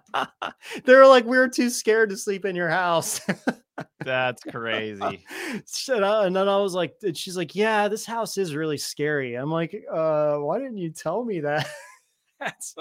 they 0.84 0.94
were 0.94 1.06
like, 1.06 1.24
"We 1.24 1.38
were 1.38 1.48
too 1.48 1.70
scared 1.70 2.10
to 2.10 2.16
sleep 2.16 2.44
in 2.44 2.56
your 2.56 2.68
house." 2.68 3.20
That's 4.04 4.42
crazy. 4.42 5.24
And 5.88 6.36
then 6.36 6.48
I 6.48 6.56
was 6.56 6.74
like, 6.74 6.96
and 7.02 7.16
she's 7.16 7.36
like, 7.36 7.54
"Yeah, 7.54 7.86
this 7.86 8.04
house 8.04 8.36
is 8.38 8.56
really 8.56 8.78
scary." 8.78 9.36
I'm 9.36 9.52
like, 9.52 9.84
"Uh, 9.88 10.38
why 10.38 10.58
didn't 10.58 10.78
you 10.78 10.90
tell 10.90 11.24
me 11.24 11.40
that?" 11.40 11.68
That's 12.44 12.74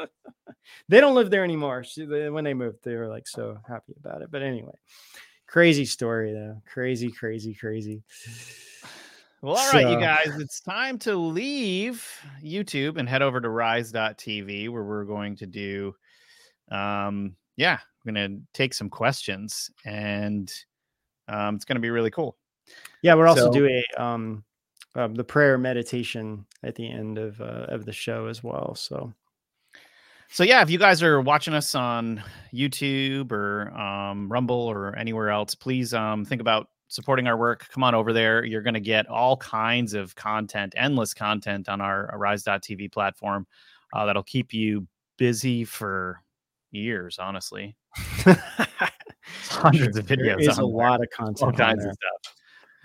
they 0.88 1.02
don't 1.02 1.16
live 1.16 1.30
there 1.30 1.44
anymore. 1.44 1.84
When 1.98 2.44
they 2.44 2.54
moved, 2.54 2.80
they 2.84 2.96
were 2.96 3.08
like 3.08 3.28
so 3.28 3.58
happy 3.68 3.94
about 4.00 4.22
it. 4.22 4.32
But 4.32 4.42
anyway, 4.42 4.72
crazy 5.48 5.86
story 5.86 6.32
though. 6.34 6.62
Crazy, 6.72 7.12
crazy, 7.12 7.54
crazy. 7.54 8.04
Well, 9.42 9.56
all 9.56 9.72
right, 9.72 9.88
you 9.90 9.98
guys, 9.98 10.38
it's 10.38 10.60
time 10.60 11.00
to 11.00 11.16
leave 11.16 12.06
YouTube 12.44 12.98
and 12.98 13.08
head 13.08 13.22
over 13.22 13.40
to 13.40 13.48
rise.tv 13.48 14.68
where 14.68 14.84
we're 14.84 15.06
going 15.06 15.38
to 15.38 15.46
do 15.46 15.96
um 16.72 17.38
yeah, 17.56 17.78
we're 18.04 18.12
going 18.12 18.30
to 18.38 18.42
take 18.54 18.74
some 18.74 18.90
questions 18.90 19.72
and 19.86 20.52
um 21.30 21.56
it's 21.56 21.64
going 21.64 21.78
to 21.78 21.82
be 21.82 21.90
really 21.90 22.12
cool. 22.12 22.36
Yeah, 23.02 23.14
we're 23.16 23.28
also 23.28 23.46
So- 23.46 23.54
do 23.54 23.66
a 23.68 24.04
um, 24.04 24.44
um 24.96 25.16
the 25.16 25.24
prayer 25.24 25.58
meditation 25.58 26.46
at 26.64 26.76
the 26.76 26.92
end 26.92 27.18
of 27.18 27.40
uh, 27.40 27.68
of 27.70 27.86
the 27.86 27.94
show 27.94 28.26
as 28.26 28.44
well. 28.44 28.76
So 28.76 29.14
So 30.32 30.44
yeah, 30.44 30.62
if 30.62 30.70
you 30.70 30.78
guys 30.78 31.02
are 31.02 31.20
watching 31.20 31.54
us 31.56 31.74
on 31.74 32.24
YouTube 32.54 33.32
or 33.32 33.72
um, 33.78 34.32
Rumble 34.32 34.56
or 34.56 34.96
anywhere 34.96 35.30
else, 35.30 35.56
please 35.56 35.94
um, 35.94 36.24
think 36.24 36.40
about 36.40 36.68
supporting 36.88 37.28
our 37.28 37.36
work. 37.36 37.68
Come 37.70 37.84
on 37.84 37.96
over 37.96 38.14
there. 38.14 38.46
You're 38.46 38.62
going 38.62 38.76
to 38.76 38.80
get 38.80 39.08
all 39.08 39.38
kinds 39.38 39.96
of 39.96 40.16
content, 40.16 40.74
endless 40.78 41.16
content 41.16 41.68
on 41.68 41.82
our 41.82 42.12
Rise.tv 42.16 42.92
platform 42.92 43.48
uh, 43.94 44.06
that'll 44.06 44.24
keep 44.24 44.54
you 44.54 44.88
busy 45.18 45.66
for 45.66 46.22
years. 46.72 47.18
Honestly, 47.18 47.76
hundreds 49.50 49.98
of 49.98 50.08
there 50.08 50.18
videos. 50.18 50.42
is 50.42 50.48
a 50.50 50.56
there 50.58 50.66
lot 50.66 51.02
of 51.02 51.10
content. 51.10 51.42
all 51.42 51.52
kinds 51.52 51.82
there. 51.82 51.90
of 51.90 51.96
stuff. 51.96 52.36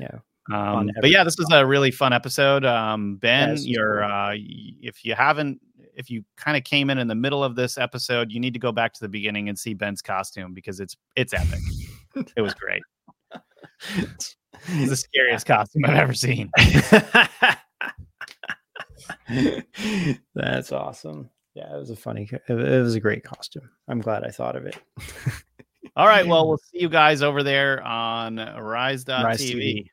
Yeah. 0.00 0.18
Um, 0.52 0.90
but 1.00 1.10
yeah, 1.10 1.24
this 1.24 1.36
was 1.38 1.48
a 1.52 1.64
really 1.64 1.90
fun 1.90 2.12
episode. 2.12 2.64
Um, 2.64 3.16
Ben, 3.16 3.50
this 3.50 3.66
you're 3.66 4.02
uh, 4.04 4.34
if 4.34 5.04
you 5.04 5.14
haven't, 5.14 5.60
if 5.96 6.10
you 6.10 6.24
kind 6.36 6.56
of 6.56 6.64
came 6.64 6.90
in 6.90 6.98
in 6.98 7.08
the 7.08 7.14
middle 7.14 7.44
of 7.44 7.56
this 7.56 7.78
episode, 7.78 8.32
you 8.32 8.40
need 8.40 8.52
to 8.54 8.58
go 8.58 8.72
back 8.72 8.92
to 8.94 9.00
the 9.00 9.08
beginning 9.08 9.48
and 9.48 9.58
see 9.58 9.74
Ben's 9.74 10.02
costume 10.02 10.54
because 10.54 10.80
it's 10.80 10.96
it's 11.16 11.32
epic. 11.32 11.60
it 12.36 12.40
was 12.40 12.54
great. 12.54 12.82
It's 13.96 14.36
the 14.88 14.96
scariest 14.96 15.46
costume 15.46 15.84
I've 15.86 15.96
ever 15.96 16.14
seen. 16.14 16.50
That's 20.34 20.72
awesome. 20.72 21.30
Yeah, 21.54 21.74
it 21.74 21.78
was 21.78 21.90
a 21.90 21.96
funny. 21.96 22.28
It 22.48 22.54
was 22.54 22.94
a 22.94 23.00
great 23.00 23.24
costume. 23.24 23.70
I'm 23.88 24.00
glad 24.00 24.24
I 24.24 24.30
thought 24.30 24.56
of 24.56 24.66
it. 24.66 24.76
All 25.96 26.06
right. 26.06 26.26
Well, 26.26 26.48
we'll 26.48 26.58
see 26.58 26.80
you 26.80 26.88
guys 26.88 27.22
over 27.22 27.42
there 27.42 27.82
on 27.82 28.36
Rise.tv. 28.36 29.24
Rise 29.24 29.40
TV. 29.40 29.86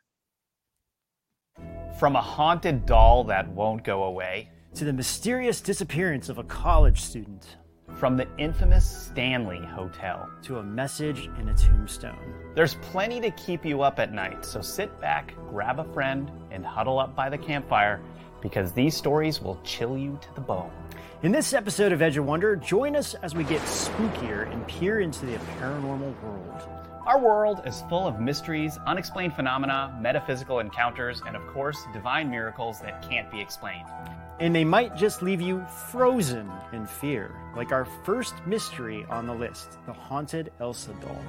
From 2.00 2.16
a 2.16 2.22
haunted 2.22 2.86
doll 2.88 3.26
that 3.26 3.48
won't 3.50 3.84
go 3.84 4.04
away, 4.04 4.50
To 4.76 4.86
the 4.86 4.94
mysterious 4.94 5.60
disappearance 5.60 6.30
of 6.30 6.38
a 6.38 6.46
college 6.46 7.02
student, 7.02 7.58
from 7.98 8.16
the 8.16 8.26
infamous 8.38 8.90
Stanley 8.90 9.60
Hotel. 9.60 10.30
to 10.44 10.60
a 10.60 10.64
message 10.64 11.30
in 11.40 11.50
a 11.50 11.54
tombstone. 11.54 12.34
There's 12.56 12.76
plenty 12.76 13.20
to 13.20 13.32
keep 13.32 13.66
you 13.66 13.82
up 13.82 14.00
at 14.00 14.14
night, 14.14 14.46
so 14.46 14.62
sit 14.62 14.98
back, 15.02 15.36
grab 15.50 15.80
a 15.80 15.94
friend, 15.94 16.32
and 16.52 16.66
huddle 16.66 17.00
up 17.00 17.16
by 17.16 17.30
the 17.30 17.38
campfire 17.38 18.02
because 18.42 18.72
these 18.72 18.96
stories 18.96 19.42
will 19.42 19.60
chill 19.64 19.98
you 19.98 20.18
to 20.22 20.34
the 20.36 20.42
bone. 20.42 20.72
In 21.22 21.34
this 21.34 21.54
episode 21.54 21.92
of 21.92 22.02
Edge 22.02 22.18
of 22.18 22.26
Wonder, 22.26 22.56
join 22.56 22.96
us 22.96 23.14
as 23.16 23.36
we 23.36 23.44
get 23.44 23.62
spookier 23.64 24.52
and 24.52 24.66
peer 24.68 25.02
into 25.02 25.26
the 25.26 25.36
paranormal 25.60 26.16
world. 26.24 26.70
Our 27.06 27.20
world 27.20 27.62
is 27.66 27.84
full 27.90 28.08
of 28.08 28.22
mysteries, 28.22 28.80
unexplained 28.88 29.36
phenomena, 29.36 29.96
metaphysical 30.00 30.60
encounters, 30.60 31.22
and 31.28 31.36
of 31.36 31.46
course, 31.48 31.84
divine 31.94 32.32
miracles 32.32 32.80
that 32.82 33.08
can't 33.08 33.30
be 33.30 33.42
explained. 33.42 33.88
And 34.42 34.56
they 34.56 34.66
might 34.66 34.98
just 34.98 35.22
leave 35.22 35.40
you 35.40 35.64
frozen 35.92 36.52
in 36.74 36.88
fear, 36.88 37.32
like 37.56 37.72
our 37.72 37.86
first 37.86 38.34
mystery 38.48 39.06
on 39.08 39.28
the 39.28 39.36
list 39.36 39.78
the 39.86 39.94
haunted 39.94 40.52
Elsa 40.60 40.94
doll. 41.00 41.24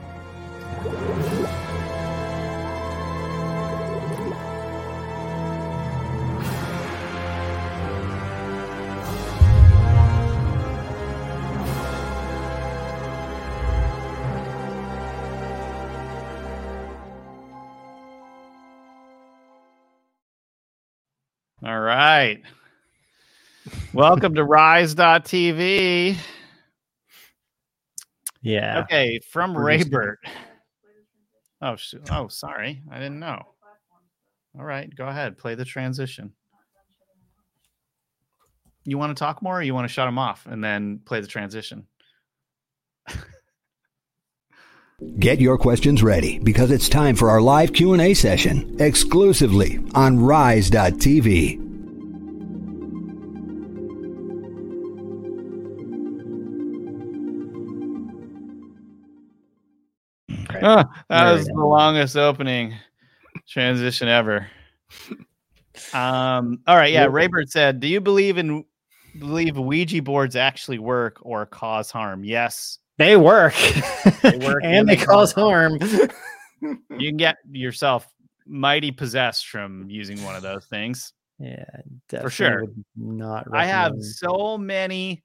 All 21.62 21.78
right. 21.78 22.40
Welcome 23.92 24.34
to 24.34 24.44
Rise.tv. 24.44 26.16
Yeah. 28.42 28.80
Okay, 28.80 29.20
from 29.30 29.54
Produced 29.54 29.86
it. 29.86 29.92
Raybert. 29.92 30.16
Oh, 31.60 31.76
sh- 31.76 31.94
oh, 32.10 32.26
sorry, 32.28 32.82
I 32.90 32.98
didn't 32.98 33.20
know. 33.20 33.40
All 34.58 34.64
right, 34.64 34.92
go 34.94 35.06
ahead, 35.06 35.38
play 35.38 35.54
the 35.54 35.64
transition. 35.64 36.32
You 38.84 38.98
want 38.98 39.16
to 39.16 39.20
talk 39.20 39.42
more, 39.42 39.60
or 39.60 39.62
you 39.62 39.74
want 39.74 39.86
to 39.86 39.92
shut 39.92 40.08
him 40.08 40.18
off 40.18 40.44
and 40.46 40.62
then 40.62 41.00
play 41.04 41.20
the 41.20 41.28
transition? 41.28 41.86
Get 45.18 45.40
your 45.40 45.56
questions 45.56 46.02
ready 46.02 46.40
because 46.40 46.72
it's 46.72 46.88
time 46.88 47.14
for 47.14 47.30
our 47.30 47.40
live 47.40 47.72
Q&A 47.72 48.14
session 48.14 48.76
exclusively 48.80 49.78
on 49.94 50.18
rise.tv. 50.18 51.61
Ah, 60.64 61.04
that 61.08 61.24
There 61.24 61.34
was 61.34 61.46
the 61.46 61.54
longest 61.54 62.16
opening 62.16 62.74
transition 63.48 64.08
ever. 64.08 64.46
Um. 65.92 66.60
All 66.66 66.76
right. 66.76 66.92
Yeah. 66.92 67.06
Raybert 67.06 67.48
said, 67.48 67.80
"Do 67.80 67.88
you 67.88 68.00
believe 68.00 68.38
in 68.38 68.64
believe 69.18 69.58
Ouija 69.58 70.02
boards 70.02 70.36
actually 70.36 70.78
work 70.78 71.18
or 71.22 71.46
cause 71.46 71.90
harm?" 71.90 72.24
Yes. 72.24 72.78
They 72.98 73.16
work. 73.16 73.54
They 74.22 74.38
work 74.38 74.60
and 74.64 74.88
they 74.88 74.96
cause 74.96 75.32
harm. 75.32 75.78
You 76.60 76.78
can 77.08 77.16
get 77.16 77.36
yourself 77.50 78.06
mighty 78.46 78.92
possessed 78.92 79.48
from 79.48 79.88
using 79.88 80.22
one 80.22 80.36
of 80.36 80.42
those 80.42 80.66
things. 80.66 81.12
yeah, 81.38 81.64
For 82.20 82.30
sure. 82.30 82.66
Not 82.94 83.48
I 83.52 83.64
have 83.64 83.94
so 84.00 84.58
many 84.58 85.24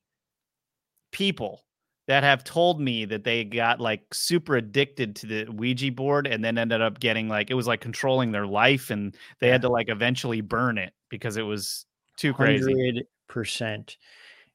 people 1.11 1.63
that 2.07 2.23
have 2.23 2.43
told 2.43 2.79
me 2.79 3.05
that 3.05 3.25
they 3.25 3.43
got 3.43 3.81
like 3.81 4.01
super 4.13 4.55
addicted 4.55 5.15
to 5.17 5.27
the 5.27 5.45
Ouija 5.51 5.91
board 5.91 6.25
and 6.25 6.43
then 6.43 6.57
ended 6.57 6.81
up 6.81 6.99
getting 6.99 7.27
like 7.27 7.51
it 7.51 7.53
was 7.53 7.67
like 7.67 7.81
controlling 7.81 8.31
their 8.31 8.47
life 8.47 8.89
and 8.89 9.15
they 9.39 9.49
had 9.49 9.61
to 9.61 9.69
like 9.69 9.89
eventually 9.89 10.41
burn 10.41 10.77
it 10.77 10.93
because 11.09 11.35
it 11.35 11.43
was 11.43 11.85
too 12.15 12.33
crazy. 12.33 13.03
Percent. 13.27 13.97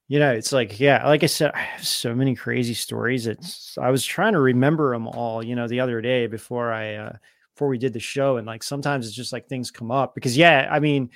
You 0.08 0.18
know, 0.18 0.32
it's 0.32 0.52
like, 0.52 0.80
yeah, 0.80 1.06
like 1.06 1.22
I 1.22 1.26
said, 1.26 1.52
I 1.54 1.60
have 1.60 1.86
so 1.86 2.14
many 2.14 2.34
crazy 2.34 2.74
stories. 2.74 3.26
It's 3.26 3.76
I 3.78 3.90
was 3.90 4.04
trying 4.04 4.32
to 4.32 4.40
remember 4.40 4.92
them 4.92 5.06
all, 5.06 5.44
you 5.44 5.54
know, 5.54 5.68
the 5.68 5.80
other 5.80 6.00
day 6.00 6.26
before 6.26 6.72
I 6.72 6.94
uh 6.94 7.12
before 7.54 7.68
we 7.68 7.78
did 7.78 7.92
the 7.92 8.00
show. 8.00 8.38
And 8.38 8.46
like 8.46 8.62
sometimes 8.62 9.06
it's 9.06 9.16
just 9.16 9.32
like 9.32 9.46
things 9.46 9.70
come 9.70 9.90
up 9.90 10.14
because 10.14 10.36
yeah, 10.36 10.68
I 10.70 10.80
mean 10.80 11.10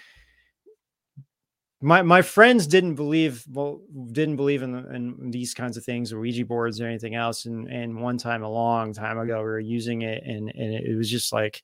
my 1.87 2.03
my 2.03 2.20
friends 2.20 2.66
didn't 2.66 2.97
believe 2.97 3.45
well 3.53 3.80
didn't 4.11 4.34
believe 4.37 4.62
in, 4.62 4.72
the, 4.72 4.95
in 4.95 5.30
these 5.30 5.55
kinds 5.55 5.76
of 5.76 5.84
things 5.84 6.12
or 6.12 6.18
Ouija 6.18 6.45
boards 6.45 6.80
or 6.80 6.87
anything 6.87 7.14
else. 7.14 7.45
And 7.47 7.68
and 7.68 8.01
one 8.01 8.18
time 8.18 8.43
a 8.43 8.51
long 8.51 8.93
time 8.93 9.18
ago 9.18 9.37
we 9.39 9.45
were 9.45 9.61
using 9.61 10.03
it 10.03 10.22
and 10.24 10.51
and 10.55 10.74
it 10.74 10.97
was 10.97 11.09
just 11.09 11.32
like 11.32 11.62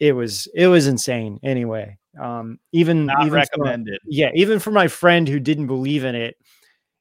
it 0.00 0.12
was 0.12 0.48
it 0.54 0.66
was 0.66 0.86
insane 0.88 1.38
anyway. 1.44 1.96
Um 2.20 2.58
even 2.72 3.06
Not 3.06 3.20
even 3.26 3.30
for- 3.30 3.36
recommended. 3.36 4.00
yeah 4.06 4.30
even 4.34 4.58
for 4.58 4.72
my 4.72 4.88
friend 4.88 5.28
who 5.28 5.38
didn't 5.38 5.68
believe 5.68 6.04
in 6.04 6.14
it 6.16 6.36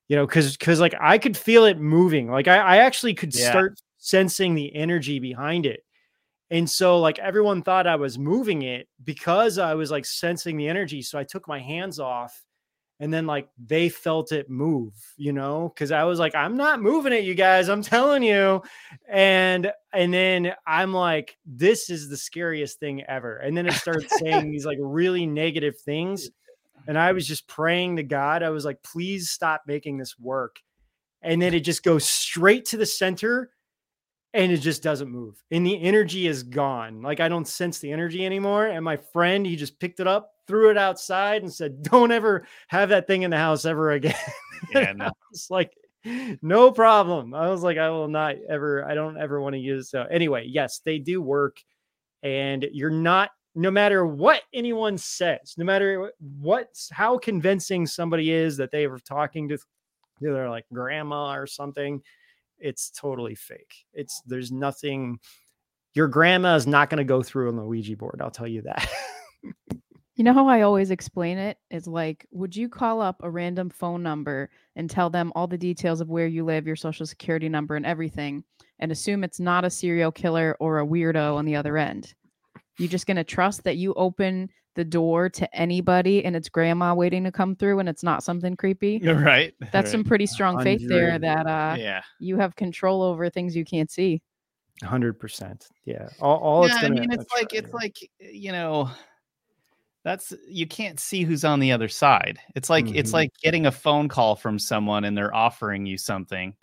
you 0.07 0.15
know 0.15 0.25
because 0.27 0.55
because 0.57 0.79
like 0.79 0.93
i 1.01 1.17
could 1.17 1.37
feel 1.37 1.65
it 1.65 1.79
moving 1.79 2.29
like 2.29 2.47
i, 2.47 2.57
I 2.57 2.77
actually 2.77 3.13
could 3.13 3.33
Yeah. 3.33 3.49
start 3.49 3.79
sensing 3.97 4.53
the 4.53 4.75
energy 4.75 5.19
behind 5.19 5.65
it 5.65 5.83
and 6.53 6.69
so 6.69 6.99
like 6.99 7.19
everyone 7.19 7.61
thought 7.61 7.87
i 7.87 7.95
was 7.95 8.17
moving 8.17 8.61
it 8.61 8.87
because 9.03 9.57
i 9.57 9.73
was 9.73 9.91
like 9.91 10.05
sensing 10.05 10.55
the 10.55 10.67
energy 10.67 11.01
so 11.01 11.17
i 11.17 11.23
took 11.23 11.47
my 11.47 11.59
hands 11.59 11.99
off 11.99 12.45
and 12.99 13.13
then 13.13 13.25
like 13.25 13.49
they 13.57 13.89
felt 13.89 14.31
it 14.31 14.49
move 14.49 14.93
you 15.17 15.33
know 15.33 15.71
because 15.73 15.91
i 15.91 16.03
was 16.03 16.19
like 16.19 16.35
i'm 16.35 16.55
not 16.55 16.81
moving 16.81 17.11
it 17.11 17.23
you 17.23 17.33
guys 17.33 17.67
i'm 17.67 17.81
telling 17.81 18.23
you 18.23 18.61
and 19.09 19.71
and 19.93 20.13
then 20.13 20.53
i'm 20.67 20.93
like 20.93 21.37
this 21.45 21.89
is 21.89 22.07
the 22.07 22.17
scariest 22.17 22.79
thing 22.79 23.03
ever 23.05 23.37
and 23.37 23.57
then 23.57 23.65
it 23.65 23.73
started 23.73 24.09
saying 24.11 24.51
these 24.51 24.65
like 24.65 24.77
really 24.79 25.25
negative 25.25 25.77
things 25.81 26.29
and 26.87 26.97
I 26.97 27.11
was 27.13 27.27
just 27.27 27.47
praying 27.47 27.97
to 27.97 28.03
God. 28.03 28.43
I 28.43 28.49
was 28.49 28.65
like, 28.65 28.83
please 28.83 29.29
stop 29.29 29.63
making 29.67 29.97
this 29.97 30.17
work. 30.19 30.57
And 31.21 31.41
then 31.41 31.53
it 31.53 31.61
just 31.61 31.83
goes 31.83 32.05
straight 32.05 32.65
to 32.65 32.77
the 32.77 32.85
center 32.85 33.51
and 34.34 34.51
it 34.51 34.57
just 34.57 34.81
doesn't 34.81 35.09
move. 35.09 35.43
And 35.51 35.65
the 35.65 35.81
energy 35.81 36.27
is 36.27 36.43
gone. 36.43 37.01
Like 37.01 37.19
I 37.19 37.29
don't 37.29 37.47
sense 37.47 37.79
the 37.79 37.91
energy 37.91 38.25
anymore. 38.25 38.67
And 38.67 38.84
my 38.84 38.97
friend, 38.97 39.45
he 39.45 39.55
just 39.55 39.79
picked 39.79 39.99
it 39.99 40.07
up, 40.07 40.31
threw 40.47 40.71
it 40.71 40.77
outside, 40.77 41.43
and 41.43 41.53
said, 41.53 41.84
Don't 41.84 42.11
ever 42.11 42.47
have 42.67 42.89
that 42.89 43.07
thing 43.07 43.21
in 43.21 43.31
the 43.31 43.38
house 43.38 43.65
ever 43.65 43.91
again. 43.91 44.15
Yeah, 44.71 44.93
no. 44.93 45.11
It's 45.29 45.51
like, 45.51 45.73
no 46.41 46.72
problem. 46.72 47.34
I 47.34 47.49
was 47.49 47.64
like, 47.64 47.77
I 47.77 47.89
will 47.89 48.07
not 48.07 48.35
ever, 48.49 48.85
I 48.89 48.93
don't 48.93 49.18
ever 49.18 49.41
want 49.41 49.55
to 49.55 49.60
use. 49.60 49.89
So 49.89 50.03
anyway, 50.03 50.45
yes, 50.47 50.81
they 50.85 50.99
do 50.99 51.22
work. 51.22 51.57
And 52.23 52.65
you're 52.72 52.89
not, 52.89 53.31
no 53.55 53.69
matter 53.69 54.05
what 54.05 54.41
anyone 54.53 54.97
says, 54.97 55.55
no 55.57 55.65
matter 55.65 56.11
what, 56.39 56.69
how 56.91 57.18
convincing 57.18 57.85
somebody 57.85 58.31
is 58.31 58.55
that 58.55 58.72
they 58.72 58.88
were 58.88 58.99
talking 58.99 59.49
to 59.49 59.57
their 60.22 60.49
like 60.49 60.65
grandma 60.73 61.34
or 61.35 61.45
something, 61.45 62.01
it's 62.59 62.91
totally 62.91 63.35
fake. 63.35 63.85
It's, 63.93 64.21
there's 64.25 64.51
nothing, 64.51 65.19
your 65.93 66.07
grandma 66.07 66.55
is 66.55 66.67
not 66.67 66.89
going 66.89 66.97
to 66.97 67.03
go 67.03 67.21
through 67.21 67.49
on 67.49 67.55
the 67.55 67.63
Ouija 67.63 67.97
board. 67.97 68.21
I'll 68.21 68.31
tell 68.31 68.47
you 68.47 68.61
that. 68.63 68.89
You 70.15 70.23
know 70.23 70.34
how 70.34 70.47
I 70.47 70.61
always 70.61 70.91
explain 70.91 71.39
it? 71.39 71.57
Is 71.71 71.88
like, 71.88 72.27
would 72.31 72.55
you 72.55 72.69
call 72.69 73.01
up 73.01 73.19
a 73.23 73.31
random 73.31 73.71
phone 73.71 74.03
number 74.03 74.51
and 74.75 74.88
tell 74.88 75.09
them 75.09 75.31
all 75.34 75.47
the 75.47 75.57
details 75.57 76.01
of 76.01 76.09
where 76.09 76.27
you 76.27 76.45
live, 76.45 76.67
your 76.67 76.75
social 76.75 77.07
security 77.07 77.49
number, 77.49 77.75
and 77.75 77.85
everything, 77.85 78.43
and 78.77 78.91
assume 78.91 79.23
it's 79.23 79.39
not 79.39 79.65
a 79.65 79.71
serial 79.71 80.11
killer 80.11 80.55
or 80.59 80.80
a 80.80 80.85
weirdo 80.85 81.35
on 81.35 81.45
the 81.45 81.55
other 81.55 81.77
end? 81.77 82.13
You 82.77 82.87
just 82.87 83.05
gonna 83.07 83.23
trust 83.23 83.63
that 83.63 83.77
you 83.77 83.93
open 83.95 84.49
the 84.75 84.83
door 84.83 85.29
to 85.29 85.55
anybody 85.55 86.25
and 86.25 86.35
it's 86.35 86.49
grandma 86.49 86.95
waiting 86.95 87.23
to 87.23 87.31
come 87.31 87.55
through 87.55 87.77
and 87.79 87.87
it's 87.87 88.01
not 88.03 88.23
something 88.23 88.55
creepy? 88.55 88.99
You're 89.03 89.15
right. 89.23 89.53
That's 89.71 89.91
some 89.91 90.03
pretty 90.03 90.25
strong 90.25 90.63
faith 90.63 90.81
there 90.87 91.19
that 91.19 91.45
uh, 91.45 91.75
yeah. 91.77 92.01
you 92.19 92.37
have 92.37 92.55
control 92.55 93.03
over 93.03 93.29
things 93.29 93.55
you 93.55 93.65
can't 93.65 93.91
see. 93.91 94.21
Hundred 94.81 95.19
percent. 95.19 95.67
Yeah. 95.85 96.09
All, 96.19 96.37
all 96.39 96.67
yeah, 96.67 96.73
it's 96.75 96.83
I 96.83 96.87
gonna 96.87 97.01
mean, 97.01 97.11
it's 97.11 97.25
like 97.35 97.53
attract- 97.53 97.53
it's 97.53 97.73
like 97.73 97.97
you 98.19 98.51
know, 98.51 98.89
that's 100.03 100.33
you 100.49 100.65
can't 100.65 100.99
see 100.99 101.23
who's 101.23 101.45
on 101.45 101.59
the 101.59 101.71
other 101.71 101.87
side. 101.87 102.39
It's 102.55 102.69
like 102.69 102.89
it's 102.93 103.11
Mhm. 103.11 103.13
like 103.13 103.29
getting 103.41 103.67
a 103.67 103.71
phone 103.71 104.09
call 104.09 104.35
from 104.35 104.57
someone 104.57 105.05
and 105.05 105.15
they're 105.15 105.33
offering 105.33 105.85
you 105.85 105.97
something, 105.99 106.55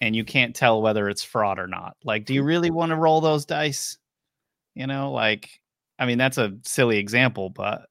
and 0.00 0.14
you 0.14 0.24
can't 0.24 0.54
tell 0.54 0.80
whether 0.80 1.08
it's 1.08 1.24
fraud 1.24 1.58
or 1.58 1.66
not. 1.66 1.96
Like, 2.04 2.24
do 2.24 2.32
you 2.34 2.44
really 2.44 2.70
want 2.70 2.90
to 2.90 2.96
roll 2.96 3.20
those 3.20 3.44
dice? 3.44 3.98
You 4.78 4.86
know, 4.86 5.10
like, 5.10 5.50
I 5.98 6.06
mean, 6.06 6.18
that's 6.18 6.38
a 6.38 6.56
silly 6.62 6.98
example, 6.98 7.50
but 7.50 7.88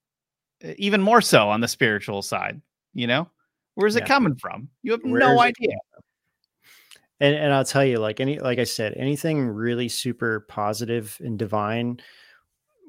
even 0.78 1.02
more 1.02 1.20
so 1.20 1.50
on 1.50 1.60
the 1.60 1.68
spiritual 1.68 2.22
side. 2.22 2.62
You 2.94 3.08
know, 3.08 3.30
where's 3.76 3.98
it 3.98 4.06
coming 4.06 4.38
from? 4.38 4.70
You 4.84 4.94
have 4.94 5.02
Where's 5.04 5.20
no 5.20 5.42
idea. 5.42 5.76
and 7.20 7.36
and 7.36 7.54
I'll 7.54 7.66
tell 7.66 7.84
you, 7.84 7.98
like 7.98 8.22
any 8.22 8.40
like 8.40 8.58
I 8.58 8.64
said, 8.64 8.94
anything 8.96 9.50
really 9.50 9.90
super 9.90 10.46
positive 10.48 11.18
and 11.20 11.38
divine, 11.38 12.00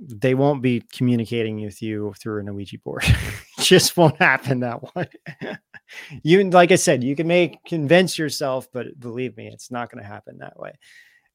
they 0.01 0.37
won't 0.37 0.63
be 0.63 0.85
communicating 0.93 1.61
with 1.65 1.83
you 1.83 2.15
through 2.21 2.39
an 2.39 2.55
Ouija 2.55 2.79
board. 2.79 3.05
Just 3.59 3.97
won't 3.97 4.17
happen 4.19 4.61
that 4.61 4.95
way. 4.95 5.09
you 6.23 6.49
like 6.51 6.71
I 6.71 6.77
said, 6.77 7.03
you 7.03 7.17
can 7.17 7.27
make 7.27 7.65
convince 7.65 8.17
yourself, 8.17 8.69
but 8.73 8.99
believe 9.01 9.37
me, 9.37 9.49
it's 9.49 9.73
not 9.73 9.91
going 9.91 10.05
to 10.05 10.09
happen 10.09 10.39
that 10.39 10.57
way. 10.57 10.75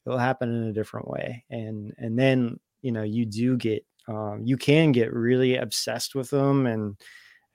It'll 0.05 0.19
happen 0.19 0.49
in 0.49 0.69
a 0.69 0.73
different 0.73 1.07
way, 1.07 1.45
and 1.49 1.93
and 1.97 2.17
then 2.17 2.59
you 2.81 2.91
know 2.91 3.03
you 3.03 3.25
do 3.25 3.57
get 3.57 3.85
um, 4.07 4.41
you 4.43 4.57
can 4.57 4.91
get 4.91 5.13
really 5.13 5.55
obsessed 5.55 6.15
with 6.15 6.29
them, 6.29 6.65
and 6.65 6.95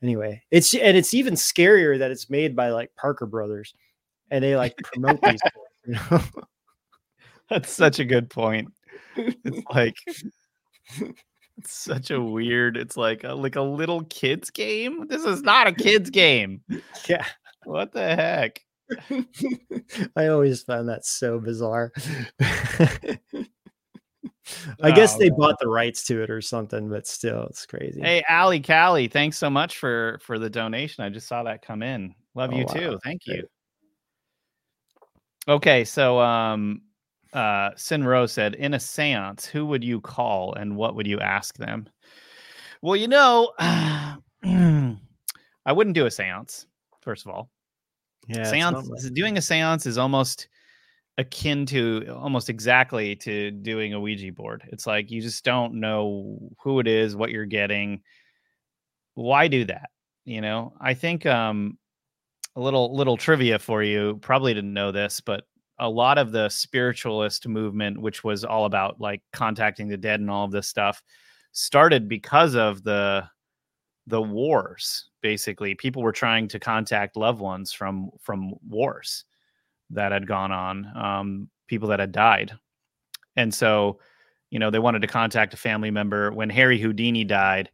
anyway, 0.02 0.42
it's 0.50 0.74
and 0.74 0.96
it's 0.96 1.14
even 1.14 1.34
scarier 1.34 1.98
that 1.98 2.10
it's 2.10 2.30
made 2.30 2.56
by 2.56 2.70
like 2.70 2.90
Parker 2.96 3.26
Brothers 3.26 3.74
and 4.30 4.42
they 4.44 4.56
like 4.56 4.76
promote 4.78 5.20
these. 5.22 5.40
You 5.86 5.94
know? 5.94 6.20
That's 7.48 7.70
such 7.70 7.98
a 7.98 8.04
good 8.04 8.28
point. 8.28 8.68
It's 9.16 9.62
like 9.74 9.96
it's 11.56 11.72
such 11.72 12.10
a 12.10 12.20
weird. 12.20 12.76
It's 12.76 12.94
like 12.94 13.24
a, 13.24 13.32
like 13.32 13.56
a 13.56 13.62
little 13.62 14.04
kids 14.04 14.50
game. 14.50 15.06
This 15.06 15.24
is 15.24 15.40
not 15.40 15.66
a 15.66 15.72
kids 15.72 16.10
game. 16.10 16.60
yeah, 17.08 17.24
What 17.64 17.92
the 17.92 18.14
heck? 18.14 18.60
I 20.16 20.26
always 20.28 20.62
found 20.62 20.88
that 20.88 21.04
so 21.04 21.38
bizarre. 21.38 21.92
I 24.82 24.90
guess 24.92 25.14
Oh, 25.14 25.18
they 25.18 25.30
man. 25.30 25.38
bought 25.38 25.58
the 25.60 25.68
rights 25.68 26.04
to 26.04 26.22
it 26.22 26.30
or 26.30 26.40
something, 26.40 26.88
but 26.88 27.06
still, 27.06 27.44
it's 27.44 27.66
crazy. 27.66 28.00
Hey, 28.00 28.24
Ali 28.28 28.60
Callie, 28.60 29.08
thanks 29.08 29.36
so 29.36 29.50
much 29.50 29.78
for 29.78 30.18
for 30.22 30.38
the 30.38 30.50
donation. 30.50 31.04
I 31.04 31.08
just 31.08 31.26
saw 31.28 31.42
that 31.42 31.62
come 31.62 31.82
in. 31.82 32.14
Love 32.34 32.52
Oh, 32.52 32.56
you 32.56 32.64
wow. 32.64 32.72
too. 32.74 32.98
Thank 33.04 33.26
you. 33.26 33.46
Okay, 35.48 35.84
so 35.84 36.18
um 36.20 36.82
uh 37.32 37.70
Sin 37.76 38.04
Rose 38.04 38.32
said, 38.32 38.54
in 38.54 38.74
a 38.74 38.80
seance, 38.80 39.44
who 39.46 39.66
would 39.66 39.84
you 39.84 40.00
call 40.00 40.54
and 40.54 40.76
what 40.76 40.94
would 40.94 41.06
you 41.06 41.20
ask 41.20 41.56
them? 41.58 41.88
Well, 42.82 42.96
you 42.96 43.08
know, 43.08 43.52
I 43.58 44.16
wouldn't 45.72 45.94
do 45.94 46.06
a 46.06 46.10
seance, 46.10 46.66
first 47.00 47.26
of 47.26 47.32
all. 47.32 47.50
Yeah, 48.28 48.44
seance 48.44 48.88
is- 49.04 49.10
doing 49.10 49.38
a 49.38 49.42
seance 49.42 49.86
is 49.86 49.98
almost 49.98 50.48
akin 51.18 51.66
to 51.66 52.06
almost 52.16 52.48
exactly 52.48 53.16
to 53.16 53.50
doing 53.50 53.92
a 53.92 54.00
Ouija 54.00 54.32
board. 54.32 54.62
It's 54.72 54.86
like 54.86 55.10
you 55.10 55.20
just 55.20 55.44
don't 55.44 55.74
know 55.74 56.38
who 56.62 56.78
it 56.80 56.86
is, 56.86 57.16
what 57.16 57.30
you're 57.30 57.44
getting. 57.46 58.02
Why 59.14 59.48
do 59.48 59.64
that? 59.64 59.90
You 60.24 60.40
know, 60.40 60.74
I 60.80 60.94
think 60.94 61.26
um 61.26 61.78
a 62.54 62.60
little 62.60 62.94
little 62.94 63.16
trivia 63.16 63.58
for 63.58 63.82
you, 63.82 64.18
probably 64.22 64.54
didn't 64.54 64.72
know 64.72 64.92
this, 64.92 65.20
but 65.20 65.44
a 65.80 65.88
lot 65.88 66.18
of 66.18 66.32
the 66.32 66.48
spiritualist 66.48 67.46
movement, 67.46 68.00
which 68.00 68.24
was 68.24 68.44
all 68.44 68.64
about 68.64 69.00
like 69.00 69.22
contacting 69.32 69.88
the 69.88 69.96
dead 69.96 70.20
and 70.20 70.30
all 70.30 70.44
of 70.44 70.50
this 70.50 70.68
stuff, 70.68 71.02
started 71.52 72.08
because 72.08 72.54
of 72.56 72.82
the 72.82 73.24
the 74.08 74.22
wars 74.22 75.10
basically. 75.22 75.74
People 75.74 76.02
were 76.02 76.12
trying 76.12 76.48
to 76.48 76.58
contact 76.58 77.16
loved 77.16 77.40
ones 77.40 77.72
from 77.72 78.10
from 78.20 78.54
wars 78.68 79.24
that 79.90 80.12
had 80.12 80.26
gone 80.26 80.52
on 80.52 80.92
um, 80.96 81.48
people 81.66 81.88
that 81.88 82.00
had 82.00 82.12
died. 82.12 82.52
And 83.36 83.54
so 83.54 84.00
you 84.50 84.58
know 84.58 84.70
they 84.70 84.78
wanted 84.78 85.02
to 85.02 85.08
contact 85.08 85.54
a 85.54 85.58
family 85.58 85.90
member. 85.90 86.32
When 86.32 86.50
harry 86.50 86.78
houdini 86.80 87.24
died 87.24 87.70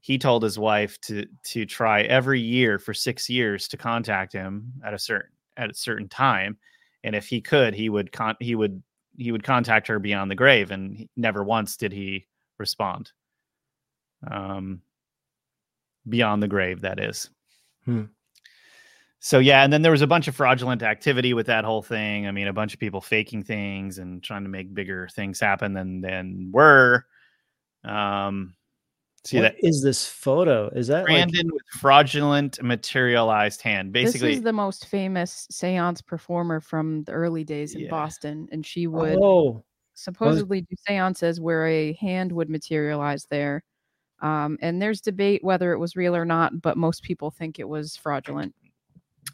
he 0.00 0.18
told 0.18 0.42
his 0.42 0.58
wife 0.58 1.00
to 1.02 1.26
to 1.44 1.66
try 1.66 2.02
every 2.02 2.40
year 2.40 2.78
for 2.78 2.94
six 2.94 3.28
years 3.28 3.66
to 3.68 3.76
contact 3.76 4.32
him 4.32 4.72
at 4.84 4.94
a 4.94 4.98
certain 4.98 5.32
at 5.56 5.70
a 5.70 5.74
certain 5.74 6.08
time. 6.08 6.56
And 7.04 7.16
if 7.16 7.26
he 7.26 7.40
could 7.40 7.74
he 7.74 7.88
would 7.88 8.12
con 8.12 8.36
he 8.40 8.54
would 8.54 8.82
he 9.18 9.32
would 9.32 9.42
contact 9.44 9.88
her 9.88 9.98
beyond 9.98 10.30
the 10.30 10.36
grave 10.36 10.70
and 10.70 10.96
he- 10.96 11.10
never 11.16 11.42
once 11.42 11.76
did 11.76 11.92
he 11.92 12.26
respond. 12.58 13.10
Um 14.30 14.82
beyond 16.08 16.42
the 16.42 16.48
grave 16.48 16.80
that 16.82 16.98
is 17.00 17.30
Hmm. 17.84 18.04
so 19.20 19.38
yeah 19.38 19.62
and 19.62 19.72
then 19.72 19.82
there 19.82 19.92
was 19.92 20.02
a 20.02 20.06
bunch 20.06 20.28
of 20.28 20.34
fraudulent 20.34 20.82
activity 20.82 21.34
with 21.34 21.46
that 21.46 21.64
whole 21.64 21.82
thing 21.82 22.26
i 22.26 22.30
mean 22.32 22.48
a 22.48 22.52
bunch 22.52 22.74
of 22.74 22.80
people 22.80 23.00
faking 23.00 23.42
things 23.44 23.98
and 23.98 24.22
trying 24.22 24.42
to 24.42 24.48
make 24.48 24.74
bigger 24.74 25.08
things 25.14 25.38
happen 25.40 25.72
than 25.72 26.00
than 26.00 26.50
were 26.52 27.04
um 27.84 28.54
see 29.24 29.38
What 29.38 29.42
that 29.42 29.56
is 29.58 29.82
this 29.82 30.06
photo? 30.06 30.68
Is 30.68 30.86
that 30.86 31.08
like, 31.08 31.26
Crandon 31.28 31.50
with 31.52 31.62
fraudulent 31.80 32.62
materialized 32.62 33.60
hand 33.60 33.92
basically 33.92 34.28
this 34.28 34.36
is 34.38 34.44
the 34.44 34.52
most 34.52 34.86
famous 34.86 35.48
seance 35.50 36.00
performer 36.00 36.60
from 36.60 37.02
the 37.04 37.12
early 37.12 37.42
days 37.42 37.74
in 37.74 37.82
Yeah. 37.82 37.90
Boston, 37.90 38.48
and 38.52 38.64
she 38.64 38.86
would 38.86 39.18
oh, 39.20 39.64
supposedly 39.94 40.60
do 40.60 40.76
seances 40.86 41.40
where 41.40 41.66
a 41.66 41.92
hand 41.94 42.30
would 42.32 42.48
materialize 42.48 43.26
there. 43.28 43.64
Um, 44.20 44.58
and 44.62 44.80
there's 44.80 45.00
debate 45.00 45.44
whether 45.44 45.72
it 45.72 45.78
was 45.78 45.96
real 45.96 46.16
or 46.16 46.24
not, 46.24 46.60
but 46.62 46.76
most 46.76 47.02
people 47.02 47.30
think 47.30 47.58
it 47.58 47.68
was 47.68 47.96
fraudulent. 47.96 48.54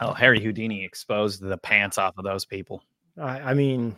oh 0.00 0.12
harry 0.12 0.40
houdini 0.40 0.84
exposed 0.84 1.40
the 1.42 1.58
pants 1.58 1.98
off 1.98 2.16
of 2.18 2.24
those 2.24 2.44
people 2.46 2.82
I, 3.20 3.50
I 3.50 3.54
mean, 3.54 3.94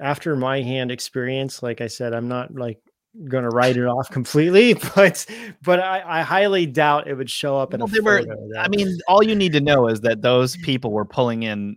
after 0.00 0.34
my 0.34 0.62
hand 0.62 0.90
experience, 0.90 1.62
like 1.62 1.80
I 1.80 1.86
said, 1.86 2.12
I'm 2.12 2.26
not 2.26 2.52
like 2.54 2.80
going 3.28 3.44
to 3.44 3.50
write 3.50 3.76
it 3.76 3.84
off 3.86 4.10
completely, 4.10 4.74
but 4.96 5.24
but 5.62 5.78
I, 5.78 6.20
I 6.20 6.22
highly 6.22 6.66
doubt 6.66 7.06
it 7.06 7.14
would 7.14 7.30
show 7.30 7.56
up 7.56 7.72
in 7.72 7.78
Well, 7.80 7.88
a 7.88 7.92
they 7.92 8.00
were- 8.00 8.26
i 8.58 8.66
mean 8.68 8.98
all 9.06 9.22
you 9.22 9.36
need 9.36 9.52
to 9.52 9.60
know 9.60 9.86
is 9.86 10.00
that 10.00 10.22
those 10.22 10.56
people 10.56 10.90
were 10.90 11.04
pulling 11.04 11.44
in 11.44 11.76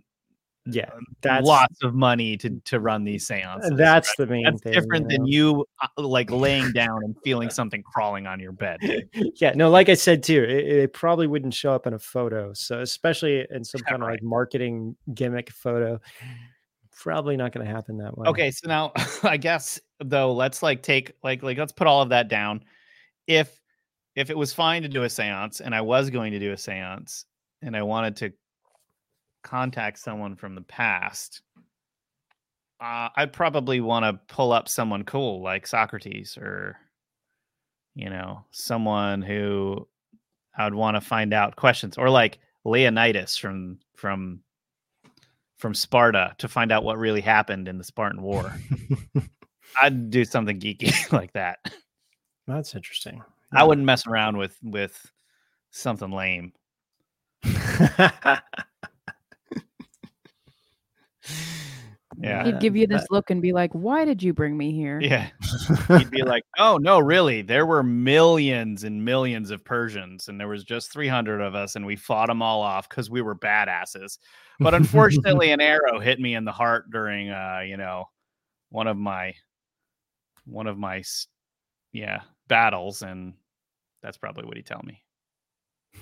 yeah, 0.68 0.90
that's 1.22 1.46
lots 1.46 1.82
of 1.82 1.94
money 1.94 2.36
to 2.38 2.50
to 2.64 2.80
run 2.80 3.04
these 3.04 3.26
seances 3.26 3.70
that's 3.76 4.14
the 4.16 4.26
main 4.26 4.44
That's 4.44 4.60
thing. 4.62 4.72
different 4.72 5.10
you 5.10 5.18
than 5.18 5.26
you 5.26 5.64
uh, 5.80 6.02
like 6.02 6.30
laying 6.30 6.72
down 6.74 7.04
and 7.04 7.14
feeling 7.22 7.50
something 7.50 7.82
crawling 7.82 8.26
on 8.26 8.40
your 8.40 8.52
bed. 8.52 8.78
yeah, 9.36 9.52
no, 9.54 9.70
like 9.70 9.88
I 9.88 9.94
said 9.94 10.22
too, 10.22 10.42
it, 10.42 10.66
it 10.66 10.92
probably 10.92 11.26
wouldn't 11.26 11.54
show 11.54 11.72
up 11.72 11.86
in 11.86 11.94
a 11.94 11.98
photo. 11.98 12.52
So 12.52 12.80
especially 12.80 13.46
in 13.50 13.64
some 13.64 13.82
Yeah, 13.86 13.90
kind 13.90 14.02
of 14.02 14.08
like 14.08 14.22
marketing 14.22 14.96
gimmick 15.14 15.50
photo, 15.50 16.00
probably 16.96 17.36
not 17.36 17.52
going 17.52 17.64
to 17.66 17.72
happen 17.72 17.98
that 17.98 18.16
way. 18.16 18.28
Okay, 18.28 18.50
so 18.50 18.68
now 18.68 18.92
I 19.22 19.36
guess 19.36 19.80
though 20.00 20.32
let's 20.32 20.62
like 20.62 20.82
take 20.82 21.12
like 21.22 21.42
like 21.42 21.58
let's 21.58 21.72
put 21.72 21.86
all 21.86 22.02
of 22.02 22.08
that 22.10 22.28
down. 22.28 22.64
If 23.26 23.60
if 24.14 24.30
it 24.30 24.36
was 24.36 24.52
fine 24.52 24.82
to 24.82 24.88
do 24.88 25.02
a 25.02 25.06
séance 25.06 25.60
and 25.60 25.74
I 25.74 25.82
was 25.82 26.10
going 26.10 26.32
to 26.32 26.38
do 26.38 26.52
a 26.52 26.56
séance 26.56 27.24
and 27.62 27.76
I 27.76 27.82
wanted 27.82 28.16
to 28.16 28.32
contact 29.46 29.98
someone 29.98 30.36
from 30.36 30.54
the 30.54 30.62
past, 30.62 31.40
uh, 32.80 33.08
I'd 33.16 33.32
probably 33.32 33.80
want 33.80 34.04
to 34.04 34.34
pull 34.34 34.52
up 34.52 34.68
someone 34.68 35.04
cool 35.04 35.42
like 35.42 35.66
Socrates 35.66 36.36
or 36.36 36.76
you 37.96 38.10
know, 38.10 38.44
someone 38.50 39.22
who 39.22 39.88
I 40.56 40.64
would 40.64 40.74
want 40.74 40.96
to 40.96 41.00
find 41.00 41.32
out 41.32 41.56
questions 41.56 41.96
or 41.96 42.10
like 42.10 42.38
Leonidas 42.64 43.36
from 43.36 43.78
from 43.96 44.40
from 45.56 45.74
Sparta 45.74 46.34
to 46.38 46.48
find 46.48 46.70
out 46.70 46.84
what 46.84 46.98
really 46.98 47.22
happened 47.22 47.66
in 47.68 47.78
the 47.78 47.84
Spartan 47.84 48.22
War. 48.22 48.54
I'd 49.82 50.10
do 50.10 50.24
something 50.26 50.60
geeky 50.60 51.10
like 51.12 51.32
that. 51.32 51.58
That's 52.46 52.74
interesting. 52.74 53.22
I 53.52 53.64
wouldn't 53.64 53.86
mess 53.86 54.06
around 54.06 54.36
with 54.36 54.58
with 54.62 55.10
something 55.70 56.10
lame. 56.10 56.52
Yeah. 62.18 62.44
He'd 62.44 62.60
give 62.60 62.76
you 62.76 62.86
this 62.86 63.04
look 63.10 63.30
and 63.30 63.42
be 63.42 63.52
like, 63.52 63.72
"Why 63.72 64.04
did 64.04 64.22
you 64.22 64.32
bring 64.32 64.56
me 64.56 64.72
here?" 64.72 65.00
Yeah. 65.00 65.28
He'd 65.98 66.10
be 66.10 66.22
like, 66.22 66.44
"Oh 66.56 66.78
no, 66.78 66.98
really? 66.98 67.42
There 67.42 67.66
were 67.66 67.82
millions 67.82 68.84
and 68.84 69.04
millions 69.04 69.50
of 69.50 69.64
Persians, 69.64 70.28
and 70.28 70.40
there 70.40 70.48
was 70.48 70.64
just 70.64 70.92
300 70.92 71.40
of 71.40 71.54
us, 71.54 71.76
and 71.76 71.84
we 71.84 71.96
fought 71.96 72.28
them 72.28 72.42
all 72.42 72.62
off 72.62 72.88
because 72.88 73.10
we 73.10 73.20
were 73.22 73.34
badasses. 73.34 74.18
But 74.60 74.74
unfortunately, 74.74 75.50
an 75.50 75.60
arrow 75.60 76.00
hit 76.00 76.18
me 76.18 76.34
in 76.34 76.44
the 76.44 76.52
heart 76.52 76.90
during, 76.90 77.30
uh, 77.30 77.62
you 77.66 77.76
know, 77.76 78.06
one 78.70 78.86
of 78.86 78.96
my, 78.96 79.34
one 80.46 80.68
of 80.68 80.78
my, 80.78 81.02
yeah, 81.92 82.20
battles, 82.48 83.02
and 83.02 83.34
that's 84.02 84.16
probably 84.16 84.44
what 84.46 84.56
he'd 84.56 84.66
tell 84.66 84.82
me. 84.84 85.02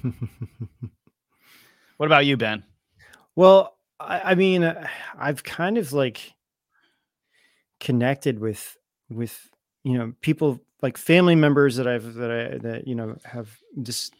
What 1.97 2.07
about 2.07 2.27
you, 2.27 2.37
Ben? 2.37 2.65
Well, 3.37 3.79
I, 4.07 4.33
I 4.33 4.35
mean, 4.35 4.63
uh, 4.63 4.87
I've 5.19 5.43
kind 5.45 5.79
of 5.79 5.93
like 5.93 6.35
connected 7.81 8.39
with 8.39 8.77
with 9.11 9.49
you 9.83 9.99
know 9.99 10.13
people 10.21 10.61
like 10.83 10.97
family 10.99 11.35
members 11.35 11.77
that 11.77 11.87
I've 11.87 12.15
that 12.15 12.31
I 12.31 12.59
that 12.59 12.87
you 12.89 12.95
know 12.95 13.17
have 13.25 13.49
just 13.83 14.15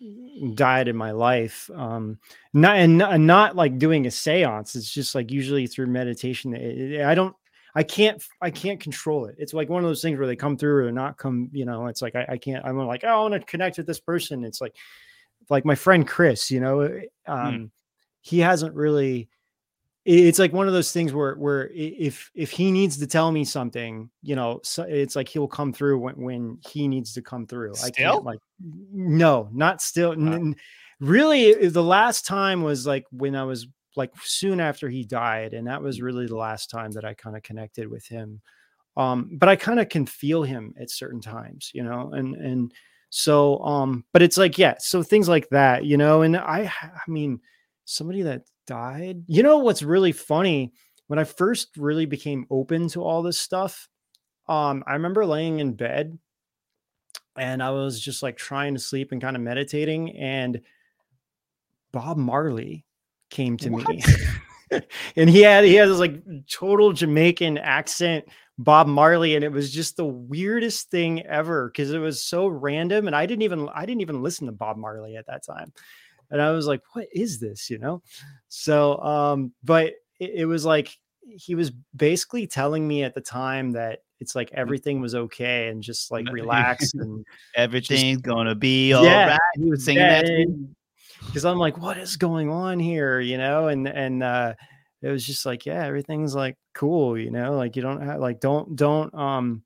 died 0.55 0.89
in 0.89 0.97
my 0.97 1.11
life. 1.13 1.71
Um, 1.75 2.19
not 2.53 2.77
and 2.77 2.99
not, 2.99 3.13
and 3.15 3.27
not 3.27 3.57
like 3.57 3.79
doing 3.79 4.07
a 4.07 4.11
séance. 4.11 4.75
It's 4.77 4.91
just 4.93 5.15
like 5.15 5.31
usually 5.31 5.67
through 5.67 5.87
meditation. 5.89 6.55
It- 6.55 6.93
it- 6.93 7.05
I 7.05 7.15
don't 7.15 7.35
I 7.75 7.83
can't 7.83 8.23
I 8.41 8.51
can't 8.51 8.81
control 8.81 9.27
it. 9.27 9.35
It's 9.39 9.53
like 9.53 9.69
one 9.69 9.83
of 9.85 9.89
those 9.91 10.01
things 10.03 10.19
where 10.19 10.27
they 10.29 10.37
come 10.37 10.57
through 10.57 10.87
or 10.87 10.93
not 10.93 11.19
come, 11.19 11.51
you 11.53 11.65
know, 11.65 11.87
it's 11.87 12.03
like 12.03 12.15
I, 12.15 12.25
I 12.31 12.39
can't 12.39 12.65
I'm 12.65 12.79
like, 12.79 13.05
oh, 13.05 13.09
I 13.09 13.21
want 13.21 13.35
to 13.35 13.41
connect 13.41 13.77
with 13.79 13.87
this 13.87 14.01
person. 14.01 14.45
It's 14.45 14.61
like 14.61 14.75
like 15.51 15.65
my 15.65 15.75
friend 15.75 16.07
Chris, 16.07 16.51
you 16.51 16.61
know, 16.61 17.01
um 17.27 17.71
he 18.23 18.39
hasn't 18.39 18.75
really 18.75 19.29
it's 20.05 20.39
like 20.39 20.53
one 20.53 20.67
of 20.67 20.75
those 20.75 20.93
things 20.93 21.13
where 21.15 21.35
where 21.37 21.71
if 21.75 22.31
if 22.35 22.51
he 22.51 22.71
needs 22.71 22.99
to 22.99 23.07
tell 23.07 23.33
me 23.33 23.45
something 23.45 24.11
you 24.23 24.37
know 24.37 24.61
so 24.63 24.83
it's 24.83 25.17
like 25.17 25.29
he'll 25.29 25.49
come 25.49 25.73
through 25.73 25.99
when, 25.99 26.15
when 26.17 26.59
he 26.69 26.87
needs 26.89 27.15
to 27.15 27.23
come 27.23 27.47
through. 27.47 27.73
I 27.73 27.89
Still? 27.89 27.93
can't 27.93 28.25
like 28.25 28.41
no 28.93 29.49
not 29.53 29.81
still 29.81 30.13
n- 30.13 30.57
really 31.01 31.69
the 31.69 31.83
last 31.83 32.27
time 32.27 32.63
was 32.63 32.87
like 32.87 33.07
when 33.11 33.35
i 33.35 33.43
was 33.45 33.67
like 33.97 34.11
soon 34.23 34.61
after 34.61 34.89
he 34.89 35.05
died 35.05 35.55
and 35.55 35.67
that 35.67 35.81
was 35.81 36.03
really 36.03 36.27
the 36.27 36.37
last 36.37 36.71
time 36.71 36.91
that 36.93 37.05
i 37.05 37.15
kind 37.15 37.37
of 37.37 37.43
connected 37.43 37.89
with 37.89 38.07
him. 38.07 38.41
Um 38.97 39.31
but 39.33 39.49
i 39.49 39.57
kind 39.57 39.81
of 39.81 39.89
can 39.89 40.05
feel 40.07 40.43
him 40.43 40.75
at 40.79 40.91
certain 40.91 41.21
times 41.21 41.71
you 41.75 41.83
know 41.83 42.13
and 42.13 42.35
and 42.37 42.73
so 43.11 43.59
um 43.65 44.05
but 44.13 44.23
it's 44.23 44.37
like 44.37 44.59
yeah 44.59 44.75
so 44.79 45.03
things 45.03 45.29
like 45.29 45.49
that 45.49 45.85
you 45.85 45.97
know 45.97 46.23
and 46.23 46.37
i 46.37 46.71
i 46.83 47.11
mean 47.11 47.41
somebody 47.85 48.23
that 48.23 48.43
died. 48.67 49.25
You 49.27 49.43
know 49.43 49.59
what's 49.59 49.83
really 49.83 50.13
funny? 50.13 50.73
When 51.07 51.19
I 51.19 51.25
first 51.25 51.77
really 51.77 52.07
became 52.07 52.47
open 52.51 52.89
to 52.89 53.03
all 53.03 53.23
this 53.23 53.39
stuff, 53.39 53.89
um, 54.49 54.85
I 54.87 54.95
remember 54.95 55.27
laying 55.27 55.61
in 55.61 55.75
bed 55.75 56.19
and 57.37 57.63
I 57.63 57.71
was 57.71 58.01
just 58.01 58.23
like 58.23 58.37
trying 58.37 58.75
to 58.75 58.81
sleep 58.81 59.13
and 59.13 59.21
kind 59.21 59.37
of 59.37 59.43
meditating, 59.43 60.17
and 60.17 60.61
Bob 61.93 62.17
Marley 62.17 62.85
came 63.31 63.57
to 63.59 63.71
me. 63.71 64.03
and 65.17 65.29
he 65.29 65.43
had 65.43 65.65
he 65.65 65.75
had 65.75 65.89
this 65.89 65.99
like 65.99 66.23
total 66.49 66.93
Jamaican 66.93 67.59
accent, 67.59 68.25
Bob 68.59 68.87
Marley, 68.87 69.35
and 69.35 69.45
it 69.45 69.53
was 69.53 69.73
just 69.73 69.97
the 69.97 70.05
weirdest 70.05 70.91
thing 70.91 71.23
ever 71.27 71.69
because 71.69 71.91
it 71.91 71.99
was 71.99 72.23
so 72.23 72.47
random. 72.47 73.07
And 73.07 73.17
I 73.17 73.27
didn't 73.27 73.43
even 73.43 73.69
I 73.75 73.85
didn't 73.85 74.03
even 74.03 74.23
listen 74.23 74.47
to 74.47 74.53
Bob 74.53 74.77
Marley 74.77 75.17
at 75.17 75.27
that 75.27 75.45
time 75.45 75.73
and 76.31 76.41
I 76.41 76.51
was 76.51 76.67
like, 76.67 76.81
what 76.93 77.07
is 77.13 77.41
this? 77.41 77.71
You 77.71 77.79
know? 77.79 78.03
So, 78.49 78.99
um, 78.99 79.53
but 79.63 79.95
it, 80.21 80.31
it 80.35 80.45
was 80.47 80.65
like 80.65 80.97
he 81.27 81.55
was 81.55 81.73
basically 81.97 82.47
telling 82.47 82.87
me 82.87 83.03
at 83.03 83.15
the 83.15 83.21
time 83.21 83.73
that 83.73 84.01
it's 84.21 84.35
like 84.35 84.51
everything 84.53 85.01
was 85.01 85.15
okay 85.15 85.69
and 85.69 85.83
just 85.83 86.11
like 86.11 86.31
relax 86.31 86.93
and 86.95 87.25
Everything's 87.57 88.23
gonna 88.23 88.55
be 88.55 88.93
all 88.93 89.05
right. 89.05 89.27
Yeah, 89.27 89.39
He 89.57 89.71
was 89.71 89.85
singing 89.85 90.03
that. 90.03 90.27
because 91.27 91.45
I'm 91.45 91.59
like, 91.59 91.79
what 91.79 91.99
is 91.99 92.17
going 92.17 92.51
on 92.51 92.79
here? 92.79 93.21
You 93.21 93.39
know, 93.39 93.69
and 93.69 93.89
and 93.89 94.23
uh 94.23 94.55
it 95.03 95.11
was 95.11 95.27
just 95.27 95.45
like, 95.45 95.67
yeah, 95.67 95.85
everything's 95.85 96.35
like 96.35 96.57
cool, 96.73 97.19
you 97.19 97.31
know, 97.31 97.57
like 97.57 97.77
you 97.77 97.83
don't 97.83 98.01
have 98.01 98.21
like 98.21 98.41
don't 98.41 98.77
don't 98.77 99.15
um 99.15 99.63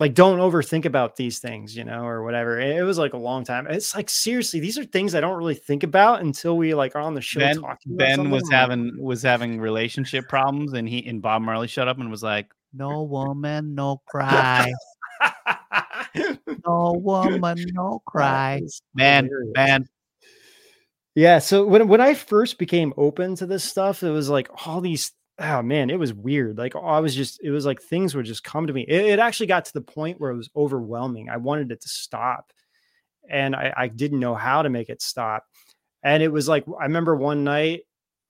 like 0.00 0.14
don't 0.14 0.40
overthink 0.40 0.84
about 0.84 1.16
these 1.16 1.38
things, 1.38 1.76
you 1.76 1.84
know, 1.84 2.04
or 2.04 2.24
whatever. 2.24 2.58
It, 2.58 2.76
it 2.76 2.82
was 2.82 2.98
like 2.98 3.12
a 3.12 3.18
long 3.18 3.44
time. 3.44 3.66
It's 3.68 3.94
like 3.94 4.10
seriously, 4.10 4.58
these 4.60 4.76
are 4.76 4.84
things 4.84 5.14
I 5.14 5.20
don't 5.20 5.36
really 5.36 5.54
think 5.54 5.82
about 5.84 6.20
until 6.20 6.56
we 6.56 6.74
like 6.74 6.96
are 6.96 7.00
on 7.00 7.14
the 7.14 7.20
show 7.20 7.40
Ben, 7.40 7.60
talking. 7.60 7.92
about 7.92 7.98
ben 7.98 8.30
was 8.30 8.48
having 8.50 8.92
was 9.00 9.22
having 9.22 9.60
relationship 9.60 10.28
problems, 10.28 10.72
and 10.72 10.88
he 10.88 11.06
and 11.06 11.22
Bob 11.22 11.42
Marley 11.42 11.68
shut 11.68 11.86
up 11.86 11.98
and 11.98 12.10
was 12.10 12.22
like, 12.24 12.50
"No 12.72 13.04
woman, 13.04 13.74
no 13.74 14.02
cry. 14.06 14.72
No 16.66 16.94
woman, 16.98 17.56
no 17.72 18.02
cry." 18.06 18.62
Man, 18.94 19.28
man, 19.54 19.88
Yeah. 21.14 21.38
So 21.38 21.64
when 21.66 21.86
when 21.86 22.00
I 22.00 22.14
first 22.14 22.58
became 22.58 22.92
open 22.96 23.36
to 23.36 23.46
this 23.46 23.62
stuff, 23.62 24.02
it 24.02 24.10
was 24.10 24.28
like 24.28 24.66
all 24.66 24.80
these. 24.80 25.12
Oh 25.38 25.62
man, 25.62 25.90
it 25.90 25.98
was 25.98 26.14
weird. 26.14 26.58
Like 26.58 26.76
I 26.76 27.00
was 27.00 27.14
just, 27.14 27.40
it 27.42 27.50
was 27.50 27.66
like 27.66 27.82
things 27.82 28.14
would 28.14 28.26
just 28.26 28.44
come 28.44 28.66
to 28.68 28.72
me. 28.72 28.82
It, 28.82 29.04
it 29.06 29.18
actually 29.18 29.46
got 29.46 29.64
to 29.64 29.72
the 29.72 29.80
point 29.80 30.20
where 30.20 30.30
it 30.30 30.36
was 30.36 30.50
overwhelming. 30.54 31.28
I 31.28 31.38
wanted 31.38 31.72
it 31.72 31.80
to 31.80 31.88
stop, 31.88 32.52
and 33.28 33.56
I, 33.56 33.72
I 33.76 33.88
didn't 33.88 34.20
know 34.20 34.34
how 34.36 34.62
to 34.62 34.70
make 34.70 34.90
it 34.90 35.02
stop. 35.02 35.44
And 36.04 36.22
it 36.22 36.28
was 36.28 36.48
like 36.48 36.64
I 36.80 36.84
remember 36.84 37.16
one 37.16 37.42
night 37.44 37.82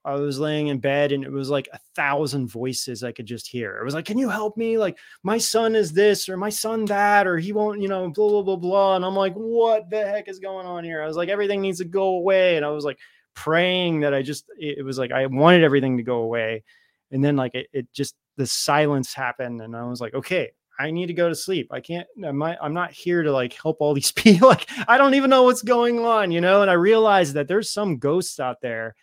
I 0.03 0.15
was 0.15 0.39
laying 0.39 0.67
in 0.67 0.79
bed, 0.79 1.11
and 1.11 1.23
it 1.23 1.31
was 1.31 1.49
like 1.49 1.69
a 1.73 1.79
thousand 1.95 2.47
voices 2.47 3.03
I 3.03 3.11
could 3.11 3.27
just 3.27 3.47
hear. 3.47 3.77
It 3.77 3.85
was 3.85 3.93
like, 3.93 4.05
"Can 4.05 4.17
you 4.17 4.29
help 4.29 4.57
me? 4.57 4.77
Like 4.79 4.97
my 5.23 5.37
son 5.37 5.75
is 5.75 5.93
this, 5.93 6.27
or 6.29 6.37
my 6.37 6.49
son 6.49 6.85
that, 6.85 7.27
or 7.27 7.37
he 7.37 7.53
won't, 7.53 7.81
you 7.81 7.87
know, 7.87 8.09
blah 8.09 8.29
blah 8.29 8.41
blah 8.43 8.55
blah." 8.55 8.95
And 8.95 9.05
I'm 9.05 9.15
like, 9.15 9.33
"What 9.35 9.89
the 9.91 10.05
heck 10.07 10.27
is 10.27 10.39
going 10.39 10.65
on 10.65 10.83
here?" 10.83 11.03
I 11.03 11.07
was 11.07 11.17
like, 11.17 11.29
"Everything 11.29 11.61
needs 11.61 11.79
to 11.79 11.85
go 11.85 12.15
away," 12.17 12.55
and 12.57 12.65
I 12.65 12.69
was 12.69 12.85
like 12.85 12.97
praying 13.35 13.99
that 14.01 14.13
I 14.13 14.21
just 14.23 14.45
it, 14.59 14.79
it 14.79 14.83
was 14.83 14.97
like 14.97 15.11
I 15.11 15.27
wanted 15.27 15.63
everything 15.63 15.97
to 15.97 16.03
go 16.03 16.17
away. 16.17 16.63
And 17.11 17.23
then 17.23 17.35
like 17.35 17.55
it, 17.55 17.67
it 17.73 17.87
just 17.93 18.15
the 18.37 18.47
silence 18.47 19.13
happened 19.13 19.61
and 19.61 19.75
I 19.75 19.83
was 19.85 20.01
like, 20.01 20.13
okay, 20.13 20.51
I 20.79 20.91
need 20.91 21.07
to 21.07 21.13
go 21.13 21.29
to 21.29 21.35
sleep. 21.35 21.69
I 21.71 21.79
can't 21.79 22.07
I'm 22.23 22.41
I'm 22.41 22.73
not 22.73 22.91
here 22.91 23.23
to 23.23 23.31
like 23.31 23.53
help 23.53 23.77
all 23.79 23.93
these 23.93 24.11
people. 24.11 24.49
Like 24.49 24.67
I 24.87 24.97
don't 24.97 25.15
even 25.15 25.29
know 25.29 25.43
what's 25.43 25.61
going 25.61 25.99
on, 25.99 26.31
you 26.31 26.41
know? 26.41 26.61
And 26.61 26.71
I 26.71 26.75
realized 26.75 27.33
that 27.35 27.47
there's 27.47 27.71
some 27.71 27.97
ghosts 27.97 28.39
out 28.39 28.61
there 28.61 28.95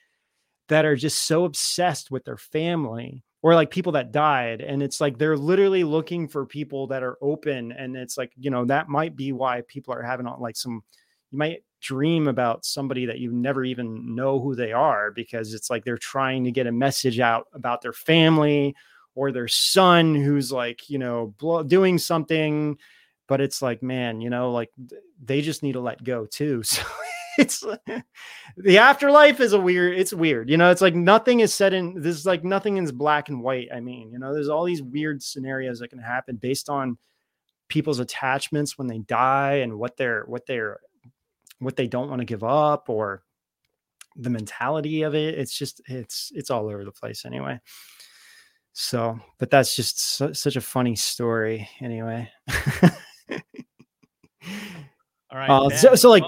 that 0.69 0.85
are 0.85 0.97
just 0.97 1.25
so 1.25 1.45
obsessed 1.45 2.11
with 2.11 2.25
their 2.25 2.37
family 2.37 3.25
or 3.43 3.55
like 3.55 3.71
people 3.71 3.93
that 3.93 4.13
died 4.13 4.61
and 4.61 4.83
it's 4.83 5.01
like 5.01 5.19
they're 5.19 5.37
literally 5.37 5.85
looking 5.85 6.29
for 6.29 6.47
people 6.47 6.87
that 6.87 7.03
are 7.03 7.19
open 7.21 7.73
and 7.73 7.97
it's 7.97 8.17
like 8.17 8.33
you 8.37 8.51
know 8.51 8.65
that 8.65 8.89
might 8.89 9.17
be 9.17 9.33
why 9.33 9.63
people 9.69 9.93
are 9.93 10.03
having 10.03 10.27
like 10.39 10.57
some 10.57 10.83
you 11.33 11.39
might 11.39 11.65
dream 11.81 12.29
about 12.29 12.65
somebody 12.65 13.07
that 13.07 13.19
you 13.19 13.33
never 13.33 13.65
even 13.65 14.15
know 14.15 14.39
who 14.39 14.55
they 14.55 14.73
are 14.73 15.11
because 15.11 15.53
it's 15.53 15.69
like 15.69 15.85
they're 15.85 15.99
trying 15.99 16.45
to 16.45 16.53
get 16.53 16.67
a 16.67 16.73
message 16.73 17.19
out 17.19 17.49
about 17.53 17.83
their 17.83 17.93
family 17.93 18.75
or 19.15 19.33
their 19.33 19.49
son 19.49 20.15
who's 20.15 20.53
like 20.53 20.89
you 20.89 20.99
know 20.99 21.35
blo- 21.39 21.63
doing 21.63 21.99
something. 21.99 22.79
But 23.29 23.41
it's 23.41 23.63
like 23.63 23.83
man 23.83 24.21
you 24.21 24.31
know 24.31 24.53
like 24.53 24.71
they 25.23 25.41
just 25.41 25.63
need 25.63 25.73
to 25.73 25.81
let 25.81 26.05
go 26.05 26.27
too. 26.27 26.63
So 26.73 26.83
it's 27.39 27.65
the 28.57 28.79
afterlife 28.79 29.41
is 29.41 29.53
a 29.53 29.61
weird 29.61 29.99
it's 29.99 30.13
weird 30.13 30.51
you 30.51 30.57
know 30.59 30.71
it's 30.71 30.83
like 30.83 30.95
nothing 30.95 31.41
is 31.41 31.55
set 31.55 31.73
in 31.73 31.95
this 31.95 32.17
is 32.17 32.27
like 32.27 32.45
nothing 32.45 32.77
is 32.77 32.93
black 32.93 33.31
and 33.31 33.43
white 33.43 33.69
i 33.75 33.81
mean 33.81 34.11
you 34.11 34.19
know 34.19 34.35
there's 34.35 34.51
all 34.51 34.65
these 34.65 34.83
weird 34.83 35.23
scenarios 35.23 35.79
that 35.79 35.89
can 35.89 35.99
happen 35.99 36.37
based 36.37 36.69
on 36.69 36.99
people's 37.69 38.01
attachments 38.01 38.77
when 38.77 38.87
they 38.87 38.99
die 38.99 39.55
and 39.55 39.79
what 39.79 39.97
they're 39.97 40.25
what 40.27 40.45
they're 40.47 40.79
what 41.63 41.77
they 41.77 41.87
don't 41.87 42.09
want 42.09 42.21
to 42.21 42.27
give 42.27 42.45
up 42.45 42.89
or 42.89 43.23
the 44.17 44.31
mentality 44.31 45.03
of 45.03 45.15
it 45.15 45.39
it's 45.39 45.57
just 45.57 45.81
it's 45.87 46.31
it's 46.35 46.51
all 46.51 46.69
over 46.69 46.85
the 46.85 46.93
place 46.93 47.25
anyway 47.25 47.59
so 48.73 49.19
but 49.39 49.51
that's 49.51 49.75
just 49.75 50.01
su- 50.01 50.35
such 50.35 50.57
a 50.57 50.61
funny 50.61 50.95
story 50.95 51.69
anyway 51.81 52.31
all 53.31 53.39
right. 55.33 55.51
uh, 55.51 55.71
so, 55.71 55.95
so 55.95 56.11
like 56.11 56.25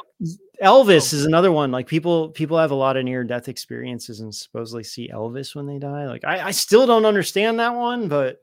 elvis 0.63 1.13
oh. 1.13 1.17
is 1.17 1.25
another 1.27 1.53
one 1.53 1.71
like 1.71 1.87
people 1.87 2.31
people 2.31 2.57
have 2.57 2.71
a 2.71 2.77
lot 2.77 2.97
of 2.97 3.05
near 3.05 3.25
death 3.25 3.49
experiences 3.49 4.21
and 4.21 4.35
supposedly 4.35 4.85
see 4.85 5.11
elvis 5.13 5.55
when 5.55 5.67
they 5.67 5.79
die 5.79 6.07
like 6.07 6.25
i 6.25 6.47
i 6.47 6.51
still 6.51 6.87
don't 6.87 7.05
understand 7.05 7.59
that 7.59 7.75
one 7.75 8.09
but 8.09 8.39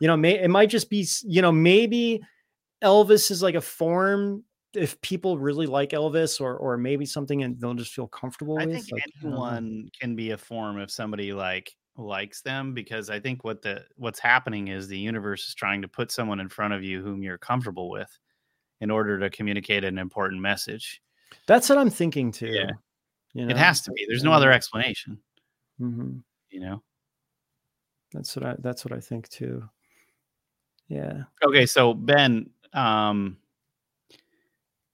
you 0.00 0.06
know 0.06 0.16
may, 0.16 0.38
it 0.38 0.48
might 0.48 0.70
just 0.70 0.88
be 0.88 1.06
you 1.24 1.42
know 1.42 1.52
maybe 1.52 2.22
elvis 2.82 3.30
is 3.30 3.42
like 3.42 3.56
a 3.56 3.60
form 3.60 4.42
if 4.74 5.00
people 5.00 5.38
really 5.38 5.66
like 5.66 5.90
elvis 5.90 6.40
or 6.40 6.56
or 6.56 6.76
maybe 6.76 7.04
something 7.06 7.42
and 7.42 7.60
they'll 7.60 7.74
just 7.74 7.92
feel 7.92 8.06
comfortable 8.06 8.56
I 8.58 8.66
with 8.66 8.74
think 8.74 8.86
like, 8.92 9.02
anyone 9.22 9.88
can 10.00 10.14
be 10.16 10.30
a 10.30 10.36
form 10.38 10.78
if 10.78 10.90
somebody 10.90 11.32
like 11.32 11.74
likes 11.96 12.40
them 12.42 12.72
because 12.72 13.10
I 13.10 13.18
think 13.20 13.42
what 13.44 13.62
the 13.62 13.84
what's 13.96 14.20
happening 14.20 14.68
is 14.68 14.86
the 14.88 14.98
universe 14.98 15.48
is 15.48 15.54
trying 15.54 15.82
to 15.82 15.88
put 15.88 16.10
someone 16.12 16.40
in 16.40 16.48
front 16.48 16.72
of 16.72 16.82
you 16.84 17.02
whom 17.02 17.22
you're 17.22 17.38
comfortable 17.38 17.90
with 17.90 18.16
in 18.80 18.90
order 18.90 19.18
to 19.18 19.28
communicate 19.28 19.84
an 19.84 19.98
important 19.98 20.40
message. 20.40 21.02
that's 21.46 21.68
what 21.68 21.78
i'm 21.78 21.90
thinking 21.90 22.32
too 22.32 22.46
Yeah. 22.46 22.70
you 23.34 23.44
know 23.44 23.50
It 23.50 23.56
has 23.58 23.82
to 23.82 23.92
be. 23.92 24.06
There's 24.08 24.24
no 24.24 24.32
other 24.32 24.50
explanation, 24.52 25.18
hmm 25.78 26.18
you 26.50 26.60
know. 26.60 26.82
that's 28.12 28.34
what 28.36 28.44
i 28.46 28.54
that's 28.60 28.84
what 28.84 28.92
i 28.96 29.00
think 29.00 29.28
too 29.28 29.62
yeah 30.88 31.22
Okay, 31.44 31.66
so 31.66 31.94
Ben, 31.94 32.48
um 32.72 33.36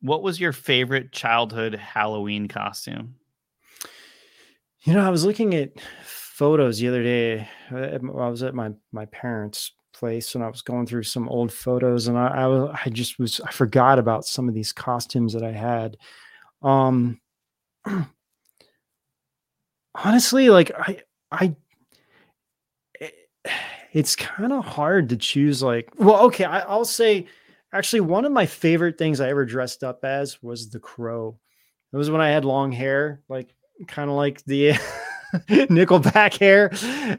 what 0.07 0.23
was 0.23 0.41
your 0.41 0.53
favorite 0.53 1.13
childhood 1.13 1.75
Halloween 1.75 2.49
costume? 2.49 3.17
You 4.83 4.93
know, 4.95 5.05
I 5.05 5.11
was 5.11 5.25
looking 5.25 5.55
at 5.55 5.73
photos 6.05 6.79
the 6.79 6.89
other 6.89 7.03
day. 7.03 7.49
uh, 7.73 7.99
I 7.99 8.29
was 8.29 8.43
at 8.43 8.55
my 8.55 8.71
my 8.93 9.07
parents' 9.07 9.73
place 9.93 10.35
and 10.35 10.45
I 10.45 10.49
was 10.49 10.63
going 10.63 10.87
through 10.87 11.03
some 11.05 11.29
old 11.29 11.53
photos, 11.53 12.07
and 12.07 12.17
I 12.17 12.29
I, 12.29 12.47
was, 12.47 12.77
I 12.87 12.91
just 12.91 13.19
was 13.19 13.41
I 13.41 13.51
forgot 13.51 13.99
about 13.99 14.25
some 14.25 14.49
of 14.49 14.55
these 14.55 14.73
costumes 14.73 15.33
that 15.33 15.43
I 15.43 15.53
had. 15.53 15.97
Um, 16.63 17.21
honestly, 19.95 20.51
like 20.51 20.71
I 20.79 21.01
I. 21.31 21.57
it- 23.01 23.15
It's 23.93 24.15
kind 24.15 24.53
of 24.53 24.63
hard 24.63 25.09
to 25.09 25.17
choose. 25.17 25.63
Like, 25.63 25.89
well, 25.99 26.27
okay, 26.27 26.45
I, 26.45 26.59
I'll 26.61 26.85
say, 26.85 27.29
actually, 27.73 28.01
one 28.01 28.25
of 28.25 28.33
my 28.33 28.47
favorite 28.47 28.99
things 28.99 29.21
I 29.21 29.29
ever 29.29 29.45
dressed 29.45 29.85
up 29.85 30.05
as 30.05 30.43
was 30.43 30.71
the 30.71 30.81
crow. 30.81 31.39
It 31.93 31.97
was 31.97 32.11
when 32.11 32.21
I 32.21 32.31
had 32.31 32.45
long 32.45 32.73
hair, 32.73 33.23
like 33.29 33.55
kind 33.87 34.11
of 34.11 34.17
like 34.17 34.45
the 34.45 34.73
nickelback 35.49 36.39
hair. 36.39 36.71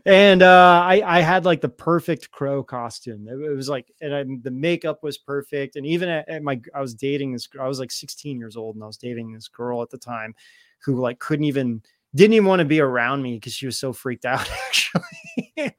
And 0.05 0.41
uh 0.41 0.81
i 0.83 1.01
i 1.05 1.21
had 1.21 1.45
like 1.45 1.61
the 1.61 1.69
perfect 1.69 2.31
crow 2.31 2.63
costume. 2.63 3.27
It, 3.27 3.33
it 3.33 3.55
was 3.55 3.69
like 3.69 3.91
and 4.01 4.15
I, 4.15 4.23
the 4.41 4.51
makeup 4.51 5.03
was 5.03 5.17
perfect. 5.17 5.75
And 5.75 5.85
even 5.85 6.09
at, 6.09 6.27
at 6.29 6.43
my 6.43 6.59
i 6.73 6.81
was 6.81 6.93
dating 6.93 7.33
this 7.33 7.47
i 7.59 7.67
was 7.67 7.79
like 7.79 7.91
16 7.91 8.37
years 8.39 8.55
old 8.55 8.75
and 8.75 8.83
i 8.83 8.87
was 8.87 8.97
dating 8.97 9.33
this 9.33 9.47
girl 9.47 9.81
at 9.81 9.89
the 9.89 9.97
time 9.97 10.35
who 10.83 10.99
like 10.99 11.19
couldn't 11.19 11.45
even 11.45 11.81
didn't 12.15 12.33
even 12.33 12.47
want 12.47 12.59
to 12.59 12.65
be 12.65 12.79
around 12.79 13.21
me 13.21 13.35
because 13.35 13.53
she 13.53 13.65
was 13.65 13.77
so 13.77 13.93
freaked 13.93 14.25
out 14.25 14.49
actually. 14.67 15.73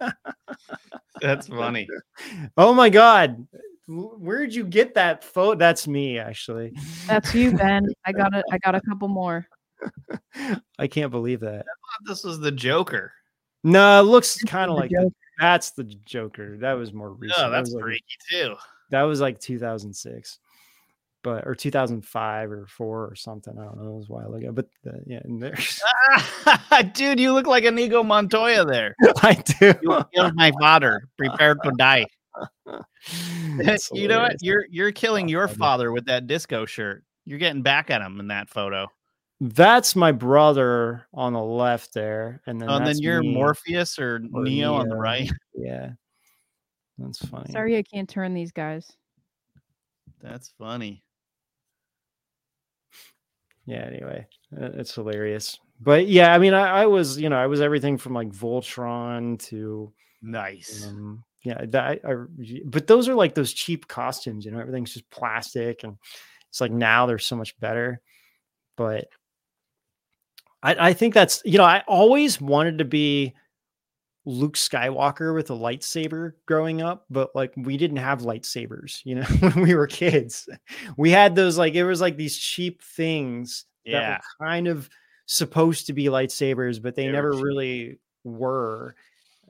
That's 1.20 1.48
funny. 1.48 1.88
oh 2.56 2.74
my 2.74 2.90
god 2.90 3.46
where'd 3.88 4.54
you 4.54 4.64
get 4.64 4.94
that 4.94 5.24
photo 5.24 5.58
that's 5.58 5.88
me 5.88 6.18
actually 6.18 6.72
That's 7.06 7.34
you, 7.34 7.52
Ben. 7.56 7.86
I 8.04 8.12
got 8.12 8.34
it. 8.34 8.44
I 8.52 8.58
got 8.58 8.74
a 8.74 8.80
couple 8.82 9.08
more. 9.08 9.46
i 10.78 10.86
can't 10.86 11.10
believe 11.10 11.40
that 11.40 11.64
This 12.04 12.24
was 12.24 12.38
the 12.40 12.50
Joker. 12.52 13.12
no 13.64 14.00
it 14.00 14.02
looks 14.04 14.36
kind 14.44 14.70
of 14.70 14.76
like 14.76 14.90
the, 14.90 15.10
that's 15.38 15.70
the 15.70 15.84
joker 15.84 16.56
that 16.58 16.72
was 16.72 16.92
more 16.92 17.12
recent 17.12 17.38
Oh, 17.38 17.50
That 17.50 17.56
that's 17.58 17.68
was 17.70 17.74
like- 17.74 17.82
freaky 17.84 18.04
too. 18.30 18.54
that 18.90 19.02
was 19.02 19.20
like 19.20 19.38
2006 19.40 20.38
but 21.22 21.46
or 21.46 21.54
2005 21.54 22.50
or 22.52 22.66
4 22.66 23.04
or 23.06 23.14
something 23.14 23.56
i 23.58 23.62
don't 23.64 23.80
know 23.80 23.88
it 23.90 23.96
was 23.98 24.08
a 24.08 24.12
while 24.12 24.34
ago 24.34 24.50
but 24.52 24.66
uh, 24.86 24.98
yeah 25.06 25.20
and 25.24 25.40
there's 25.42 25.80
Dude, 26.94 27.20
you 27.20 27.32
look 27.32 27.46
like 27.46 27.64
Inigo 27.64 28.02
Montoya 28.02 28.64
there. 28.64 28.94
i 29.22 29.34
do 29.34 29.74
You 29.82 30.04
killed 30.14 30.34
my 30.34 30.50
father. 30.60 31.02
Prepare 31.18 31.54
to 31.56 31.70
die. 31.78 32.04
It's 33.60 33.90
you 33.92 34.08
know 34.08 34.20
what? 34.20 34.36
You're 34.42 34.66
you're 34.70 34.92
killing 34.92 35.28
your 35.28 35.48
father 35.48 35.90
with 35.92 36.06
that 36.06 36.26
disco 36.26 36.66
shirt. 36.66 37.04
You're 37.24 37.38
getting 37.38 37.62
back 37.62 37.90
at 37.90 38.02
him 38.02 38.20
in 38.20 38.28
that 38.28 38.48
photo. 38.50 38.86
that's 39.40 39.94
my 39.96 40.12
brother 40.12 41.06
on 41.14 41.32
the 41.32 41.42
left 41.42 41.94
there 41.94 42.40
and 42.46 42.60
then 42.60 42.68
Oh, 42.68 42.76
and 42.76 42.86
then 42.86 42.98
you're 42.98 43.20
me. 43.22 43.32
Morpheus 43.34 43.98
or, 43.98 44.20
or 44.34 44.42
Neo 44.44 44.74
on 44.74 44.88
the 44.88 44.96
right. 44.96 45.30
yeah 45.54 45.90
that's 46.98 47.24
funny 47.26 47.52
Sorry, 47.52 47.76
I 47.76 47.82
can't 47.82 48.08
turn 48.08 48.34
these 48.34 48.50
guys. 48.52 48.90
That's 50.20 50.52
funny. 50.58 51.02
yeah 53.66 53.84
anyway 53.84 54.26
it's 54.52 54.94
hilarious 54.94 55.58
but 55.80 56.08
yeah 56.08 56.34
i 56.34 56.38
mean 56.38 56.54
I, 56.54 56.82
I 56.82 56.86
was 56.86 57.20
you 57.20 57.28
know 57.28 57.36
i 57.38 57.46
was 57.46 57.60
everything 57.60 57.98
from 57.98 58.14
like 58.14 58.30
voltron 58.30 59.38
to 59.50 59.92
Nice. 60.20 60.84
Um, 60.88 61.22
yeah, 61.48 61.64
that 61.66 61.84
I, 62.04 62.12
I- 62.12 62.60
but 62.64 62.86
those 62.86 63.08
are 63.08 63.14
like 63.14 63.34
those 63.34 63.52
cheap 63.52 63.88
costumes, 63.88 64.44
you 64.44 64.50
know, 64.52 64.60
everything's 64.60 64.92
just 64.94 65.10
plastic 65.10 65.82
and 65.84 65.96
it's 66.50 66.60
like 66.60 66.72
now 66.72 67.06
they're 67.06 67.18
so 67.18 67.36
much 67.36 67.58
better. 67.60 68.00
But 68.76 69.08
I, 70.62 70.88
I 70.88 70.92
think 70.92 71.14
that's 71.14 71.42
you 71.44 71.58
know, 71.58 71.64
I 71.64 71.82
always 71.86 72.40
wanted 72.40 72.78
to 72.78 72.84
be 72.84 73.34
Luke 74.24 74.56
Skywalker 74.56 75.34
with 75.34 75.50
a 75.50 75.54
lightsaber 75.54 76.32
growing 76.46 76.82
up, 76.82 77.06
but 77.10 77.34
like 77.34 77.52
we 77.56 77.76
didn't 77.76 77.96
have 77.98 78.20
lightsabers, 78.22 79.00
you 79.04 79.14
know, 79.16 79.22
when 79.40 79.62
we 79.62 79.74
were 79.74 79.86
kids. 79.86 80.48
We 80.96 81.10
had 81.10 81.34
those 81.34 81.56
like 81.58 81.74
it 81.74 81.84
was 81.84 82.00
like 82.00 82.16
these 82.16 82.36
cheap 82.36 82.82
things 82.82 83.64
that 83.86 83.92
were 84.40 84.46
kind 84.46 84.68
of 84.68 84.88
supposed 85.26 85.86
to 85.86 85.92
be 85.92 86.06
lightsabers, 86.06 86.80
but 86.82 86.94
they, 86.94 87.06
They 87.06 87.12
never 87.12 87.32
really 87.32 87.98
were. 88.24 88.96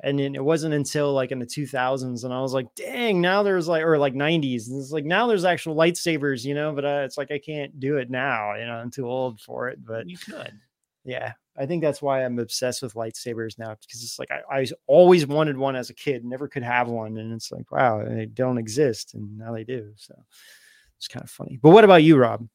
And 0.02 0.20
it 0.20 0.44
wasn't 0.44 0.74
until 0.74 1.12
like 1.12 1.32
in 1.32 1.38
the 1.38 1.46
2000s, 1.46 2.24
and 2.24 2.32
I 2.32 2.40
was 2.40 2.52
like, 2.52 2.72
dang, 2.76 3.20
now 3.20 3.42
there's 3.42 3.66
like, 3.66 3.82
or 3.82 3.98
like 3.98 4.14
90s, 4.14 4.68
and 4.68 4.80
it's 4.80 4.92
like 4.92 5.04
now 5.04 5.26
there's 5.26 5.44
actual 5.44 5.74
lightsabers, 5.74 6.44
you 6.44 6.54
know, 6.54 6.72
but 6.72 6.84
uh, 6.84 7.02
it's 7.04 7.18
like 7.18 7.30
I 7.32 7.38
can't 7.38 7.78
do 7.80 7.96
it 7.96 8.10
now, 8.10 8.54
you 8.54 8.64
know, 8.64 8.74
I'm 8.74 8.90
too 8.90 9.08
old 9.08 9.40
for 9.40 9.68
it. 9.68 9.84
But 9.84 10.08
you 10.08 10.16
could. 10.16 10.52
yeah, 11.04 11.32
I 11.56 11.66
think 11.66 11.82
that's 11.82 12.00
why 12.00 12.24
I'm 12.24 12.38
obsessed 12.38 12.82
with 12.82 12.94
lightsabers 12.94 13.58
now 13.58 13.74
because 13.80 14.04
it's 14.04 14.18
like 14.18 14.30
I, 14.30 14.60
I 14.60 14.66
always 14.86 15.26
wanted 15.26 15.56
one 15.56 15.74
as 15.74 15.90
a 15.90 15.94
kid, 15.94 16.24
never 16.24 16.46
could 16.46 16.62
have 16.62 16.88
one, 16.88 17.16
and 17.16 17.32
it's 17.32 17.50
like 17.50 17.70
wow, 17.72 18.04
they 18.04 18.26
don't 18.26 18.58
exist, 18.58 19.14
and 19.14 19.36
now 19.36 19.52
they 19.52 19.64
do. 19.64 19.92
So 19.96 20.14
it's 20.96 21.08
kind 21.08 21.24
of 21.24 21.30
funny. 21.30 21.58
But 21.60 21.70
what 21.70 21.84
about 21.84 22.04
you, 22.04 22.16
Rob? 22.16 22.46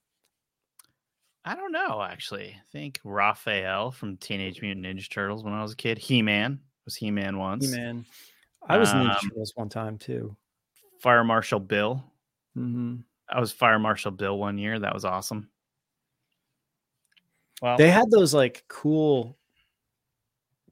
I 1.46 1.56
don't 1.56 1.74
know, 1.74 2.02
actually. 2.02 2.52
I 2.52 2.62
think 2.72 3.02
Raphael 3.04 3.92
from 3.92 4.16
Teenage 4.16 4.62
Mutant 4.62 4.86
Ninja 4.86 5.10
Turtles 5.10 5.44
when 5.44 5.54
I 5.54 5.62
was 5.62 5.74
a 5.74 5.78
kid. 5.78 5.98
He 5.98 6.22
Man 6.22 6.60
was 6.86 6.96
He 6.96 7.12
Man 7.12 7.38
once. 7.38 7.66
He 7.66 7.72
Man, 7.78 8.06
I 8.68 8.78
was 8.78 8.90
Ninja 8.90 9.16
Um, 9.16 9.30
Turtles 9.30 9.54
one 9.56 9.70
time 9.70 9.98
too. 9.98 10.36
Fire 11.00 11.24
Marshal 11.24 11.60
Bill. 11.60 12.04
hmm 12.56 12.98
I 13.30 13.40
was 13.40 13.52
Fire 13.52 13.80
Marshal 13.80 14.12
Bill 14.12 14.38
one 14.38 14.58
year. 14.58 14.80
That 14.80 14.94
was 14.94 15.06
awesome. 15.06 15.50
Well, 17.62 17.78
They 17.78 17.90
had 17.90 18.12
those 18.12 18.34
like 18.34 18.64
cool 18.68 19.38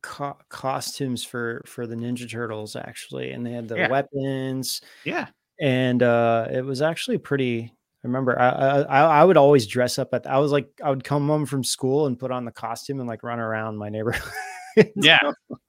co- 0.02 0.38
costumes 0.50 1.24
for 1.24 1.62
for 1.66 1.88
the 1.88 1.96
Ninja 1.96 2.30
Turtles 2.30 2.76
actually, 2.76 3.32
and 3.32 3.46
they 3.46 3.52
had 3.52 3.68
the 3.68 3.78
Yeah. 3.78 3.90
weapons. 3.90 4.82
yeah. 5.06 5.28
and 5.60 6.02
uh 6.02 6.48
it 6.52 6.66
was 6.66 6.82
actually 6.82 7.18
pretty 7.20 7.72
I 8.04 8.08
remember 8.08 8.40
I, 8.40 8.50
I 8.50 8.82
I 8.82 9.22
I 9.22 9.24
would 9.24 9.38
always 9.38 9.68
dress 9.68 10.00
up 10.00 10.12
at 10.14 10.26
I 10.26 10.40
was 10.40 10.52
like 10.52 10.68
I 10.84 10.90
would 10.90 11.04
come 11.04 11.28
home 11.28 11.46
from 11.46 11.64
school 11.64 12.08
and 12.08 12.18
put 12.20 12.32
on 12.32 12.46
the 12.46 12.52
costume 12.52 13.00
and 13.00 13.08
like 13.08 13.22
run 13.24 13.40
around 13.40 13.78
my 13.78 13.90
neighborhood 13.90 14.32
Yeah. 14.96 15.20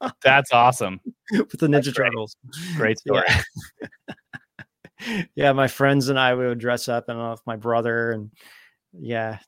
That's 0.23 0.53
awesome. 0.53 1.01
with 1.33 1.51
the 1.51 1.67
Ninja 1.67 1.95
great. 1.95 2.07
Turtles. 2.07 2.37
Great 2.77 2.99
story. 2.99 3.25
Yeah. 3.29 4.15
yeah, 5.35 5.53
my 5.53 5.69
friends 5.69 6.09
and 6.09 6.19
I 6.19 6.35
we 6.35 6.47
would 6.47 6.59
dress 6.59 6.89
up 6.89 7.09
and 7.09 7.31
with 7.31 7.43
my 7.47 7.57
brother 7.57 8.13
and 8.13 8.31
yeah. 8.93 9.39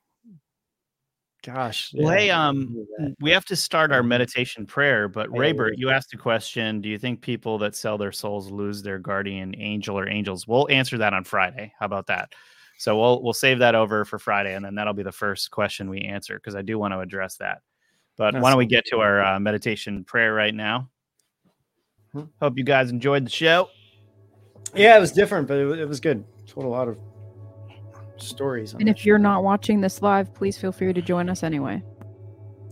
Gosh. 1.45 1.93
Well, 1.95 2.17
hey, 2.17 2.31
um. 2.31 2.87
We 3.21 3.31
have 3.31 3.45
to 3.47 3.57
start 3.57 3.93
our 3.93 4.03
meditation 4.03 4.65
prayer, 4.65 5.09
but 5.09 5.29
Yeah, 5.31 5.39
Raybert, 5.39 5.73
yeah. 5.73 5.77
you 5.77 5.91
asked 5.91 6.15
a 6.15 6.17
question. 6.17 6.81
Do 6.81 6.89
you 6.89 6.99
think 6.99 7.21
people 7.21 7.59
that 7.59 7.77
sell 7.77 7.99
their 7.99 8.13
souls 8.13 8.51
lose 8.51 8.83
their 8.83 8.99
guardian 8.99 9.55
angel 9.59 9.99
or 9.99 10.09
angels? 10.09 10.49
We'll 10.49 10.71
answer 10.71 10.97
that 10.99 11.13
on 11.13 11.25
Friday. 11.25 11.75
How 11.79 11.85
about 11.85 12.07
that? 12.07 12.33
So 12.79 12.99
we'll 12.99 13.23
we'll 13.23 13.35
save 13.35 13.59
that 13.59 13.75
over 13.75 14.05
for 14.07 14.19
Friday, 14.19 14.55
and 14.55 14.65
then 14.65 14.75
that'll 14.75 14.95
be 14.95 15.03
the 15.03 15.13
first 15.13 15.51
question 15.51 15.91
we 15.91 16.01
answer 16.01 16.37
because 16.37 16.55
I 16.57 16.63
do 16.63 16.79
want 16.79 16.93
to 16.95 17.01
address 17.01 17.37
that. 17.37 17.61
But 18.17 18.33
That 18.35 18.43
why 18.43 18.51
don't 18.51 18.59
we 18.59 18.67
get 18.67 18.85
to 18.87 18.99
our 19.01 19.23
uh, 19.25 19.41
meditation 19.41 20.05
prayer 20.05 20.33
right 20.33 20.55
now? 20.55 20.89
Hmm. 22.13 22.23
Hope 22.41 22.57
you 22.57 22.65
guys 22.65 22.91
enjoyed 22.91 23.27
the 23.27 23.31
show. 23.31 23.69
yeah, 24.75 24.97
it 24.97 25.01
was 25.01 25.11
different, 25.13 25.49
but 25.49 25.59
it, 25.59 25.81
it 25.81 25.89
was 25.89 26.01
good. 26.01 26.25
Told 26.47 26.65
a 26.67 26.69
lot 26.69 26.87
of 26.89 26.99
stories. 28.17 28.73
on 28.75 28.81
And 28.81 28.89
that 28.89 28.99
if 28.99 29.05
you're 29.05 29.19
show. 29.19 29.23
not 29.23 29.43
watching 29.43 29.81
this 29.81 30.01
live, 30.01 30.33
please 30.33 30.57
feel 30.57 30.71
free 30.73 30.93
to 30.93 31.03
join 31.03 31.29
us 31.29 31.43
anyway. 31.43 31.83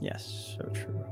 Yes, 0.01 0.57
so 0.59 0.65
true. 0.71 1.05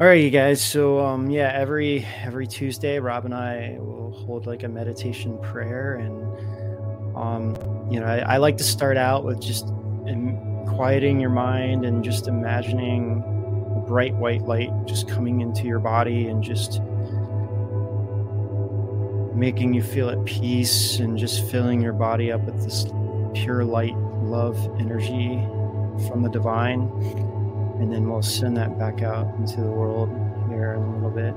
All 0.00 0.06
right, 0.06 0.22
you 0.22 0.30
guys. 0.30 0.62
So, 0.62 1.00
um, 1.04 1.28
yeah, 1.28 1.50
every 1.52 2.06
every 2.22 2.46
Tuesday, 2.46 2.98
Rob 3.00 3.24
and 3.24 3.34
I 3.34 3.76
will 3.80 4.12
hold 4.12 4.46
like 4.46 4.62
a 4.62 4.68
meditation 4.68 5.36
prayer, 5.42 5.96
and 5.96 7.16
um, 7.16 7.56
you 7.90 7.98
know, 7.98 8.06
I, 8.06 8.18
I 8.34 8.36
like 8.36 8.56
to 8.58 8.64
start 8.64 8.96
out 8.96 9.24
with 9.24 9.40
just 9.40 9.66
im- 10.06 10.38
quieting 10.78 11.18
your 11.18 11.28
mind 11.28 11.84
and 11.84 12.04
just 12.04 12.28
imagining 12.28 13.20
a 13.76 13.80
bright 13.80 14.14
white 14.14 14.42
light 14.42 14.70
just 14.86 15.08
coming 15.08 15.40
into 15.40 15.64
your 15.64 15.80
body 15.80 16.28
and 16.28 16.40
just 16.40 16.80
making 19.34 19.74
you 19.74 19.82
feel 19.82 20.08
at 20.08 20.24
peace 20.24 21.00
and 21.00 21.18
just 21.18 21.44
filling 21.50 21.80
your 21.80 21.92
body 21.92 22.30
up 22.30 22.40
with 22.42 22.62
this 22.62 22.86
pure 23.34 23.64
light, 23.64 23.96
love 24.22 24.56
energy 24.78 25.44
from 26.06 26.22
the 26.22 26.30
divine 26.30 26.82
and 27.80 27.92
then 27.92 28.08
we'll 28.08 28.22
send 28.22 28.56
that 28.56 28.78
back 28.78 29.02
out 29.02 29.26
into 29.34 29.56
the 29.56 29.66
world 29.66 30.08
here 30.48 30.74
in 30.74 30.82
a 30.82 30.94
little 30.94 31.10
bit. 31.10 31.34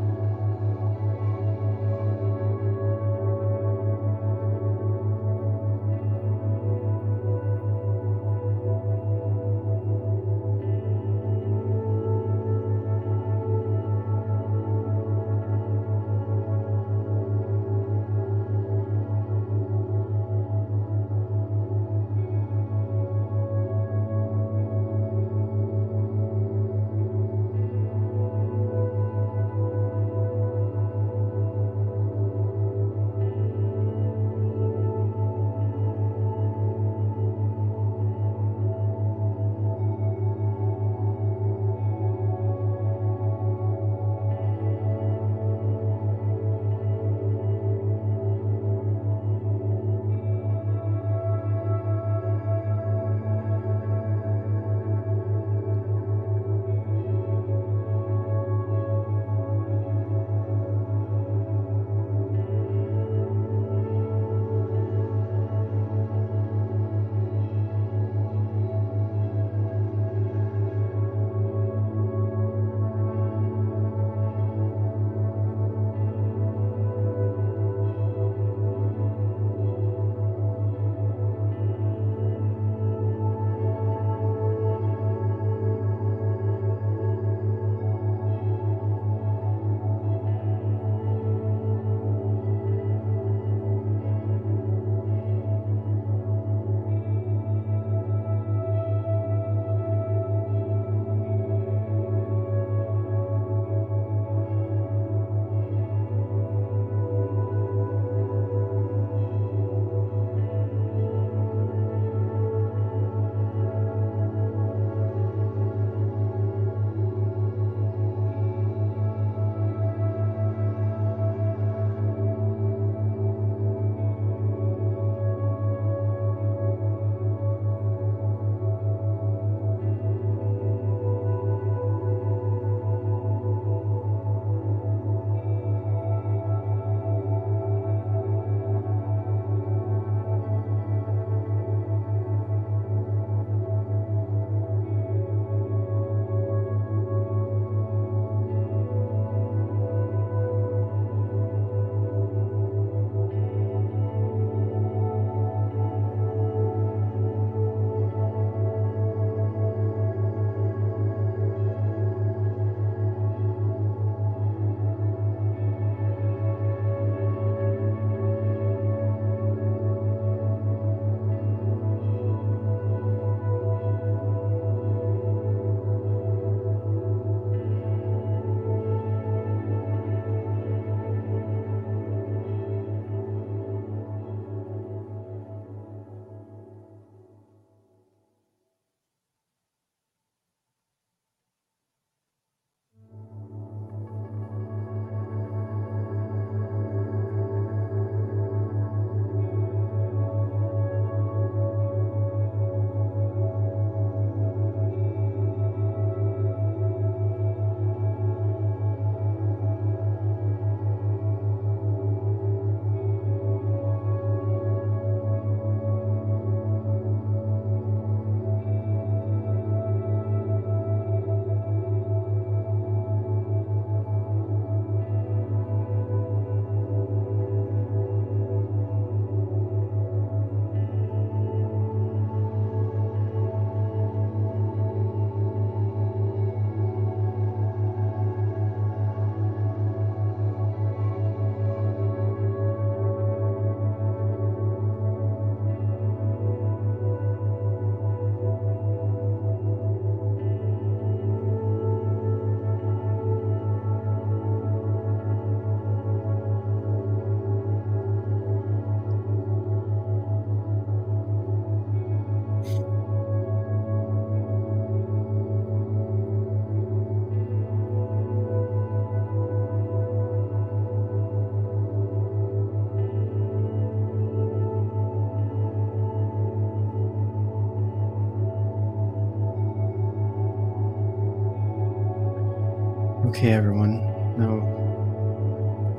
Okay, 283.41 283.53
everyone. 283.53 284.03
Now, 284.37 284.59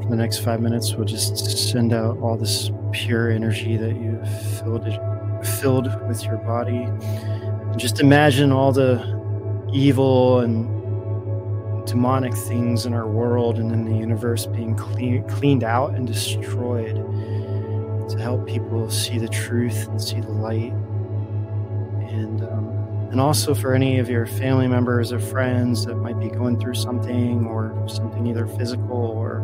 for 0.00 0.10
the 0.10 0.14
next 0.14 0.44
five 0.44 0.60
minutes, 0.60 0.94
we'll 0.94 1.06
just 1.06 1.72
send 1.72 1.92
out 1.92 2.16
all 2.18 2.36
this 2.36 2.70
pure 2.92 3.32
energy 3.32 3.76
that 3.78 3.96
you've 3.96 4.60
filled 4.60 4.86
it, 4.86 5.44
filled 5.60 5.86
with 6.06 6.22
your 6.22 6.36
body. 6.36 6.84
And 6.84 7.80
just 7.80 7.98
imagine 7.98 8.52
all 8.52 8.70
the 8.70 9.02
evil 9.72 10.38
and 10.38 11.84
demonic 11.84 12.32
things 12.32 12.86
in 12.86 12.94
our 12.94 13.08
world 13.08 13.58
and 13.58 13.72
in 13.72 13.86
the 13.86 13.96
universe 13.96 14.46
being 14.46 14.76
clean, 14.76 15.24
cleaned 15.24 15.64
out 15.64 15.96
and 15.96 16.06
destroyed 16.06 16.94
to 18.08 18.18
help 18.20 18.46
people 18.46 18.88
see 18.88 19.18
the 19.18 19.26
truth 19.26 19.88
and 19.88 20.00
see 20.00 20.20
the 20.20 20.30
light. 20.30 20.72
And 23.12 23.20
also 23.20 23.54
for 23.54 23.74
any 23.74 23.98
of 23.98 24.08
your 24.08 24.24
family 24.24 24.66
members 24.66 25.12
or 25.12 25.20
friends 25.20 25.84
that 25.84 25.96
might 25.96 26.18
be 26.18 26.30
going 26.30 26.58
through 26.58 26.74
something 26.74 27.46
or 27.46 27.86
something 27.86 28.26
either 28.26 28.46
physical 28.46 28.96
or 28.96 29.42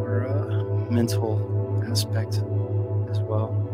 or 0.00 0.22
a 0.24 0.92
mental 0.92 1.84
aspect 1.88 2.42
as 3.10 3.20
well. 3.20 3.65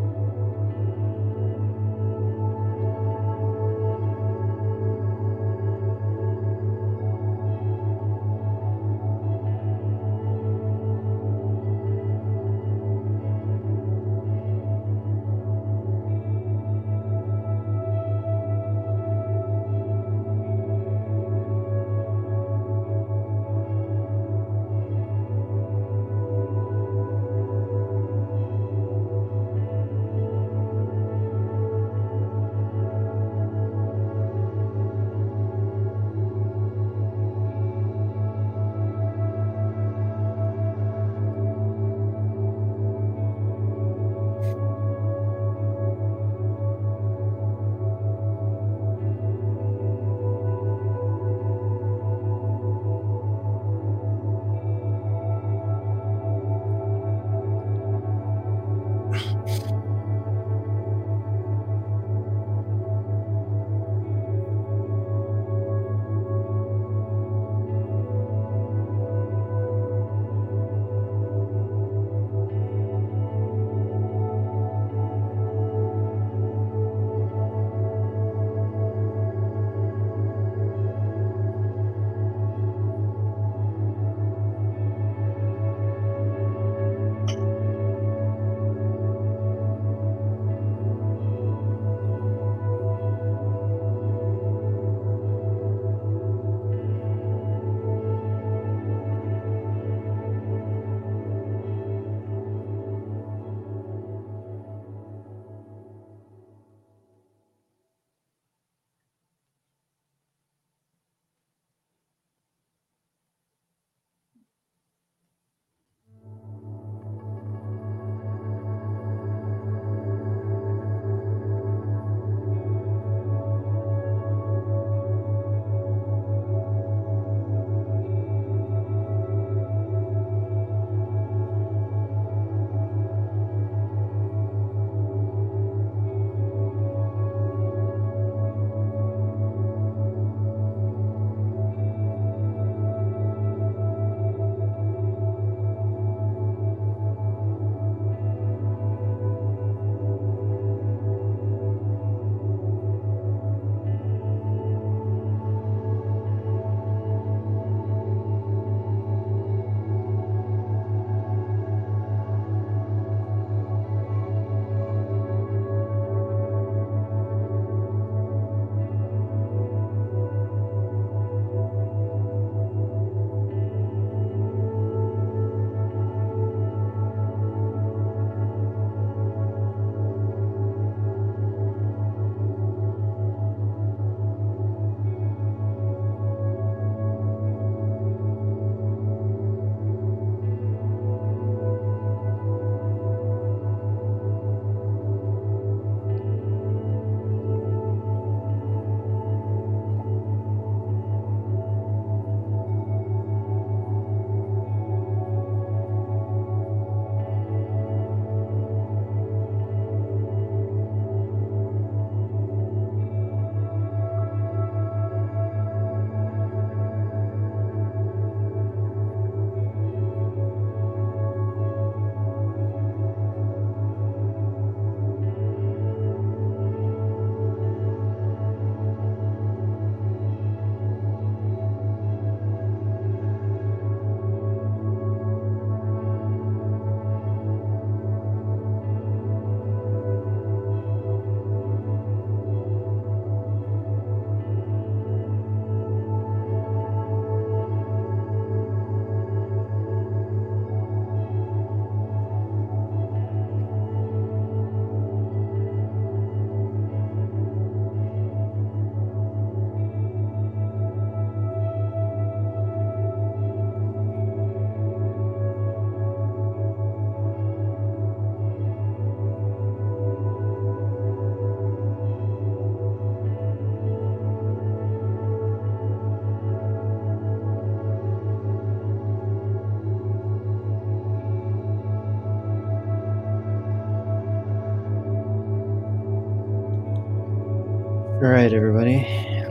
Everybody. 288.83 289.43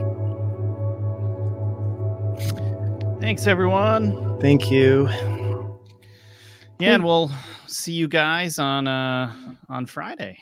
Thanks, 3.20 3.46
everyone. 3.46 4.40
Thank 4.40 4.70
you. 4.70 5.08
Yeah, 6.78 6.94
and 6.94 7.04
we'll 7.04 7.30
see 7.66 7.92
you 7.92 8.08
guys 8.08 8.58
on 8.58 8.88
uh 8.88 9.32
on 9.68 9.86
Friday. 9.86 10.38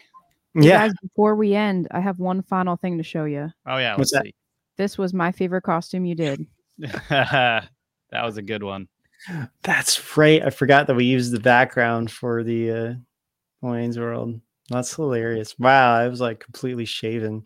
Yeah. 0.55 0.79
Guys, 0.79 0.93
before 1.03 1.37
we 1.37 1.55
end, 1.55 1.87
I 1.91 2.01
have 2.01 2.19
one 2.19 2.43
final 2.43 2.77
thing 2.77 2.99
to 2.99 3.05
show 3.05 3.25
you. 3.25 3.51
Oh 3.67 3.77
yeah, 3.77 3.97
What's 3.97 4.13
let's 4.13 4.25
that? 4.25 4.33
This 4.77 4.99
was 4.99 5.13
my 5.13 5.31
favorite 5.31 5.63
costume 5.63 6.05
you 6.05 6.15
did. 6.15 6.47
that 6.79 7.69
was 8.13 8.39
a 8.39 8.43
good 8.43 8.63
one. 8.63 8.89
That's 9.63 10.17
right. 10.17 10.43
I 10.45 10.51
forgot 10.51 10.87
that 10.87 10.97
we 10.97 11.05
used 11.05 11.33
the 11.33 11.41
background 11.41 12.11
for 12.11 12.43
the 12.43 12.71
uh 12.71 12.95
Wayne's 13.61 13.99
World. 13.99 14.41
That's 14.71 14.95
hilarious. 14.95 15.59
Wow, 15.59 15.95
I 15.95 16.09
was 16.09 16.21
like 16.21 16.41
completely 16.41 16.87
shaven 16.87 17.45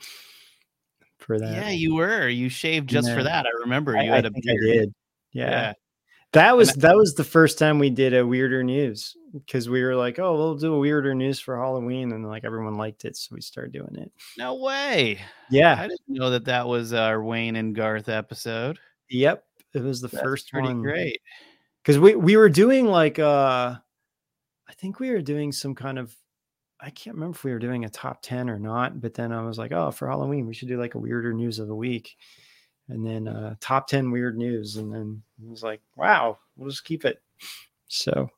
for 1.24 1.38
that. 1.38 1.52
Yeah, 1.52 1.70
you 1.70 1.94
were. 1.94 2.28
You 2.28 2.48
shaved 2.48 2.88
just 2.88 3.09
Yeah. 3.09 3.14
for 3.16 3.22
that. 3.24 3.46
I 3.46 3.51
remember 3.60 3.92
you 3.92 3.98
I 4.12 4.16
had 4.16 4.26
a 4.26 4.30
beard. 4.30 4.44
I 4.70 4.72
did. 4.72 4.94
Yeah. 5.32 5.51
Yeah. 5.51 5.72
That 6.32 6.56
was 6.56 6.72
that 6.74 6.96
was 6.96 7.14
the 7.14 7.22
first 7.24 7.59
time 7.60 7.78
we 7.78 7.90
did 7.90 8.12
a 8.12 8.26
weirder 8.26 8.64
news 8.64 9.16
because 9.32 9.68
we 9.68 9.82
were 9.84 9.94
like, 9.94 10.18
oh, 10.18 10.34
we'll 10.36 10.56
do 10.56 10.74
a 10.74 10.78
weirder 10.80 11.14
news 11.14 11.38
for 11.38 11.56
Halloween, 11.56 12.10
and 12.12 12.26
like 12.26 12.44
everyone 12.44 12.74
liked 12.76 13.05
it, 13.05 13.16
so 13.16 13.34
we 13.36 13.40
started 13.40 13.72
doing 13.72 13.94
it. 13.96 14.10
No 14.36 14.56
way. 14.56 15.20
Yeah. 15.51 15.76
I 15.78 15.82
didn't 15.86 16.01
know 16.09 16.30
that 16.30 16.44
that 16.46 16.66
was 16.66 16.92
our 16.92 17.22
Wayne 17.22 17.55
and 17.56 17.72
Garth 17.74 18.09
episode. 18.09 18.78
Yep. 19.10 19.44
It 19.74 19.82
was 19.82 20.01
the 20.01 20.09
That's 20.09 20.22
first 20.24 20.51
pretty 20.51 20.68
one. 20.68 20.82
great. 20.82 21.20
because 21.82 21.98
we 22.01 22.16
we 22.16 22.36
were 22.36 22.48
doing 22.48 22.86
like 22.86 23.18
uh 23.18 23.74
i 24.68 24.72
think 24.74 24.98
we 25.01 25.10
were 25.10 25.20
doing 25.22 25.52
some 25.52 25.74
kind 25.74 25.98
of 25.98 26.14
i 26.80 26.90
can't 26.90 27.14
remember 27.14 27.34
if 27.36 27.44
we 27.44 27.52
were 27.52 27.59
doing 27.59 27.84
a 27.84 27.88
top 27.90 28.20
10 28.22 28.48
or 28.51 28.59
not 28.59 29.01
but 29.01 29.14
then 29.14 29.32
i 29.32 29.42
was 29.42 29.59
like 29.59 29.72
oh 29.72 29.90
for 29.90 30.09
halloween 30.09 30.46
we 30.46 30.55
should 30.55 30.68
do 30.68 30.78
like 30.80 30.94
a 30.94 30.98
weirder 30.98 31.32
news 31.32 31.59
of 31.59 31.68
the 31.68 31.74
week 31.74 32.16
and 32.88 33.06
then 33.06 33.26
uh 33.28 33.55
top 33.60 33.86
10 33.88 34.10
weird 34.10 34.36
news 34.36 34.76
and 34.76 34.92
then 34.92 35.22
it 35.42 35.48
was 35.48 35.62
like 35.62 35.80
wow 35.96 36.38
we'll 36.56 36.68
just 36.70 36.84
keep 36.84 37.05
it 37.05 37.22
so 37.88 38.28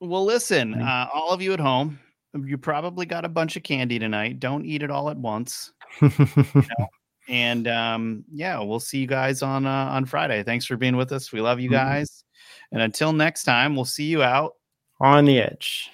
Well, 0.00 0.24
listen, 0.24 0.74
uh, 0.74 1.08
all 1.14 1.30
of 1.30 1.40
you 1.40 1.52
at 1.54 1.60
home, 1.60 1.98
you 2.34 2.58
probably 2.58 3.06
got 3.06 3.24
a 3.24 3.28
bunch 3.28 3.56
of 3.56 3.62
candy 3.62 3.98
tonight. 3.98 4.40
Don't 4.40 4.66
eat 4.66 4.82
it 4.82 4.90
all 4.90 5.08
at 5.08 5.16
once. 5.16 5.72
And 7.28 7.66
um, 7.68 8.24
yeah, 8.30 8.60
we'll 8.60 8.80
see 8.80 8.98
you 8.98 9.06
guys 9.06 9.40
on 9.40 9.64
uh, 9.64 9.70
on 9.92 10.04
Friday. 10.04 10.42
Thanks 10.42 10.66
for 10.66 10.76
being 10.76 10.96
with 10.96 11.10
us. 11.12 11.32
We 11.32 11.40
love 11.40 11.58
you 11.58 11.70
Mhm. 11.70 11.72
guys. 11.72 12.24
And 12.70 12.82
until 12.82 13.14
next 13.14 13.44
time, 13.44 13.74
we'll 13.74 13.86
see 13.86 14.04
you 14.04 14.22
out. 14.22 14.56
on 15.00 15.24
the 15.24 15.38
edge 15.40 15.90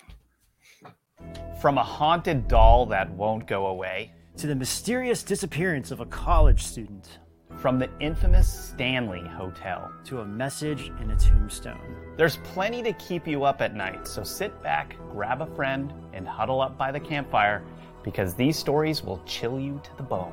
From 1.60 1.76
a 1.76 1.84
haunted 1.84 2.48
doll 2.48 2.86
that 2.86 3.10
won't 3.10 3.46
go 3.46 3.66
away, 3.66 4.14
to 4.38 4.46
the 4.46 4.54
mysterious 4.54 5.22
disappearance 5.22 5.90
of 5.90 6.00
a 6.00 6.06
college 6.06 6.64
student 6.64 7.18
from 7.58 7.78
the 7.78 7.90
infamous 8.00 8.48
Stanley 8.50 9.20
Hotel. 9.28 9.92
to 10.04 10.20
a 10.20 10.24
message 10.24 10.90
in 11.02 11.10
a 11.10 11.16
tombstone 11.18 11.96
There's 12.16 12.38
plenty 12.38 12.82
to 12.84 12.94
keep 12.94 13.26
you 13.26 13.44
up 13.44 13.60
at 13.60 13.74
night, 13.74 14.08
so 14.08 14.22
sit 14.22 14.62
back, 14.62 14.96
grab 15.12 15.42
a 15.42 15.54
friend, 15.54 15.92
and 16.14 16.26
huddle 16.26 16.62
up 16.62 16.78
by 16.78 16.90
the 16.90 17.00
campfire 17.00 17.62
because 18.02 18.32
these 18.32 18.56
stories 18.56 19.04
will 19.04 19.22
chill 19.26 19.60
you 19.60 19.82
to 19.84 19.96
the 19.98 20.02
bone. 20.02 20.32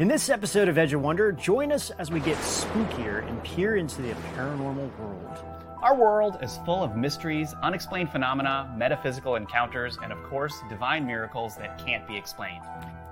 In 0.00 0.08
this 0.08 0.28
episode 0.28 0.66
of 0.66 0.76
Edge 0.76 0.92
of 0.92 1.02
Wonder, 1.02 1.30
join 1.30 1.70
us 1.70 1.90
as 2.00 2.10
we 2.10 2.18
get 2.18 2.36
spookier 2.38 3.24
and 3.28 3.40
peer 3.44 3.76
into 3.76 4.02
the 4.02 4.12
paranormal 4.34 4.90
world. 4.98 5.53
Our 5.84 5.94
world 5.94 6.38
is 6.40 6.58
full 6.64 6.82
of 6.82 6.96
mysteries, 6.96 7.54
unexplained 7.62 8.10
phenomena, 8.10 8.72
metaphysical 8.74 9.36
encounters, 9.36 9.98
and 10.02 10.14
of 10.14 10.22
course, 10.22 10.54
divine 10.70 11.06
miracles 11.06 11.58
that 11.58 11.76
can't 11.76 12.08
be 12.08 12.16
explained. 12.16 12.64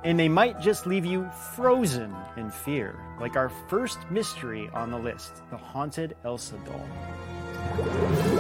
And 0.05 0.19
they 0.19 0.31
might 0.31 0.59
just 0.59 0.87
leave 0.87 1.05
you 1.05 1.29
frozen 1.55 2.17
in 2.39 2.51
fear, 2.51 2.99
like 3.21 3.37
our 3.37 3.51
first 3.69 3.99
mystery 4.11 4.71
on 4.73 4.91
the 4.91 4.97
list 4.97 5.43
the 5.51 5.59
haunted 5.59 6.17
Elsa 6.25 6.57
doll. 6.65 8.32